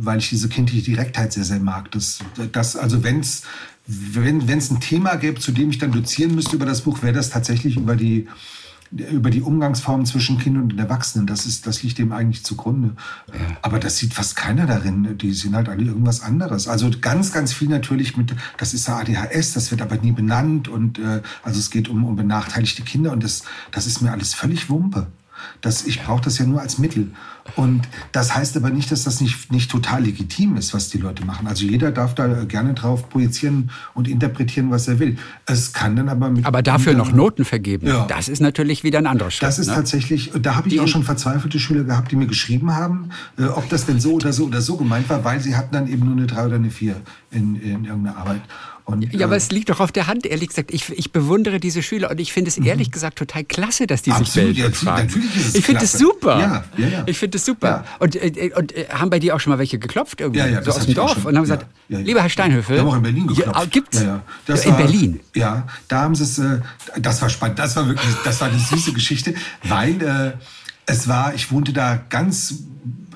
weil 0.00 0.18
ich 0.18 0.28
diese 0.28 0.50
kindliche 0.50 0.84
Direktheit 0.84 1.32
sehr, 1.32 1.44
sehr 1.44 1.60
mag. 1.60 1.90
Das, 1.92 2.18
das 2.52 2.76
also 2.76 3.02
wenn's, 3.02 3.44
wenn 3.86 4.46
es 4.50 4.70
ein 4.70 4.80
Thema 4.80 5.14
gäbe, 5.14 5.40
zu 5.40 5.52
dem 5.52 5.70
ich 5.70 5.78
dann 5.78 5.92
dozieren 5.92 6.34
müsste 6.34 6.56
über 6.56 6.66
das 6.66 6.82
Buch, 6.82 7.02
wäre 7.02 7.14
das 7.14 7.30
tatsächlich 7.30 7.78
über 7.78 7.96
die 7.96 8.28
über 9.00 9.30
die 9.30 9.42
Umgangsformen 9.42 10.06
zwischen 10.06 10.38
Kind 10.38 10.56
und 10.56 10.78
Erwachsenen. 10.78 11.26
Das, 11.26 11.46
ist, 11.46 11.66
das 11.66 11.82
liegt 11.82 11.98
dem 11.98 12.12
eigentlich 12.12 12.44
zugrunde. 12.44 12.94
Ja. 13.28 13.34
Aber 13.62 13.78
das 13.78 13.96
sieht 13.96 14.14
fast 14.14 14.36
keiner 14.36 14.66
darin. 14.66 15.18
Die 15.18 15.32
sind 15.32 15.54
halt 15.54 15.68
alle 15.68 15.84
irgendwas 15.84 16.22
anderes. 16.22 16.68
Also 16.68 16.90
ganz, 17.00 17.32
ganz 17.32 17.52
viel 17.52 17.68
natürlich 17.68 18.16
mit, 18.16 18.34
das 18.58 18.74
ist 18.74 18.88
ja 18.88 18.98
ADHS, 18.98 19.54
das 19.54 19.70
wird 19.70 19.82
aber 19.82 19.96
nie 19.96 20.12
benannt. 20.12 20.68
Und 20.68 20.98
äh, 20.98 21.22
also 21.42 21.58
es 21.58 21.70
geht 21.70 21.88
um, 21.88 22.04
um 22.04 22.16
benachteiligte 22.16 22.82
Kinder 22.82 23.12
und 23.12 23.24
das, 23.24 23.42
das 23.70 23.86
ist 23.86 24.00
mir 24.00 24.12
alles 24.12 24.34
völlig 24.34 24.70
Wumpe. 24.70 25.08
Das, 25.60 25.84
ich 25.86 26.02
brauche 26.02 26.22
das 26.22 26.38
ja 26.38 26.46
nur 26.46 26.60
als 26.60 26.78
Mittel. 26.78 27.10
Und 27.56 27.82
das 28.12 28.34
heißt 28.34 28.56
aber 28.56 28.70
nicht, 28.70 28.90
dass 28.90 29.04
das 29.04 29.20
nicht, 29.20 29.52
nicht 29.52 29.70
total 29.70 30.04
legitim 30.04 30.56
ist, 30.56 30.72
was 30.74 30.88
die 30.88 30.98
Leute 30.98 31.24
machen. 31.24 31.46
Also 31.46 31.64
jeder 31.64 31.92
darf 31.92 32.14
da 32.14 32.44
gerne 32.44 32.74
drauf 32.74 33.08
projizieren 33.10 33.70
und 33.92 34.08
interpretieren, 34.08 34.70
was 34.70 34.88
er 34.88 34.98
will. 34.98 35.16
Es 35.46 35.72
kann 35.72 35.94
dann 35.94 36.08
aber 36.08 36.30
mit. 36.30 36.46
Aber 36.46 36.62
dafür 36.62 36.94
noch 36.94 37.12
Noten 37.12 37.44
vergeben. 37.44 37.86
Ja. 37.86 38.06
Das 38.06 38.28
ist 38.28 38.40
natürlich 38.40 38.82
wieder 38.82 38.98
ein 38.98 39.06
anderer 39.06 39.30
Schritt. 39.30 39.46
Das 39.46 39.58
ist 39.58 39.68
ne? 39.68 39.74
tatsächlich, 39.74 40.32
da 40.40 40.56
habe 40.56 40.68
ich 40.68 40.74
die 40.74 40.80
auch 40.80 40.88
schon 40.88 41.04
verzweifelte 41.04 41.58
Schüler 41.58 41.84
gehabt, 41.84 42.10
die 42.10 42.16
mir 42.16 42.26
geschrieben 42.26 42.74
haben, 42.74 43.10
äh, 43.38 43.44
ob 43.44 43.68
das 43.68 43.86
denn 43.86 44.00
so 44.00 44.14
oder 44.14 44.32
so 44.32 44.46
oder 44.46 44.62
so 44.62 44.76
gemeint 44.76 45.08
war, 45.10 45.24
weil 45.24 45.40
sie 45.40 45.54
hatten 45.54 45.72
dann 45.72 45.86
eben 45.86 46.06
nur 46.06 46.16
eine 46.16 46.26
drei 46.26 46.46
oder 46.46 46.56
eine 46.56 46.70
vier 46.70 46.96
in, 47.30 47.56
in 47.56 47.84
irgendeiner 47.84 48.16
Arbeit. 48.16 48.40
Und, 48.86 49.14
ja, 49.14 49.24
aber 49.24 49.34
äh, 49.34 49.38
es 49.38 49.50
liegt 49.50 49.70
doch 49.70 49.80
auf 49.80 49.92
der 49.92 50.08
Hand, 50.08 50.26
ehrlich 50.26 50.48
gesagt. 50.48 50.70
Ich, 50.72 50.90
ich 50.90 51.10
bewundere 51.10 51.58
diese 51.58 51.82
Schüler 51.82 52.10
und 52.10 52.20
ich 52.20 52.34
finde 52.34 52.50
es 52.50 52.58
mhm. 52.58 52.66
ehrlich 52.66 52.90
gesagt 52.90 53.18
total 53.18 53.42
klasse, 53.42 53.86
dass 53.86 54.02
die 54.02 54.10
Absolut, 54.10 54.26
sich 54.26 54.58
melden. 54.58 54.58
Ja, 54.60 54.70
fragen. 54.70 55.06
Natürlich 55.06 55.36
ist 55.36 55.48
es 55.48 55.54
ich 55.54 55.64
finde 55.64 55.84
es 55.84 55.92
super. 55.92 56.38
Ja, 56.38 56.64
ja, 56.76 56.88
ja. 56.88 57.02
Ich 57.06 57.16
finde 57.16 57.38
es 57.38 57.46
super. 57.46 57.68
Ja. 57.68 57.84
Und, 57.98 58.16
äh, 58.16 58.50
und 58.54 58.76
äh, 58.76 58.86
haben 58.90 59.08
bei 59.08 59.18
dir 59.18 59.34
auch 59.34 59.40
schon 59.40 59.52
mal 59.52 59.58
welche 59.58 59.78
geklopft 59.78 60.20
irgendwie? 60.20 60.40
Ja, 60.40 60.48
ja, 60.48 60.62
so 60.62 60.72
aus 60.72 60.84
dem 60.84 60.94
Dorf 60.94 61.24
und 61.24 61.34
haben 61.34 61.44
gesagt, 61.44 61.66
lieber 61.88 62.20
Herr 62.20 62.28
Steinhöfel. 62.28 62.76
Wir 62.76 62.82
haben 62.82 62.88
auch 62.90 62.96
in 62.96 63.02
Berlin 63.02 63.26
geklopft. 63.26 63.58
Ja, 63.58 63.64
gibt's? 63.64 64.00
Ja, 64.02 64.22
ja. 64.46 64.54
in 64.54 64.70
war, 64.70 64.76
Berlin? 64.76 65.20
Ja, 65.34 65.66
da 65.88 66.02
haben 66.02 66.14
sie 66.14 66.24
es, 66.24 66.38
äh, 66.38 66.60
das 66.98 67.22
war 67.22 67.30
spannend. 67.30 67.58
Das 67.58 67.76
war 67.76 67.86
wirklich, 67.88 68.14
das 68.22 68.40
war 68.42 68.48
eine 68.48 68.58
süße 68.58 68.92
Geschichte, 68.92 69.34
weil 69.62 70.02
äh, 70.02 70.32
es 70.84 71.08
war, 71.08 71.34
ich 71.34 71.50
wohnte 71.50 71.72
da 71.72 72.04
ganz 72.10 72.54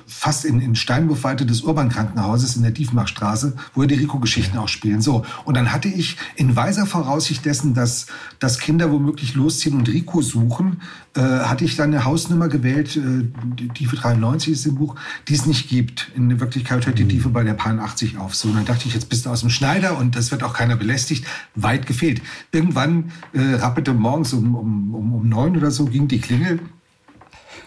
fast 0.09 0.43
in, 0.43 0.59
in 0.59 0.75
Steinwurfweite 0.75 1.45
des 1.45 1.61
Urban-Krankenhauses 1.61 2.55
in 2.55 2.63
der 2.63 2.71
Diefmachstraße, 2.71 3.55
wo 3.75 3.83
ja 3.83 3.87
die 3.87 3.95
Rico-Geschichten 3.95 4.57
auch 4.57 4.67
spielen. 4.67 5.01
So. 5.01 5.23
Und 5.45 5.55
dann 5.55 5.71
hatte 5.71 5.87
ich 5.87 6.17
in 6.35 6.55
weiser 6.55 6.85
Voraussicht 6.87 7.45
dessen, 7.45 7.75
dass, 7.75 8.07
dass 8.39 8.59
Kinder 8.59 8.91
womöglich 8.91 9.35
losziehen 9.35 9.77
und 9.77 9.87
Rico 9.87 10.21
suchen, 10.21 10.81
äh, 11.15 11.21
hatte 11.21 11.63
ich 11.63 11.75
dann 11.75 11.93
eine 11.93 12.05
Hausnummer 12.05 12.49
gewählt, 12.49 12.97
äh, 12.97 13.25
die 13.59 13.69
Tiefe 13.69 13.95
93 13.95 14.53
ist 14.53 14.65
im 14.65 14.75
Buch, 14.75 14.95
die 15.27 15.35
es 15.35 15.45
nicht 15.45 15.69
gibt. 15.69 16.11
In 16.15 16.39
Wirklichkeit 16.39 16.87
hört 16.87 16.97
die 16.97 17.03
mhm. 17.03 17.09
Tiefe 17.09 17.29
bei 17.29 17.43
der 17.43 17.53
Pan 17.53 17.79
80 17.79 18.17
auf. 18.17 18.35
So, 18.35 18.49
und 18.49 18.55
dann 18.55 18.65
dachte 18.65 18.87
ich, 18.87 18.95
jetzt 18.95 19.09
bist 19.09 19.25
du 19.25 19.29
aus 19.29 19.41
dem 19.41 19.51
Schneider 19.51 19.97
und 19.97 20.15
das 20.15 20.31
wird 20.31 20.43
auch 20.43 20.53
keiner 20.53 20.75
belästigt. 20.75 21.25
Weit 21.55 21.85
gefehlt. 21.85 22.21
Irgendwann 22.51 23.11
äh, 23.33 23.55
rappelte 23.55 23.93
morgens 23.93 24.33
um, 24.33 24.55
um, 24.55 24.95
um, 24.95 25.13
um 25.13 25.29
neun 25.29 25.55
oder 25.55 25.69
so 25.69 25.85
ging 25.85 26.07
die 26.07 26.19
Klingel 26.19 26.59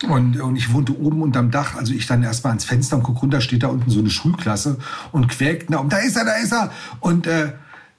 und, 0.04 0.40
und 0.40 0.56
ich 0.56 0.72
wohnte 0.72 0.98
oben 0.98 1.22
unterm 1.22 1.50
Dach, 1.50 1.74
also 1.76 1.92
ich 1.92 2.06
dann 2.06 2.22
erstmal 2.22 2.52
ans 2.52 2.64
Fenster 2.64 2.96
und 2.96 3.02
guck 3.02 3.22
runter, 3.22 3.40
steht 3.40 3.62
da 3.62 3.68
unten 3.68 3.90
so 3.90 4.00
eine 4.00 4.10
Schulklasse 4.10 4.78
und 5.12 5.28
quäkt 5.28 5.70
nach 5.70 5.80
oben, 5.80 5.88
da 5.88 5.98
ist 5.98 6.16
er, 6.16 6.24
da 6.24 6.34
ist 6.34 6.52
er. 6.52 6.70
Und 7.00 7.26
äh, 7.26 7.52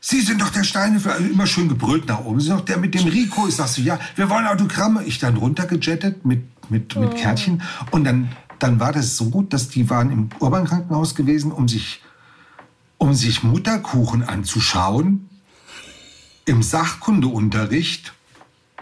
Sie 0.05 0.19
sind 0.19 0.41
doch 0.41 0.49
der 0.49 0.65
Steinhöfer, 0.65 1.13
also 1.13 1.23
immer 1.23 1.47
schön 1.47 1.69
gebrüllt 1.69 2.09
nach 2.09 2.25
oben. 2.25 2.41
Sie 2.41 2.47
sind 2.47 2.59
doch 2.59 2.65
der 2.65 2.77
mit 2.77 2.93
dem 2.93 3.07
Rico. 3.07 3.47
Ich 3.47 3.55
sag 3.55 3.69
so, 3.69 3.81
ja, 3.81 3.97
wir 4.17 4.29
wollen 4.29 4.45
Autogramme. 4.45 5.01
Ich 5.05 5.17
dann 5.17 5.37
runtergejettet 5.37 6.25
mit, 6.25 6.43
mit, 6.69 6.93
mit 6.97 7.13
oh. 7.13 7.15
Kärtchen. 7.15 7.61
Und 7.89 8.03
dann, 8.03 8.29
dann 8.59 8.81
war 8.81 8.91
das 8.91 9.15
so 9.15 9.29
gut, 9.29 9.53
dass 9.53 9.69
die 9.69 9.89
waren 9.89 10.11
im 10.11 10.29
Urban-Krankenhaus 10.41 11.15
gewesen, 11.15 11.53
um 11.53 11.69
sich, 11.69 12.01
um 12.97 13.13
sich 13.13 13.43
Mutterkuchen 13.43 14.23
anzuschauen. 14.23 15.29
Im 16.43 16.63
Sachkundeunterricht 16.63 18.11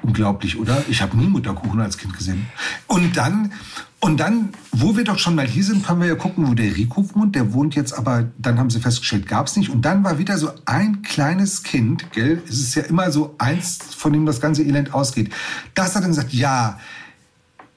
Unglaublich, 0.04 0.58
oder? 0.58 0.84
Ich 0.90 1.02
habe 1.02 1.16
nie 1.16 1.28
Mutterkuchen 1.28 1.80
als 1.80 1.98
Kind 1.98 2.18
gesehen. 2.18 2.48
Und 2.88 3.18
dann, 3.18 3.52
und 4.00 4.20
dann, 4.20 4.50
wo 4.72 4.98
wir 4.98 5.04
doch 5.04 5.20
schon 5.20 5.36
mal 5.36 5.46
hier 5.46 5.64
sind, 5.64 5.86
können 5.86 6.02
wir 6.02 6.08
ja 6.08 6.16
gucken, 6.16 6.48
wo 6.48 6.56
der 6.56 6.76
Rico 6.76 7.08
wohnt. 7.14 7.36
Der 7.36 7.54
wohnt 7.54 7.76
jetzt 7.76 7.94
aber, 7.94 8.26
dann 8.40 8.58
haben 8.58 8.72
sie 8.72 8.80
festgestellt, 8.80 9.28
gab 9.28 9.46
es 9.46 9.56
nicht. 9.56 9.70
Und 9.70 9.84
dann 9.84 10.04
war 10.04 10.18
wieder 10.18 10.38
so 10.38 10.52
ein 10.66 11.04
kleines 11.04 11.62
Kind, 11.62 12.12
gell? 12.12 12.42
Es 12.48 12.60
ist 12.60 12.74
ja 12.74 12.84
immer 12.84 13.12
so 13.12 13.36
eins, 13.38 13.78
von 13.96 14.12
dem 14.12 14.26
das 14.26 14.42
ganze 14.42 14.64
Elend 14.64 14.94
ausgeht. 14.94 15.32
Das 15.76 15.96
hat 15.96 16.04
dann 16.04 16.12
gesagt, 16.12 16.34
ja, 16.34 16.80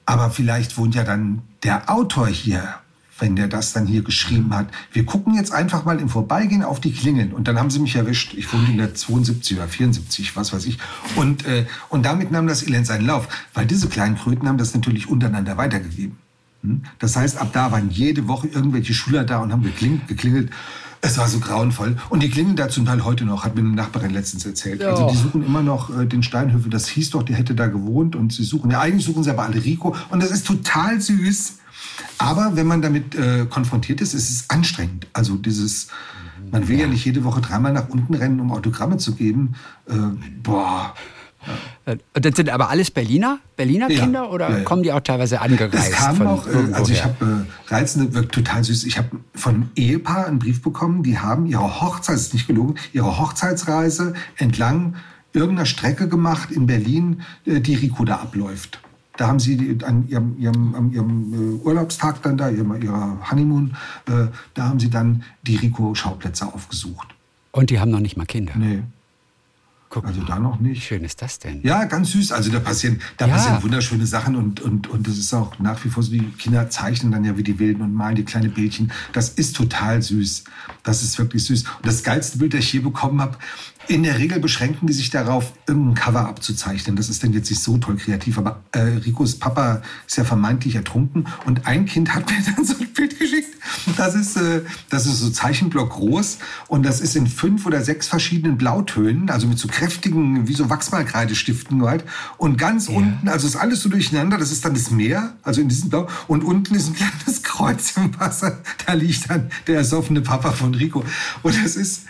aber 0.07 0.31
vielleicht 0.31 0.77
wohnt 0.77 0.95
ja 0.95 1.03
dann 1.03 1.43
der 1.63 1.89
Autor 1.89 2.27
hier 2.27 2.75
wenn 3.19 3.35
der 3.35 3.47
das 3.47 3.71
dann 3.73 3.87
hier 3.87 4.01
geschrieben 4.01 4.53
hat. 4.53 4.67
Wir 4.91 5.05
gucken 5.05 5.35
jetzt 5.35 5.51
einfach 5.53 5.85
mal 5.85 5.99
im 5.99 6.09
Vorbeigehen 6.09 6.63
auf 6.63 6.79
die 6.79 6.91
Klingeln. 6.91 7.31
Und 7.31 7.47
dann 7.47 7.57
haben 7.57 7.69
sie 7.69 7.79
mich 7.79 7.95
erwischt. 7.95 8.33
Ich 8.33 8.51
wohne 8.51 8.69
in 8.71 8.77
der 8.77 8.93
72 8.93 9.57
oder 9.57 9.67
74, 9.67 10.35
was 10.35 10.51
weiß 10.51 10.65
ich. 10.65 10.77
Und, 11.15 11.45
äh, 11.45 11.65
und 11.89 12.05
damit 12.05 12.31
nahm 12.31 12.47
das 12.47 12.63
Elend 12.63 12.85
seinen 12.85 13.05
Lauf. 13.05 13.27
Weil 13.53 13.65
diese 13.65 13.87
kleinen 13.87 14.17
Kröten 14.17 14.47
haben 14.47 14.57
das 14.57 14.73
natürlich 14.73 15.07
untereinander 15.07 15.55
weitergegeben. 15.55 16.17
Hm? 16.61 16.83
Das 16.99 17.15
heißt, 17.15 17.37
ab 17.37 17.51
da 17.53 17.71
waren 17.71 17.89
jede 17.89 18.27
Woche 18.27 18.47
irgendwelche 18.47 18.93
Schüler 18.93 19.23
da 19.23 19.39
und 19.39 19.53
haben 19.53 19.63
geklingelt. 19.63 20.07
geklingelt. 20.07 20.51
Es 21.05 21.17
war 21.17 21.27
so 21.27 21.39
grauenvoll. 21.39 21.97
Und 22.09 22.23
die 22.23 22.29
klingen 22.29 22.55
da 22.55 22.67
zum 22.67 22.85
Teil 22.85 23.03
heute 23.03 23.25
noch, 23.25 23.43
hat 23.45 23.55
mir 23.55 23.61
eine 23.61 23.69
Nachbarin 23.69 24.11
letztens 24.11 24.45
erzählt. 24.45 24.81
Ja. 24.81 24.89
Also 24.89 25.09
die 25.09 25.17
suchen 25.17 25.45
immer 25.45 25.61
noch 25.61 25.95
äh, 25.95 26.05
den 26.05 26.23
Steinhöfe. 26.23 26.69
Das 26.69 26.87
hieß 26.87 27.11
doch, 27.11 27.23
der 27.23 27.35
hätte 27.35 27.53
da 27.53 27.67
gewohnt. 27.67 28.15
Und 28.15 28.33
sie 28.33 28.43
suchen, 28.43 28.71
ja 28.71 28.81
eigentlich 28.81 29.05
suchen 29.05 29.23
sie 29.23 29.29
aber 29.29 29.43
alle 29.43 29.63
Rico. 29.63 29.95
Und 30.09 30.23
das 30.23 30.31
ist 30.31 30.47
total 30.47 30.99
süß 30.99 31.59
aber 32.17 32.55
wenn 32.55 32.67
man 32.67 32.81
damit 32.81 33.15
äh, 33.15 33.45
konfrontiert 33.45 34.01
ist, 34.01 34.13
ist 34.13 34.29
es 34.29 34.49
anstrengend. 34.49 35.07
Also 35.13 35.35
dieses, 35.35 35.87
man 36.51 36.67
will 36.67 36.77
ja. 36.77 36.85
ja 36.85 36.91
nicht 36.91 37.05
jede 37.05 37.23
Woche 37.23 37.41
dreimal 37.41 37.73
nach 37.73 37.89
unten 37.89 38.13
rennen, 38.13 38.39
um 38.39 38.51
Autogramme 38.51 38.97
zu 38.97 39.15
geben. 39.15 39.55
Äh, 39.87 39.93
boah. 40.41 40.93
Ja. 41.85 41.95
Das 42.13 42.35
sind 42.35 42.49
aber 42.49 42.69
alles 42.69 42.91
Berliner, 42.91 43.39
Berliner 43.55 43.89
ja, 43.89 44.01
Kinder 44.01 44.31
oder 44.31 44.49
ja, 44.49 44.63
kommen 44.63 44.83
die 44.83 44.91
auch 44.91 45.01
teilweise 45.01 45.41
angereist? 45.41 45.91
Das 45.91 45.91
kam 45.91 46.25
auch, 46.27 46.47
äh, 46.47 46.73
also 46.73 46.91
ich 46.91 47.03
habe 47.03 47.45
äh, 47.69 47.73
reizende, 47.73 48.13
wirkt 48.13 48.33
total 48.33 48.63
süß. 48.63 48.83
Ich 48.85 48.97
habe 48.97 49.09
von 49.33 49.55
einem 49.55 49.69
Ehepaar 49.75 50.27
einen 50.27 50.39
Brief 50.39 50.61
bekommen, 50.61 51.03
die 51.03 51.19
haben 51.19 51.45
ihre 51.45 51.81
Hochzeit, 51.81 52.15
ist 52.15 52.33
nicht 52.33 52.47
gelogen, 52.47 52.75
ihre 52.93 53.19
Hochzeitsreise 53.19 54.13
entlang 54.37 54.95
irgendeiner 55.33 55.65
Strecke 55.65 56.07
gemacht 56.07 56.51
in 56.51 56.65
Berlin, 56.65 57.21
äh, 57.45 57.59
die 57.59 57.75
Rico 57.75 58.05
da 58.05 58.17
abläuft. 58.17 58.79
Da 59.17 59.27
haben 59.27 59.39
sie 59.39 59.77
an 59.85 60.07
ihrem, 60.07 60.37
ihrem, 60.37 60.75
an 60.75 60.91
ihrem 60.91 61.33
äh, 61.61 61.65
Urlaubstag 61.65 62.21
dann 62.23 62.37
da, 62.37 62.49
ihrer, 62.49 62.75
ihrer 62.77 63.17
Honeymoon, 63.29 63.75
äh, 64.07 64.27
da 64.53 64.63
haben 64.63 64.79
sie 64.79 64.89
dann 64.89 65.23
die 65.43 65.55
Rico-Schauplätze 65.55 66.45
aufgesucht. 66.45 67.07
Und 67.51 67.69
die 67.69 67.79
haben 67.79 67.91
noch 67.91 68.01
nicht 68.01 68.17
mal 68.17 68.25
Kinder? 68.25 68.53
Nee. 68.57 68.83
Guck 69.95 70.07
also 70.07 70.19
mal. 70.19 70.27
da 70.27 70.39
noch 70.39 70.59
nicht. 70.59 70.75
Wie 70.75 70.81
schön 70.81 71.03
ist 71.05 71.21
das 71.21 71.39
denn? 71.39 71.61
Ja, 71.63 71.85
ganz 71.85 72.11
süß. 72.11 72.33
Also 72.33 72.51
da 72.51 72.59
passieren, 72.59 72.99
da 73.15 73.27
ja. 73.27 73.33
passieren 73.33 73.63
wunderschöne 73.63 74.05
Sachen 74.05 74.35
und, 74.35 74.59
und, 74.59 74.87
und 74.87 75.07
das 75.07 75.17
ist 75.17 75.33
auch 75.33 75.57
nach 75.57 75.85
wie 75.85 75.89
vor 75.89 76.03
so, 76.03 76.11
die 76.11 76.19
Kinder 76.37 76.69
zeichnen 76.69 77.13
dann 77.13 77.23
ja 77.23 77.37
wie 77.37 77.43
die 77.43 77.59
Wilden 77.59 77.81
und 77.81 77.93
malen 77.93 78.17
die 78.17 78.25
kleine 78.25 78.49
Bildchen. 78.49 78.91
Das 79.13 79.29
ist 79.29 79.55
total 79.55 80.01
süß. 80.01 80.43
Das 80.83 81.01
ist 81.01 81.17
wirklich 81.17 81.45
süß. 81.45 81.63
Und 81.63 81.85
das 81.85 82.03
geilste 82.03 82.39
Bild, 82.39 82.53
das 82.53 82.59
ich 82.59 82.73
je 82.73 82.79
bekommen 82.79 83.21
habe, 83.21 83.37
in 83.87 84.03
der 84.03 84.17
Regel 84.17 84.39
beschränken 84.39 84.87
die 84.87 84.93
sich 84.93 85.09
darauf, 85.09 85.53
irgendein 85.67 85.95
Cover 85.95 86.27
abzuzeichnen. 86.27 86.95
Das 86.95 87.09
ist 87.09 87.23
dann 87.23 87.33
jetzt 87.33 87.49
nicht 87.49 87.61
so 87.61 87.77
toll 87.77 87.97
kreativ, 87.97 88.37
aber 88.37 88.61
äh, 88.71 88.79
Ricos 88.79 89.37
Papa 89.37 89.81
ist 90.07 90.17
ja 90.17 90.23
vermeintlich 90.23 90.75
ertrunken 90.75 91.27
und 91.45 91.67
ein 91.67 91.85
Kind 91.85 92.13
hat 92.13 92.29
mir 92.29 92.37
dann 92.55 92.65
so 92.65 92.75
ein 92.79 92.87
Bild 92.93 93.19
geschickt. 93.19 93.55
Das 93.97 94.15
ist, 94.15 94.37
äh, 94.37 94.61
das 94.89 95.05
ist 95.05 95.19
so 95.19 95.29
Zeichenblock 95.29 95.91
groß 95.91 96.39
und 96.67 96.83
das 96.83 97.01
ist 97.01 97.15
in 97.15 97.27
fünf 97.27 97.65
oder 97.65 97.83
sechs 97.83 98.07
verschiedenen 98.07 98.57
Blautönen, 98.57 99.29
also 99.29 99.47
mit 99.47 99.59
so 99.59 99.67
kräftigen, 99.67 100.47
wie 100.47 100.53
so 100.53 100.69
Wachsmalkreidestiften 100.69 101.83
halt. 101.83 102.05
Und 102.37 102.57
ganz 102.57 102.87
ja. 102.87 102.95
unten, 102.95 103.27
also 103.27 103.47
ist 103.47 103.55
alles 103.55 103.81
so 103.81 103.89
durcheinander, 103.89 104.37
das 104.37 104.51
ist 104.51 104.65
dann 104.65 104.73
das 104.73 104.91
Meer, 104.91 105.33
also 105.43 105.61
in 105.61 105.69
diesem 105.69 105.89
Blau. 105.89 106.07
Und 106.27 106.43
unten 106.43 106.75
ist 106.75 106.87
ein 106.87 106.95
kleines 106.95 107.43
Kreuz 107.43 107.95
im 107.97 108.19
Wasser. 108.19 108.59
Da 108.85 108.93
liegt 108.93 109.29
dann 109.29 109.49
der 109.67 109.77
ersoffene 109.77 110.21
Papa 110.21 110.51
von 110.51 110.73
Rico. 110.73 111.03
Und 111.43 111.63
das 111.63 111.75
ist, 111.75 112.03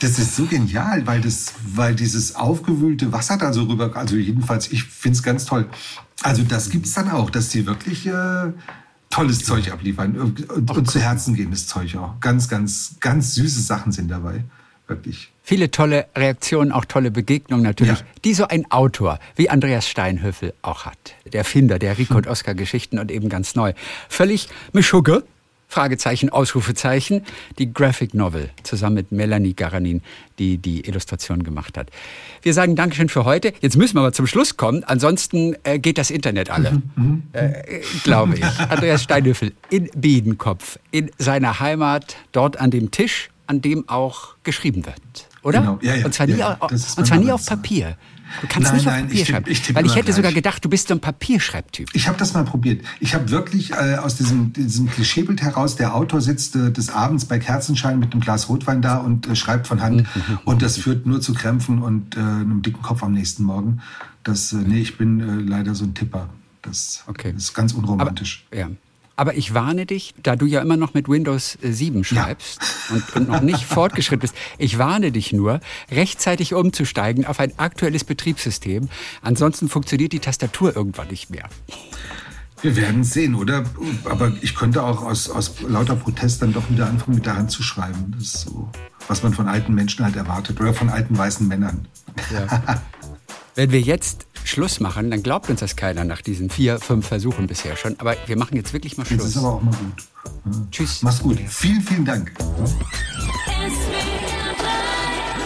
das 0.00 0.18
ist 0.18 0.36
so 0.36 0.44
genial, 0.46 1.06
weil, 1.06 1.20
das, 1.20 1.54
weil 1.74 1.94
dieses 1.94 2.34
aufgewühlte 2.34 3.12
Wasser 3.12 3.36
da 3.36 3.52
so 3.52 3.64
rüber, 3.64 3.94
also 3.94 4.16
jedenfalls, 4.16 4.70
ich 4.72 4.84
finde 4.84 5.16
es 5.16 5.22
ganz 5.22 5.44
toll. 5.44 5.66
Also 6.22 6.42
das 6.42 6.70
gibt 6.70 6.86
es 6.86 6.94
dann 6.94 7.10
auch, 7.10 7.30
dass 7.30 7.50
die 7.50 7.66
wirklich 7.66 8.06
äh, 8.06 8.52
tolles 9.10 9.44
Zeug 9.44 9.70
abliefern 9.70 10.16
und, 10.16 10.50
und, 10.50 10.70
und 10.70 10.90
zu 10.90 11.00
Herzen 11.00 11.34
gehendes 11.34 11.66
Zeug 11.66 11.96
auch. 11.96 12.18
Ganz, 12.20 12.48
ganz, 12.48 12.96
ganz 13.00 13.34
süße 13.34 13.60
Sachen 13.60 13.92
sind 13.92 14.08
dabei. 14.08 14.44
Wirklich. 14.88 15.32
Viele 15.42 15.70
tolle 15.72 16.06
Reaktionen, 16.14 16.70
auch 16.70 16.84
tolle 16.84 17.10
Begegnungen 17.10 17.64
natürlich, 17.64 17.98
ja. 17.98 18.06
die 18.24 18.34
so 18.34 18.46
ein 18.46 18.70
Autor 18.70 19.18
wie 19.34 19.50
Andreas 19.50 19.88
Steinhöfel 19.88 20.54
auch 20.62 20.86
hat. 20.86 21.14
Der 21.32 21.38
Erfinder 21.38 21.80
der 21.80 21.98
Rico 21.98 22.16
und 22.16 22.28
Oscar 22.28 22.54
Geschichten 22.54 23.00
und 23.00 23.10
eben 23.10 23.28
ganz 23.28 23.56
neu. 23.56 23.72
Völlig 24.08 24.48
Mischugge 24.72 25.24
Fragezeichen, 25.68 26.30
Ausrufezeichen, 26.30 27.22
die 27.58 27.72
Graphic 27.72 28.14
Novel 28.14 28.50
zusammen 28.62 28.94
mit 28.94 29.12
Melanie 29.12 29.54
Garanin, 29.54 30.02
die 30.38 30.58
die 30.58 30.86
Illustration 30.86 31.42
gemacht 31.42 31.76
hat. 31.76 31.90
Wir 32.42 32.54
sagen 32.54 32.76
Dankeschön 32.76 33.08
für 33.08 33.24
heute. 33.24 33.52
Jetzt 33.60 33.76
müssen 33.76 33.96
wir 33.96 34.00
aber 34.00 34.12
zum 34.12 34.26
Schluss 34.26 34.56
kommen, 34.56 34.84
ansonsten 34.84 35.56
äh, 35.64 35.78
geht 35.78 35.98
das 35.98 36.10
Internet 36.10 36.50
alle, 36.50 36.72
mhm, 36.72 36.82
mhm. 36.96 37.22
äh, 37.32 37.80
glaube 38.04 38.36
ich. 38.36 38.44
Andreas 38.70 39.02
Steinhöfel 39.02 39.52
in 39.70 39.90
Biedenkopf, 39.96 40.78
in 40.90 41.10
seiner 41.18 41.60
Heimat, 41.60 42.16
dort 42.32 42.58
an 42.58 42.70
dem 42.70 42.90
Tisch 42.90 43.30
an 43.46 43.62
dem 43.62 43.88
auch 43.88 44.36
geschrieben 44.42 44.84
wird, 44.86 44.96
oder? 45.42 45.60
Genau. 45.60 45.78
Ja, 45.82 45.94
ja, 45.94 46.04
und 46.04 46.12
zwar 46.12 46.26
nie, 46.26 46.36
ja, 46.36 46.56
auf, 46.58 46.70
und 46.70 47.06
zwar 47.06 47.18
nie 47.18 47.30
auf. 47.30 47.46
Papier. 47.46 47.96
Du 48.40 48.46
kannst 48.48 48.68
Nein, 48.68 48.76
nicht 48.76 48.86
nein, 48.86 48.94
auf 48.94 49.00
Papier 49.08 49.14
ich 49.20 49.26
tipp- 49.26 49.34
schreiben. 49.34 49.50
ich 49.50 49.62
tipp 49.62 49.76
weil 49.76 49.86
ich 49.86 49.94
hätte 49.94 50.12
sogar 50.12 50.32
gleich. 50.32 50.42
gedacht, 50.42 50.64
du 50.64 50.68
bist 50.68 50.88
so 50.88 50.94
ein 50.94 51.00
Papierschreibtyp. 51.00 51.88
Ich 51.94 52.08
habe 52.08 52.18
das 52.18 52.34
mal 52.34 52.44
probiert. 52.44 52.84
Ich 53.00 53.14
habe 53.14 53.30
wirklich 53.30 53.72
äh, 53.72 53.96
aus 53.96 54.16
diesem, 54.16 54.52
diesem 54.52 54.90
Klischeebild 54.90 55.42
heraus, 55.42 55.76
der 55.76 55.94
Autor 55.94 56.20
sitzt 56.20 56.56
äh, 56.56 56.70
des 56.72 56.90
Abends 56.90 57.24
bei 57.24 57.38
Kerzenschein 57.38 57.98
mit 57.98 58.12
einem 58.12 58.20
Glas 58.20 58.48
Rotwein 58.48 58.82
da 58.82 58.98
und 58.98 59.26
äh, 59.28 59.36
schreibt 59.36 59.66
von 59.66 59.80
Hand. 59.80 60.06
und 60.44 60.62
das 60.62 60.76
führt 60.78 61.06
nur 61.06 61.20
zu 61.20 61.34
Krämpfen 61.34 61.82
und 61.82 62.16
äh, 62.16 62.20
einem 62.20 62.62
dicken 62.62 62.82
Kopf 62.82 63.02
am 63.02 63.12
nächsten 63.12 63.44
Morgen. 63.44 63.80
Das, 64.24 64.52
äh, 64.52 64.56
nee, 64.56 64.80
ich 64.80 64.98
bin 64.98 65.20
äh, 65.20 65.42
leider 65.48 65.74
so 65.74 65.84
ein 65.84 65.94
Tipper. 65.94 66.28
Das, 66.62 67.04
Okay. 67.06 67.32
ist 67.36 67.54
ganz 67.54 67.72
unromantisch. 67.74 68.44
Aber, 68.50 68.58
ja. 68.60 68.68
Aber 69.16 69.34
ich 69.34 69.54
warne 69.54 69.86
dich, 69.86 70.14
da 70.22 70.36
du 70.36 70.44
ja 70.44 70.60
immer 70.60 70.76
noch 70.76 70.92
mit 70.92 71.08
Windows 71.08 71.58
äh, 71.62 71.72
7 71.72 72.04
schreibst 72.04 72.60
und, 72.90 73.16
und 73.16 73.28
noch 73.28 73.40
nicht 73.40 73.64
fortgeschritten 73.64 74.20
bist, 74.20 74.34
ich 74.58 74.78
warne 74.78 75.10
dich 75.10 75.32
nur, 75.32 75.60
rechtzeitig 75.90 76.52
umzusteigen 76.52 77.26
auf 77.26 77.40
ein 77.40 77.58
aktuelles 77.58 78.04
Betriebssystem. 78.04 78.88
Ansonsten 79.22 79.68
funktioniert 79.68 80.12
die 80.12 80.20
Tastatur 80.20 80.76
irgendwann 80.76 81.08
nicht 81.08 81.30
mehr. 81.30 81.48
Wir 82.62 82.76
werden 82.76 83.04
sehen, 83.04 83.34
oder? 83.34 83.64
Aber 84.04 84.32
ich 84.40 84.54
könnte 84.54 84.82
auch 84.82 85.02
aus, 85.02 85.28
aus 85.28 85.60
lauter 85.60 85.96
Protest 85.96 86.42
dann 86.42 86.52
doch 86.52 86.68
wieder 86.70 86.86
anfangen, 86.86 87.16
mit 87.16 87.26
der 87.26 87.36
Hand 87.36 87.50
zu 87.50 87.62
schreiben. 87.62 88.14
Das 88.16 88.22
ist 88.22 88.40
so, 88.42 88.70
was 89.08 89.22
man 89.22 89.34
von 89.34 89.46
alten 89.46 89.74
Menschen 89.74 90.04
halt 90.04 90.16
erwartet. 90.16 90.58
Oder 90.60 90.72
von 90.72 90.88
alten 90.88 91.16
weißen 91.16 91.46
Männern. 91.46 91.86
Wenn 93.54 93.72
wir 93.72 93.80
jetzt 93.80 94.25
Schluss 94.46 94.80
machen, 94.80 95.10
dann 95.10 95.22
glaubt 95.22 95.50
uns 95.50 95.60
das 95.60 95.76
keiner 95.76 96.04
nach 96.04 96.22
diesen 96.22 96.50
vier, 96.50 96.78
fünf 96.78 97.06
Versuchen 97.06 97.46
bisher 97.46 97.76
schon. 97.76 97.98
Aber 97.98 98.16
wir 98.26 98.36
machen 98.36 98.56
jetzt 98.56 98.72
wirklich 98.72 98.96
mal 98.96 99.04
Jetzt 99.04 99.12
ist 99.24 99.32
Schluss. 99.32 99.36
aber 99.44 99.54
auch 99.54 99.62
mal 99.62 99.72
gut. 99.74 100.70
Tschüss. 100.70 101.02
Mach's 101.02 101.20
gut. 101.20 101.38
Vielen, 101.48 101.82
vielen 101.82 102.04
Dank. 102.04 102.32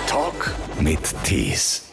Talk 0.06 0.52
mit 0.81 1.01
Tees. 1.24 1.90